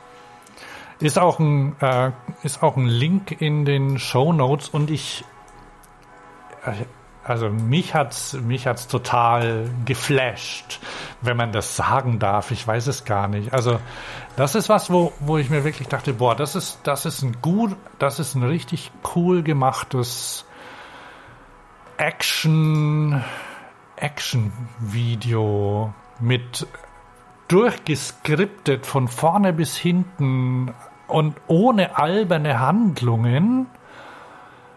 Ist 1.00 1.18
auch 1.18 1.40
ein, 1.40 1.76
äh, 1.82 2.12
ist 2.44 2.62
auch 2.62 2.78
ein 2.78 2.86
Link 2.86 3.42
in 3.42 3.66
den 3.66 3.98
Show 3.98 4.32
Notes 4.32 4.70
und 4.70 4.92
ich, 4.92 5.26
äh, 6.66 6.74
also 7.24 7.50
mich 7.50 7.96
hat's, 7.96 8.34
mich 8.34 8.68
hat's 8.68 8.88
total 8.88 9.70
geflasht, 9.86 10.80
wenn 11.22 11.36
man 11.36 11.52
das 11.52 11.76
sagen 11.76 12.20
darf. 12.20 12.52
Ich 12.52 12.66
weiß 12.68 12.88
es 12.88 13.06
gar 13.06 13.28
nicht. 13.28 13.54
Also 13.54 13.80
das 14.36 14.54
ist 14.54 14.70
was, 14.70 14.92
wo, 14.92 15.14
wo 15.20 15.38
ich 15.38 15.50
mir 15.50 15.64
wirklich 15.64 15.88
dachte, 15.88 16.14
boah, 16.14 16.36
das 16.36 16.56
ist, 16.56 16.80
das 16.84 17.08
ist 17.08 17.24
ein 17.24 17.42
gut, 17.42 17.76
das 17.98 18.20
ist 18.20 18.36
ein 18.36 18.44
richtig 18.44 18.92
cool 19.16 19.42
gemachtes 19.42 20.46
Action, 21.98 23.24
Action-Video 24.00 25.94
mit 26.20 26.68
durchgeskriptet 27.48 28.86
von 28.86 29.08
vorne 29.08 29.54
bis 29.54 29.76
hinten 29.76 30.74
und 31.08 31.36
ohne 31.48 31.98
alberne 31.98 32.60
Handlungen, 32.60 33.68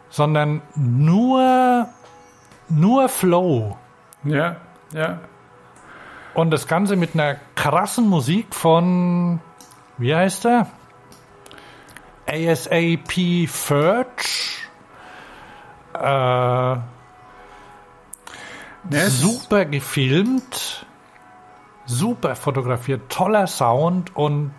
sondern 0.08 0.62
nur, 0.74 1.88
nur 2.68 3.08
Flow. 3.08 3.76
Ja, 4.24 4.56
ja. 4.92 5.20
Und 6.34 6.50
das 6.50 6.66
Ganze 6.66 6.96
mit 6.96 7.14
einer 7.14 7.36
krassen 7.54 8.08
Musik 8.08 8.54
von, 8.54 9.40
wie 9.98 10.14
heißt 10.14 10.46
er? 10.46 10.66
ASAP 12.26 13.48
Ferch. 13.48 14.68
Äh, 15.92 16.76
super 18.90 19.64
gefilmt, 19.64 20.86
super 21.86 22.36
fotografiert, 22.36 23.10
toller 23.10 23.46
Sound 23.46 24.14
und 24.16 24.52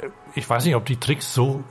äh, 0.00 0.08
ich 0.34 0.48
weiß 0.48 0.64
nicht, 0.64 0.76
ob 0.76 0.84
die 0.84 0.96
Tricks 0.96 1.34
so 1.34 1.64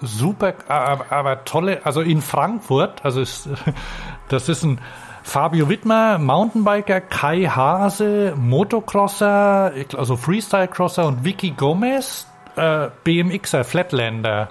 super, 0.00 0.54
aber, 0.68 1.10
aber 1.10 1.44
tolle, 1.44 1.84
also 1.84 2.00
in 2.00 2.20
Frankfurt, 2.20 3.04
also 3.04 3.20
ist, 3.20 3.48
das 4.28 4.48
ist 4.48 4.64
ein 4.64 4.80
Fabio 5.22 5.70
Wittmer, 5.70 6.18
Mountainbiker, 6.18 7.00
Kai 7.00 7.44
Hase, 7.44 8.34
Motocrosser, 8.36 9.72
also 9.96 10.16
Freestyle-Crosser 10.16 11.06
und 11.06 11.24
Vicky 11.24 11.50
Gomez, 11.50 12.26
äh, 12.56 12.88
BMXer, 13.04 13.64
Flatlander. 13.64 14.50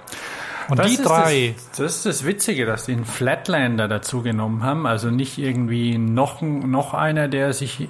Und 0.68 0.78
das 0.78 0.86
die 0.86 1.02
drei. 1.02 1.54
Das, 1.56 1.78
das, 1.78 1.96
ist 1.96 2.06
das 2.06 2.24
Witzige, 2.26 2.66
dass 2.66 2.86
die 2.86 2.92
einen 2.92 3.04
Flatlander 3.04 3.88
dazu 3.88 4.22
genommen 4.22 4.62
haben. 4.62 4.86
Also 4.86 5.10
nicht 5.10 5.38
irgendwie 5.38 5.98
noch, 5.98 6.42
noch 6.42 6.94
einer, 6.94 7.28
der 7.28 7.52
sich, 7.52 7.88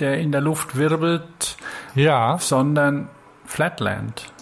der 0.00 0.18
in 0.18 0.32
der 0.32 0.40
Luft 0.40 0.76
wirbelt. 0.76 1.56
Ja. 1.94 2.38
Sondern 2.38 3.08
Flatland. 3.44 4.32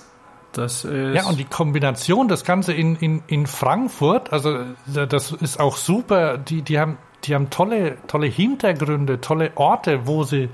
Das 0.52 0.84
ist 0.84 1.14
ja, 1.14 1.26
und 1.26 1.38
die 1.38 1.44
Kombination, 1.44 2.28
das 2.28 2.44
Ganze 2.44 2.72
in, 2.72 2.96
in, 2.96 3.22
in 3.26 3.46
Frankfurt, 3.46 4.32
also 4.32 4.60
das 4.86 5.32
ist 5.32 5.58
auch 5.58 5.76
super. 5.76 6.38
Die, 6.38 6.62
die 6.62 6.78
haben, 6.78 6.96
die 7.24 7.34
haben 7.34 7.50
tolle, 7.50 7.98
tolle 8.06 8.28
Hintergründe, 8.28 9.20
tolle 9.20 9.52
Orte, 9.56 10.06
wo 10.06 10.22
sie, 10.22 10.48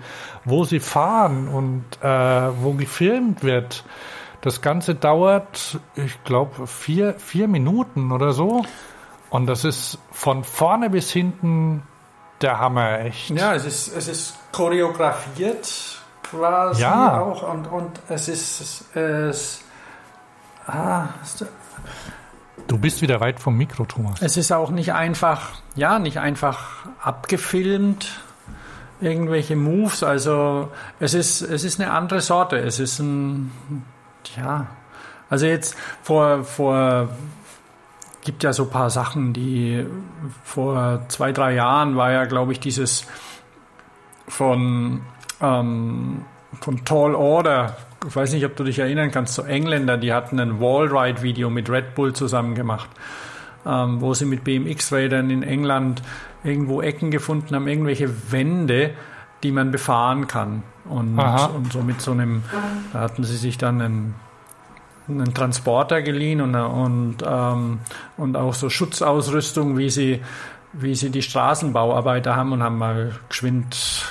wo 0.44 0.64
sie 0.64 0.80
fahren 0.80 1.48
und 1.48 1.84
äh, 2.02 2.08
wo 2.62 2.72
gefilmt 2.72 3.42
wird. 3.42 3.84
Das 4.42 4.62
Ganze 4.62 4.94
dauert, 4.94 5.78
ich 5.94 6.22
glaube, 6.24 6.66
vier, 6.66 7.14
vier 7.18 7.46
Minuten 7.46 8.10
oder 8.10 8.32
so. 8.32 8.64
Und 9.28 9.46
das 9.46 9.64
ist 9.64 9.98
von 10.10 10.44
vorne 10.44 10.90
bis 10.90 11.10
hinten 11.10 11.82
der 12.40 12.58
Hammer, 12.58 13.00
echt. 13.00 13.30
Ja, 13.30 13.54
es 13.54 13.66
ist, 13.66 13.94
es 13.94 14.08
ist 14.08 14.34
choreografiert 14.52 16.00
quasi 16.22 16.82
ja. 16.82 17.20
auch. 17.20 17.42
Und, 17.42 17.66
und 17.66 18.00
es 18.08 18.28
ist. 18.28 18.60
Es, 18.60 18.84
es 18.94 19.64
ah, 20.66 21.08
Du 22.66 22.78
bist 22.78 23.02
wieder 23.02 23.20
weit 23.20 23.40
vom 23.40 23.56
Mikro, 23.56 23.84
Thomas. 23.84 24.22
Es 24.22 24.36
ist 24.36 24.52
auch 24.52 24.70
nicht 24.70 24.92
einfach, 24.92 25.50
ja, 25.74 25.98
nicht 25.98 26.18
einfach 26.18 26.86
abgefilmt, 27.02 28.20
irgendwelche 29.00 29.56
Moves. 29.56 30.02
Also 30.02 30.70
es 31.00 31.14
ist, 31.14 31.42
es 31.42 31.64
ist 31.64 31.80
eine 31.80 31.90
andere 31.90 32.20
Sorte. 32.20 32.58
Es 32.58 32.78
ist 32.78 33.00
ein 33.00 33.50
ja, 34.36 34.66
also 35.28 35.46
jetzt 35.46 35.76
vor, 36.02 36.44
vor 36.44 37.08
gibt 38.22 38.42
ja 38.42 38.52
so 38.52 38.64
ein 38.64 38.70
paar 38.70 38.90
Sachen, 38.90 39.32
die 39.32 39.86
vor 40.44 41.04
zwei, 41.08 41.32
drei 41.32 41.54
Jahren 41.54 41.96
war 41.96 42.12
ja, 42.12 42.24
glaube 42.26 42.52
ich, 42.52 42.60
dieses 42.60 43.06
von, 44.28 45.02
ähm, 45.40 46.24
von 46.60 46.84
Tall 46.84 47.14
Order. 47.14 47.76
Ich 48.06 48.14
weiß 48.14 48.32
nicht, 48.32 48.44
ob 48.44 48.56
du 48.56 48.64
dich 48.64 48.78
erinnern 48.78 49.10
kannst, 49.10 49.34
so 49.34 49.42
Engländer, 49.42 49.96
die 49.96 50.12
hatten 50.12 50.38
ein 50.40 50.60
Wallride-Video 50.60 51.50
mit 51.50 51.68
Red 51.70 51.94
Bull 51.94 52.12
zusammen 52.12 52.54
gemacht, 52.54 52.88
ähm, 53.66 54.00
wo 54.00 54.14
sie 54.14 54.26
mit 54.26 54.44
BMX-Rädern 54.44 55.30
in 55.30 55.42
England 55.42 56.02
irgendwo 56.44 56.80
Ecken 56.80 57.10
gefunden 57.10 57.54
haben, 57.54 57.68
irgendwelche 57.68 58.32
Wände, 58.32 58.94
die 59.42 59.52
man 59.52 59.70
befahren 59.70 60.26
kann. 60.26 60.62
Und, 60.84 61.16
und 61.54 61.72
so 61.72 61.82
mit 61.82 62.00
so 62.00 62.12
einem, 62.12 62.42
da 62.92 63.00
hatten 63.00 63.24
sie 63.24 63.36
sich 63.36 63.58
dann 63.58 63.80
einen, 63.80 64.14
einen 65.08 65.34
Transporter 65.34 66.02
geliehen 66.02 66.40
und, 66.40 66.54
und, 66.54 67.16
ähm, 67.26 67.80
und 68.16 68.36
auch 68.36 68.54
so 68.54 68.70
Schutzausrüstung, 68.70 69.76
wie 69.76 69.90
sie, 69.90 70.22
wie 70.72 70.94
sie 70.94 71.10
die 71.10 71.22
Straßenbauarbeiter 71.22 72.34
haben 72.34 72.52
und 72.52 72.62
haben 72.62 72.78
mal 72.78 73.12
geschwind 73.28 74.06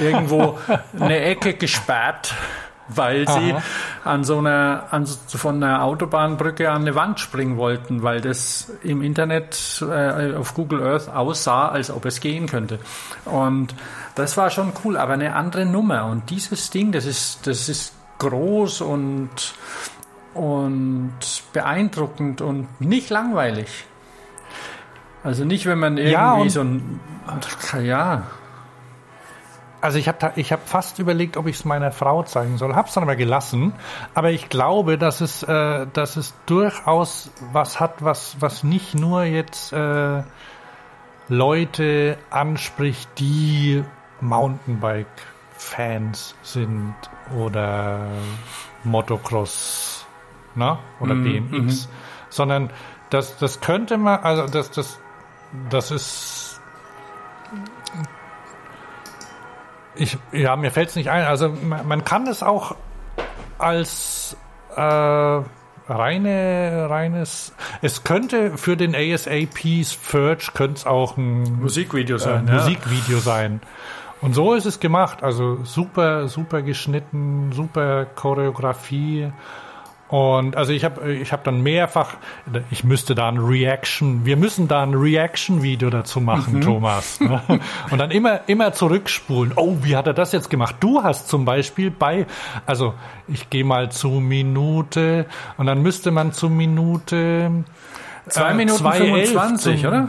irgendwo 0.00 0.58
eine 0.98 1.20
Ecke 1.20 1.54
gesperrt 1.54 2.34
weil 2.88 3.26
sie 3.26 3.52
Aha. 3.52 3.62
an 4.04 4.24
so 4.24 4.38
einer, 4.38 4.84
an, 4.90 5.06
von 5.06 5.62
einer 5.62 5.82
Autobahnbrücke 5.82 6.70
an 6.70 6.82
eine 6.82 6.94
Wand 6.94 7.20
springen 7.20 7.56
wollten, 7.56 8.02
weil 8.02 8.20
das 8.20 8.72
im 8.82 9.02
Internet 9.02 9.82
äh, 9.88 10.34
auf 10.34 10.54
Google 10.54 10.82
Earth 10.82 11.08
aussah, 11.08 11.68
als 11.68 11.90
ob 11.90 12.04
es 12.04 12.20
gehen 12.20 12.46
könnte. 12.46 12.78
Und 13.24 13.74
das 14.14 14.36
war 14.36 14.50
schon 14.50 14.72
cool, 14.84 14.96
aber 14.96 15.14
eine 15.14 15.34
andere 15.34 15.64
Nummer. 15.64 16.06
Und 16.06 16.30
dieses 16.30 16.70
Ding, 16.70 16.92
das 16.92 17.06
ist, 17.06 17.46
das 17.46 17.68
ist 17.68 17.94
groß 18.18 18.82
und, 18.82 19.54
und 20.34 21.12
beeindruckend 21.52 22.40
und 22.40 22.80
nicht 22.80 23.10
langweilig. 23.10 23.86
Also 25.22 25.44
nicht, 25.44 25.64
wenn 25.64 25.78
man 25.78 25.96
irgendwie 25.96 26.12
ja, 26.12 26.48
so 26.50 26.60
ein, 26.60 27.00
ja, 27.82 28.24
also 29.84 29.98
ich 29.98 30.08
habe 30.08 30.32
ich 30.36 30.50
hab 30.50 30.66
fast 30.66 30.98
überlegt, 30.98 31.36
ob 31.36 31.46
ich 31.46 31.56
es 31.56 31.66
meiner 31.66 31.92
Frau 31.92 32.22
zeigen 32.22 32.56
soll, 32.56 32.74
habe 32.74 32.88
es 32.88 32.94
dann 32.94 33.02
aber 33.02 33.16
gelassen. 33.16 33.74
Aber 34.14 34.30
ich 34.30 34.48
glaube, 34.48 34.96
dass 34.96 35.20
es, 35.20 35.42
äh, 35.42 35.86
dass 35.92 36.16
es 36.16 36.32
durchaus 36.46 37.30
was 37.52 37.80
hat, 37.80 38.02
was, 38.02 38.36
was 38.40 38.64
nicht 38.64 38.94
nur 38.94 39.24
jetzt 39.24 39.74
äh, 39.74 40.22
Leute 41.28 42.16
anspricht, 42.30 43.10
die 43.18 43.84
Mountainbike-Fans 44.22 46.34
sind 46.42 46.94
oder 47.36 48.06
Motocross 48.84 50.06
ne? 50.54 50.78
oder 50.98 51.14
mm, 51.14 51.24
BMX, 51.24 51.88
mm. 51.88 51.90
sondern 52.30 52.70
das, 53.10 53.36
das 53.36 53.60
könnte 53.60 53.98
man, 53.98 54.20
also 54.20 54.46
das, 54.46 54.70
das, 54.70 54.98
das 55.68 55.90
ist 55.90 56.43
Ich, 59.96 60.18
ja, 60.32 60.56
mir 60.56 60.70
fällt 60.70 60.90
es 60.90 60.96
nicht 60.96 61.10
ein. 61.10 61.24
Also 61.24 61.50
man, 61.50 61.86
man, 61.86 62.04
kann 62.04 62.26
es 62.26 62.42
auch 62.42 62.74
als 63.58 64.36
äh, 64.74 64.80
reine, 64.80 66.86
reines. 66.88 67.54
Es 67.82 68.04
könnte 68.04 68.56
für 68.56 68.76
den 68.76 68.94
ASAP's 68.94 69.96
Purge 69.96 70.50
könnte 70.54 70.74
es 70.74 70.86
auch 70.86 71.16
ein 71.16 71.60
Musikvideo 71.60 72.18
sein. 72.18 72.48
Äh, 72.48 72.54
Musikvideo 72.54 73.18
sein. 73.18 73.60
Und 74.20 74.34
so 74.34 74.54
ist 74.54 74.64
es 74.64 74.80
gemacht. 74.80 75.22
Also 75.22 75.62
super, 75.64 76.28
super 76.28 76.62
geschnitten, 76.62 77.52
super 77.52 78.06
Choreografie. 78.06 79.30
Und 80.14 80.56
also 80.56 80.72
ich 80.72 80.84
habe 80.84 81.12
ich 81.12 81.32
hab 81.32 81.42
dann 81.42 81.60
mehrfach, 81.60 82.14
ich 82.70 82.84
müsste 82.84 83.16
da 83.16 83.28
ein 83.28 83.38
Reaction, 83.38 84.24
wir 84.24 84.36
müssen 84.36 84.68
da 84.68 84.84
ein 84.84 84.94
Reaction-Video 84.94 85.90
dazu 85.90 86.20
machen, 86.20 86.58
mhm. 86.58 86.60
Thomas. 86.60 87.18
Ne? 87.18 87.42
Und 87.90 87.98
dann 87.98 88.12
immer, 88.12 88.42
immer 88.46 88.72
zurückspulen. 88.72 89.54
Oh, 89.56 89.78
wie 89.82 89.96
hat 89.96 90.06
er 90.06 90.14
das 90.14 90.30
jetzt 90.30 90.50
gemacht? 90.50 90.76
Du 90.78 91.02
hast 91.02 91.26
zum 91.26 91.44
Beispiel 91.44 91.90
bei, 91.90 92.26
also 92.64 92.94
ich 93.26 93.50
gehe 93.50 93.64
mal 93.64 93.90
zu 93.90 94.08
Minute 94.08 95.26
und 95.56 95.66
dann 95.66 95.82
müsste 95.82 96.12
man 96.12 96.32
zu 96.32 96.48
Minute 96.48 97.64
zwei 98.28 98.50
äh, 98.50 98.54
Minuten 98.54 98.84
25, 98.84 99.80
zum, 99.80 99.88
oder? 99.88 100.08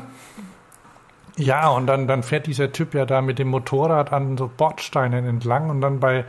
Ja, 1.35 1.69
und 1.69 1.87
dann, 1.87 2.05
dann 2.05 2.21
fährt 2.21 2.45
dieser 2.45 2.71
Typ 2.71 2.93
ja 2.93 3.07
da 3.07 3.23
mit 3.23 3.39
dem 3.39 3.47
Motorrad 3.47 4.13
an 4.13 4.37
so 4.37 4.51
Bordsteinen 4.55 5.25
entlang 5.25 5.71
und 5.71 5.81
dann 5.81 5.99
bei 5.99 6.25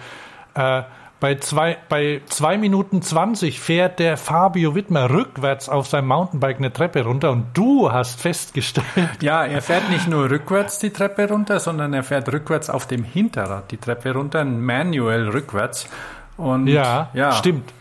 äh, 0.54 0.82
bei 1.18 1.36
zwei, 1.36 1.78
bei 1.88 2.20
zwei 2.26 2.58
Minuten 2.58 3.00
zwanzig 3.00 3.60
fährt 3.60 3.98
der 3.98 4.18
Fabio 4.18 4.74
Wittmer 4.74 5.08
rückwärts 5.08 5.68
auf 5.68 5.86
seinem 5.86 6.08
Mountainbike 6.08 6.58
eine 6.58 6.72
Treppe 6.72 7.04
runter 7.04 7.30
und 7.30 7.46
du 7.54 7.90
hast 7.90 8.20
festgestellt. 8.20 9.22
Ja, 9.22 9.44
er 9.44 9.62
fährt 9.62 9.88
nicht 9.88 10.08
nur 10.08 10.28
rückwärts 10.28 10.78
die 10.78 10.90
Treppe 10.90 11.28
runter, 11.28 11.58
sondern 11.58 11.94
er 11.94 12.02
fährt 12.02 12.30
rückwärts 12.30 12.68
auf 12.68 12.86
dem 12.86 13.02
Hinterrad 13.02 13.70
die 13.70 13.78
Treppe 13.78 14.12
runter, 14.12 14.44
manuell 14.44 15.28
rückwärts. 15.30 15.88
Und 16.36 16.66
ja, 16.66 17.08
ja. 17.14 17.32
stimmt. 17.32 17.72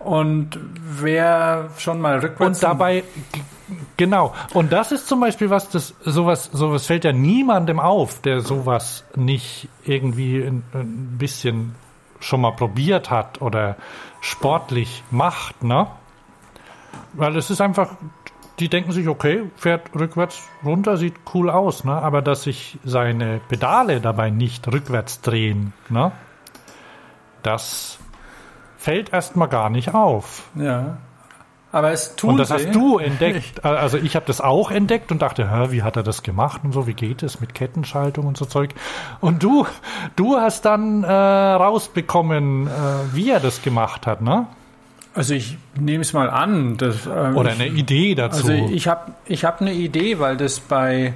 Und 0.00 0.58
wer 1.00 1.70
schon 1.78 2.00
mal 2.00 2.18
rückwärts. 2.18 2.58
Und 2.58 2.62
dabei, 2.62 3.04
genau. 3.96 4.34
Und 4.52 4.72
das 4.72 4.90
ist 4.90 5.06
zum 5.06 5.20
Beispiel 5.20 5.48
was, 5.48 5.70
das, 5.70 5.94
sowas, 6.04 6.50
sowas 6.52 6.86
fällt 6.86 7.04
ja 7.04 7.12
niemandem 7.12 7.78
auf, 7.78 8.20
der 8.20 8.40
sowas 8.40 9.04
nicht 9.14 9.68
irgendwie 9.84 10.42
ein, 10.42 10.64
ein 10.74 11.16
bisschen 11.18 11.76
schon 12.24 12.40
mal 12.40 12.52
probiert 12.52 13.10
hat 13.10 13.42
oder 13.42 13.76
sportlich 14.20 15.04
macht, 15.10 15.62
ne? 15.62 15.86
Weil 17.12 17.36
es 17.36 17.50
ist 17.50 17.60
einfach, 17.60 17.90
die 18.58 18.68
denken 18.68 18.92
sich, 18.92 19.08
okay, 19.08 19.50
fährt 19.56 19.94
rückwärts 19.94 20.48
runter, 20.64 20.96
sieht 20.96 21.16
cool 21.34 21.50
aus, 21.50 21.84
ne? 21.84 21.92
Aber 21.92 22.22
dass 22.22 22.44
sich 22.44 22.78
seine 22.82 23.40
Pedale 23.48 24.00
dabei 24.00 24.30
nicht 24.30 24.66
rückwärts 24.68 25.20
drehen, 25.20 25.74
ne? 25.88 26.12
Das 27.42 27.98
fällt 28.78 29.12
erstmal 29.12 29.48
gar 29.48 29.68
nicht 29.68 29.94
auf. 29.94 30.48
Ja. 30.54 30.96
Aber 31.74 31.90
es 31.90 32.14
tut 32.14 32.30
Und 32.30 32.36
das 32.36 32.52
hast 32.52 32.72
du 32.72 32.98
entdeckt. 32.98 33.64
Also 33.64 33.98
ich 33.98 34.14
habe 34.14 34.26
das 34.26 34.40
auch 34.40 34.70
entdeckt 34.70 35.10
und 35.10 35.20
dachte, 35.22 35.50
hä, 35.50 35.72
wie 35.72 35.82
hat 35.82 35.96
er 35.96 36.04
das 36.04 36.22
gemacht 36.22 36.60
und 36.62 36.70
so, 36.70 36.86
wie 36.86 36.94
geht 36.94 37.24
es 37.24 37.40
mit 37.40 37.52
Kettenschaltung 37.52 38.26
und 38.26 38.36
so 38.36 38.44
Zeug. 38.44 38.70
Und 39.20 39.42
du, 39.42 39.66
du 40.14 40.36
hast 40.36 40.64
dann 40.66 41.02
äh, 41.02 41.10
rausbekommen, 41.10 42.68
äh, 42.68 42.70
wie 43.12 43.28
er 43.28 43.40
das 43.40 43.60
gemacht 43.62 44.06
hat, 44.06 44.22
ne? 44.22 44.46
Also 45.14 45.34
ich 45.34 45.58
nehme 45.76 46.02
es 46.02 46.12
mal 46.12 46.30
an. 46.30 46.76
Dass, 46.76 47.06
ähm, 47.06 47.36
Oder 47.36 47.50
eine 47.50 47.66
Idee 47.66 48.14
dazu. 48.14 48.46
Also 48.46 48.52
ich 48.52 48.86
habe 48.86 49.10
ich 49.26 49.44
hab 49.44 49.60
eine 49.60 49.72
Idee, 49.72 50.20
weil 50.20 50.36
das 50.36 50.60
bei, 50.60 51.14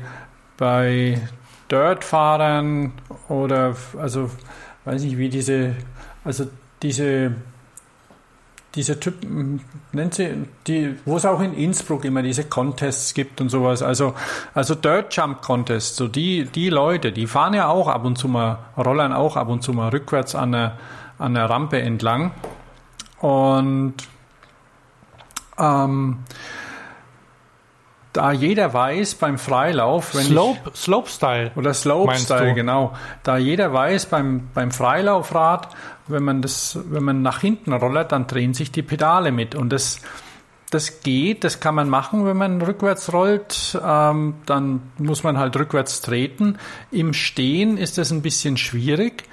bei 0.56 1.20
Dirt-Fahrern 1.70 2.94
oder 3.28 3.76
also 3.97 4.28
weiß 4.86 5.05
nicht, 5.05 5.18
wie 5.18 5.28
diese, 5.28 5.76
also 6.24 6.48
diese 6.82 7.30
diese 8.74 9.01
Typen, 9.01 9.61
nennt 9.93 10.15
sie, 10.15 10.47
die, 10.66 10.97
wo 11.05 11.16
es 11.16 11.24
auch 11.24 11.40
in 11.40 11.55
Innsbruck 11.55 12.05
immer 12.05 12.23
diese 12.23 12.45
Contests 12.45 13.15
gibt 13.15 13.40
und 13.40 13.49
sowas, 13.49 13.82
also, 13.82 14.15
also 14.55 14.74
Dirt 14.74 15.15
Jump 15.16 15.40
Contests, 15.40 15.97
so 15.97 16.07
die, 16.07 16.45
die 16.45 16.69
Leute, 16.69 17.12
die 17.12 17.27
fahren 17.27 17.55
ja 17.55 17.69
auch 17.69 17.89
ab 17.89 18.05
und 18.05 18.16
zu 18.16 18.28
mal, 18.28 18.59
rollern 18.77 19.12
auch 19.12 19.36
ab 19.36 19.49
und 19.49 19.62
zu 19.62 19.73
mal 19.73 19.89
rückwärts 19.89 20.35
an 20.35 20.53
der, 20.53 20.78
an 21.19 21.35
der 21.35 21.49
Rampe 21.49 21.81
entlang 21.81 22.32
und 23.20 23.95
ähm, 25.59 26.19
da 28.12 28.32
jeder 28.32 28.73
weiß 28.73 29.15
beim 29.16 29.39
Freilauf, 29.39 30.15
wenn 30.15 30.24
Slope, 30.24 30.70
ich, 30.73 30.81
Slopestyle. 30.81 31.53
Oder 31.57 31.74
Slopestyle, 31.74 32.55
genau. 32.55 32.95
Da 33.23 33.36
jeder 33.36 33.73
weiß 33.73 34.07
beim, 34.07 34.49
beim 34.55 34.73
Freilaufrad, 34.73 35.69
wenn 36.09 36.24
man 36.24 36.43
das, 36.43 36.78
wenn 36.90 37.05
man 37.05 37.22
nach 37.22 37.40
hinten 37.40 37.72
rollert, 37.72 38.12
dann 38.12 38.26
drehen 38.26 38.55
sich 38.55 38.70
die 38.72 38.82
Pedale 38.82 39.32
mit. 39.32 39.55
Und 39.55 39.72
das, 39.72 40.01
das 40.70 41.01
geht, 41.01 41.44
das 41.44 41.60
kann 41.60 41.74
man 41.74 41.89
machen, 41.89 42.24
wenn 42.24 42.36
man 42.36 42.60
rückwärts 42.60 43.12
rollt. 43.12 43.78
Ähm, 43.82 44.35
dann 44.47 44.82
muss 44.98 45.22
man 45.22 45.39
halt 45.39 45.56
rückwärts 45.56 46.01
treten. 46.01 46.59
Im 46.90 47.12
Stehen 47.12 47.76
ist 47.78 47.98
das 47.98 48.10
ein 48.10 48.22
bisschen 48.22 48.56
schwierig. 48.56 49.24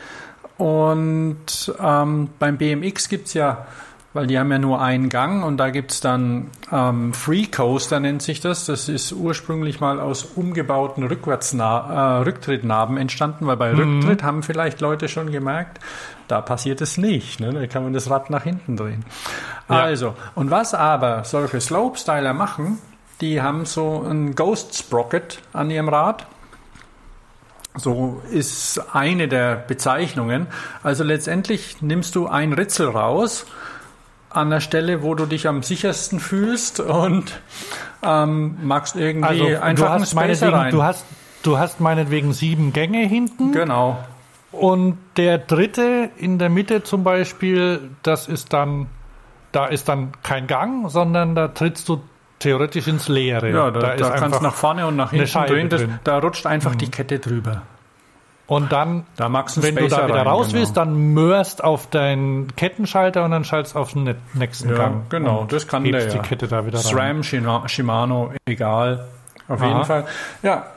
Und 0.57 1.73
ähm, 1.79 2.29
beim 2.39 2.57
BMX 2.57 3.09
gibt's 3.09 3.33
ja 3.33 3.67
weil 4.15 4.27
die 4.27 4.39
haben 4.39 4.49
ja 4.49 4.57
nur 4.57 4.81
einen 4.81 5.09
Gang 5.09 5.43
und 5.43 5.57
da 5.57 5.69
gibt's 5.71 5.99
dann 5.99 6.49
ähm, 6.71 7.13
Free 7.13 7.47
Coaster 7.47 7.99
nennt 7.99 8.21
sich 8.21 8.39
das. 8.39 8.65
Das 8.65 8.87
ist 8.87 9.11
ursprünglich 9.11 9.81
mal 9.81 9.99
aus 9.99 10.23
umgebauten 10.23 11.03
Rückwärtsna 11.03 12.19
äh, 12.19 12.23
Rücktrittnarben 12.23 12.95
entstanden, 12.95 13.45
weil 13.45 13.57
bei 13.57 13.73
mhm. 13.73 13.99
Rücktritt 13.99 14.23
haben 14.23 14.41
vielleicht 14.41 14.79
Leute 14.79 15.09
schon 15.09 15.33
gemerkt, 15.33 15.81
da 16.29 16.39
passiert 16.39 16.79
es 16.79 16.97
nicht. 16.97 17.41
Ne? 17.41 17.51
Da 17.51 17.67
kann 17.67 17.83
man 17.83 17.91
das 17.91 18.09
Rad 18.09 18.29
nach 18.29 18.43
hinten 18.43 18.77
drehen. 18.77 19.03
Ja. 19.67 19.81
Also, 19.81 20.15
und 20.33 20.49
was 20.49 20.73
aber 20.73 21.25
solche 21.25 21.59
Slopestyler 21.59 22.33
machen, 22.33 22.77
die 23.19 23.41
haben 23.41 23.65
so 23.65 24.01
ein 24.09 24.33
Ghost 24.33 24.77
Sprocket 24.77 25.41
an 25.51 25.69
ihrem 25.69 25.89
Rad. 25.89 26.25
So 27.75 28.21
ist 28.31 28.81
eine 28.93 29.27
der 29.27 29.57
Bezeichnungen. 29.57 30.47
Also 30.83 31.03
letztendlich 31.03 31.81
nimmst 31.81 32.15
du 32.15 32.27
ein 32.27 32.53
Ritzel 32.53 32.87
raus 32.87 33.45
an 34.35 34.49
der 34.49 34.59
Stelle, 34.59 35.01
wo 35.01 35.15
du 35.15 35.25
dich 35.25 35.47
am 35.47 35.63
sichersten 35.63 36.19
fühlst 36.19 36.79
und 36.79 37.39
ähm, 38.03 38.57
magst 38.63 38.95
irgendwie 38.95 39.27
also, 39.27 39.61
einfach 39.61 39.91
einen 39.91 40.05
Spacer 40.05 40.53
rein. 40.53 40.71
Du 40.71 40.83
hast, 40.83 41.05
du 41.43 41.57
hast 41.57 41.79
meinetwegen 41.79 42.33
sieben 42.33 42.73
Gänge 42.73 43.05
hinten. 43.05 43.51
Genau. 43.51 43.97
Und 44.51 44.97
der 45.17 45.37
dritte 45.37 46.09
in 46.17 46.39
der 46.39 46.49
Mitte 46.49 46.83
zum 46.83 47.03
Beispiel, 47.03 47.91
das 48.03 48.27
ist 48.27 48.53
dann, 48.53 48.87
da 49.51 49.65
ist 49.65 49.89
dann 49.89 50.11
kein 50.23 50.47
Gang, 50.47 50.89
sondern 50.89 51.35
da 51.35 51.49
trittst 51.49 51.89
du 51.89 52.01
theoretisch 52.39 52.87
ins 52.87 53.07
Leere. 53.07 53.49
Ja, 53.51 53.71
da, 53.71 53.79
da, 53.79 53.95
da 53.95 54.09
kannst 54.11 54.39
du 54.39 54.43
nach 54.43 54.53
vorne 54.53 54.87
und 54.87 54.95
nach 54.95 55.11
hinten 55.11 55.45
drehen. 55.45 55.69
Das, 55.69 55.83
da 56.03 56.19
rutscht 56.19 56.45
einfach 56.45 56.73
mhm. 56.73 56.77
die 56.79 56.91
Kette 56.91 57.19
drüber. 57.19 57.63
Und 58.47 58.71
dann, 58.71 59.05
da 59.15 59.25
wenn 59.33 59.75
du 59.75 59.87
da 59.87 60.07
wieder 60.07 60.17
rein, 60.17 60.27
raus 60.27 60.47
genau. 60.47 60.59
willst, 60.59 60.77
dann 60.77 61.13
mörst 61.13 61.63
auf 61.63 61.87
deinen 61.89 62.55
Kettenschalter 62.55 63.25
und 63.25 63.31
dann 63.31 63.43
schaltest 63.43 63.75
auf 63.75 63.93
den 63.93 64.15
nächsten 64.33 64.69
ja, 64.69 64.75
Gang. 64.75 65.09
Genau, 65.09 65.45
das 65.45 65.67
kann 65.67 65.83
der 65.83 66.05
die 66.05 66.19
Kette 66.19 66.47
da 66.47 66.65
wieder 66.65 66.77
SRAM, 66.77 67.21
rein. 67.21 67.67
Shimano, 67.67 68.33
egal. 68.45 69.07
Auf 69.47 69.61
Aha. 69.61 69.67
jeden 69.67 69.85
Fall. 69.85 70.05
Ja, 70.43 70.67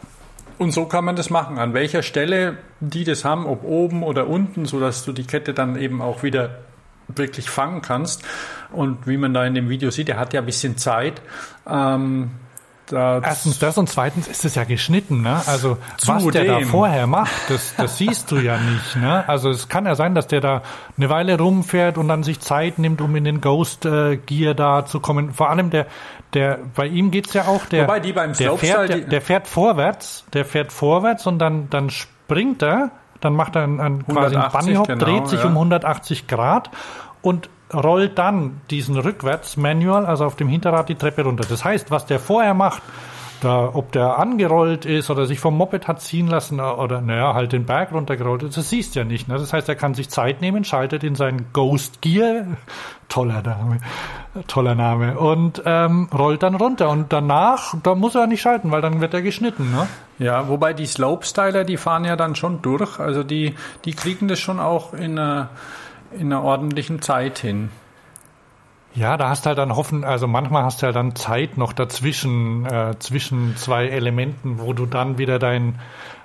und 0.56 0.72
so 0.72 0.86
kann 0.86 1.04
man 1.04 1.14
das 1.14 1.30
machen. 1.30 1.58
An 1.58 1.74
welcher 1.74 2.02
Stelle 2.02 2.58
die 2.80 3.04
das 3.04 3.24
haben, 3.24 3.46
ob 3.46 3.64
oben 3.64 4.02
oder 4.02 4.28
unten, 4.28 4.64
so 4.66 4.80
dass 4.80 5.04
du 5.04 5.12
die 5.12 5.24
Kette 5.24 5.52
dann 5.52 5.76
eben 5.76 6.00
auch 6.00 6.22
wieder 6.22 6.58
wirklich 7.08 7.48
fangen 7.48 7.82
kannst. 7.82 8.24
Und 8.72 9.06
wie 9.06 9.16
man 9.16 9.34
da 9.34 9.44
in 9.44 9.54
dem 9.54 9.68
Video 9.68 9.90
sieht, 9.90 10.08
er 10.08 10.18
hat 10.18 10.32
ja 10.32 10.40
ein 10.40 10.46
bisschen 10.46 10.76
Zeit. 10.76 11.22
Ähm, 11.68 12.30
da 12.90 13.20
Erstens 13.20 13.58
das 13.58 13.78
und 13.78 13.88
zweitens 13.88 14.28
ist 14.28 14.44
es 14.44 14.54
ja 14.54 14.64
geschnitten, 14.64 15.22
ne? 15.22 15.40
Also 15.46 15.78
was 16.04 16.26
der 16.26 16.44
da 16.44 16.60
vorher 16.60 17.06
macht, 17.06 17.32
das, 17.48 17.74
das 17.76 17.98
siehst 17.98 18.30
du 18.30 18.36
ja 18.36 18.58
nicht, 18.58 18.96
ne? 18.96 19.28
Also 19.28 19.50
es 19.50 19.68
kann 19.68 19.86
ja 19.86 19.94
sein, 19.94 20.14
dass 20.14 20.26
der 20.26 20.40
da 20.40 20.62
eine 20.96 21.10
Weile 21.10 21.38
rumfährt 21.38 21.98
und 21.98 22.08
dann 22.08 22.22
sich 22.22 22.40
Zeit 22.40 22.78
nimmt, 22.78 23.00
um 23.00 23.14
in 23.16 23.24
den 23.24 23.40
Ghost 23.40 23.84
äh, 23.84 24.16
Gear 24.16 24.54
da 24.54 24.84
zu 24.86 25.00
kommen. 25.00 25.32
Vor 25.32 25.50
allem 25.50 25.70
der, 25.70 25.86
der, 26.34 26.58
bei 26.74 26.86
ihm 26.86 27.10
geht's 27.10 27.34
ja 27.34 27.46
auch, 27.46 27.66
der, 27.66 27.84
Wobei 27.84 28.00
die 28.00 28.12
beim 28.12 28.32
der, 28.32 28.56
fährt, 28.56 28.88
der, 28.88 28.98
der 29.00 29.20
fährt 29.20 29.46
vorwärts, 29.46 30.24
der 30.32 30.44
fährt 30.44 30.72
vorwärts 30.72 31.26
und 31.26 31.38
dann, 31.38 31.70
dann 31.70 31.90
springt 31.90 32.62
er, 32.62 32.90
dann 33.20 33.34
macht 33.34 33.56
er 33.56 33.62
einen, 33.64 33.80
einen 33.80 34.06
quasi 34.06 34.36
einen 34.36 34.52
Bunny 34.52 34.74
Hop, 34.74 34.86
genau, 34.86 35.04
dreht 35.04 35.28
sich 35.28 35.40
ja. 35.40 35.46
um 35.46 35.52
180 35.52 36.26
Grad 36.26 36.70
und 37.22 37.50
rollt 37.72 38.18
dann 38.18 38.60
diesen 38.70 38.96
Rückwärts-Manual, 38.98 40.06
also 40.06 40.24
auf 40.24 40.36
dem 40.36 40.48
Hinterrad, 40.48 40.88
die 40.88 40.94
Treppe 40.94 41.24
runter. 41.24 41.44
Das 41.48 41.64
heißt, 41.64 41.90
was 41.90 42.06
der 42.06 42.18
vorher 42.18 42.54
macht, 42.54 42.82
da, 43.40 43.70
ob 43.72 43.92
der 43.92 44.18
angerollt 44.18 44.84
ist 44.84 45.10
oder 45.10 45.26
sich 45.26 45.38
vom 45.38 45.56
Moped 45.56 45.86
hat 45.86 46.00
ziehen 46.00 46.26
lassen 46.26 46.60
oder 46.60 47.00
naja, 47.00 47.34
halt 47.34 47.52
den 47.52 47.66
Berg 47.66 47.92
runtergerollt 47.92 48.42
ist, 48.42 48.56
das 48.56 48.70
siehst 48.70 48.94
du 48.94 49.00
ja 49.00 49.04
nicht. 49.04 49.28
Ne? 49.28 49.34
Das 49.34 49.52
heißt, 49.52 49.68
er 49.68 49.76
kann 49.76 49.94
sich 49.94 50.08
Zeit 50.08 50.40
nehmen, 50.40 50.64
schaltet 50.64 51.04
in 51.04 51.14
seinen 51.14 51.46
Ghost 51.52 52.02
Gear, 52.02 52.46
toller 53.08 53.42
Name, 53.42 53.78
toller 54.48 54.74
Name, 54.74 55.18
und 55.18 55.62
ähm, 55.64 56.08
rollt 56.12 56.42
dann 56.42 56.56
runter. 56.56 56.88
Und 56.88 57.12
danach, 57.12 57.74
da 57.82 57.94
muss 57.94 58.14
er 58.14 58.26
nicht 58.26 58.42
schalten, 58.42 58.70
weil 58.70 58.82
dann 58.82 59.00
wird 59.00 59.14
er 59.14 59.22
geschnitten. 59.22 59.70
Ne? 59.70 59.86
Ja, 60.18 60.48
wobei 60.48 60.72
die 60.72 60.86
Slopestyler, 60.86 61.64
die 61.64 61.76
fahren 61.76 62.04
ja 62.04 62.16
dann 62.16 62.34
schon 62.34 62.60
durch. 62.60 62.98
Also 62.98 63.22
die, 63.22 63.54
die 63.84 63.94
kriegen 63.94 64.26
das 64.26 64.40
schon 64.40 64.58
auch 64.58 64.94
in 64.94 65.18
einer 65.18 65.50
in 66.12 66.32
einer 66.32 66.42
ordentlichen 66.42 67.02
Zeit 67.02 67.38
hin. 67.38 67.70
Ja, 68.94 69.16
da 69.16 69.28
hast 69.28 69.44
du 69.44 69.48
halt 69.48 69.58
dann 69.58 69.76
hoffen, 69.76 70.02
also 70.04 70.26
manchmal 70.26 70.64
hast 70.64 70.80
du 70.82 70.86
halt 70.86 70.96
dann 70.96 71.14
Zeit 71.14 71.56
noch 71.58 71.72
dazwischen, 71.72 72.64
äh, 72.66 72.98
zwischen 72.98 73.56
zwei 73.56 73.86
Elementen, 73.88 74.58
wo 74.58 74.72
du 74.72 74.86
dann 74.86 75.18
wieder 75.18 75.38
dein 75.38 75.78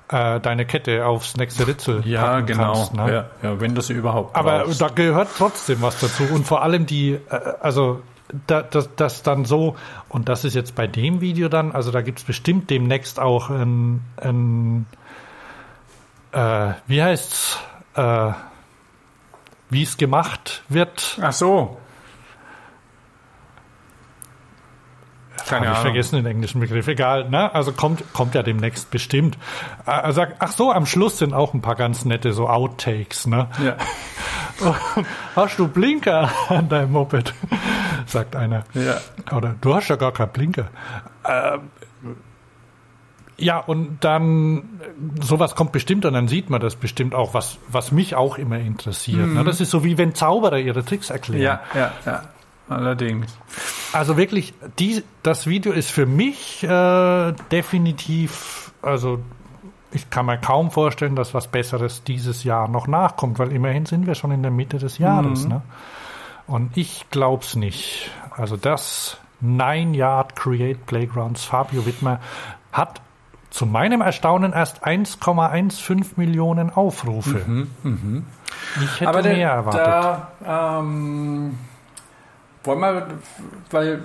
äh, 0.10 0.40
deine 0.40 0.66
Kette 0.66 1.06
aufs 1.06 1.38
nächste 1.38 1.68
Ritzel 1.68 2.02
Ja, 2.06 2.42
genau. 2.42 2.74
kannst. 2.74 2.94
Ne? 2.94 3.14
ja, 3.14 3.26
ja, 3.50 3.60
wenn 3.60 3.74
du 3.74 3.82
sie 3.82 3.94
überhaupt 3.94 4.36
Aber 4.36 4.60
brauchst. 4.66 4.82
da 4.82 4.90
gehört 4.90 5.30
trotzdem 5.38 5.82
was 5.82 6.00
dazu. 6.00 6.24
Und 6.24 6.46
vor 6.46 6.62
allem 6.62 6.86
die, 6.86 7.14
äh, 7.14 7.20
also 7.62 8.02
da, 8.48 8.62
das, 8.62 8.90
das 8.96 9.24
dann 9.24 9.46
so, 9.46 9.76
und 10.10 10.28
das 10.30 10.44
ist 10.46 10.56
jetzt 10.56 10.76
bei 10.76 10.88
dem 10.88 11.22
Video 11.22 11.50
dann, 11.50 11.72
also 11.72 11.92
da 11.92 12.02
gibt's 12.02 12.24
bestimmt 12.24 12.70
demnächst 12.70 13.20
auch 13.20 13.50
ein, 13.50 14.02
ein 14.18 14.86
äh, 16.32 16.74
wie 16.88 17.02
heißt's, 17.02 17.60
äh, 17.96 18.32
wie 19.74 19.84
es 19.84 19.98
gemacht 19.98 20.64
wird. 20.70 21.20
Ach 21.22 21.34
so. 21.34 21.78
Keine 25.48 25.68
Habe 25.68 25.76
ich 25.76 25.82
vergessen 25.82 26.16
den 26.16 26.26
englischen 26.26 26.62
Begriff. 26.62 26.88
Egal, 26.88 27.30
ne? 27.30 27.54
Also 27.54 27.74
kommt, 27.74 28.14
kommt 28.14 28.34
ja 28.34 28.44
demnächst 28.44 28.90
bestimmt. 28.92 29.38
Sagt, 29.86 30.38
ach 30.40 30.52
so, 30.52 30.72
am 30.72 30.86
Schluss 30.86 31.18
sind 31.18 31.34
auch 31.34 31.54
ein 31.54 31.62
paar 31.62 31.76
ganz 31.76 32.06
nette 32.06 32.34
so 32.34 32.48
Outtakes, 32.48 33.28
ne? 33.28 33.50
Ja. 33.64 33.76
Hast 35.36 35.60
du 35.60 35.68
Blinker 35.68 36.30
an 36.48 36.70
deinem 36.70 36.94
Moped? 36.94 37.34
Sagt 38.06 38.36
einer. 38.36 38.64
Ja. 38.74 38.98
Oder 39.36 39.56
du 39.60 39.74
hast 39.74 39.88
ja 39.90 39.96
gar 39.96 40.12
keinen 40.12 40.32
Blinker. 40.32 40.68
Ähm, 41.28 41.72
ja, 43.38 43.58
und 43.60 43.98
dann 44.02 44.80
sowas 45.22 45.56
kommt 45.56 45.72
bestimmt 45.72 46.06
und 46.06 46.14
dann 46.14 46.28
sieht 46.28 46.50
man 46.50 46.62
das 46.62 46.76
bestimmt 46.76 47.16
auch, 47.16 47.34
was, 47.34 47.58
was 47.68 47.92
mich 47.92 48.16
auch 48.16 48.38
immer 48.38 48.60
interessiert. 48.60 49.28
Ne? 49.28 49.44
Das 49.44 49.60
ist 49.60 49.72
so 49.72 49.84
wie 49.84 49.98
wenn 49.98 50.14
Zauberer 50.14 50.60
ihre 50.60 50.86
Tricks 50.86 51.10
erklären. 51.10 51.42
ja, 51.42 51.62
ja, 51.74 51.92
ja. 52.06 52.24
Allerdings. 52.70 53.38
Also 53.92 54.16
wirklich, 54.16 54.54
die, 54.80 55.04
das 55.22 55.48
Video 55.48 55.74
ist 55.74 55.92
für 55.92 56.06
mich 56.06 56.64
äh, 56.64 57.34
definitiv, 57.52 58.72
also 58.82 59.20
ich 59.92 60.10
kann 60.10 60.26
mir 60.26 60.38
kaum 60.38 60.72
vorstellen, 60.72 61.16
dass 61.16 61.34
was 61.34 61.48
Besseres 61.48 62.04
dieses 62.04 62.44
Jahr 62.44 62.68
noch 62.68 62.88
nachkommt, 62.88 63.38
weil 63.38 63.52
immerhin 63.52 63.86
sind 63.86 64.08
wir 64.08 64.16
schon 64.16 64.32
in 64.32 64.42
der 64.42 64.52
Mitte 64.52 64.78
des 64.78 64.98
Jahres. 64.98 65.46
Ne? 65.46 65.62
Und 66.48 66.76
ich 66.78 67.06
glaub's 67.12 67.56
nicht. 67.56 68.10
Also 68.32 68.58
das 68.58 69.18
Nine 69.40 69.96
Yard 69.96 70.36
Create 70.36 70.86
Playgrounds 70.86 71.44
Fabio 71.44 71.86
Wittmer 71.86 72.20
hat 72.72 73.02
zu 73.54 73.68
meinem 73.68 74.02
Erstaunen 74.02 74.52
erst 74.52 74.84
1,15 74.84 76.14
Millionen 76.16 76.72
Aufrufe. 76.72 77.68
Ich 78.82 79.00
hätte 79.00 79.08
Aber 79.08 79.22
mehr 79.22 79.52
erwartet. 79.52 79.86
da 79.86 80.80
ähm, 80.80 81.60
wollen 82.64 82.80
wir, 82.80 83.08
weil, 83.70 84.02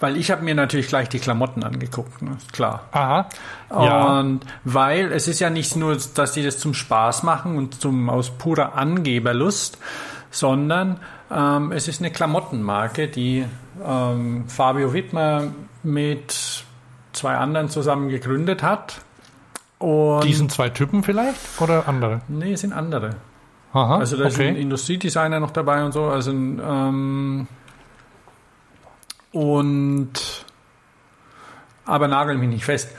weil 0.00 0.16
ich 0.16 0.30
habe 0.30 0.42
mir 0.42 0.54
natürlich 0.54 0.88
gleich 0.88 1.10
die 1.10 1.18
Klamotten 1.18 1.62
angeguckt, 1.62 2.22
ne? 2.22 2.38
klar. 2.52 2.84
Aha. 2.92 3.28
Ja. 3.68 4.18
Und 4.20 4.46
weil 4.64 5.12
es 5.12 5.28
ist 5.28 5.40
ja 5.40 5.50
nicht 5.50 5.76
nur, 5.76 5.98
dass 6.14 6.32
die 6.32 6.42
das 6.42 6.58
zum 6.58 6.72
Spaß 6.72 7.22
machen 7.22 7.58
und 7.58 7.82
zum 7.82 8.08
aus 8.08 8.30
purer 8.30 8.76
Angeberlust, 8.76 9.76
sondern 10.30 11.00
ähm, 11.30 11.70
es 11.70 11.86
ist 11.86 12.00
eine 12.00 12.10
Klamottenmarke, 12.10 13.08
die 13.08 13.44
ähm, 13.86 14.48
Fabio 14.48 14.94
Wittmer 14.94 15.48
mit 15.82 16.64
zwei 17.20 17.36
anderen 17.36 17.68
zusammen 17.68 18.08
gegründet 18.08 18.62
hat. 18.62 19.00
Und 19.78 20.24
Diesen 20.24 20.48
zwei 20.50 20.68
Typen 20.70 21.02
vielleicht 21.02 21.38
oder 21.60 21.86
andere? 21.88 22.20
nee, 22.28 22.52
es 22.52 22.60
sind 22.62 22.72
andere. 22.72 23.16
Aha, 23.72 23.98
Also 23.98 24.16
da 24.16 24.24
ist 24.26 24.40
ein 24.40 24.50
okay. 24.50 24.60
Industriedesigner 24.60 25.38
noch 25.38 25.52
dabei 25.52 25.84
und 25.84 25.92
so. 25.92 26.04
Also 26.06 26.32
ein, 26.32 26.60
ähm, 26.64 27.46
und 29.32 30.44
aber 31.84 32.08
nagel 32.08 32.36
mich 32.36 32.48
nicht 32.48 32.64
fest. 32.64 32.90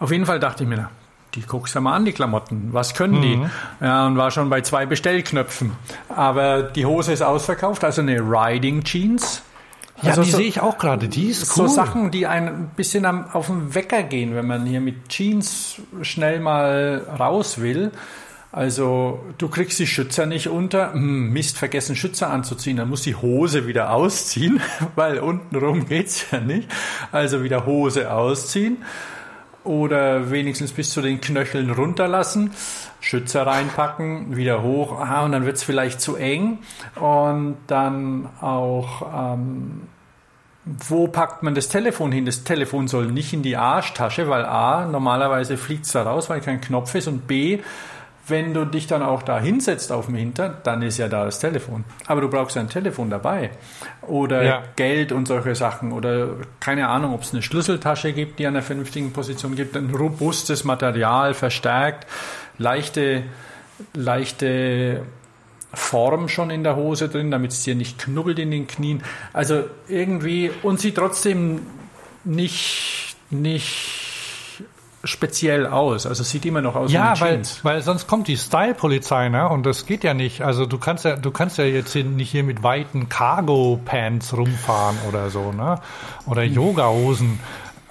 Auf 0.00 0.10
jeden 0.10 0.26
Fall 0.26 0.40
dachte 0.40 0.64
ich 0.64 0.68
mir, 0.68 0.90
die 1.34 1.42
guckst 1.42 1.74
du 1.74 1.80
mal 1.80 1.94
an, 1.94 2.04
die 2.04 2.12
Klamotten. 2.12 2.70
Was 2.72 2.94
können 2.94 3.20
die? 3.22 3.40
Ja, 3.80 4.06
und 4.06 4.16
war 4.16 4.30
schon 4.30 4.48
bei 4.50 4.60
zwei 4.62 4.86
Bestellknöpfen. 4.86 5.72
Aber 6.08 6.62
die 6.62 6.86
Hose 6.86 7.12
ist 7.12 7.22
ausverkauft, 7.22 7.84
also 7.84 8.00
eine 8.02 8.18
Riding 8.20 8.82
Jeans. 8.84 9.42
Ja, 10.02 10.10
also 10.10 10.22
die 10.22 10.30
so- 10.30 10.36
sehe 10.38 10.46
ich 10.46 10.60
auch 10.60 10.78
gerade. 10.78 11.08
Die 11.08 11.28
ist 11.28 11.56
cool. 11.58 11.68
so 11.68 11.74
Sachen, 11.74 12.10
die 12.10 12.26
ein 12.26 12.70
bisschen 12.76 13.04
am, 13.04 13.26
auf 13.32 13.46
den 13.46 13.74
Wecker 13.74 14.02
gehen, 14.02 14.34
wenn 14.34 14.46
man 14.46 14.64
hier 14.66 14.80
mit 14.80 15.08
Jeans 15.08 15.76
schnell 16.02 16.40
mal 16.40 17.06
raus 17.18 17.60
will. 17.60 17.90
Also 18.50 19.20
du 19.36 19.48
kriegst 19.48 19.78
die 19.78 19.86
Schützer 19.86 20.24
nicht 20.24 20.48
unter. 20.48 20.92
Hm, 20.94 21.30
Mist, 21.32 21.58
vergessen 21.58 21.96
Schützer 21.96 22.30
anzuziehen. 22.30 22.76
Dann 22.78 22.88
muss 22.88 23.02
die 23.02 23.14
Hose 23.14 23.66
wieder 23.66 23.92
ausziehen, 23.92 24.60
weil 24.94 25.18
untenrum 25.18 25.86
geht's 25.86 26.30
ja 26.30 26.40
nicht. 26.40 26.68
Also 27.12 27.42
wieder 27.42 27.66
Hose 27.66 28.10
ausziehen 28.12 28.78
oder 29.68 30.30
wenigstens 30.30 30.72
bis 30.72 30.90
zu 30.90 31.02
den 31.02 31.20
Knöcheln 31.20 31.70
runterlassen, 31.70 32.52
Schützer 33.00 33.46
reinpacken, 33.46 34.36
wieder 34.36 34.62
hoch, 34.62 34.98
ah, 34.98 35.24
und 35.24 35.32
dann 35.32 35.44
wird's 35.44 35.62
vielleicht 35.62 36.00
zu 36.00 36.16
eng 36.16 36.58
und 36.96 37.56
dann 37.66 38.28
auch, 38.40 39.34
ähm, 39.36 39.82
wo 40.64 41.06
packt 41.06 41.42
man 41.42 41.54
das 41.54 41.68
Telefon 41.68 42.12
hin? 42.12 42.24
Das 42.24 42.44
Telefon 42.44 42.88
soll 42.88 43.06
nicht 43.06 43.32
in 43.32 43.42
die 43.42 43.56
Arschtasche, 43.56 44.28
weil 44.28 44.44
A, 44.44 44.86
normalerweise 44.86 45.56
fliegt's 45.56 45.92
da 45.92 46.02
raus, 46.02 46.28
weil 46.28 46.40
kein 46.40 46.60
Knopf 46.60 46.94
ist 46.94 47.06
und 47.06 47.26
B, 47.26 47.60
wenn 48.28 48.54
du 48.54 48.64
dich 48.64 48.86
dann 48.86 49.02
auch 49.02 49.22
da 49.22 49.38
hinsetzt 49.40 49.92
auf 49.92 50.06
dem 50.06 50.14
Hintern, 50.14 50.56
dann 50.64 50.82
ist 50.82 50.98
ja 50.98 51.08
da 51.08 51.24
das 51.24 51.38
Telefon. 51.38 51.84
Aber 52.06 52.20
du 52.20 52.28
brauchst 52.28 52.56
ein 52.56 52.68
Telefon 52.68 53.10
dabei. 53.10 53.50
Oder 54.02 54.42
Ja. 54.42 54.62
Geld 54.76 55.12
und 55.12 55.26
solche 55.28 55.54
Sachen. 55.54 55.92
Oder 55.92 56.28
keine 56.60 56.88
Ahnung, 56.88 57.14
ob 57.14 57.22
es 57.22 57.32
eine 57.32 57.42
Schlüsseltasche 57.42 58.12
gibt, 58.12 58.38
die 58.38 58.46
an 58.46 58.54
einer 58.54 58.62
vernünftigen 58.62 59.12
Position 59.12 59.56
gibt. 59.56 59.76
Ein 59.76 59.94
robustes 59.94 60.64
Material, 60.64 61.34
verstärkt, 61.34 62.06
leichte, 62.58 63.24
leichte 63.94 65.02
Form 65.74 66.28
schon 66.28 66.50
in 66.50 66.64
der 66.64 66.76
Hose 66.76 67.08
drin, 67.08 67.30
damit 67.30 67.52
es 67.52 67.62
dir 67.62 67.74
nicht 67.74 67.98
knubbelt 67.98 68.38
in 68.38 68.50
den 68.50 68.66
Knien. 68.66 69.02
Also 69.32 69.64
irgendwie, 69.86 70.50
und 70.62 70.80
sieht 70.80 70.96
trotzdem 70.96 71.60
nicht, 72.24 73.16
nicht 73.30 74.07
speziell 75.04 75.66
aus. 75.66 76.06
Also 76.06 76.24
sieht 76.24 76.44
immer 76.44 76.60
noch 76.60 76.74
aus 76.74 76.90
wie 76.90 76.94
Ja, 76.94 77.12
eine 77.12 77.20
weil, 77.20 77.34
Jeans. 77.34 77.64
weil 77.64 77.82
sonst 77.82 78.06
kommt 78.06 78.28
die 78.28 78.36
Style-Polizei, 78.36 79.28
ne? 79.28 79.48
Und 79.48 79.64
das 79.64 79.86
geht 79.86 80.04
ja 80.04 80.14
nicht. 80.14 80.42
Also 80.42 80.66
du 80.66 80.78
kannst 80.78 81.04
ja, 81.04 81.16
du 81.16 81.30
kannst 81.30 81.58
ja 81.58 81.64
jetzt 81.64 81.92
hier 81.92 82.04
nicht 82.04 82.30
hier 82.30 82.44
mit 82.44 82.62
weiten 82.62 83.08
Cargo-Pants 83.08 84.36
rumfahren 84.36 84.96
oder 85.08 85.30
so, 85.30 85.52
ne? 85.52 85.80
Oder 86.26 86.42
Yoga-Hosen. 86.42 87.38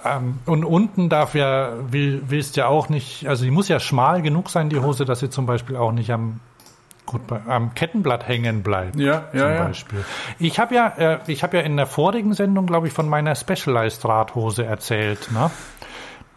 Ähm, 0.04 0.38
und 0.46 0.64
unten 0.64 1.08
darf 1.08 1.34
ja, 1.34 1.72
will, 1.90 2.22
willst 2.26 2.56
ja 2.56 2.66
auch 2.66 2.88
nicht, 2.88 3.26
also 3.26 3.44
die 3.44 3.50
muss 3.50 3.68
ja 3.68 3.80
schmal 3.80 4.22
genug 4.22 4.50
sein, 4.50 4.68
die 4.68 4.78
Hose, 4.78 5.04
dass 5.04 5.20
sie 5.20 5.30
zum 5.30 5.46
Beispiel 5.46 5.76
auch 5.76 5.92
nicht 5.92 6.12
am 6.12 6.40
gut 7.08 7.22
am 7.48 7.74
Kettenblatt 7.74 8.28
hängen 8.28 8.62
bleibt. 8.62 8.96
Ja, 8.96 9.24
ja, 9.32 9.40
zum 9.40 9.50
ja. 9.50 9.64
Beispiel. 9.64 10.04
Ich 10.38 10.58
habe 10.58 10.74
ja, 10.74 10.88
äh, 10.88 11.18
ich 11.26 11.42
habe 11.42 11.56
ja 11.56 11.62
in 11.62 11.76
der 11.76 11.86
vorigen 11.86 12.34
Sendung, 12.34 12.66
glaube 12.66 12.86
ich, 12.86 12.92
von 12.92 13.08
meiner 13.08 13.34
Specialized 13.34 14.04
Radhose 14.04 14.64
erzählt, 14.66 15.32
ne? 15.32 15.50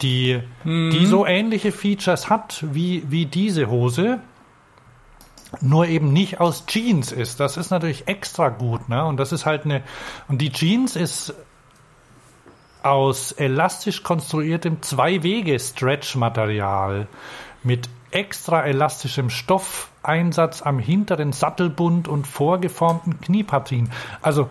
Die, 0.02 0.42
Mhm. 0.64 0.92
die 0.92 1.06
so 1.06 1.26
ähnliche 1.26 1.72
Features 1.72 2.30
hat 2.30 2.64
wie, 2.72 3.04
wie 3.10 3.26
diese 3.26 3.70
Hose, 3.70 4.20
nur 5.60 5.88
eben 5.88 6.14
nicht 6.14 6.40
aus 6.40 6.66
Jeans 6.66 7.12
ist. 7.12 7.40
Das 7.40 7.58
ist 7.58 7.72
natürlich 7.72 8.08
extra 8.08 8.50
gut, 8.50 8.90
ne? 8.90 9.06
Und 9.06 9.18
das 9.18 9.32
ist 9.32 9.46
halt 9.46 9.66
eine, 9.66 9.84
und 10.28 10.42
die 10.42 10.52
Jeans 10.52 10.96
ist 10.96 11.34
aus 12.84 13.32
elastisch 13.34 14.02
konstruiertem 14.02 14.82
Zwei-Wege-Stretch-Material 14.82 17.08
mit 17.64 17.90
extra 18.12 18.64
elastischem 18.64 19.30
Stoffeinsatz 19.30 20.64
am 20.64 20.80
hinteren 20.80 21.32
Sattelbund 21.32 22.08
und 22.08 22.26
vorgeformten 22.28 23.22
Kniepartien. 23.22 23.92
Also, 24.22 24.50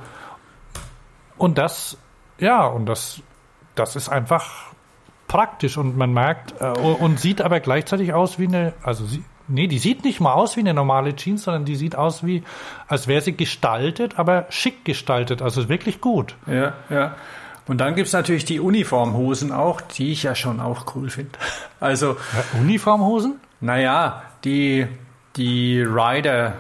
und 1.39 1.59
das, 1.59 1.99
ja, 2.39 2.67
und 2.67 2.87
das, 2.87 3.21
das 3.75 3.97
ist 3.97 4.09
einfach 4.09 4.70
praktisch 5.31 5.79
und 5.79 5.97
man 5.97 6.13
merkt, 6.13 6.61
äh, 6.61 6.67
und 6.67 7.21
sieht 7.21 7.41
aber 7.41 7.61
gleichzeitig 7.61 8.13
aus 8.13 8.41
wie 8.41 8.49
eine, 8.49 8.73
also 8.83 9.05
sie, 9.07 9.23
nee, 9.47 9.69
die 9.69 9.79
sieht 9.79 10.03
nicht 10.03 10.21
mal 10.21 10.33
aus 10.33 10.57
wie 10.57 10.61
eine 10.61 10.75
normale 10.75 11.15
Jeans, 11.15 11.45
sondern 11.45 11.65
die 11.65 11.77
sieht 11.77 11.95
aus 11.95 12.27
wie, 12.27 12.43
als 12.89 13.07
wäre 13.07 13.21
sie 13.21 13.37
gestaltet, 13.37 14.19
aber 14.19 14.47
schick 14.51 14.85
gestaltet, 14.85 15.41
also 15.41 15.69
wirklich 15.69 16.01
gut. 16.01 16.35
Ja, 16.49 16.73
ja. 16.91 17.15
Und 17.69 17.79
dann 17.79 17.95
gibt's 17.95 18.13
natürlich 18.13 18.45
die 18.45 18.59
Uniformhosen 18.59 19.53
auch, 19.53 19.81
die 19.81 20.11
ich 20.11 20.25
ja 20.25 20.35
schon 20.35 20.59
auch 20.59 20.97
cool 20.97 21.11
finde. 21.11 21.31
Also, 21.79 22.17
Ja, 22.33 22.61
Uniformhosen? 22.61 23.37
naja, 23.61 24.23
die, 24.45 24.89
die 25.37 25.81
Rider 25.81 26.55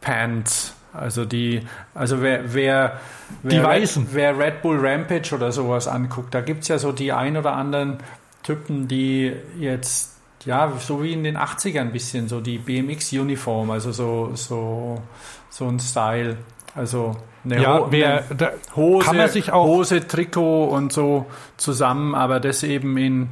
Pants, 0.00 0.74
also 0.98 1.24
die, 1.24 1.62
also 1.94 2.22
wer, 2.22 2.52
wer, 2.54 3.00
wer 3.42 3.50
Die 3.50 3.62
weißen. 3.62 4.04
Red, 4.06 4.14
wer 4.14 4.38
Red 4.38 4.62
Bull 4.62 4.78
Rampage 4.80 5.34
oder 5.34 5.52
sowas 5.52 5.86
anguckt, 5.88 6.34
da 6.34 6.40
gibt's 6.40 6.68
ja 6.68 6.78
so 6.78 6.92
die 6.92 7.12
ein 7.12 7.36
oder 7.36 7.52
anderen 7.52 7.98
Typen, 8.42 8.88
die 8.88 9.32
jetzt, 9.58 10.16
ja, 10.44 10.72
so 10.78 11.02
wie 11.02 11.12
in 11.12 11.24
den 11.24 11.36
80ern 11.36 11.80
ein 11.80 11.92
bisschen, 11.92 12.28
so 12.28 12.40
die 12.40 12.58
BMX-Uniform, 12.58 13.70
also 13.70 13.92
so, 13.92 14.30
so, 14.34 15.00
so 15.50 15.66
ein 15.66 15.78
Style. 15.80 16.36
Also 16.74 17.16
eine 17.44 17.60
Ja, 17.60 17.78
Ho- 17.78 17.86
wer, 17.90 18.22
da 18.36 18.50
Hose, 18.76 19.52
Hose, 19.52 20.06
Trikot 20.06 20.66
und 20.66 20.92
so 20.92 21.26
zusammen, 21.56 22.14
aber 22.14 22.38
das 22.40 22.62
eben 22.62 22.96
in 22.98 23.28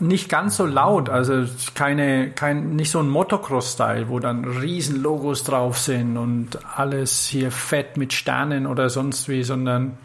nicht 0.00 0.28
ganz 0.28 0.56
so 0.56 0.66
laut, 0.66 1.08
also 1.08 1.44
keine, 1.74 2.30
kein, 2.30 2.76
nicht 2.76 2.90
so 2.90 3.00
ein 3.00 3.08
Motocross-Style, 3.08 4.08
wo 4.08 4.18
dann 4.20 4.44
riesen 4.44 5.02
Logos 5.02 5.44
drauf 5.44 5.78
sind 5.78 6.16
und 6.16 6.58
alles 6.76 7.26
hier 7.26 7.50
fett 7.50 7.96
mit 7.96 8.12
Sternen 8.12 8.66
oder 8.66 8.90
sonst 8.90 9.28
wie, 9.28 9.42
sondern 9.42 9.98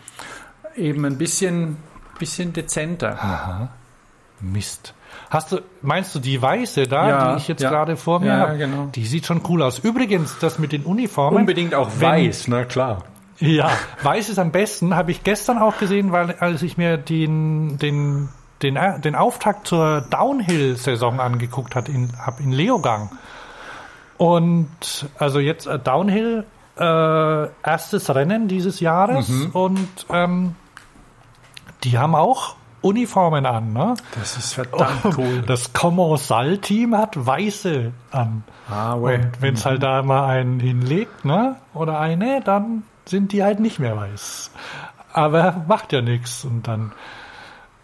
eben 0.76 1.06
ein 1.06 1.18
bisschen, 1.18 1.78
bisschen 2.20 2.54
dezenter. 2.54 3.14
Aha. 3.22 3.70
Mist. 4.42 4.94
Hast 5.30 5.52
du, 5.52 5.60
meinst 5.82 6.16
du 6.16 6.20
die 6.20 6.42
weiße 6.42 6.84
da, 6.88 7.10
Ja, 7.10 7.32
die 7.34 7.42
ich 7.42 7.48
jetzt 7.48 7.62
ja. 7.62 7.70
gerade 7.70 7.98
vor 7.98 8.20
mir 8.20 8.28
Ja, 8.28 8.38
habe? 8.48 8.58
genau. 8.58 8.86
Die 8.96 9.06
sieht 9.06 9.26
schon 9.26 9.42
cool 9.50 9.62
aus. 9.62 9.80
Übrigens, 9.80 10.38
das 10.40 10.60
mit 10.60 10.72
den 10.72 10.84
Uniformen. 10.84 11.38
Unbedingt 11.40 11.76
auch 11.76 11.90
wenn- 12.00 12.28
weiß, 12.28 12.48
na 12.48 12.64
klar. 12.66 13.04
Ja, 13.40 13.70
weiß 14.04 14.30
ist 14.30 14.38
am 14.40 14.52
besten. 14.52 14.96
Habe 14.96 15.12
ich 15.12 15.24
gestern 15.24 15.58
auch 15.60 15.78
gesehen, 15.78 16.12
weil 16.12 16.32
als 16.40 16.62
ich 16.62 16.78
mir 16.78 16.98
den, 16.98 17.78
den, 17.78 18.30
den, 18.62 18.76
äh, 18.76 19.00
den 19.00 19.16
Auftakt 19.16 19.68
zur 19.68 20.02
Downhill-Saison 20.02 21.20
angeguckt 21.20 21.76
hat, 21.76 21.90
in, 21.90 22.12
hab 22.24 22.40
in 22.40 22.52
Leogang. 22.52 23.12
Und 24.18 24.70
also 25.18 25.40
jetzt 25.40 25.66
äh, 25.68 25.80
Downhill, 25.80 26.46
äh, 26.78 26.84
erstes 27.64 28.14
Rennen 28.14 28.48
dieses 28.48 28.80
Jahres 28.80 29.30
und 29.54 30.06
ähm, 30.10 30.56
die 31.84 31.98
haben 31.98 32.16
auch 32.16 32.56
Uniformen 32.82 33.46
an, 33.46 33.74
ne? 33.74 33.96
Das 34.18 34.38
ist 34.38 34.54
verdammt 34.54 35.18
cool. 35.18 35.42
Das 35.46 35.74
Commensal-Team 35.74 36.98
hat 36.98 37.26
weiße 37.26 37.92
an. 38.12 38.44
Ah, 38.70 38.94
Und 38.94 39.42
wenn 39.42 39.56
es 39.56 39.66
halt 39.66 39.84
da 39.84 40.02
mal 40.02 40.28
einen 40.30 40.62
hinlegt, 40.62 41.26
ne? 41.26 41.58
Oder 41.74 42.00
eine, 42.00 42.40
dann 42.42 42.84
sind 43.06 43.34
die 43.34 43.44
halt 43.44 43.60
nicht 43.60 43.80
mehr 43.80 43.98
weiß. 43.98 44.52
Aber 45.12 45.66
macht 45.68 45.92
ja 45.92 46.02
nichts. 46.02 46.46
Und 46.46 46.68
dann 46.68 46.94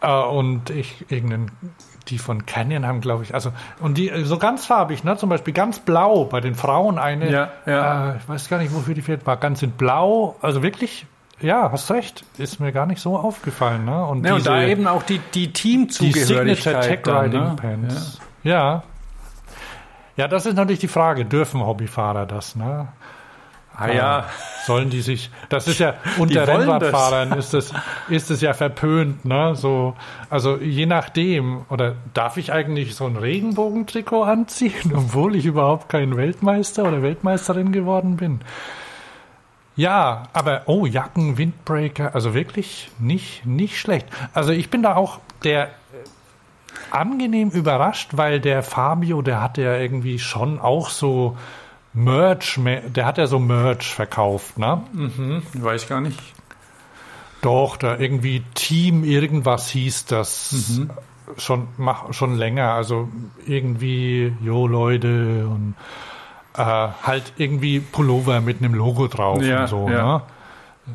äh, 0.05 0.27
und 0.27 0.69
ich 0.69 1.05
irgendeinen 1.09 1.51
die 2.07 2.19
von 2.19 2.45
Canyon 2.45 2.85
haben, 2.85 3.01
glaube 3.01 3.23
ich, 3.23 3.33
also 3.33 3.51
und 3.79 3.97
die 3.97 4.11
so 4.25 4.37
ganz 4.37 4.65
farbig, 4.65 5.03
ne? 5.03 5.17
Zum 5.17 5.29
Beispiel 5.29 5.53
ganz 5.55 5.79
blau 5.79 6.25
bei 6.25 6.39
den 6.39 6.53
Frauen 6.55 6.99
eine. 6.99 7.31
Ja, 7.31 7.49
ja. 7.65 8.11
Äh, 8.11 8.17
ich 8.17 8.29
weiß 8.29 8.47
gar 8.49 8.59
nicht, 8.59 8.73
wofür 8.73 8.93
die 8.93 9.01
fehlt. 9.01 9.25
War 9.25 9.37
ganz 9.37 9.63
in 9.63 9.71
blau. 9.71 10.35
Also 10.41 10.61
wirklich, 10.61 11.07
ja, 11.41 11.71
hast 11.71 11.89
recht. 11.89 12.23
Ist 12.37 12.59
mir 12.59 12.71
gar 12.71 12.85
nicht 12.85 13.01
so 13.01 13.17
aufgefallen, 13.17 13.85
ne? 13.85 14.05
Und, 14.05 14.23
Ja, 14.25 14.35
und 14.35 14.45
da 14.45 14.59
diese- 14.59 14.71
eben 14.71 14.85
auch 14.87 15.01
die, 15.03 15.17
die 15.33 15.51
die 15.51 15.59
Signature 15.59 15.95
Teamzugehörigkeit. 15.97 16.81
Tech 16.83 16.99
dann, 17.03 17.17
Riding 17.23 17.43
ne? 17.43 17.55
Pants. 17.55 18.19
Ja. 18.43 18.83
ja. 20.15 20.27
das 20.27 20.45
ist 20.45 20.55
natürlich 20.55 20.79
die 20.79 20.87
Frage. 20.87 21.25
Dürfen 21.25 21.65
Hobbyfahrer 21.65 22.27
das, 22.27 22.55
ne? 22.55 22.89
Ah 23.77 23.91
ja, 23.91 24.25
Sollen 24.65 24.89
die 24.89 25.01
sich, 25.01 25.29
das 25.49 25.67
ist 25.67 25.79
ja, 25.79 25.93
unter 26.17 26.47
Rennradfahrern 26.47 27.33
ist 27.33 27.53
es, 27.53 27.71
ist 28.09 28.31
es 28.31 28.41
ja 28.41 28.53
verpönt, 28.53 29.23
ne? 29.23 29.55
So, 29.55 29.95
also 30.31 30.57
je 30.57 30.87
nachdem, 30.87 31.65
oder 31.69 31.93
darf 32.15 32.37
ich 32.37 32.51
eigentlich 32.51 32.95
so 32.95 33.05
ein 33.05 33.15
Regenbogentrikot 33.15 34.23
anziehen, 34.23 34.91
obwohl 34.95 35.35
ich 35.35 35.45
überhaupt 35.45 35.89
kein 35.89 36.17
Weltmeister 36.17 36.83
oder 36.83 37.03
Weltmeisterin 37.03 37.71
geworden 37.71 38.17
bin? 38.17 38.41
Ja, 39.75 40.23
aber 40.33 40.63
oh, 40.65 40.87
Jacken, 40.87 41.37
Windbreaker, 41.37 42.15
also 42.15 42.33
wirklich 42.33 42.89
nicht, 42.97 43.45
nicht 43.45 43.77
schlecht. 43.77 44.07
Also 44.33 44.51
ich 44.51 44.71
bin 44.71 44.81
da 44.81 44.95
auch 44.95 45.19
der 45.43 45.65
äh, 45.65 45.69
angenehm 46.89 47.49
überrascht, 47.49 48.11
weil 48.13 48.39
der 48.39 48.63
Fabio, 48.63 49.21
der 49.21 49.43
hatte 49.43 49.61
ja 49.61 49.75
irgendwie 49.75 50.17
schon 50.17 50.59
auch 50.59 50.89
so 50.89 51.37
Merch, 51.95 52.59
der 52.87 53.05
hat 53.05 53.17
ja 53.17 53.25
so 53.25 53.39
Merch 53.39 53.93
verkauft, 53.93 54.57
ne? 54.57 54.83
ich 55.53 55.63
weiß 55.63 55.87
gar 55.87 56.01
nicht. 56.01 56.19
Doch, 57.41 57.77
da 57.77 57.97
irgendwie 57.97 58.43
Team 58.53 59.03
irgendwas 59.03 59.69
hieß 59.69 60.05
das 60.05 60.81
schon, 61.37 61.67
mach, 61.77 62.13
schon 62.13 62.35
länger. 62.35 62.73
Also 62.73 63.09
irgendwie, 63.45 64.35
jo 64.41 64.67
Leute 64.67 65.47
und 65.47 65.75
äh, 66.57 66.61
halt 66.61 67.33
irgendwie 67.37 67.79
Pullover 67.79 68.41
mit 68.41 68.59
einem 68.59 68.73
Logo 68.73 69.07
drauf 69.07 69.41
Ja, 69.41 69.61
und 69.61 69.67
so, 69.67 69.89
ja. 69.89 70.17
ne? 70.17 70.21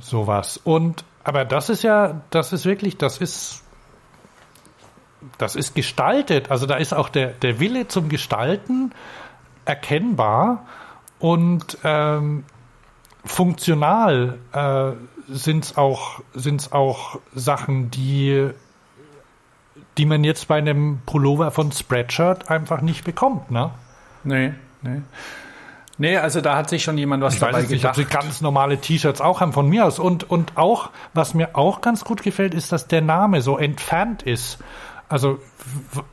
Sowas. 0.01 0.61
Und 0.63 1.05
aber 1.25 1.45
das 1.45 1.69
ist 1.69 1.83
ja, 1.83 2.21
das 2.31 2.53
ist 2.53 2.65
wirklich, 2.65 2.97
das 2.97 3.19
ist 3.19 3.63
das 5.39 5.57
ist 5.57 5.75
gestaltet. 5.75 6.51
Also 6.51 6.67
da 6.67 6.77
ist 6.77 6.95
auch 6.95 7.09
der, 7.09 7.29
der 7.29 7.61
Wille 7.61 7.89
zum 7.89 8.09
Gestalten 8.09 8.93
erkennbar 9.65 10.67
und 11.21 11.79
ähm, 11.85 12.45
funktional 13.25 14.39
äh, 14.53 14.93
sind 15.33 15.65
es 15.65 15.77
auch, 15.77 16.21
sind's 16.35 16.73
auch 16.73 17.21
Sachen, 17.35 17.91
die, 17.91 18.51
die 19.99 20.07
man 20.07 20.25
jetzt 20.25 20.49
bei 20.49 20.57
einem 20.57 21.01
Pullover 21.07 21.51
von 21.51 21.71
Spreadshirt 21.71 22.51
einfach 22.51 22.81
nicht 22.81 23.05
bekommt. 23.05 23.51
Ne? 23.51 23.71
Nee, 24.25 24.55
nee. 24.83 25.03
Nee, 25.99 26.17
also 26.17 26.41
da 26.41 26.57
hat 26.57 26.71
sich 26.71 26.83
schon 26.83 26.97
jemand 26.97 27.23
was 27.23 27.35
Ich 27.35 27.43
weiß 27.43 27.51
dabei 27.51 27.61
jetzt 27.61 27.71
nicht, 27.71 27.85
ob 27.85 27.95
gedacht. 27.95 28.11
sie 28.11 28.17
ganz 28.17 28.41
normale 28.41 28.79
T-Shirts 28.79 29.21
auch 29.21 29.43
haben 29.43 29.53
von 29.53 29.69
mir 29.69 29.85
aus. 29.85 29.99
Und, 29.99 30.29
und 30.31 30.57
auch, 30.57 30.89
was 31.13 31.35
mir 31.35 31.57
auch 31.57 31.83
ganz 31.83 32.05
gut 32.05 32.23
gefällt, 32.23 32.55
ist, 32.55 32.73
dass 32.73 32.89
der 32.89 33.03
Name 33.03 33.43
so 33.43 33.59
entfernt 33.59 34.23
ist. 34.23 34.59
Also 35.11 35.39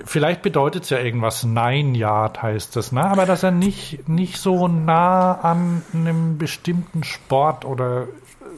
vielleicht 0.05 0.41
bedeutet 0.41 0.83
es 0.83 0.89
ja 0.89 0.99
irgendwas, 0.99 1.43
Nine 1.43 1.97
Yard 1.97 2.41
heißt 2.41 2.75
das, 2.75 2.91
ne? 2.91 3.03
aber 3.03 3.25
dass 3.25 3.43
er 3.43 3.51
nicht, 3.51 4.07
nicht 4.07 4.37
so 4.37 4.67
nah 4.67 5.33
an 5.33 5.83
einem 5.93 6.37
bestimmten 6.37 7.03
Sport 7.03 7.65
oder 7.65 8.07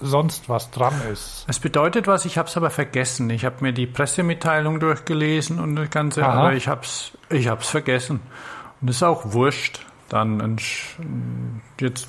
sonst 0.02 0.50
was 0.50 0.72
dran 0.72 0.94
ist. 1.12 1.46
Es 1.48 1.60
bedeutet 1.60 2.08
was, 2.08 2.26
ich 2.26 2.38
habe 2.38 2.48
es 2.48 2.56
aber 2.58 2.70
vergessen. 2.70 3.30
Ich 3.30 3.46
habe 3.46 3.58
mir 3.62 3.74
die 3.74 3.88
Pressemitteilung 3.88 4.80
durchgelesen 4.80 5.60
und 5.60 5.76
das 5.76 5.90
Ganze, 5.90 6.26
Aha. 6.26 6.34
aber 6.34 6.54
ich 6.54 6.68
habe 6.68 6.82
es 6.82 7.12
ich 7.30 7.48
hab's 7.48 7.70
vergessen. 7.70 8.22
Und 8.82 8.90
das 8.90 8.98
ist 8.98 9.04
auch 9.04 9.34
wurscht. 9.34 9.86
Dann 10.08 10.58
jetzt 11.80 12.08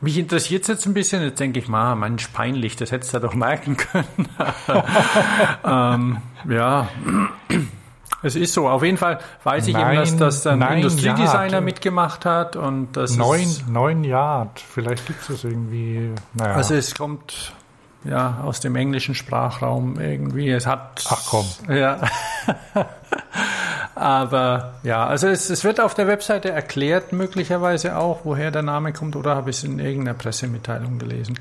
mich 0.00 0.18
interessiert 0.18 0.62
es 0.62 0.68
jetzt 0.68 0.86
ein 0.86 0.94
bisschen. 0.94 1.22
Jetzt 1.22 1.40
denke 1.40 1.58
ich 1.58 1.68
mal, 1.68 1.94
Mensch, 1.94 2.28
peinlich, 2.28 2.76
das 2.76 2.90
hättest 2.90 3.12
du 3.12 3.18
ja 3.18 3.20
doch 3.20 3.34
merken 3.34 3.76
können. 3.76 4.28
ähm, 5.64 6.18
ja, 6.48 6.88
es 8.22 8.34
ist 8.36 8.52
so. 8.52 8.68
Auf 8.68 8.82
jeden 8.82 8.96
Fall 8.96 9.18
weiß 9.44 9.66
ich 9.68 9.76
eben, 9.76 9.94
dass 9.94 10.10
Nein, 10.10 10.18
das 10.18 10.46
ein 10.46 10.58
nein, 10.58 10.76
Industriedesigner 10.78 11.48
ja. 11.48 11.60
mitgemacht 11.60 12.24
hat 12.24 12.56
und 12.56 12.92
das 12.96 13.16
Neun, 13.16 13.42
ist, 13.42 13.68
neun 13.68 14.04
Yard, 14.04 14.60
vielleicht 14.60 15.06
gibt 15.06 15.20
es 15.22 15.28
das 15.28 15.44
irgendwie. 15.44 16.12
Naja. 16.34 16.54
Also 16.54 16.74
es 16.74 16.94
kommt 16.94 17.52
ja 18.08 18.40
aus 18.44 18.60
dem 18.60 18.76
englischen 18.76 19.14
Sprachraum 19.14 20.00
irgendwie. 20.00 20.50
Es 20.50 20.66
hat. 20.66 21.04
Ach 21.08 21.22
komm. 21.28 21.46
Ja. 21.68 22.00
Aber 23.94 24.74
ja, 24.82 25.06
also 25.06 25.26
es, 25.26 25.48
es 25.48 25.64
wird 25.64 25.80
auf 25.80 25.94
der 25.94 26.06
Webseite 26.06 26.50
erklärt, 26.50 27.12
möglicherweise 27.12 27.96
auch, 27.96 28.20
woher 28.24 28.50
der 28.50 28.60
Name 28.60 28.92
kommt, 28.92 29.16
oder 29.16 29.34
habe 29.34 29.48
ich 29.48 29.56
es 29.56 29.64
in 29.64 29.78
irgendeiner 29.78 30.16
Pressemitteilung 30.16 30.98
gelesen. 30.98 31.40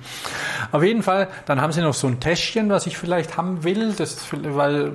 Auf 0.72 0.82
jeden 0.82 1.04
Fall, 1.04 1.28
dann 1.48 1.60
haben 1.60 1.74
sie 1.74 1.82
noch 1.82 1.94
so 1.94 2.08
ein 2.08 2.22
Täschchen, 2.22 2.70
was 2.70 2.88
ich 2.88 2.98
vielleicht 2.98 3.36
haben 3.36 3.66
will, 3.66 3.92
das, 3.92 4.28
weil 4.32 4.94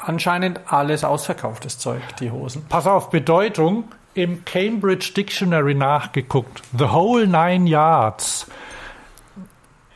anscheinend 0.00 0.60
alles 0.66 1.04
ausverkauftes 1.04 1.78
Zeug, 1.78 2.00
die 2.18 2.30
Hosen. 2.30 2.64
Pass 2.70 2.86
auf, 2.86 3.10
Bedeutung 3.10 3.84
im 4.14 4.44
Cambridge 4.46 5.12
Dictionary 5.14 5.74
nachgeguckt. 5.74 6.62
The 6.76 6.90
whole 6.90 7.26
nine 7.26 7.66
yards. 7.66 8.46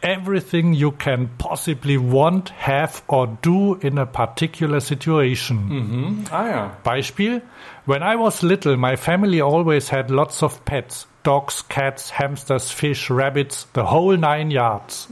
Everything 0.02 0.74
you 0.74 0.90
can 0.90 1.30
possibly 1.38 1.96
want, 1.96 2.48
have 2.48 3.02
or 3.06 3.28
do 3.40 3.76
in 3.76 3.98
a 3.98 4.04
particular 4.06 4.80
situation. 4.80 6.26
Ah 6.30 6.46
ja. 6.48 6.70
Beispiel: 6.82 7.40
When 7.86 8.02
I 8.02 8.16
was 8.16 8.42
little, 8.42 8.76
my 8.76 8.96
family 8.96 9.40
always 9.40 9.90
had 9.90 10.10
lots 10.10 10.42
of 10.42 10.64
pets. 10.64 11.06
Dogs, 11.22 11.62
cats, 11.68 12.10
hamsters, 12.10 12.72
fish, 12.72 13.10
rabbits, 13.10 13.68
the 13.74 13.84
whole 13.92 14.16
nine 14.16 14.50
yards. 14.50 15.08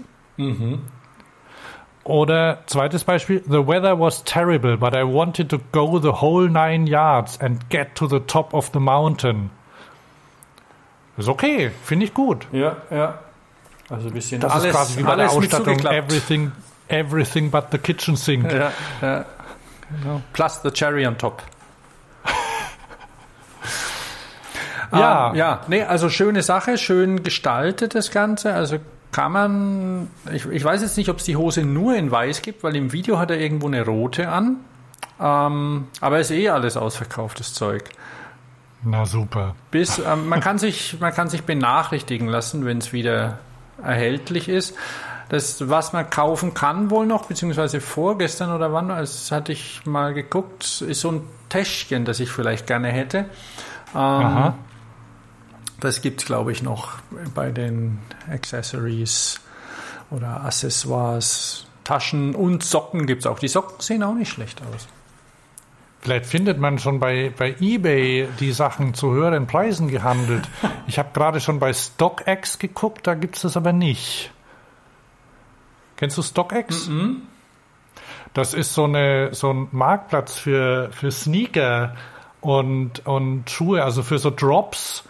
Oder 2.02 2.58
zweites 2.66 3.04
Beispiel: 3.04 3.42
The 3.46 3.62
weather 3.62 3.94
was 3.94 4.24
terrible, 4.24 4.76
but 4.76 4.96
I 4.96 5.04
wanted 5.04 5.50
to 5.50 5.58
go 5.70 6.00
the 6.00 6.14
whole 6.14 6.48
nine 6.48 6.88
yards 6.88 7.38
and 7.40 7.68
get 7.68 7.94
to 7.96 8.08
the 8.08 8.18
top 8.18 8.52
of 8.54 8.72
the 8.72 8.80
mountain. 8.80 9.50
Ist 11.16 11.28
okay, 11.28 11.70
finde 11.84 12.06
ich 12.06 12.14
gut. 12.14 12.46
Ja, 12.50 12.76
ja. 12.90 13.18
Also 13.90 14.06
ein 14.06 14.14
bisschen 14.14 14.40
Das 14.40 14.52
alles, 14.52 14.66
ist 14.66 14.72
quasi 14.72 14.98
wie 14.98 15.02
bei 15.02 15.16
der 15.16 15.30
Ausstattung 15.30 15.78
everything, 15.80 16.52
everything 16.88 17.50
but 17.50 17.66
the 17.72 17.78
kitchen 17.78 18.16
sink. 18.16 18.50
Ja, 18.52 18.72
ja. 19.02 19.24
Genau. 19.90 20.22
Plus 20.32 20.60
the 20.62 20.70
cherry 20.70 21.06
on 21.06 21.18
top. 21.18 21.42
Ja. 24.92 25.30
Ähm, 25.30 25.36
ja, 25.36 25.60
nee, 25.68 25.84
also 25.84 26.08
schöne 26.08 26.42
Sache, 26.42 26.76
schön 26.76 27.22
gestaltet 27.22 27.94
das 27.94 28.10
Ganze. 28.10 28.54
Also 28.54 28.78
kann 29.12 29.30
man, 29.30 30.10
ich, 30.32 30.46
ich 30.46 30.64
weiß 30.64 30.82
jetzt 30.82 30.96
nicht, 30.96 31.08
ob 31.10 31.18
es 31.18 31.24
die 31.24 31.36
Hose 31.36 31.62
nur 31.62 31.94
in 31.94 32.10
weiß 32.10 32.42
gibt, 32.42 32.64
weil 32.64 32.74
im 32.74 32.92
Video 32.92 33.16
hat 33.16 33.30
er 33.30 33.38
irgendwo 33.38 33.68
eine 33.68 33.84
rote 33.84 34.28
an. 34.28 34.56
Ähm, 35.20 35.86
aber 36.00 36.18
ist 36.18 36.32
eh 36.32 36.48
alles 36.48 36.76
ausverkauftes 36.76 37.54
Zeug. 37.54 37.84
Na 38.82 39.06
super. 39.06 39.54
Bis, 39.70 40.00
ähm, 40.00 40.28
man, 40.28 40.40
kann 40.42 40.58
sich, 40.58 40.98
man 40.98 41.12
kann 41.12 41.28
sich 41.28 41.44
benachrichtigen 41.44 42.26
lassen, 42.26 42.64
wenn 42.64 42.78
es 42.78 42.92
wieder 42.92 43.38
erhältlich 43.82 44.48
ist. 44.48 44.74
Das, 45.28 45.68
was 45.68 45.92
man 45.92 46.10
kaufen 46.10 46.54
kann 46.54 46.90
wohl 46.90 47.06
noch, 47.06 47.26
beziehungsweise 47.26 47.80
vorgestern 47.80 48.52
oder 48.52 48.72
wann, 48.72 48.88
das 48.88 49.30
hatte 49.30 49.52
ich 49.52 49.86
mal 49.86 50.12
geguckt, 50.12 50.82
ist 50.82 51.00
so 51.00 51.12
ein 51.12 51.22
Täschchen, 51.48 52.04
das 52.04 52.18
ich 52.18 52.30
vielleicht 52.30 52.66
gerne 52.66 52.88
hätte. 52.88 53.26
Ähm, 53.94 54.54
das 55.78 56.02
gibt 56.02 56.20
es, 56.20 56.26
glaube 56.26 56.52
ich, 56.52 56.62
noch 56.62 56.98
bei 57.34 57.50
den 57.50 57.98
Accessories 58.28 59.40
oder 60.10 60.44
Accessoires. 60.44 61.66
Taschen 61.84 62.36
und 62.36 62.62
Socken 62.62 63.06
gibt 63.06 63.22
es 63.22 63.26
auch. 63.26 63.40
Die 63.40 63.48
Socken 63.48 63.80
sehen 63.80 64.02
auch 64.04 64.14
nicht 64.14 64.30
schlecht 64.30 64.60
aus. 64.62 64.86
Vielleicht 66.00 66.26
findet 66.26 66.58
man 66.58 66.78
schon 66.78 66.98
bei, 66.98 67.32
bei 67.36 67.54
eBay 67.60 68.28
die 68.40 68.52
Sachen 68.52 68.94
zu 68.94 69.12
höheren 69.12 69.46
Preisen 69.46 69.88
gehandelt. 69.88 70.48
Ich 70.86 70.98
habe 70.98 71.10
gerade 71.12 71.40
schon 71.40 71.58
bei 71.58 71.72
StockX 71.72 72.58
geguckt, 72.58 73.06
da 73.06 73.14
gibt 73.14 73.36
es 73.36 73.42
das 73.42 73.56
aber 73.56 73.72
nicht. 73.72 74.30
Kennst 75.96 76.16
du 76.16 76.22
StockX? 76.22 76.88
Mm 76.88 76.92
-mm. 76.92 77.16
Das 78.32 78.54
ist 78.54 78.74
so, 78.74 78.84
eine, 78.84 79.34
so 79.34 79.52
ein 79.52 79.68
Marktplatz 79.72 80.38
für, 80.38 80.90
für 80.92 81.10
Sneaker 81.10 81.96
und, 82.40 83.06
und 83.06 83.50
Schuhe, 83.50 83.84
also 83.84 84.02
für 84.02 84.18
so 84.18 84.30
Drops 84.30 85.04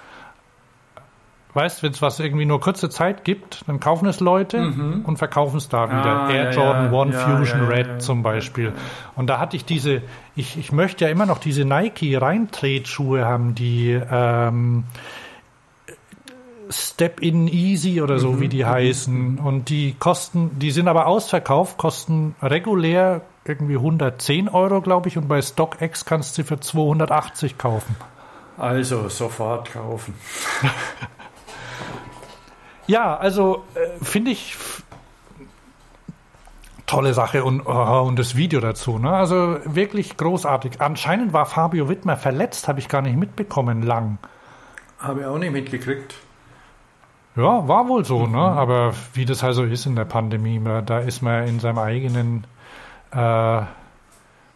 weißt, 1.55 1.83
wenn 1.83 1.93
es 1.93 2.01
was 2.01 2.21
irgendwie 2.21 2.47
nur 2.47 2.61
kurze 2.61 2.89
Zeit 2.91 3.25
gibt, 3.25 3.65
dann 3.67 3.81
kaufen 3.81 4.07
es 4.07 4.21
Leute 4.21 4.61
mhm. 4.61 5.05
und 5.05 5.17
verkaufen 5.17 5.57
es 5.57 5.69
da 5.69 5.89
wieder. 5.89 6.23
Ah, 6.23 6.31
Air 6.31 6.45
ja, 6.45 6.51
Jordan 6.51 6.93
ja, 6.93 6.99
One 6.99 7.13
ja, 7.13 7.19
Fusion 7.19 7.67
Red 7.67 8.03
zum 8.03 8.23
Beispiel. 8.23 8.73
Und 9.17 9.29
da 9.29 9.39
hatte 9.39 9.57
ich 9.57 9.65
diese, 9.65 10.03
ich, 10.37 10.59
ich 10.59 10.73
möchte 10.73 11.05
ja 11.05 11.11
immer 11.11 11.27
noch 11.27 11.39
diese 11.39 11.65
Nike 11.65 12.17
Reintret-Schuhe 12.17 13.25
haben, 13.25 13.55
die 13.55 14.01
ähm, 14.11 14.85
Step 16.71 17.21
in 17.21 17.49
Easy 17.49 18.01
oder 18.01 18.19
so, 18.19 18.33
mhm. 18.33 18.41
wie 18.41 18.49
die 18.49 18.65
mhm. 18.65 18.69
heißen. 18.69 19.39
Und 19.39 19.69
die 19.69 19.95
kosten, 19.99 20.59
die 20.59 20.71
sind 20.71 20.89
aber 20.89 21.07
ausverkauft, 21.07 21.79
kosten 21.79 22.37
regulär 22.41 23.23
irgendwie 23.45 23.77
110 23.77 24.49
Euro, 24.49 24.81
glaube 24.81 25.09
ich, 25.09 25.19
und 25.19 25.27
bei 25.27 25.43
StockX 25.43 26.05
kannst 26.05 26.39
du 26.39 26.43
sie 26.43 26.47
für 26.47 26.61
280 26.61 27.59
kaufen. 27.59 27.97
Also 28.57 29.09
sofort 29.09 29.73
kaufen. 29.73 30.15
Ja, 32.91 33.17
also 33.17 33.63
äh, 33.77 34.05
finde 34.05 34.33
ich 34.33 34.57
tolle 36.87 37.15
Sache 37.15 37.45
und, 37.45 37.65
oh, 37.65 38.03
und 38.05 38.19
das 38.19 38.35
Video 38.35 38.59
dazu. 38.59 38.99
Ne? 38.99 39.13
Also 39.13 39.59
wirklich 39.65 40.17
großartig. 40.17 40.81
Anscheinend 40.81 41.33
war 41.33 41.47
Fabio 41.47 41.89
Wittmer 41.89 42.17
verletzt, 42.17 42.67
habe 42.67 42.81
ich 42.81 42.89
gar 42.89 43.01
nicht 43.01 43.17
mitbekommen 43.17 43.83
lang. 43.83 44.19
Habe 44.99 45.21
ich 45.21 45.27
auch 45.27 45.39
nicht 45.39 45.53
mitgekriegt. 45.53 46.17
Ja, 47.37 47.69
war 47.69 47.87
wohl 47.87 48.05
so, 48.05 48.23
ne? 48.23 48.27
mhm. 48.27 48.33
ne? 48.33 48.41
Aber 48.41 48.93
wie 49.15 49.25
das 49.25 49.45
also 49.45 49.63
ist 49.63 49.87
in 49.87 49.95
der 49.95 50.05
Pandemie, 50.05 50.61
da 50.85 50.99
ist 50.99 51.23
man 51.23 51.47
in 51.47 51.61
seinem 51.61 51.79
eigenen, 51.79 52.45
äh, 53.13 53.63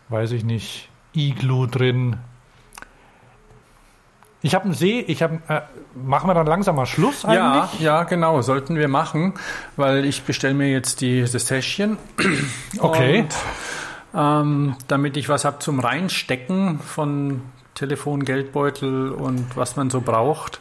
weiß 0.09 0.33
ich 0.33 0.43
nicht, 0.43 0.89
Iglu 1.13 1.67
drin, 1.67 2.17
ich 4.45 4.55
habe 4.55 4.67
einen 4.67 4.75
See, 4.75 5.01
ich 5.01 5.23
habe, 5.23 5.41
äh, 5.49 5.63
machen 5.95 6.29
wir 6.29 6.35
dann 6.35 6.47
langsam 6.47 6.77
mal 6.77 6.85
Schluss 6.85 7.25
eigentlich? 7.25 7.81
Ja, 7.81 8.01
ja, 8.01 8.03
genau, 8.03 8.43
sollten 8.43 8.77
wir 8.77 8.89
machen, 8.89 9.33
weil 9.77 10.05
ich 10.05 10.25
bestelle 10.25 10.53
mir 10.53 10.71
jetzt 10.71 11.01
die, 11.01 11.23
das 11.23 11.47
Täschchen. 11.47 11.97
Okay. 12.79 13.21
Und, 13.21 13.35
ähm, 14.15 14.77
damit 14.87 15.17
ich 15.17 15.31
was 15.31 15.47
habe 15.47 15.61
zum 15.61 15.81
Reinstecken 15.81 16.79
von 16.79 17.41
Telefon, 17.75 18.27
Geldbeutel 18.27 19.13
und 19.13 19.57
was 19.57 19.77
man 19.77 19.89
so 19.89 20.03
braucht. 20.03 20.61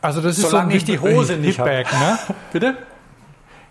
Also 0.00 0.20
das 0.20 0.38
ist 0.38 0.50
Solange 0.50 0.72
so 0.72 0.76
ich 0.76 0.84
die 0.84 0.98
Hose 0.98 1.36
nicht 1.36 1.60
habe. 1.60 1.70
Ne? 1.70 2.18
Bitte? 2.52 2.76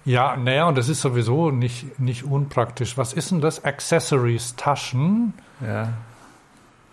Ja, 0.06 0.38
naja, 0.38 0.66
und 0.66 0.78
das 0.78 0.88
ist 0.88 1.02
sowieso 1.02 1.52
nicht, 1.52 2.00
nicht 2.00 2.24
unpraktisch. 2.24 2.98
Was 2.98 3.12
ist 3.12 3.32
denn 3.32 3.42
das? 3.42 3.66
Accessories, 3.66 4.56
Taschen? 4.56 5.34
Ja. 5.60 5.90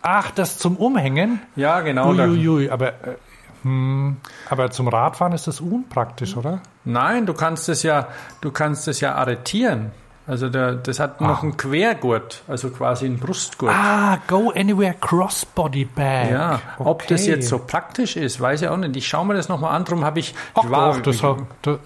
Ach, 0.09 0.31
das 0.31 0.57
zum 0.59 0.77
Umhängen? 0.77 1.41
Ja, 1.57 1.81
genau. 1.81 2.11
Uiuiui, 2.11 2.71
aber, 2.71 2.91
äh, 2.91 3.17
hm, 3.63 4.19
aber 4.49 4.71
zum 4.71 4.87
Radfahren 4.87 5.33
ist 5.33 5.49
das 5.49 5.61
unpraktisch, 5.61 6.37
oder? 6.37 6.61
Nein, 6.85 7.27
du 7.27 7.35
kannst 7.35 7.69
es 7.69 7.83
ja, 7.83 8.07
du 8.41 8.53
kannst 8.53 8.87
es 8.87 9.01
ja 9.01 9.17
arretieren. 9.17 9.91
Also 10.29 10.49
der, 10.49 10.75
das 10.75 11.01
hat 11.01 11.21
noch 11.21 11.39
Ach. 11.39 11.43
einen 11.43 11.57
Quergurt, 11.57 12.45
also 12.47 12.71
quasi 12.71 13.07
einen 13.07 13.19
Brustgurt. 13.19 13.73
Ah, 13.75 14.19
Go 14.29 14.53
Anywhere 14.55 14.95
Crossbody 15.01 15.87
Bag. 15.87 16.31
Ja, 16.31 16.61
okay. 16.79 16.89
ob 16.89 17.07
das 17.09 17.27
jetzt 17.27 17.49
so 17.49 17.59
praktisch 17.59 18.17
ist, 18.17 18.41
weiß 18.41 18.63
ich 18.63 18.69
auch 18.69 18.77
nicht. 18.77 18.95
Ich 18.95 19.09
schaue 19.09 19.27
mir 19.27 19.35
das 19.35 19.49
nochmal 19.49 19.75
an, 19.75 19.85
darum 19.85 20.05
habe 20.05 20.21
ich... 20.21 20.37
Ach, 20.55 20.63
ich 20.63 20.71
war, 20.71 20.93
doch, 20.95 21.03
das, 21.03 21.17
ich, 21.17 21.23
das, 21.63 21.79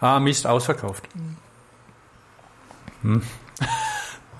ah, 0.00 0.18
Mist, 0.18 0.44
ausverkauft. 0.44 1.08
Hm. 3.02 3.22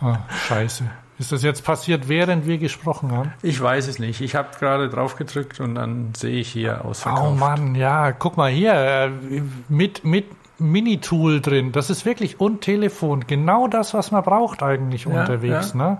Ah, 0.00 0.18
scheiße. 0.48 0.90
Ist 1.18 1.30
das 1.30 1.42
jetzt 1.42 1.64
passiert, 1.64 2.08
während 2.08 2.46
wir 2.46 2.58
gesprochen 2.58 3.12
haben? 3.12 3.32
Ich 3.42 3.60
weiß 3.60 3.86
es 3.86 3.98
nicht. 3.98 4.20
Ich 4.20 4.34
habe 4.34 4.48
gerade 4.58 4.88
drauf 4.88 5.14
gedrückt 5.14 5.60
und 5.60 5.76
dann 5.76 6.12
sehe 6.16 6.40
ich 6.40 6.50
hier 6.50 6.84
ausverkauft. 6.84 7.30
Oh 7.30 7.34
Mann, 7.34 7.74
ja, 7.76 8.10
guck 8.12 8.36
mal 8.36 8.50
hier, 8.50 8.74
äh, 8.74 9.10
mit, 9.68 10.04
mit 10.04 10.26
Mini-Tool 10.58 11.40
drin. 11.40 11.70
Das 11.70 11.88
ist 11.88 12.04
wirklich 12.04 12.40
und 12.40 12.62
Telefon. 12.62 13.26
Genau 13.26 13.68
das, 13.68 13.94
was 13.94 14.10
man 14.10 14.24
braucht 14.24 14.62
eigentlich 14.62 15.04
ja, 15.04 15.20
unterwegs, 15.20 15.70
ja. 15.70 15.90
ne? 15.90 15.98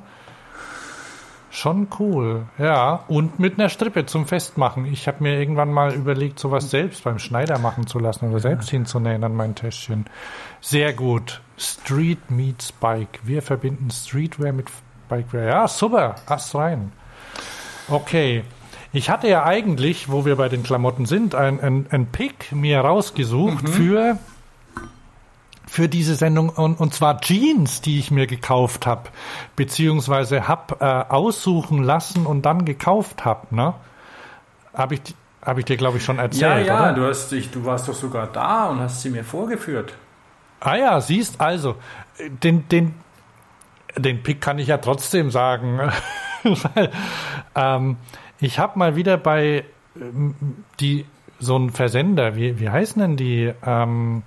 Schon 1.51 1.86
cool, 2.01 2.47
ja. 2.59 3.05
Und 3.07 3.39
mit 3.39 3.61
einer 3.61 3.69
Strippe 3.69 4.07
zum 4.07 4.27
Festmachen. 4.27 4.86
Ich 4.86 5.07
habe 5.07 5.23
mir 5.23 5.39
irgendwann 5.39 5.73
mal 5.73 5.95
überlegt, 5.95 6.41
sowas 6.41 6.69
selbst 6.69 7.05
beim 7.05 7.20
Schneider 7.20 7.61
machen 7.61 7.86
zu 7.86 8.01
lassen 8.01 8.28
oder 8.28 8.41
selbst 8.41 8.70
hinzunähen 8.70 9.23
an 9.23 9.36
mein 9.36 9.55
Täschchen. 9.55 10.07
Sehr 10.61 10.93
gut. 10.93 11.41
Street 11.57 12.28
meets 12.28 12.73
Bike. 12.73 13.20
Wir 13.23 13.41
verbinden 13.41 13.89
Streetwear 13.93 14.53
mit 14.53 14.69
Bikeware. 15.09 15.48
Ja, 15.48 15.68
super. 15.68 16.16
Ast 16.26 16.55
rein. 16.55 16.93
Okay. 17.89 18.44
Ich 18.93 19.10
hatte 19.10 19.26
ja 19.28 19.44
eigentlich, 19.44 20.10
wo 20.10 20.24
wir 20.24 20.36
bei 20.36 20.48
den 20.48 20.62
Klamotten 20.62 21.05
sind, 21.05 21.35
ein, 21.35 21.60
ein, 21.60 21.86
ein 21.90 22.06
Pick 22.06 22.52
mir 22.52 22.78
rausgesucht 22.78 23.64
mhm. 23.64 23.68
für, 23.68 24.18
für 25.66 25.89
diese 25.89 26.14
Sendung 26.14 26.48
und, 26.48 26.78
und 26.78 26.94
zwar 26.94 27.20
Jeans, 27.20 27.81
die 27.81 27.98
ich 27.98 28.12
mir 28.12 28.28
gekauft 28.28 28.86
habe, 28.86 29.09
beziehungsweise 29.56 30.47
habe 30.47 30.76
äh, 30.78 31.12
aussuchen 31.12 31.82
lassen 31.82 32.24
und 32.24 32.43
dann 32.43 32.64
gekauft 32.64 33.24
habe. 33.24 33.52
Ne? 33.52 33.74
Habe 34.72 34.94
ich, 34.94 35.01
hab 35.43 35.59
ich 35.59 35.64
dir, 35.64 35.76
glaube 35.76 35.98
ich, 35.98 36.05
schon 36.05 36.20
erzählt. 36.20 36.64
Ja, 36.64 36.86
ja, 36.86 36.93
Du, 36.93 37.05
hast, 37.05 37.32
ich, 37.32 37.51
du 37.51 37.64
warst 37.64 37.89
doch 37.89 37.94
sogar 37.94 38.28
da 38.28 38.66
und 38.66 38.78
hast 38.78 39.02
sie 39.02 39.10
mir 39.10 39.24
vorgeführt. 39.24 39.93
Ah 40.60 40.76
ja, 40.76 41.01
siehst 41.01 41.40
also, 41.40 41.74
den, 42.18 42.68
den, 42.68 42.94
den 43.97 44.23
Pick 44.23 44.41
kann 44.41 44.59
ich 44.59 44.69
ja 44.69 44.79
trotzdem 44.79 45.31
sagen. 45.31 45.79
Weil, 46.43 46.91
ähm, 47.55 47.97
ich 48.41 48.59
habe 48.59 48.79
mal 48.79 48.97
wieder 48.97 49.16
bei 49.16 49.65
ähm, 49.99 50.35
die 50.81 51.07
so 51.41 51.57
ein 51.57 51.71
Versender, 51.71 52.37
wie, 52.37 52.59
wie 52.61 52.71
heißen 52.71 53.01
denn 53.01 53.16
die? 53.16 53.53
Ähm, 53.65 54.23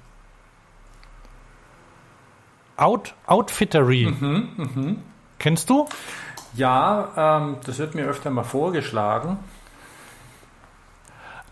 Out, 2.75 3.15
Outfittery. 3.25 4.05
Mhm, 4.19 4.49
mh. 4.55 4.95
Kennst 5.39 5.69
du? 5.69 5.87
Ja, 6.53 7.39
ähm, 7.39 7.57
das 7.65 7.79
wird 7.79 7.95
mir 7.95 8.05
öfter 8.05 8.29
mal 8.29 8.43
vorgeschlagen. 8.43 9.39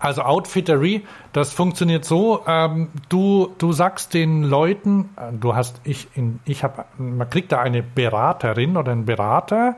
Also 0.06 0.22
Outfittery, 0.22 1.03
das 1.34 1.52
funktioniert 1.52 2.06
so, 2.06 2.44
ähm, 2.45 2.90
du, 3.10 3.56
du 3.57 3.73
sagst 3.73 4.14
den 4.14 4.44
Leuten, 4.44 5.10
äh, 5.18 5.34
du 5.34 5.56
hast, 5.56 5.82
ich, 5.84 6.10
in, 6.14 6.40
ich 6.45 6.64
habe, 6.64 6.86
man 6.99 7.27
kriegt 7.27 7.52
da 7.52 7.60
eine 7.60 7.82
Beraterin 7.82 8.77
oder 8.77 8.91
einen 8.91 9.06
Berater 9.06 9.77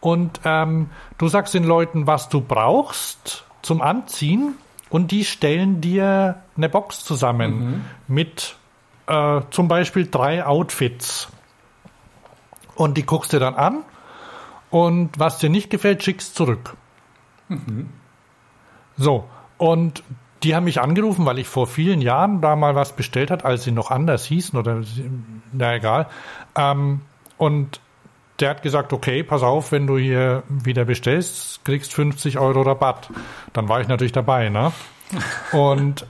und 0.00 0.40
ähm, 0.46 0.88
du 1.18 1.28
sagst 1.28 1.52
den 1.52 1.64
Leuten, 1.64 2.06
was 2.06 2.30
du 2.30 2.40
brauchst 2.40 3.44
zum 3.60 3.82
Anziehen 3.82 4.54
und 4.88 5.10
die 5.10 5.26
stellen 5.26 5.82
dir 5.82 6.36
eine 6.56 6.70
Box 6.70 7.04
zusammen 7.04 7.58
mhm. 7.58 7.84
mit 8.08 8.56
äh, 9.08 9.42
zum 9.50 9.68
Beispiel 9.68 10.08
drei 10.10 10.46
Outfits. 10.46 11.28
Und 12.76 12.96
die 12.96 13.04
guckst 13.04 13.34
du 13.34 13.38
dann 13.38 13.54
an 13.54 13.84
und 14.70 15.18
was 15.18 15.36
dir 15.36 15.50
nicht 15.50 15.68
gefällt, 15.68 16.02
schickst 16.02 16.34
zurück. 16.34 16.78
Mhm. 17.48 17.90
So, 18.96 19.28
und 19.58 20.02
die 20.42 20.54
haben 20.54 20.64
mich 20.64 20.80
angerufen, 20.80 21.24
weil 21.26 21.38
ich 21.38 21.48
vor 21.48 21.66
vielen 21.66 22.00
Jahren 22.00 22.40
da 22.40 22.56
mal 22.56 22.74
was 22.74 22.94
bestellt 22.94 23.30
hat, 23.30 23.44
als 23.44 23.64
sie 23.64 23.72
noch 23.72 23.90
anders 23.90 24.24
hießen 24.26 24.58
oder 24.58 24.82
na 25.52 25.74
egal. 25.74 26.06
Ähm, 26.56 27.00
und 27.38 27.80
der 28.40 28.50
hat 28.50 28.62
gesagt, 28.62 28.92
okay, 28.92 29.22
pass 29.22 29.42
auf, 29.42 29.72
wenn 29.72 29.86
du 29.86 29.96
hier 29.96 30.42
wieder 30.48 30.84
bestellst, 30.84 31.64
kriegst 31.64 31.94
50 31.94 32.38
Euro 32.38 32.62
Rabatt. 32.62 33.08
Dann 33.54 33.68
war 33.68 33.80
ich 33.80 33.88
natürlich 33.88 34.12
dabei, 34.12 34.50
ne? 34.50 34.72
Und 35.52 36.06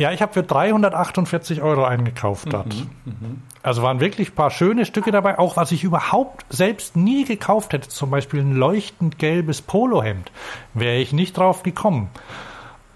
ja, 0.00 0.12
ich 0.12 0.22
habe 0.22 0.32
für 0.32 0.42
348 0.42 1.60
Euro 1.60 1.84
eingekauft 1.84 2.50
dort. 2.50 2.74
Mhm, 2.74 2.90
mhm, 3.04 3.42
also 3.62 3.82
waren 3.82 4.00
wirklich 4.00 4.30
ein 4.30 4.34
paar 4.34 4.50
schöne 4.50 4.86
Stücke 4.86 5.10
dabei, 5.10 5.38
auch 5.38 5.58
was 5.58 5.72
ich 5.72 5.84
überhaupt 5.84 6.46
selbst 6.48 6.96
nie 6.96 7.26
gekauft 7.26 7.74
hätte. 7.74 7.90
Zum 7.90 8.10
Beispiel 8.10 8.40
ein 8.40 8.56
leuchtend 8.56 9.18
gelbes 9.18 9.60
Polohemd. 9.60 10.32
Wäre 10.72 10.96
ich 10.96 11.12
nicht 11.12 11.36
drauf 11.36 11.62
gekommen. 11.62 12.08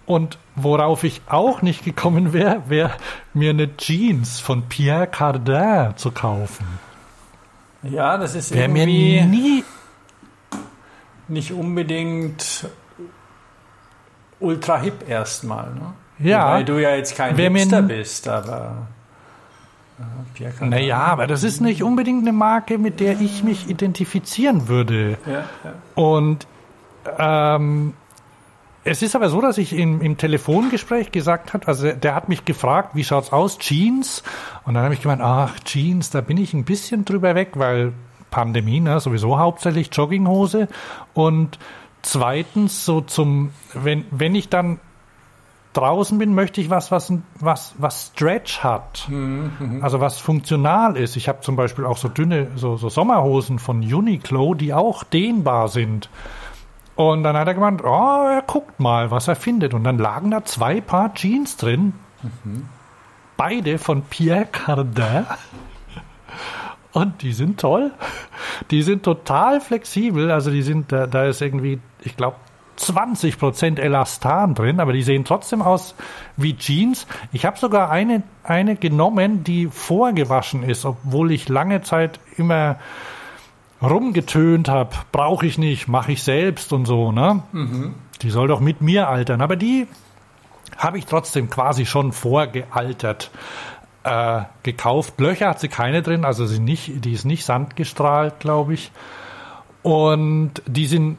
Und 0.07 0.39
worauf 0.57 1.05
ich 1.05 1.21
auch 1.27 1.61
nicht 1.61 1.85
gekommen 1.85 2.33
wäre, 2.33 2.63
wäre 2.69 2.93
mir 3.35 3.51
eine 3.51 3.77
Jeans 3.77 4.41
von 4.41 4.63
Pierre 4.63 5.07
Cardin 5.07 5.95
zu 5.97 6.11
kaufen. 6.11 6.65
Ja, 7.83 8.17
das 8.17 8.35
ist 8.35 8.55
mir 8.55 8.63
irgendwie 8.63 9.21
nie. 9.21 9.65
nicht 11.29 11.53
unbedingt 11.53 12.67
ultra 14.41 14.79
hip 14.81 15.07
erstmal. 15.07 15.75
Ne? 15.75 15.93
Ja. 16.19 16.53
Weil 16.53 16.65
du 16.65 16.81
ja 16.81 16.95
jetzt 16.95 17.17
kein 17.17 17.37
Hipster 17.37 17.83
bist, 17.83 18.29
aber. 18.29 18.89
Cardin. 20.35 20.71
Naja, 20.71 20.99
aber 20.99 21.27
das 21.27 21.45
ist 21.45 21.61
nicht 21.61 21.83
unbedingt 21.83 22.23
eine 22.23 22.33
Marke, 22.33 22.79
mit 22.79 22.99
der 23.01 23.21
ich 23.21 23.45
mich 23.45 23.69
identifizieren 23.69 24.69
würde. 24.69 25.17
Ja, 25.27 25.33
ja. 25.33 25.73
Und 25.95 26.47
ähm, 27.19 27.95
es 28.83 29.03
ist 29.03 29.17
aber 29.17 29.31
so, 29.31 29.41
dass 29.41 29.57
ich 29.57 29.73
im, 29.73 30.03
im 30.03 30.19
Telefongespräch 30.19 31.11
gesagt 31.11 31.55
habe, 31.55 31.67
also 31.69 31.93
der 31.93 32.15
hat 32.15 32.29
mich 32.29 32.45
gefragt, 32.45 32.91
wie 32.95 33.05
schaut's 33.05 33.33
aus, 33.33 33.59
Jeans? 33.59 34.23
Und 34.65 34.75
dann 34.75 34.85
habe 34.85 34.95
ich 34.95 35.01
gemeint, 35.01 35.23
ach, 35.23 35.59
Jeans, 35.61 36.11
da 36.11 36.21
bin 36.21 36.37
ich 36.37 36.53
ein 36.53 36.65
bisschen 36.65 37.05
drüber 37.05 37.35
weg, 37.35 37.53
weil 37.55 37.93
Pandemie, 38.31 38.81
ne, 38.81 39.01
sowieso 39.01 39.39
hauptsächlich 39.39 39.89
Jogginghose. 39.93 40.69
Und 41.15 41.59
zweitens, 42.03 42.85
so 42.85 43.01
zum, 43.01 43.53
wenn, 43.73 44.05
wenn 44.11 44.35
ich 44.35 44.49
dann 44.49 44.81
draußen 45.75 46.19
bin, 46.19 46.35
möchte 46.35 46.61
ich 46.61 46.71
was, 46.71 46.91
was, 46.91 47.13
was, 47.39 47.75
was 47.79 48.13
Stretch 48.15 48.65
hat. 48.65 49.09
Also 49.83 50.01
was 50.01 50.19
funktional 50.19 50.97
ist. 50.97 51.17
Ich 51.17 51.29
habe 51.29 51.41
zum 51.41 51.57
Beispiel 51.57 51.85
auch 51.85 51.99
so 51.99 52.09
dünne, 52.09 52.49
so, 52.57 52.77
so 52.77 52.89
Sommerhosen 52.89 53.59
von 53.59 53.81
Uniqlo, 53.81 54.55
die 54.55 54.73
auch 54.73 55.05
dehnbar 55.05 55.69
sind. 55.69 56.09
Und 56.97 57.25
dann 57.25 57.37
hat 57.37 57.49
er 57.49 57.55
gemeint, 57.55 57.83
oh, 57.85 58.27
er 58.29 58.43
guckt 58.47 58.79
mal, 58.79 59.11
was 59.11 59.29
er 59.29 59.37
findet. 59.37 59.75
Und 59.75 59.85
dann 59.85 59.99
lagen 59.99 60.31
da 60.31 60.45
zwei 60.45 60.81
Paar 60.81 61.13
Jeans 61.15 61.57
drin. 61.57 61.95
Beide 63.37 63.79
von 63.79 64.03
Pierre 64.03 64.47
Cardin. 64.47 65.27
Und 66.93 67.23
die 67.23 67.33
sind 67.33 67.61
toll. 67.61 67.91
Die 68.71 68.83
sind 68.83 69.03
total 69.03 69.61
flexibel. 69.61 70.31
Also 70.31 70.53
die 70.53 70.63
sind, 70.63 70.93
da, 70.93 71.09
da 71.09 71.25
ist 71.25 71.43
irgendwie, 71.43 71.81
ich 72.03 72.17
glaube, 72.17 72.37
20% 72.79 73.79
Elastan 73.79 74.55
drin, 74.55 74.81
aber 74.81 74.93
die 74.93 75.03
sehen 75.03 75.25
trotzdem 75.25 75.63
aus 75.63 75.95
wie 76.37 76.57
Jeans. 76.57 77.07
Ich 77.33 77.45
habe 77.45 77.59
sogar 77.59 77.91
eine, 77.91 78.23
eine 78.43 78.77
genommen, 78.77 79.45
die 79.45 79.69
vorgewaschen 79.69 80.63
ist, 80.63 80.85
obwohl 80.85 81.33
ich 81.33 81.49
lange 81.49 81.83
Zeit 81.83 82.21
immer 82.37 82.77
rumgetönt 83.83 84.69
habe, 84.69 84.91
brauche 85.13 85.47
ich 85.47 85.59
nicht, 85.59 85.89
mache 85.89 86.13
ich 86.13 86.23
selbst 86.23 86.73
und 86.73 86.87
so, 86.87 87.13
ne? 87.13 87.43
Die 88.23 88.31
soll 88.31 88.49
doch 88.49 88.61
mit 88.61 88.81
mir 88.81 89.09
altern, 89.09 89.41
aber 89.41 89.57
die 89.57 89.87
habe 90.77 90.99
ich 90.99 91.07
trotzdem 91.07 91.51
quasi 91.51 91.87
schon 91.87 92.13
vorgealtert 92.13 93.31
äh, 94.05 94.43
gekauft. 94.63 95.19
Löcher 95.21 95.49
hat 95.51 95.61
sie 95.61 95.69
keine 95.69 96.03
drin, 96.03 96.25
also 96.25 96.47
sie 96.47 96.61
nicht, 96.61 97.05
die 97.05 97.13
ist 97.13 97.25
nicht 97.25 97.45
sandgestrahlt, 97.45 98.41
glaube 98.41 98.75
ich. 98.75 98.93
Und 99.83 100.63
die 100.67 100.87
sind, 100.87 101.19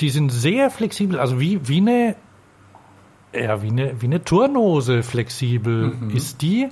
die 0.00 0.10
sind 0.10 0.30
sehr 0.30 0.70
flexibel, 0.70 1.18
also 1.18 1.40
wie, 1.40 1.68
wie 1.68 1.78
eine, 1.78 2.16
ja, 3.32 3.62
wie 3.62 3.68
eine, 3.68 4.00
wie 4.00 4.06
eine 4.06 4.24
Turnhose 4.24 5.02
flexibel 5.02 5.92
ist 6.14 6.42
die. 6.42 6.68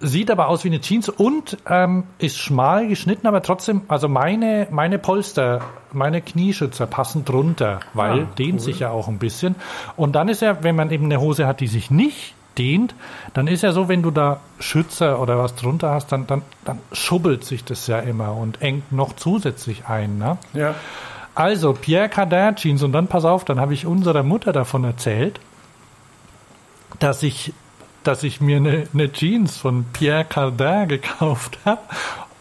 Sieht 0.00 0.30
aber 0.30 0.48
aus 0.48 0.64
wie 0.64 0.68
eine 0.68 0.80
Jeans 0.80 1.08
und 1.08 1.56
ähm, 1.68 2.04
ist 2.18 2.36
schmal 2.36 2.88
geschnitten, 2.88 3.26
aber 3.26 3.42
trotzdem, 3.42 3.82
also 3.88 4.08
meine, 4.08 4.66
meine 4.70 4.98
Polster, 4.98 5.62
meine 5.92 6.20
Knieschützer 6.20 6.86
passen 6.86 7.24
drunter, 7.24 7.80
weil 7.94 8.22
Ah, 8.22 8.26
dehnt 8.36 8.60
sich 8.60 8.80
ja 8.80 8.90
auch 8.90 9.08
ein 9.08 9.18
bisschen. 9.18 9.54
Und 9.96 10.14
dann 10.14 10.28
ist 10.28 10.42
ja, 10.42 10.62
wenn 10.62 10.74
man 10.76 10.90
eben 10.90 11.04
eine 11.04 11.20
Hose 11.20 11.46
hat, 11.46 11.60
die 11.60 11.68
sich 11.68 11.90
nicht 11.90 12.34
dehnt, 12.58 12.94
dann 13.34 13.46
ist 13.46 13.62
ja 13.62 13.72
so, 13.72 13.88
wenn 13.88 14.02
du 14.02 14.10
da 14.10 14.40
Schützer 14.58 15.20
oder 15.20 15.38
was 15.38 15.54
drunter 15.54 15.90
hast, 15.90 16.10
dann, 16.12 16.26
dann, 16.26 16.42
dann 16.64 16.80
schubbelt 16.92 17.44
sich 17.44 17.64
das 17.64 17.86
ja 17.86 18.00
immer 18.00 18.36
und 18.36 18.62
engt 18.62 18.92
noch 18.92 19.14
zusätzlich 19.14 19.86
ein. 19.86 20.18
Ne? 20.18 20.38
ja. 20.52 20.74
Also, 21.34 21.72
Pierre 21.72 22.08
Cardin 22.08 22.56
Jeans. 22.56 22.82
Und 22.82 22.92
dann, 22.92 23.08
pass 23.08 23.24
auf, 23.24 23.44
dann 23.44 23.60
habe 23.60 23.74
ich 23.74 23.86
unserer 23.86 24.22
Mutter 24.22 24.52
davon 24.52 24.84
erzählt, 24.84 25.40
dass 26.98 27.22
ich, 27.22 27.52
dass 28.04 28.22
ich 28.22 28.40
mir 28.40 28.58
eine, 28.58 28.86
eine 28.92 29.12
Jeans 29.12 29.56
von 29.56 29.84
Pierre 29.92 30.24
Cardin 30.24 30.88
gekauft 30.88 31.58
habe. 31.64 31.80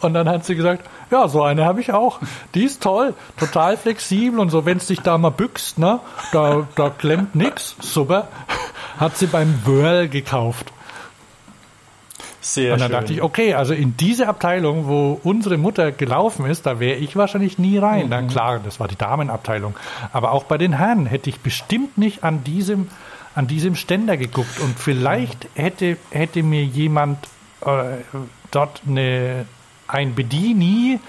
Und 0.01 0.13
dann 0.13 0.27
hat 0.27 0.45
sie 0.45 0.55
gesagt, 0.55 0.85
ja, 1.11 1.27
so 1.27 1.43
eine 1.43 1.65
habe 1.65 1.79
ich 1.79 1.93
auch. 1.93 2.19
Die 2.53 2.63
ist 2.63 2.83
toll, 2.83 3.13
total 3.37 3.77
flexibel 3.77 4.39
und 4.39 4.49
so, 4.49 4.65
wenn 4.65 4.77
es 4.77 4.87
dich 4.87 4.99
da 4.99 5.17
mal 5.17 5.29
bückst, 5.29 5.77
ne, 5.77 5.99
da, 6.33 6.67
da 6.75 6.89
klemmt 6.89 7.35
nix. 7.35 7.75
Super. 7.79 8.27
Hat 8.99 9.17
sie 9.17 9.27
beim 9.27 9.65
Whirl 9.65 10.09
gekauft. 10.09 10.73
Sehr 12.43 12.73
Und 12.73 12.81
dann 12.81 12.91
schön. 12.91 12.99
dachte 12.99 13.13
ich, 13.13 13.21
okay, 13.21 13.53
also 13.53 13.73
in 13.73 13.95
diese 13.95 14.27
Abteilung, 14.27 14.85
wo 14.85 15.17
unsere 15.23 15.57
Mutter 15.57 15.93
gelaufen 15.93 16.45
ist, 16.45 16.65
da 16.65 16.79
wäre 16.79 16.97
ich 16.97 17.15
wahrscheinlich 17.15 17.57
nie 17.57 17.77
rein. 17.77 18.07
Na 18.09 18.21
klar, 18.21 18.59
das 18.59 18.81
war 18.81 18.89
die 18.89 18.97
Damenabteilung. 18.97 19.75
Aber 20.11 20.33
auch 20.33 20.43
bei 20.43 20.57
den 20.57 20.73
Herren 20.77 21.05
hätte 21.05 21.29
ich 21.29 21.39
bestimmt 21.39 21.97
nicht 21.97 22.25
an 22.25 22.43
diesem, 22.43 22.89
an 23.33 23.47
diesem 23.47 23.75
Ständer 23.75 24.17
geguckt. 24.17 24.59
Und 24.59 24.77
vielleicht 24.77 25.47
hätte, 25.55 25.97
hätte 26.11 26.43
mir 26.43 26.65
jemand 26.65 27.17
äh, 27.61 27.83
dort 28.51 28.81
eine, 28.85 29.45
ein 29.87 30.13
Bedieni, 30.13 30.99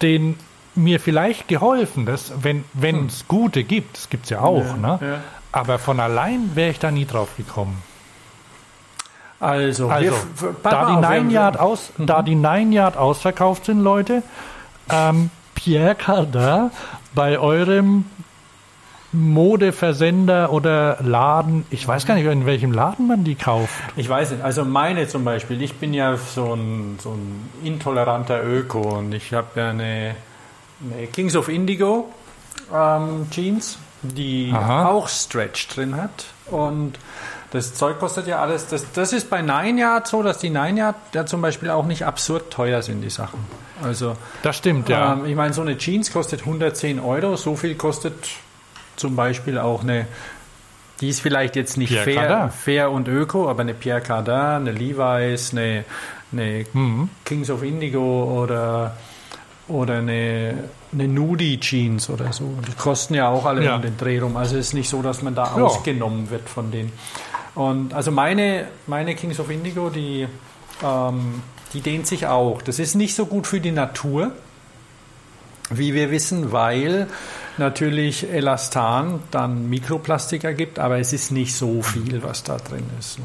den 0.00 0.36
mir 0.76 1.00
vielleicht 1.00 1.48
geholfen, 1.48 2.06
dass, 2.06 2.32
wenn 2.42 3.06
es 3.06 3.26
gute 3.26 3.64
gibt, 3.64 3.96
das 3.96 4.08
gibt 4.08 4.24
es 4.24 4.30
ja 4.30 4.40
auch, 4.42 4.76
ne? 4.76 4.98
ja. 5.02 5.20
aber 5.50 5.80
von 5.80 5.98
allein 5.98 6.52
wäre 6.54 6.70
ich 6.70 6.78
da 6.78 6.92
nie 6.92 7.04
drauf 7.04 7.36
gekommen. 7.36 7.82
Also, 9.40 9.88
Also, 9.88 10.14
da 10.62 10.84
die, 10.86 11.06
Nine 11.06 11.32
Yard 11.32 11.58
aus, 11.58 11.92
da 11.96 12.22
die 12.22 12.34
Nine 12.34 12.74
Yard 12.74 12.96
ausverkauft 12.96 13.64
sind, 13.64 13.80
Leute, 13.80 14.22
ähm, 14.90 15.30
Pierre 15.54 15.94
Cardin 15.94 16.70
bei 17.14 17.38
eurem 17.38 18.04
Modeversender 19.12 20.52
oder 20.52 20.98
Laden, 21.00 21.64
ich 21.70 21.86
weiß 21.86 22.06
gar 22.06 22.14
nicht, 22.14 22.26
in 22.26 22.46
welchem 22.46 22.72
Laden 22.72 23.08
man 23.08 23.24
die 23.24 23.34
kauft. 23.34 23.72
Ich 23.96 24.08
weiß 24.08 24.30
nicht, 24.30 24.44
also 24.44 24.64
meine 24.64 25.08
zum 25.08 25.24
Beispiel, 25.24 25.60
ich 25.62 25.74
bin 25.74 25.92
ja 25.94 26.16
so 26.16 26.54
ein, 26.54 26.98
so 27.02 27.10
ein 27.10 27.48
intoleranter 27.64 28.44
Öko 28.44 28.98
und 28.98 29.12
ich 29.12 29.32
habe 29.32 29.48
ja 29.56 29.70
eine, 29.70 30.14
eine 30.84 31.06
Kings 31.08 31.34
of 31.34 31.48
Indigo 31.48 32.08
ähm, 32.72 33.26
Jeans, 33.30 33.78
die 34.02 34.52
Aha. 34.54 34.86
auch 34.86 35.08
Stretch 35.08 35.66
drin 35.68 35.96
hat 35.96 36.26
und 36.46 36.98
das 37.52 37.74
Zeug 37.74 37.98
kostet 37.98 38.26
ja 38.26 38.38
alles, 38.40 38.66
das, 38.68 38.86
das 38.92 39.12
ist 39.12 39.28
bei 39.30 39.42
Nine 39.42 39.80
Yard 39.80 40.06
so, 40.06 40.22
dass 40.22 40.38
die 40.38 40.50
Nine 40.50 40.78
Yard 40.78 40.96
ja 41.14 41.26
zum 41.26 41.42
Beispiel 41.42 41.70
auch 41.70 41.84
nicht 41.86 42.04
absurd 42.06 42.52
teuer 42.52 42.82
sind, 42.82 43.00
die 43.02 43.10
Sachen. 43.10 43.40
Also 43.82 44.16
Das 44.42 44.56
stimmt, 44.56 44.88
ja. 44.88 45.14
ähm, 45.14 45.24
ich 45.26 45.34
meine, 45.34 45.52
so 45.54 45.62
eine 45.62 45.76
Jeans 45.78 46.12
kostet 46.12 46.40
110 46.40 47.00
Euro, 47.00 47.36
so 47.36 47.56
viel 47.56 47.74
kostet 47.74 48.14
zum 48.96 49.16
Beispiel 49.16 49.58
auch 49.58 49.82
eine, 49.82 50.06
die 51.00 51.08
ist 51.08 51.20
vielleicht 51.22 51.56
jetzt 51.56 51.76
nicht 51.78 51.88
Pierre 51.90 52.04
fair, 52.04 52.26
Cardin. 52.28 52.50
fair 52.50 52.90
und 52.90 53.08
öko, 53.08 53.48
aber 53.48 53.62
eine 53.62 53.72
Pierre 53.74 54.00
Cardin, 54.02 54.68
eine 54.68 54.72
Levi's, 54.72 55.52
eine, 55.52 55.84
eine 56.32 56.66
Mhm. 56.74 57.08
Kings 57.24 57.50
of 57.50 57.62
Indigo 57.62 58.42
oder, 58.42 58.94
oder 59.66 59.94
eine, 59.98 60.64
eine 60.92 61.08
Nudie 61.08 61.58
Jeans 61.58 62.10
oder 62.10 62.32
so. 62.32 62.52
Die 62.68 62.72
kosten 62.74 63.14
ja 63.14 63.28
auch 63.28 63.46
alle 63.46 63.64
Ja. 63.64 63.76
um 63.76 63.82
den 63.82 63.96
Dreh 63.96 64.18
rum. 64.20 64.36
Also 64.36 64.56
es 64.56 64.66
ist 64.68 64.74
nicht 64.74 64.90
so, 64.90 65.00
dass 65.02 65.22
man 65.22 65.34
da 65.34 65.44
Ja. 65.56 65.64
ausgenommen 65.64 66.28
wird 66.30 66.48
von 66.48 66.70
denen. 66.70 66.92
Und 67.60 67.92
also 67.92 68.10
meine, 68.10 68.68
meine 68.86 69.14
Kings 69.14 69.38
of 69.38 69.50
Indigo, 69.50 69.90
die, 69.90 70.26
ähm, 70.82 71.42
die 71.74 71.82
dehnt 71.82 72.06
sich 72.06 72.26
auch. 72.26 72.62
Das 72.62 72.78
ist 72.78 72.94
nicht 72.94 73.14
so 73.14 73.26
gut 73.26 73.46
für 73.46 73.60
die 73.60 73.70
Natur, 73.70 74.32
wie 75.68 75.92
wir 75.92 76.10
wissen, 76.10 76.52
weil 76.52 77.06
natürlich 77.58 78.32
Elastan 78.32 79.22
dann 79.30 79.68
Mikroplastik 79.68 80.44
ergibt, 80.44 80.78
aber 80.78 80.98
es 81.00 81.12
ist 81.12 81.32
nicht 81.32 81.54
so 81.54 81.82
viel, 81.82 82.22
was 82.22 82.44
da 82.44 82.56
drin 82.56 82.84
ist. 82.98 83.18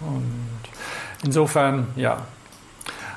Und 0.00 0.60
insofern, 1.24 1.88
ja. 1.96 2.18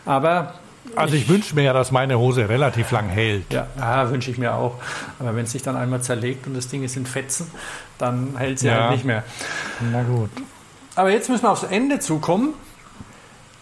Aber 0.05 0.55
Also 0.95 1.13
ich 1.15 1.29
wünsche 1.29 1.53
mir 1.53 1.65
ja, 1.65 1.73
dass 1.73 1.91
meine 1.91 2.17
Hose 2.17 2.49
relativ 2.49 2.89
lang 2.89 3.09
hält. 3.09 3.53
ja, 3.53 3.67
ja 3.77 4.09
wünsche 4.09 4.31
ich 4.31 4.39
mir 4.39 4.55
auch. 4.55 4.79
Aber 5.19 5.35
wenn 5.35 5.43
es 5.45 5.51
sich 5.51 5.61
dann 5.61 5.75
einmal 5.75 6.01
zerlegt 6.01 6.47
und 6.47 6.55
das 6.55 6.67
Ding 6.67 6.83
ist 6.83 6.97
in 6.97 7.05
Fetzen, 7.05 7.45
dann 7.99 8.33
hält 8.37 8.57
sie 8.57 8.67
Ja. 8.69 8.81
halt 8.85 8.91
nicht 8.93 9.05
mehr. 9.05 9.23
Na 9.91 10.01
gut. 10.01 10.31
Aber 10.95 11.11
jetzt 11.11 11.29
müssen 11.29 11.43
wir 11.43 11.51
aufs 11.51 11.63
Ende 11.63 11.99
zukommen, 11.99 12.53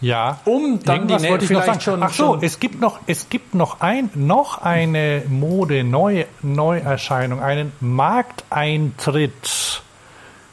Ja. 0.00 0.38
um 0.44 0.80
dann 0.84 1.06
die 1.06 1.14
Irgendwas 1.14 1.30
wollte 1.30 1.44
ich 1.44 1.50
noch 1.50 1.62
vielleicht 1.62 1.82
sagen. 1.82 2.00
schon. 2.00 2.02
Ach 2.02 2.12
so, 2.12 2.38
es 2.40 2.60
gibt 2.60 2.80
noch, 2.80 2.98
es 3.06 3.28
gibt 3.30 3.54
noch 3.54 3.80
ein, 3.80 4.10
noch 4.14 4.62
eine 4.62 5.22
Mode 5.28 5.84
Neu, 5.84 6.24
Neuerscheinung, 6.42 7.40
einen 7.40 7.72
Markteintritt. 7.80 9.82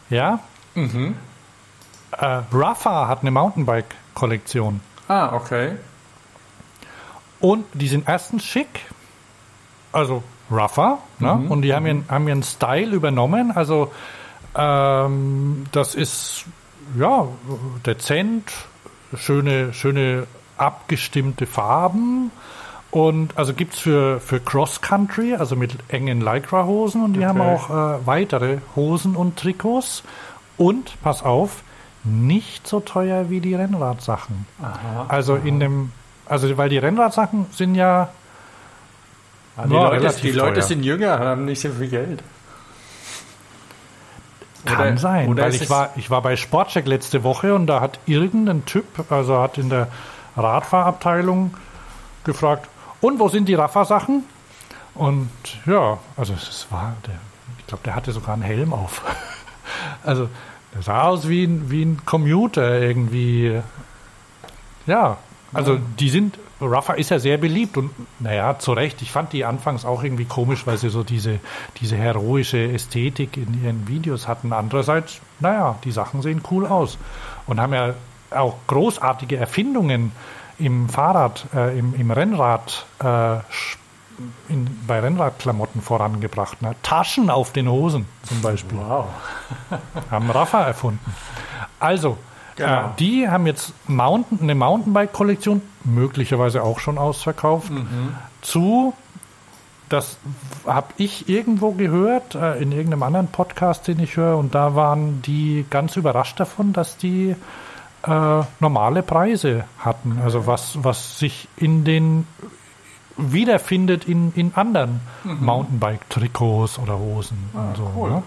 Ja. 0.10 0.40
Mhm. 0.76 1.16
Äh, 2.12 2.42
Rafa 2.52 3.08
hat 3.08 3.22
eine 3.22 3.32
Mountainbike-Kollektion 3.32 4.82
ah, 5.08 5.34
okay. 5.36 5.74
und 7.40 7.66
die 7.74 7.88
sind 7.88 8.08
erstens 8.10 8.44
schick, 8.46 8.68
also 9.92 10.24
Rafa, 10.50 10.98
ne? 11.20 11.36
Mhm. 11.36 11.52
und 11.52 11.62
die 11.62 11.74
haben 11.74 11.86
ihren, 11.86 12.06
haben 12.10 12.28
ihren 12.28 12.44
Style 12.44 12.96
übernommen, 12.96 13.52
also 13.52 13.92
Ähm, 14.56 15.66
das 15.72 15.94
ist 15.94 16.46
ja 16.98 17.28
dezent, 17.86 18.52
schöne, 19.16 19.74
schöne 19.74 20.28
abgestimmte 20.58 21.46
Farben. 21.46 22.32
Und 22.92 23.38
also 23.38 23.54
gibt 23.54 23.76
es 23.76 23.80
für, 23.80 24.20
für 24.20 24.40
Cross 24.40 24.82
Country, 24.82 25.36
also 25.36 25.56
mit 25.56 25.74
engen 25.90 26.22
Lycra-Hosen 26.22 27.04
und 27.04 27.14
die 27.14 27.20
okay. 27.20 27.28
haben 27.28 27.42
auch 27.42 27.70
äh, 27.70 28.08
weitere 28.08 28.58
Hosen 28.76 29.16
und 29.16 29.38
Trikots. 29.38 30.04
Und 30.58 31.00
pass 31.04 31.24
auf, 31.24 31.64
nicht 32.04 32.68
so 32.68 32.80
teuer 32.80 33.30
wie 33.30 33.42
die 33.42 33.54
Rennradsachen. 33.54 34.46
Aha, 34.62 35.06
also 35.08 35.36
aha. 35.36 35.42
in 35.46 35.60
dem, 35.60 35.92
also 36.26 36.58
weil 36.58 36.70
die 36.70 36.78
Rennradsachen 36.78 37.46
sind 37.52 37.76
ja. 37.76 38.10
Ah, 39.56 39.68
die, 39.68 39.74
Leute, 39.74 40.22
die 40.22 40.32
Leute, 40.32 40.62
sind 40.62 40.84
jünger, 40.84 41.20
haben 41.20 41.46
nicht 41.46 41.62
so 41.62 41.70
viel 41.70 41.90
Geld. 41.90 42.24
Kann 44.66 44.80
oder, 44.80 44.98
sein, 44.98 45.30
oder 45.30 45.44
weil 45.44 45.56
ich 45.56 45.70
war, 45.70 45.92
ich 45.96 46.10
war 46.10 46.22
bei 46.22 46.36
Sportcheck 46.36 46.86
letzte 46.86 47.24
Woche 47.24 47.56
und 47.56 47.68
da 47.68 47.80
hat 47.80 48.00
irgendein 48.06 48.66
Typ, 48.66 48.86
also 49.10 49.40
hat 49.40 49.58
in 49.58 49.70
der 49.70 49.88
Radfahrabteilung 50.36 51.56
gefragt, 52.24 52.68
und 53.02 53.20
wo 53.20 53.30
sind 53.30 53.48
die 53.48 53.56
Rafa-Sachen? 53.56 54.24
Und 54.96 55.30
ja, 55.66 55.98
also 56.18 56.34
es 56.34 56.68
war, 56.70 56.96
der, 57.08 57.16
ich 57.58 57.68
glaube, 57.68 57.84
der 57.86 57.96
hatte 57.96 58.12
sogar 58.12 58.34
einen 58.34 58.44
Helm 58.44 58.74
auf. 58.74 59.02
also 60.04 60.28
der 60.74 60.82
sah 60.82 61.04
aus 61.04 61.30
wie 61.30 61.46
ein, 61.46 61.72
wie 61.72 61.84
ein 61.84 62.06
Commuter 62.06 62.80
irgendwie. 62.80 63.62
Ja, 64.86 65.18
also 65.54 65.80
die 66.00 66.10
sind, 66.10 66.38
Rafa 66.62 66.94
ist 66.94 67.10
ja 67.10 67.20
sehr 67.20 67.38
beliebt 67.38 67.78
und 67.78 67.92
naja, 68.20 68.60
zu 68.60 68.74
Recht. 68.74 69.02
Ich 69.02 69.12
fand 69.12 69.34
die 69.34 69.46
anfangs 69.46 69.86
auch 69.86 70.04
irgendwie 70.04 70.26
komisch, 70.26 70.68
weil 70.68 70.78
sie 70.78 70.90
so 70.90 71.04
diese, 71.04 71.40
diese 71.80 71.96
heroische 71.96 72.72
Ästhetik 72.72 73.38
in 73.38 73.64
ihren 73.64 73.88
Videos 73.88 74.28
hatten. 74.28 74.52
Andererseits, 74.52 75.22
naja, 75.40 75.78
die 75.84 75.92
Sachen 75.92 76.22
sehen 76.22 76.42
cool 76.52 76.66
aus 76.68 76.98
und 77.48 77.60
haben 77.62 77.74
ja 77.74 77.94
auch 78.32 78.56
großartige 78.68 79.38
Erfindungen 79.38 80.12
im 80.60 80.90
Fahrrad, 80.90 81.46
äh, 81.56 81.78
im, 81.78 81.96
im 81.96 82.12
Rennrad, 82.12 82.86
äh, 83.02 83.38
in, 84.50 84.68
bei 84.86 85.00
Rennradklamotten 85.00 85.82
vorangebracht. 85.82 86.62
Ne? 86.62 86.76
Taschen 86.84 87.30
auf 87.30 87.54
den 87.54 87.70
Hosen 87.70 88.06
zum 88.24 88.42
Beispiel. 88.42 88.78
Wow. 88.78 89.06
haben 90.12 90.30
Rafa 90.30 90.62
erfunden. 90.64 91.00
Also, 91.80 92.18
genau. 92.60 92.86
äh, 92.86 92.90
die 93.00 93.28
haben 93.28 93.48
jetzt 93.48 93.74
Mountain, 93.88 94.40
eine 94.42 94.56
Mountainbike-Kollektion, 94.56 95.62
möglicherweise 95.84 96.64
auch 96.64 96.80
schon 96.80 96.98
ausverkauft, 96.98 97.72
mhm. 97.72 98.16
zu 98.42 98.94
das 99.90 100.18
habe 100.68 100.94
ich 100.98 101.28
irgendwo 101.28 101.72
gehört, 101.72 102.36
äh, 102.36 102.62
in 102.62 102.72
irgendeinem 102.72 103.04
anderen 103.04 103.28
Podcast, 103.28 103.88
den 103.88 104.00
ich 104.00 104.18
höre, 104.18 104.38
und 104.38 104.54
da 104.54 104.76
waren 104.76 105.22
die 105.24 105.66
ganz 105.70 105.96
überrascht 105.96 106.40
davon, 106.40 106.74
dass 106.74 106.98
die 106.98 107.36
äh, 108.04 108.42
normale 108.60 109.04
Preise 109.04 109.66
hatten. 109.80 110.20
Also 110.24 110.48
was, 110.48 110.78
was 110.84 111.20
sich 111.20 111.48
in 111.58 111.84
den 111.84 112.28
wiederfindet 113.18 114.06
in, 114.06 114.32
in 114.36 114.54
anderen 114.56 115.02
mhm. 115.24 115.44
Mountainbike-Trikots 115.44 116.80
oder 116.80 116.98
Hosen 116.98 117.50
ah, 117.54 117.68
und 117.68 117.78
so. 117.78 117.92
Cool. 117.96 118.10
Ne? 118.12 118.24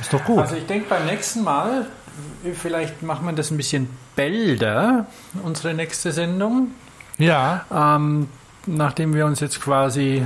Ist 0.00 0.12
doch 0.12 0.24
gut. 0.24 0.38
Also 0.38 0.56
ich 0.56 0.66
denke 0.66 0.88
beim 0.88 1.06
nächsten 1.06 1.44
Mal, 1.44 1.86
vielleicht 2.54 3.02
machen 3.02 3.26
wir 3.26 3.32
das 3.32 3.50
ein 3.50 3.56
bisschen 3.56 3.88
bälder, 4.14 5.06
unsere 5.42 5.74
nächste 5.74 6.12
Sendung. 6.12 6.72
Ja. 7.18 7.64
Ähm, 7.72 8.28
nachdem 8.66 9.14
wir 9.14 9.26
uns 9.26 9.40
jetzt 9.40 9.60
quasi 9.60 10.24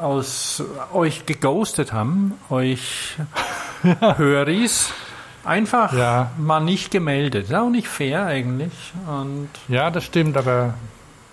aus 0.00 0.62
euch 0.92 1.26
geghostet 1.26 1.92
haben, 1.92 2.34
euch 2.50 3.16
Höris. 4.16 4.92
Einfach 5.44 5.92
ja. 5.92 6.30
mal 6.38 6.60
nicht 6.60 6.92
gemeldet. 6.92 7.46
Ist 7.46 7.54
auch 7.54 7.68
nicht 7.68 7.88
fair 7.88 8.26
eigentlich. 8.26 8.92
Und 9.06 9.48
ja, 9.66 9.90
das 9.90 10.04
stimmt, 10.04 10.36
aber. 10.36 10.74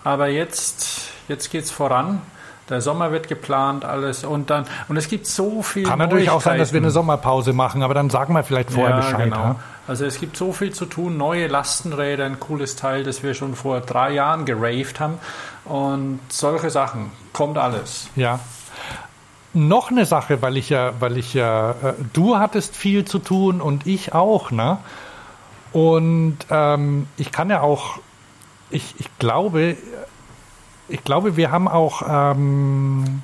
Aber 0.04 0.28
jetzt, 0.30 1.12
jetzt 1.28 1.52
geht 1.52 1.66
es 1.66 1.72
voran. 1.72 2.22
Der 2.70 2.82
Sommer 2.82 3.12
wird 3.12 3.28
geplant, 3.28 3.84
alles 3.84 4.24
und 4.24 4.52
dann 4.52 4.66
und 4.88 4.98
es 4.98 5.08
gibt 5.08 5.26
so 5.26 5.64
viel. 5.64 5.84
Kann 5.84 5.98
natürlich 5.98 6.30
auch 6.30 6.42
sein, 6.42 6.60
dass 6.60 6.72
wir 6.72 6.80
eine 6.80 6.92
Sommerpause 6.92 7.52
machen, 7.52 7.82
aber 7.82 7.96
dann 7.96 8.12
sagen 8.12 8.34
wir 8.36 8.44
vielleicht 8.44 8.72
vorher 8.72 8.92
ja, 8.92 8.98
Bescheid. 8.98 9.24
Genau. 9.24 9.38
Ja? 9.38 9.56
Also 9.90 10.06
es 10.06 10.20
gibt 10.20 10.38
so 10.38 10.54
viel 10.54 10.72
zu 10.72 10.86
tun. 10.86 11.18
Neue 11.18 11.48
Lastenräder, 11.48 12.24
ein 12.24 12.40
cooles 12.40 12.76
Teil, 12.76 13.04
das 13.04 13.24
wir 13.24 13.34
schon 13.34 13.56
vor 13.56 13.82
drei 13.82 14.12
Jahren 14.12 14.46
geraved 14.46 15.00
haben 15.00 15.18
und 15.66 16.20
solche 16.30 16.70
Sachen 16.70 17.10
kommt 17.34 17.58
alles. 17.58 18.08
Ja, 18.16 18.40
noch 19.56 19.90
eine 19.90 20.06
Sache, 20.06 20.44
weil 20.44 20.58
ich 20.58 20.70
ja, 20.70 20.94
weil 21.00 21.18
ich 21.18 21.34
ja, 21.34 21.72
äh, 21.72 21.94
du 22.14 22.38
hattest 22.38 22.76
viel 22.76 23.04
zu 23.04 23.18
tun 23.18 23.62
und 23.62 23.88
ich 23.88 24.14
auch, 24.14 24.52
ne? 24.52 24.78
Und 25.74 26.38
ähm, 26.52 27.08
ich 27.18 27.32
kann 27.32 27.50
ja 27.50 27.62
auch, 27.62 27.98
ich, 28.70 28.94
ich 29.00 29.10
glaube, 29.18 29.76
ich 30.88 31.04
glaube, 31.04 31.36
wir 31.36 31.50
haben 31.50 31.68
auch 31.68 32.04
ähm, 32.08 33.24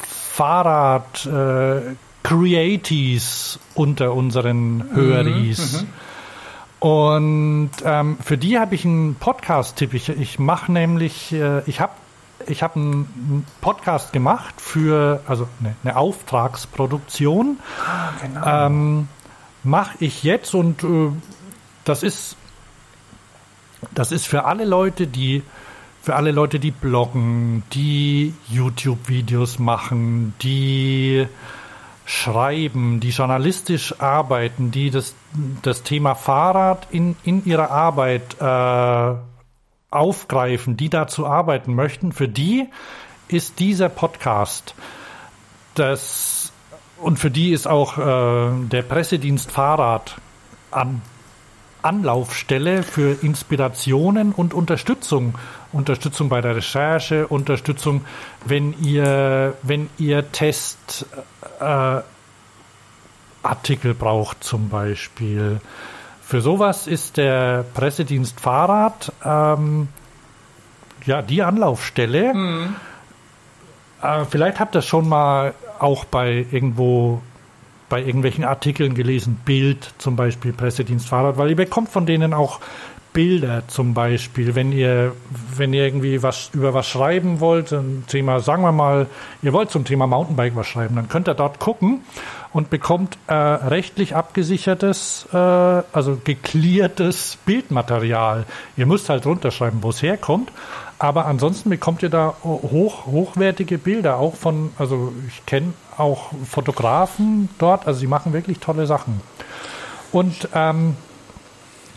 Fahrrad 0.00 1.26
äh, 1.26 1.94
Creaties 2.22 3.58
unter 3.74 4.14
unseren 4.14 4.78
mhm, 4.78 4.94
Höris. 4.94 5.82
Mhm, 5.82 5.88
und 6.80 7.70
ähm, 7.84 8.18
für 8.22 8.38
die 8.38 8.58
habe 8.58 8.74
ich 8.74 8.84
einen 8.84 9.14
Podcast-Tipp. 9.14 9.94
Ich, 9.94 10.08
ich 10.08 10.38
mache 10.38 10.72
nämlich, 10.72 11.32
äh, 11.32 11.62
ich 11.68 11.80
habe 11.80 11.92
ich 12.46 12.62
habe 12.62 12.76
einen 12.76 13.46
Podcast 13.60 14.14
gemacht 14.14 14.54
für, 14.60 15.20
also 15.26 15.46
eine, 15.60 15.74
eine 15.84 15.96
Auftragsproduktion. 15.96 17.58
Ah, 17.86 18.12
genau. 18.22 18.66
Ähm, 18.66 19.08
Mache 19.62 19.96
ich 20.00 20.22
jetzt 20.22 20.54
und 20.54 20.82
äh, 20.82 21.10
das 21.84 22.02
ist, 22.02 22.36
das 23.94 24.10
ist 24.10 24.26
für 24.26 24.46
alle 24.46 24.64
Leute, 24.64 25.06
die 25.06 25.42
für 26.02 26.16
alle 26.16 26.32
Leute, 26.32 26.58
die 26.58 26.70
bloggen, 26.70 27.62
die 27.74 28.32
YouTube-Videos 28.48 29.58
machen, 29.58 30.32
die 30.40 31.26
schreiben, 32.10 32.98
die 32.98 33.10
journalistisch 33.10 34.00
arbeiten, 34.00 34.72
die 34.72 34.90
das, 34.90 35.14
das 35.62 35.84
Thema 35.84 36.16
Fahrrad 36.16 36.88
in, 36.90 37.14
in 37.22 37.44
ihrer 37.44 37.70
Arbeit 37.70 38.36
äh, 38.40 39.14
aufgreifen, 39.90 40.76
die 40.76 40.88
dazu 40.88 41.24
arbeiten 41.24 41.72
möchten, 41.72 42.10
für 42.10 42.26
die 42.26 42.68
ist 43.28 43.60
dieser 43.60 43.88
Podcast 43.88 44.74
das 45.76 46.52
und 46.98 47.20
für 47.20 47.30
die 47.30 47.52
ist 47.52 47.68
auch 47.68 47.96
äh, 47.96 48.66
der 48.66 48.82
Pressedienst 48.82 49.52
Fahrrad 49.52 50.16
an 50.72 51.02
Anlaufstelle 51.82 52.82
für 52.82 53.22
Inspirationen 53.22 54.32
und 54.32 54.52
Unterstützung. 54.52 55.34
Unterstützung 55.72 56.28
bei 56.28 56.40
der 56.40 56.56
Recherche, 56.56 57.26
Unterstützung, 57.28 58.04
wenn 58.44 58.74
ihr, 58.82 59.54
wenn 59.62 59.88
ihr 59.96 60.30
Testartikel 60.32 61.30
äh, 61.60 62.00
braucht 63.94 64.42
zum 64.44 64.68
Beispiel. 64.68 65.60
Für 66.22 66.40
sowas 66.40 66.86
ist 66.86 67.16
der 67.16 67.64
Pressedienst 67.74 68.40
Fahrrad 68.40 69.12
ähm, 69.24 69.88
ja 71.04 71.22
die 71.22 71.42
Anlaufstelle. 71.42 72.34
Mhm. 72.34 72.76
Äh, 74.02 74.24
vielleicht 74.26 74.60
habt 74.60 74.76
ihr 74.76 74.82
schon 74.82 75.08
mal 75.08 75.54
auch 75.78 76.04
bei 76.04 76.46
irgendwo 76.50 77.20
bei 77.88 78.00
irgendwelchen 78.02 78.44
Artikeln 78.44 78.94
gelesen, 78.94 79.40
Bild 79.44 79.92
zum 79.98 80.14
Beispiel, 80.14 80.52
Pressedienst 80.52 81.08
Fahrrad, 81.08 81.36
weil 81.36 81.50
ihr 81.50 81.56
bekommt 81.56 81.88
von 81.88 82.06
denen 82.06 82.32
auch 82.32 82.60
Bilder 83.12 83.64
zum 83.68 83.94
Beispiel, 83.94 84.54
wenn 84.54 84.72
ihr, 84.72 85.12
wenn 85.56 85.72
ihr 85.72 85.84
irgendwie 85.84 86.22
was 86.22 86.50
über 86.52 86.74
was 86.74 86.88
schreiben 86.88 87.40
wollt, 87.40 87.72
ein 87.72 88.04
Thema, 88.06 88.40
sagen 88.40 88.62
wir 88.62 88.72
mal, 88.72 89.06
ihr 89.42 89.52
wollt 89.52 89.70
zum 89.70 89.84
Thema 89.84 90.06
Mountainbike 90.06 90.56
was 90.56 90.66
schreiben, 90.66 90.96
dann 90.96 91.08
könnt 91.08 91.28
ihr 91.28 91.34
dort 91.34 91.58
gucken 91.58 92.02
und 92.52 92.70
bekommt 92.70 93.18
äh, 93.26 93.34
rechtlich 93.34 94.16
abgesichertes, 94.16 95.26
äh, 95.32 95.36
also 95.36 96.18
geklärtes 96.22 97.38
Bildmaterial. 97.46 98.46
Ihr 98.76 98.86
müsst 98.86 99.08
halt 99.08 99.26
runterschreiben, 99.26 99.82
wo 99.82 99.90
es 99.90 100.02
herkommt. 100.02 100.50
Aber 100.98 101.24
ansonsten 101.24 101.70
bekommt 101.70 102.02
ihr 102.02 102.10
da 102.10 102.34
hoch, 102.44 103.06
hochwertige 103.06 103.78
Bilder, 103.78 104.18
auch 104.18 104.34
von, 104.34 104.70
also 104.78 105.14
ich 105.28 105.46
kenne 105.46 105.72
auch 105.96 106.30
Fotografen 106.46 107.48
dort, 107.56 107.86
also 107.86 108.00
sie 108.00 108.06
machen 108.06 108.34
wirklich 108.34 108.58
tolle 108.58 108.86
Sachen. 108.86 109.22
Und 110.12 110.50
ähm, 110.54 110.96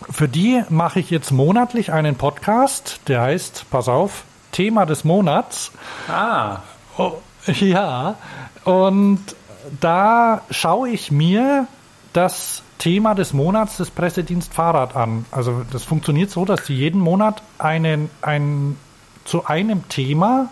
für 0.10 0.28
die 0.28 0.64
mache 0.70 1.00
ich 1.00 1.10
jetzt 1.10 1.32
monatlich 1.32 1.92
einen 1.92 2.16
Podcast, 2.16 3.02
der 3.08 3.22
heißt, 3.22 3.66
pass 3.70 3.88
auf, 3.88 4.24
Thema 4.52 4.86
des 4.86 5.04
Monats. 5.04 5.72
Ah. 6.08 6.60
Oh, 6.98 7.14
ja, 7.48 8.16
und 8.64 9.20
da 9.80 10.42
schaue 10.52 10.90
ich 10.90 11.12
mir 11.12 11.68
das 12.14 12.64
Thema 12.78 13.16
des 13.16 13.34
Monats 13.34 13.78
des 13.78 13.90
Pressedienst 13.90 14.54
Fahrrad 14.54 14.96
an. 14.96 15.26
Also 15.32 15.64
das 15.72 15.84
funktioniert 15.84 16.30
so, 16.30 16.46
dass 16.46 16.66
sie 16.66 16.76
jeden 16.76 17.02
Monat 17.02 17.42
einen, 17.58 18.10
ein, 18.22 18.78
zu 19.26 19.46
einem 19.46 19.88
Thema 19.90 20.50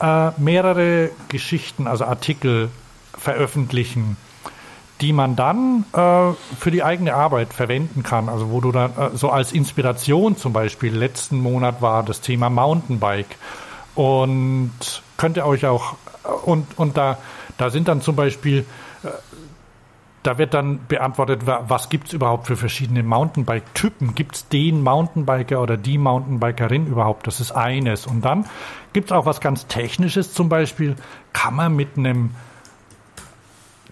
äh, 0.00 0.30
mehrere 0.36 1.10
Geschichten, 1.28 1.86
also 1.86 2.04
Artikel 2.04 2.70
veröffentlichen, 3.16 4.16
die 5.00 5.12
man 5.12 5.36
dann 5.36 5.84
äh, 5.92 6.32
für 6.58 6.70
die 6.70 6.82
eigene 6.82 7.14
Arbeit 7.14 7.52
verwenden 7.52 8.02
kann. 8.02 8.28
Also 8.28 8.50
wo 8.50 8.60
du 8.60 8.72
dann 8.72 8.90
äh, 8.96 9.16
so 9.16 9.30
als 9.30 9.52
Inspiration 9.52 10.36
zum 10.36 10.52
Beispiel 10.52 10.94
letzten 10.94 11.40
Monat 11.40 11.80
war 11.82 12.02
das 12.02 12.20
Thema 12.20 12.50
Mountainbike 12.50 13.36
und 13.94 14.72
könnt 15.16 15.36
ihr 15.36 15.46
euch 15.46 15.66
auch 15.66 15.94
und 16.44 16.66
und 16.78 16.96
da 16.96 17.18
da 17.56 17.70
sind 17.70 17.88
dann 17.88 18.00
zum 18.00 18.16
Beispiel 18.16 18.66
äh, 19.02 19.08
da 20.24 20.36
wird 20.36 20.52
dann 20.52 20.80
beantwortet, 20.88 21.42
was 21.46 21.88
gibt 21.88 22.08
es 22.08 22.12
überhaupt 22.12 22.48
für 22.48 22.56
verschiedene 22.56 23.02
Mountainbike-Typen? 23.02 24.14
Gibt 24.14 24.34
es 24.34 24.48
den 24.48 24.82
Mountainbiker 24.82 25.62
oder 25.62 25.76
die 25.76 25.96
Mountainbikerin 25.96 26.86
überhaupt? 26.86 27.26
Das 27.26 27.40
ist 27.40 27.52
eines. 27.52 28.06
Und 28.06 28.24
dann 28.24 28.44
gibt 28.92 29.10
es 29.10 29.12
auch 29.12 29.26
was 29.26 29.40
ganz 29.40 29.68
Technisches, 29.68 30.34
zum 30.34 30.48
Beispiel 30.48 30.96
kann 31.32 31.54
man 31.54 31.76
mit 31.76 31.96
einem 31.96 32.34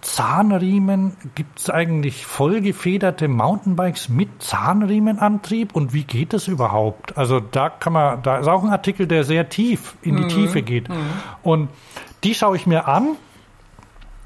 Zahnriemen, 0.07 1.17
gibt 1.35 1.59
es 1.59 1.69
eigentlich 1.69 2.27
vollgefederte 2.27 3.27
Mountainbikes 3.27 4.09
mit 4.09 4.29
Zahnriemenantrieb 4.41 5.75
und 5.75 5.93
wie 5.93 6.05
geht 6.05 6.33
das 6.33 6.47
überhaupt? 6.47 7.19
Also 7.19 7.41
da 7.41 7.69
kann 7.69 7.93
man, 7.93 8.23
da 8.23 8.39
ist 8.39 8.47
auch 8.47 8.63
ein 8.63 8.71
Artikel, 8.71 9.07
der 9.07 9.25
sehr 9.25 9.49
tief 9.49 9.97
in 10.03 10.17
die 10.17 10.23
mhm. 10.25 10.29
Tiefe 10.29 10.63
geht. 10.63 10.89
Mhm. 10.89 10.95
Und 11.43 11.69
die 12.25 12.35
schaue 12.35 12.57
ich 12.57 12.67
mir 12.67 12.87
an 12.87 13.17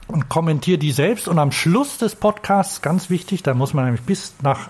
und 0.06 0.28
kommentiere 0.28 0.78
die 0.78 0.92
selbst. 0.92 1.28
Und 1.28 1.38
am 1.38 1.50
Schluss 1.50 1.96
des 1.96 2.14
Podcasts, 2.14 2.82
ganz 2.82 3.08
wichtig, 3.08 3.42
da 3.42 3.54
muss 3.54 3.72
man 3.72 3.86
nämlich 3.86 4.02
bis 4.02 4.34
nach 4.42 4.68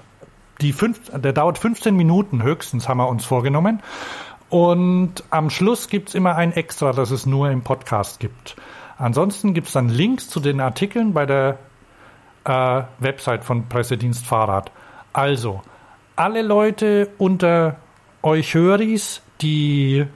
die 0.60 0.72
fünf, 0.72 1.00
der 1.12 1.32
dauert 1.32 1.58
15 1.58 1.94
Minuten 1.94 2.42
höchstens, 2.42 2.88
haben 2.88 2.98
wir 2.98 3.08
uns 3.08 3.24
vorgenommen. 3.24 3.82
Und 4.48 5.24
am 5.30 5.50
Schluss 5.50 5.88
gibt's 5.88 6.14
immer 6.14 6.36
ein 6.36 6.52
Extra, 6.52 6.92
das 6.92 7.10
es 7.10 7.26
nur 7.26 7.50
im 7.50 7.62
Podcast 7.62 8.20
gibt. 8.20 8.56
Ansonsten 9.00 9.54
gibt's 9.54 9.72
dann 9.72 9.88
Links 9.88 10.28
zu 10.28 10.40
den 10.40 10.60
Artikeln 10.60 11.14
bei 11.14 11.24
der 11.24 11.58
äh, 12.44 12.82
Website 12.98 13.44
von 13.44 13.66
Pressedienst 13.66 14.26
Fahrrad. 14.26 14.70
Also, 15.14 15.62
alle 16.16 16.42
Leute 16.42 17.08
unter 17.16 17.76
euch 18.22 18.52
Höris, 18.52 19.22
die 19.40 20.06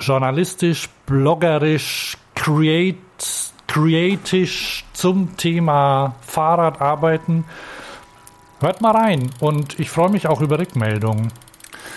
journalistisch, 0.00 0.88
bloggerisch, 1.06 2.16
create, 2.34 2.96
zum 4.94 5.36
Thema 5.36 6.16
Fahrrad 6.22 6.80
arbeiten. 6.80 7.44
Hört 8.58 8.80
mal 8.80 8.96
rein 8.96 9.30
und 9.38 9.78
ich 9.78 9.90
freue 9.90 10.10
mich 10.10 10.26
auch 10.26 10.40
über 10.40 10.58
Rückmeldungen. 10.58 11.32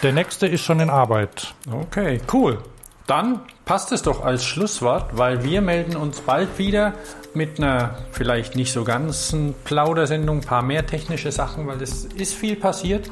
Der 0.03 0.13
nächste 0.13 0.45
ist 0.45 0.61
schon 0.61 0.79
in 0.79 0.91
Arbeit. 0.91 1.55
Okay, 1.71 2.21
cool. 2.31 2.59
Dann 3.07 3.41
passt 3.65 3.91
es 3.91 4.01
doch 4.01 4.23
als 4.23 4.45
Schlusswort, 4.45 5.17
weil 5.17 5.43
wir 5.43 5.61
melden 5.61 5.95
uns 5.95 6.21
bald 6.21 6.57
wieder 6.57 6.93
mit 7.33 7.59
einer 7.59 7.95
vielleicht 8.11 8.55
nicht 8.55 8.73
so 8.73 8.83
ganzen 8.83 9.53
Plaudersendung, 9.63 10.39
ein 10.39 10.45
paar 10.45 10.61
mehr 10.61 10.85
technische 10.85 11.31
Sachen, 11.31 11.67
weil 11.67 11.77
das 11.77 12.05
ist 12.05 12.33
viel 12.33 12.55
passiert. 12.55 13.09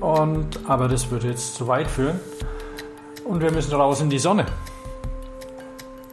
Und, 0.00 0.60
aber 0.66 0.88
das 0.88 1.10
würde 1.10 1.28
jetzt 1.28 1.54
zu 1.56 1.66
weit 1.68 1.88
führen. 1.88 2.20
Und 3.24 3.42
wir 3.42 3.50
müssen 3.50 3.74
raus 3.74 4.00
in 4.00 4.08
die 4.08 4.18
Sonne. 4.18 4.46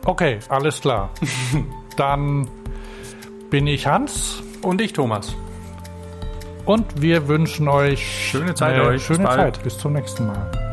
Okay, 0.04 0.40
alles 0.50 0.82
klar. 0.82 1.10
Dann 1.98 2.48
bin 3.50 3.68
ich 3.68 3.88
Hans. 3.88 4.42
Und 4.62 4.82
ich 4.82 4.94
Thomas. 4.94 5.36
Und 6.66 7.02
wir 7.02 7.28
wünschen 7.28 7.68
euch 7.68 8.30
schöne 8.32 8.56
Zeit 8.56 8.82
euch. 8.82 9.06
Schöne 9.06 9.26
Zeit. 9.26 9.62
Bis 9.64 9.78
zum 9.78 9.94
nächsten 9.94 10.26
Mal. 10.26 10.65